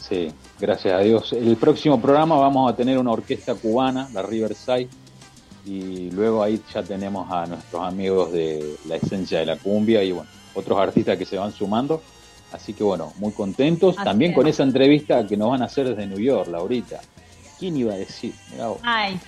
Sí, 0.00 0.32
gracias 0.58 0.94
a 0.94 1.00
Dios. 1.00 1.32
El 1.32 1.56
próximo 1.56 2.00
programa 2.00 2.36
vamos 2.36 2.72
a 2.72 2.76
tener 2.76 2.98
una 2.98 3.10
orquesta 3.10 3.54
cubana, 3.54 4.08
la 4.14 4.22
Riverside, 4.22 4.88
y 5.66 6.10
luego 6.12 6.42
ahí 6.42 6.62
ya 6.72 6.82
tenemos 6.82 7.30
a 7.30 7.44
nuestros 7.46 7.82
amigos 7.82 8.32
de 8.32 8.76
la 8.86 8.96
esencia 8.96 9.40
de 9.40 9.46
la 9.46 9.56
cumbia 9.56 10.02
y 10.02 10.12
bueno, 10.12 10.30
otros 10.54 10.78
artistas 10.78 11.18
que 11.18 11.26
se 11.26 11.36
van 11.36 11.52
sumando. 11.52 12.00
Así 12.52 12.72
que 12.72 12.82
bueno, 12.82 13.12
muy 13.18 13.32
contentos. 13.32 13.96
Así 13.98 14.04
También 14.04 14.30
es. 14.30 14.36
con 14.36 14.46
esa 14.46 14.62
entrevista 14.62 15.26
que 15.26 15.36
nos 15.36 15.50
van 15.50 15.60
a 15.60 15.66
hacer 15.66 15.88
desde 15.88 16.06
New 16.06 16.18
York, 16.18 16.48
Laurita. 16.48 17.00
¿Quién 17.58 17.76
iba 17.76 17.92
a 17.92 17.96
decir? 17.96 18.32
Ay. 18.82 19.20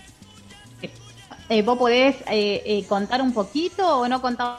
Eh, 1.51 1.63
¿Vos 1.63 1.77
podés 1.77 2.15
eh, 2.31 2.63
eh, 2.65 2.85
contar 2.89 3.21
un 3.21 3.33
poquito 3.35 3.99
o 3.99 4.09
no 4.09 4.23
contar? 4.23 4.59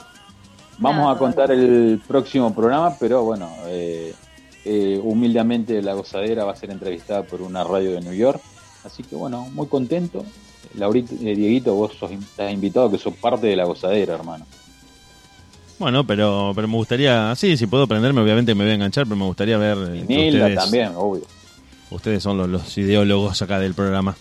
Vamos 0.78 1.04
nada 1.04 1.14
a 1.14 1.18
contar 1.18 1.50
el 1.52 2.02
próximo 2.06 2.54
programa, 2.54 2.96
pero 3.00 3.24
bueno, 3.24 3.50
eh, 3.68 4.14
eh, 4.66 5.00
humildemente 5.02 5.82
la 5.82 5.94
gozadera 5.94 6.44
va 6.44 6.52
a 6.52 6.56
ser 6.56 6.70
entrevistada 6.70 7.24
por 7.24 7.42
una 7.42 7.64
radio 7.64 7.94
de 7.94 8.02
New 8.02 8.14
York. 8.14 8.42
Así 8.84 9.04
que 9.04 9.16
bueno, 9.16 9.48
muy 9.54 9.68
contento. 9.68 10.26
Laurita, 10.76 11.14
eh, 11.16 11.36
Dieguito, 11.36 11.76
vos 11.76 11.94
sos, 11.98 12.12
estás 12.12 12.52
invitado, 12.52 12.92
que 12.92 12.98
sos 12.98 13.14
parte 13.16 13.48
de 13.48 13.56
la 13.56 13.64
gozadera, 13.64 14.16
hermano. 14.16 14.46
Bueno, 15.80 16.06
pero, 16.06 16.52
pero 16.54 16.68
me 16.68 16.76
gustaría, 16.76 17.34
sí, 17.36 17.56
si 17.56 17.68
puedo 17.68 17.88
prenderme, 17.88 18.22
obviamente 18.22 18.54
me 18.54 18.66
voy 18.66 18.72
a 18.72 18.76
enganchar, 18.76 19.06
pero 19.06 19.16
me 19.16 19.26
gustaría 19.26 19.58
ver 19.58 19.78
Nilda 19.78 20.46
ustedes, 20.46 20.56
también, 20.60 20.92
obvio. 20.96 21.24
ustedes 21.90 22.22
son 22.22 22.38
los, 22.38 22.50
los 22.50 22.78
ideólogos 22.78 23.42
acá 23.42 23.60
del 23.60 23.74
programa. 23.74 24.16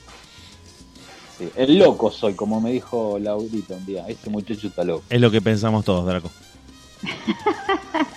Sí, 1.41 1.51
El 1.57 1.79
loco 1.79 2.11
soy, 2.11 2.35
como 2.35 2.61
me 2.61 2.71
dijo 2.71 3.19
Laurita 3.19 3.75
un 3.75 3.87
día. 3.87 4.05
Este 4.07 4.29
muchacho 4.29 4.67
está 4.67 4.85
loco. 4.85 5.05
Es 5.09 5.19
lo 5.19 5.31
que 5.31 5.41
pensamos 5.41 5.87
todos, 5.87 6.05
Draco. 6.05 6.31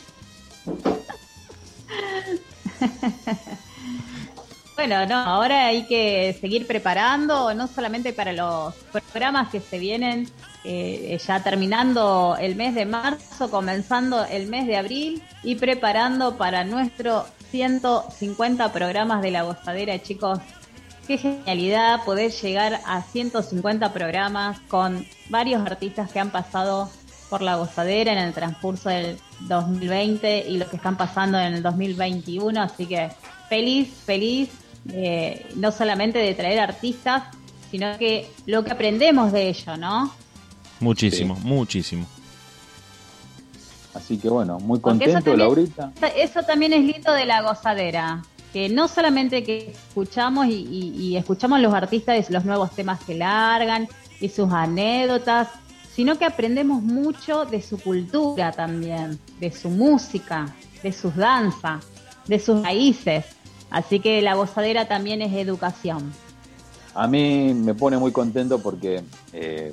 Bueno, 4.76 5.06
no, 5.06 5.16
ahora 5.16 5.68
hay 5.68 5.86
que 5.86 6.36
seguir 6.41 6.68
preparando, 6.68 7.54
no 7.54 7.68
solamente 7.68 8.12
para 8.12 8.34
los 8.34 8.74
programas 9.14 9.50
que 9.50 9.62
se 9.62 9.78
vienen 9.78 10.28
eh, 10.66 11.18
ya 11.26 11.41
terminando 11.41 12.36
el 12.38 12.56
mes 12.56 12.74
de 12.76 12.86
marzo, 12.86 13.50
comenzando 13.50 14.26
el 14.26 14.48
mes 14.48 14.66
de 14.68 14.76
abril 14.76 15.24
y 15.44 15.56
preparando 15.56 16.38
para 16.38 16.66
nuestro 16.66 17.26
150 17.52 18.74
programas 18.74 19.22
de 19.22 19.32
la 19.32 19.44
gozadera, 19.44 20.02
chicos. 20.02 20.40
Qué 21.08 21.18
genialidad 21.18 22.04
poder 22.06 22.32
llegar 22.32 22.80
a 22.86 23.02
150 23.02 23.92
programas 23.92 24.60
con 24.70 25.06
varios 25.30 25.62
artistas 25.66 26.12
que 26.12 26.20
han 26.20 26.30
pasado 26.32 26.90
por 27.30 27.42
la 27.42 27.56
gozadera 27.58 28.14
en 28.14 28.20
el 28.20 28.34
transcurso 28.34 28.90
del 28.90 29.18
2020 29.42 30.46
y 30.50 30.58
los 30.58 30.70
que 30.70 30.78
están 30.78 30.96
pasando 30.96 31.38
en 31.40 31.56
el 31.56 31.64
2021. 31.64 32.62
Así 32.62 32.86
que 32.86 33.10
feliz, 33.50 33.90
feliz, 34.06 34.50
eh, 34.94 35.46
no 35.56 35.72
solamente 35.72 36.20
de 36.20 36.34
traer 36.36 36.60
artistas, 36.60 37.24
sino 37.70 37.98
que 37.98 38.32
lo 38.46 38.64
que 38.64 38.72
aprendemos 38.72 39.32
de 39.34 39.50
ello, 39.50 39.76
¿no? 39.76 40.14
Muchísimo, 40.80 41.36
muchísimo. 41.44 42.06
Así 43.94 44.18
que 44.18 44.30
bueno, 44.30 44.60
muy 44.60 44.80
Porque 44.80 45.06
eso 45.06 45.14
contento, 45.16 45.32
también- 45.32 45.40
Laurita. 45.80 45.92
Eso 46.16 46.44
también 46.44 46.74
es 46.74 46.84
lindo 46.84 47.12
de 47.14 47.26
la 47.26 47.42
gozadera, 47.42 48.24
que 48.54 48.70
no 48.70 48.88
solamente 48.88 49.44
que 49.44 49.72
escuchamos 49.90 50.46
y, 50.46 50.52
y- 50.52 50.96
y 50.96 51.18
escuchamos 51.18 51.60
los 51.60 51.74
artistas 51.74 52.30
los 52.30 52.46
nuevos 52.46 52.72
temas 52.72 53.00
que 53.04 53.16
largan 53.16 53.88
y 54.22 54.30
sus 54.30 54.54
anécdotas, 54.54 55.50
sino 55.96 56.18
que 56.18 56.26
aprendemos 56.26 56.82
mucho 56.84 57.46
de 57.46 57.62
su 57.62 57.78
cultura 57.80 58.52
también, 58.52 59.20
de 59.40 59.52
su 59.52 59.70
música, 59.70 60.54
de 60.84 60.92
sus 60.94 61.16
danzas, 61.16 61.84
de 62.28 62.40
sus 62.40 62.62
raíces. 62.62 63.26
Así 63.72 64.00
que 64.00 64.22
la 64.22 64.36
gozadera 64.36 64.88
también 64.88 65.22
es 65.24 65.34
educación. 65.34 66.14
A 66.94 67.08
mí 67.08 67.54
me 67.56 67.74
pone 67.74 67.98
muy 67.98 68.12
contento 68.12 68.60
porque 68.60 69.02
eh, 69.34 69.72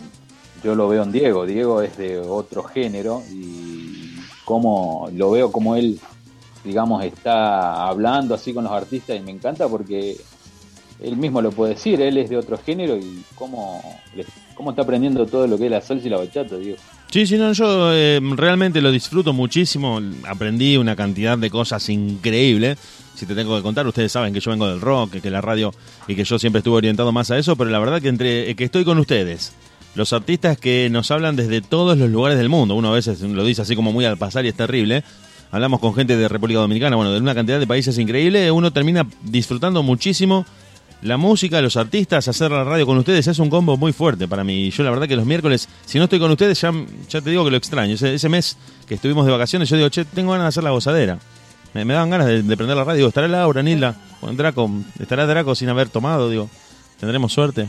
yo 0.65 0.75
lo 0.75 0.89
veo 0.89 1.03
en 1.03 1.13
Diego. 1.13 1.45
Diego 1.45 1.83
es 1.83 1.97
de 1.99 2.19
otro 2.19 2.63
género 2.65 3.23
y 3.31 4.15
como 4.47 5.09
lo 5.13 5.31
veo 5.31 5.53
como 5.53 5.77
él, 5.77 6.01
digamos, 6.65 7.05
está 7.05 7.87
hablando 7.87 8.35
así 8.35 8.53
con 8.53 8.65
los 8.65 8.73
artistas 8.73 9.17
y 9.17 9.21
me 9.21 9.31
encanta 9.31 9.69
porque 9.69 10.17
él 11.03 11.17
mismo 11.17 11.41
lo 11.41 11.51
puede 11.53 11.75
decir. 11.75 12.01
Él 12.01 12.19
es 12.19 12.31
de 12.31 12.37
otro 12.37 12.59
género 12.59 12.97
y 12.97 13.23
cómo, 13.35 13.83
cómo 14.55 14.71
está 14.71 14.83
aprendiendo 14.83 15.27
todo 15.27 15.47
lo 15.47 15.59
que 15.59 15.67
es 15.67 15.71
la 15.71 15.81
salsa 15.81 16.07
y 16.07 16.11
la 16.11 16.19
bachata, 16.19 16.57
Diego. 16.57 16.79
Sí, 17.11 17.27
sí, 17.27 17.37
no, 17.37 17.53
yo 17.53 17.93
eh, 17.93 18.21
realmente 18.37 18.81
lo 18.81 18.93
disfruto 18.93 19.33
muchísimo. 19.33 20.01
Aprendí 20.29 20.77
una 20.77 20.95
cantidad 20.95 21.37
de 21.37 21.51
cosas 21.51 21.89
increíbles. 21.89 22.79
Si 23.15 23.27
te 23.27 23.35
tengo 23.35 23.57
que 23.57 23.63
contar, 23.63 23.87
ustedes 23.87 24.13
saben 24.13 24.33
que 24.33 24.41
yo 24.41 24.51
vengo 24.51 24.69
del 24.69 24.81
rock, 24.81 25.21
que 25.21 25.31
la 25.31 25.41
radio 25.41 25.75
y 26.07 26.15
que 26.15 26.25
yo 26.25 26.39
siempre 26.39 26.59
estuve 26.59 26.77
orientado 26.77 27.11
más 27.13 27.31
a 27.31 27.39
eso, 27.39 27.57
pero 27.57 27.69
la 27.71 27.79
verdad 27.79 28.01
que 28.01 28.09
entre 28.09 28.49
eh, 28.49 28.55
que 28.55 28.65
estoy 28.65 28.85
con 28.85 28.99
ustedes, 28.99 29.53
los 29.95 30.13
artistas 30.13 30.57
que 30.57 30.89
nos 30.91 31.11
hablan 31.11 31.35
desde 31.35 31.61
todos 31.61 31.99
los 31.99 32.09
lugares 32.09 32.39
del 32.39 32.49
mundo, 32.49 32.77
uno 32.77 32.89
a 32.89 32.95
veces 32.95 33.21
lo 33.21 33.45
dice 33.45 33.63
así 33.63 33.75
como 33.75 33.93
muy 33.93 34.05
al 34.05 34.17
pasar 34.17 34.45
y 34.45 34.49
es 34.49 34.55
terrible. 34.55 35.03
Hablamos 35.53 35.81
con 35.81 35.95
gente 35.95 36.17
de 36.17 36.29
República 36.29 36.61
Dominicana, 36.61 36.97
bueno, 36.97 37.13
de 37.13 37.19
una 37.19 37.35
cantidad 37.35 37.59
de 37.59 37.67
países 37.67 37.99
increíble, 37.99 38.51
uno 38.51 38.73
termina 38.73 39.07
disfrutando 39.23 39.83
muchísimo 39.83 40.47
la 41.03 41.17
música, 41.17 41.63
los 41.63 41.77
artistas, 41.77 42.29
hacer 42.29 42.51
la 42.51 42.63
radio 42.63 42.85
con 42.85 42.99
ustedes 42.99 43.27
es 43.27 43.39
un 43.39 43.49
combo 43.49 43.77
muy 43.79 43.93
fuerte 43.93 44.29
para 44.29 44.45
mí. 44.45 44.71
Yo 44.71 44.85
la 44.85 44.91
verdad 44.91 45.09
que 45.09 45.17
los 45.17 45.25
miércoles, 45.25 45.67
si 45.87 45.97
no 45.97 46.05
estoy 46.05 46.19
con 46.19 46.31
ustedes, 46.31 46.61
ya, 46.61 46.73
te 47.21 47.31
digo 47.31 47.43
que 47.45 47.51
lo 47.51 47.57
extraño. 47.57 47.95
Ese, 47.95 48.29
mes 48.29 48.59
que 48.87 48.95
estuvimos 48.97 49.25
de 49.25 49.33
vacaciones, 49.33 49.69
yo 49.71 49.77
digo, 49.77 49.89
che, 49.89 50.05
tengo 50.05 50.33
ganas 50.33 50.45
de 50.45 50.49
hacer 50.49 50.65
la 50.65 50.71
gozadera. 50.71 51.19
Me, 51.73 51.87
daban 51.87 52.11
ganas 52.11 52.27
de, 52.27 52.43
de 52.43 52.57
prender 52.57 52.77
la 52.77 52.85
radio. 52.85 52.97
Digo, 52.97 53.09
¿estará 53.09 53.29
Laura, 53.29 53.63
Nilda? 53.63 53.97
Bueno, 54.21 54.37
Draco, 54.37 54.71
¿estará 54.99 55.25
Draco 55.25 55.55
sin 55.55 55.71
haber 55.71 55.89
tomado? 55.89 56.29
Digo, 56.29 56.51
¿tendremos 56.99 57.33
suerte? 57.33 57.69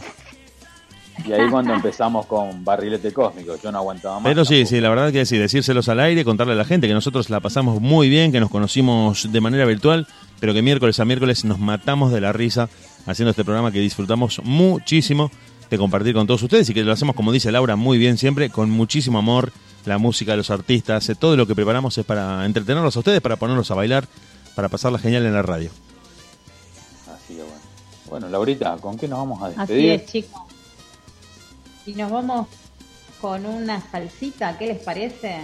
Y 1.25 1.31
ahí 1.33 1.49
cuando 1.49 1.73
empezamos 1.73 2.25
con 2.25 2.63
Barrilete 2.63 3.13
Cósmico, 3.13 3.55
yo 3.61 3.71
no 3.71 3.77
aguantaba 3.77 4.19
más. 4.19 4.23
Pero 4.23 4.43
sí, 4.45 4.65
sí, 4.65 4.79
la 4.81 4.89
verdad 4.89 5.11
que 5.11 5.25
sí, 5.25 5.37
decírselos 5.37 5.87
al 5.89 5.99
aire, 5.99 6.25
contarle 6.25 6.53
a 6.53 6.55
la 6.55 6.65
gente 6.65 6.87
que 6.87 6.93
nosotros 6.93 7.29
la 7.29 7.39
pasamos 7.39 7.79
muy 7.79 8.09
bien, 8.09 8.31
que 8.31 8.39
nos 8.39 8.49
conocimos 8.49 9.31
de 9.31 9.41
manera 9.41 9.65
virtual, 9.65 10.07
pero 10.39 10.53
que 10.53 10.61
miércoles 10.61 10.99
a 10.99 11.05
miércoles 11.05 11.45
nos 11.45 11.59
matamos 11.59 12.11
de 12.11 12.21
la 12.21 12.33
risa 12.33 12.69
haciendo 13.05 13.31
este 13.31 13.43
programa 13.43 13.71
que 13.71 13.79
disfrutamos 13.79 14.41
muchísimo 14.43 15.31
de 15.69 15.77
compartir 15.77 16.13
con 16.13 16.27
todos 16.27 16.43
ustedes 16.43 16.69
y 16.69 16.73
que 16.73 16.83
lo 16.83 16.91
hacemos, 16.91 17.15
como 17.15 17.31
dice 17.31 17.51
Laura, 17.51 17.75
muy 17.75 17.97
bien 17.97 18.17
siempre, 18.17 18.49
con 18.49 18.69
muchísimo 18.69 19.19
amor, 19.19 19.51
la 19.85 19.97
música, 19.97 20.35
los 20.35 20.49
artistas, 20.51 21.07
eh, 21.09 21.15
todo 21.15 21.35
lo 21.37 21.47
que 21.47 21.55
preparamos 21.55 21.97
es 21.97 22.05
para 22.05 22.45
entretenerlos 22.45 22.95
a 22.95 22.99
ustedes, 22.99 23.21
para 23.21 23.37
ponerlos 23.37 23.71
a 23.71 23.75
bailar, 23.75 24.05
para 24.55 24.69
pasarla 24.69 24.99
genial 24.99 25.25
en 25.25 25.33
la 25.33 25.41
radio. 25.41 25.69
Así 27.07 27.35
que 27.35 27.41
bueno. 27.43 27.61
Bueno, 28.09 28.29
Laurita, 28.29 28.75
¿con 28.77 28.97
qué 28.97 29.07
nos 29.07 29.19
vamos 29.19 29.41
a 29.41 29.45
Así 29.47 29.73
despedir? 29.73 29.91
es, 29.91 30.05
chicos. 30.11 30.41
Y 31.91 31.95
nos 31.95 32.09
vamos 32.09 32.47
con 33.19 33.45
una 33.45 33.81
salsita, 33.91 34.57
¿qué 34.57 34.67
les 34.67 34.79
parece? 34.79 35.27
de 35.27 35.41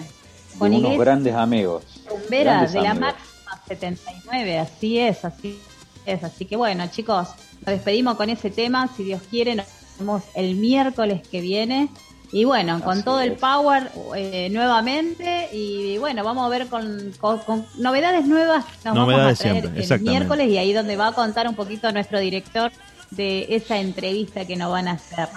Con 0.57 0.69
unos 0.69 0.79
Iglesia 0.81 1.03
grandes 1.03 1.35
amigos. 1.35 1.83
Rumbera 2.09 2.43
Grandes 2.53 2.73
de 2.73 2.81
la 2.81 2.93
máxima 2.93 3.61
79, 3.67 4.59
así 4.59 4.97
es, 4.99 5.25
así 5.25 5.59
es. 6.05 6.23
Así 6.23 6.45
que 6.45 6.55
bueno, 6.55 6.87
chicos, 6.89 7.27
nos 7.59 7.65
despedimos 7.65 8.15
con 8.15 8.29
ese 8.29 8.49
tema. 8.49 8.89
Si 8.95 9.03
Dios 9.03 9.21
quiere, 9.29 9.55
nos 9.55 9.65
vemos 9.99 10.23
el 10.35 10.55
miércoles 10.55 11.27
que 11.27 11.41
viene. 11.41 11.89
Y 12.31 12.43
bueno, 12.45 12.81
con 12.83 13.03
todo 13.03 13.21
el 13.21 13.33
power 13.33 13.89
eh, 14.15 14.49
nuevamente 14.51 15.49
y 15.53 15.97
bueno, 15.97 16.23
vamos 16.25 16.45
a 16.45 16.49
ver 16.49 16.67
con, 16.67 17.13
con- 17.19 17.39
con 17.39 17.65
novedades 17.77 18.25
nuevas. 18.25 18.65
Nos 18.85 18.95
Novedades 18.95 19.23
vamos 19.23 19.39
a 19.39 19.43
traer 19.43 19.61
siempre, 19.61 19.95
el 19.95 20.01
miércoles 20.01 20.49
y 20.49 20.57
ahí 20.57 20.73
donde 20.73 20.95
va 20.97 21.07
a 21.07 21.11
contar 21.13 21.47
un 21.47 21.55
poquito 21.55 21.89
nuestro 21.93 22.19
director 22.19 22.71
de 23.11 23.45
esa 23.49 23.77
entrevista 23.79 24.45
que 24.45 24.55
nos 24.57 24.71
van 24.71 24.87
a 24.89 24.93
hacer. 24.93 25.29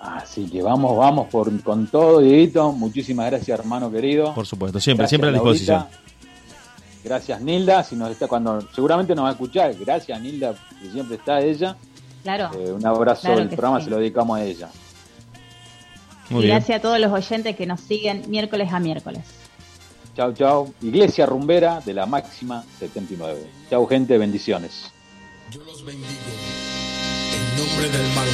Así 0.00 0.48
que 0.48 0.62
vamos, 0.62 0.96
vamos 0.96 1.28
por, 1.28 1.62
con 1.62 1.86
todo, 1.86 2.20
Dieguito. 2.20 2.72
Muchísimas 2.72 3.26
gracias, 3.30 3.58
hermano 3.60 3.90
querido. 3.92 4.34
Por 4.34 4.46
supuesto, 4.46 4.80
siempre, 4.80 5.02
Gracias, 5.02 5.10
siempre 5.10 5.28
a 5.28 5.32
disposición. 5.32 5.78
Laurita. 5.80 6.00
Gracias, 7.04 7.40
Nilda. 7.40 7.84
Si 7.84 7.96
nos 7.96 8.10
está 8.10 8.26
cuando 8.26 8.60
seguramente 8.74 9.14
nos 9.14 9.24
va 9.24 9.28
a 9.28 9.32
escuchar. 9.32 9.74
Gracias, 9.74 10.20
Nilda, 10.20 10.54
que 10.80 10.90
siempre 10.90 11.16
está 11.16 11.40
ella. 11.40 11.76
Claro. 12.22 12.50
Eh, 12.58 12.72
un 12.72 12.86
abrazo 12.86 13.22
Claro 13.22 13.38
del 13.40 13.48
que 13.50 13.56
programa, 13.56 13.78
sí. 13.80 13.84
se 13.84 13.90
lo 13.90 13.98
dedicamos 13.98 14.38
a 14.38 14.44
ella. 14.44 14.68
Muy 16.30 16.44
y 16.44 16.46
bien. 16.46 16.56
gracias 16.56 16.78
a 16.78 16.82
todos 16.82 16.98
los 16.98 17.12
oyentes 17.12 17.56
que 17.56 17.66
nos 17.66 17.80
siguen 17.80 18.22
miércoles 18.28 18.72
a 18.72 18.80
miércoles. 18.80 19.22
Chau, 20.16 20.32
chau. 20.32 20.74
Iglesia 20.82 21.26
Rumbera 21.26 21.80
de 21.80 21.94
la 21.94 22.06
Máxima 22.06 22.64
79. 22.78 23.46
Chau, 23.70 23.86
gente, 23.86 24.16
bendiciones. 24.18 24.90
Yo 25.50 25.62
los 25.64 25.84
bendigo 25.84 26.08
en 27.34 27.58
nombre 27.58 27.88
del 27.88 28.06
mango, 28.14 28.30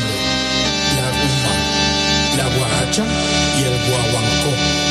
la 0.97 1.46
la 2.37 2.49
guaracha 2.57 3.05
y 3.59 3.63
el 3.65 3.79
guaguancó. 3.89 4.86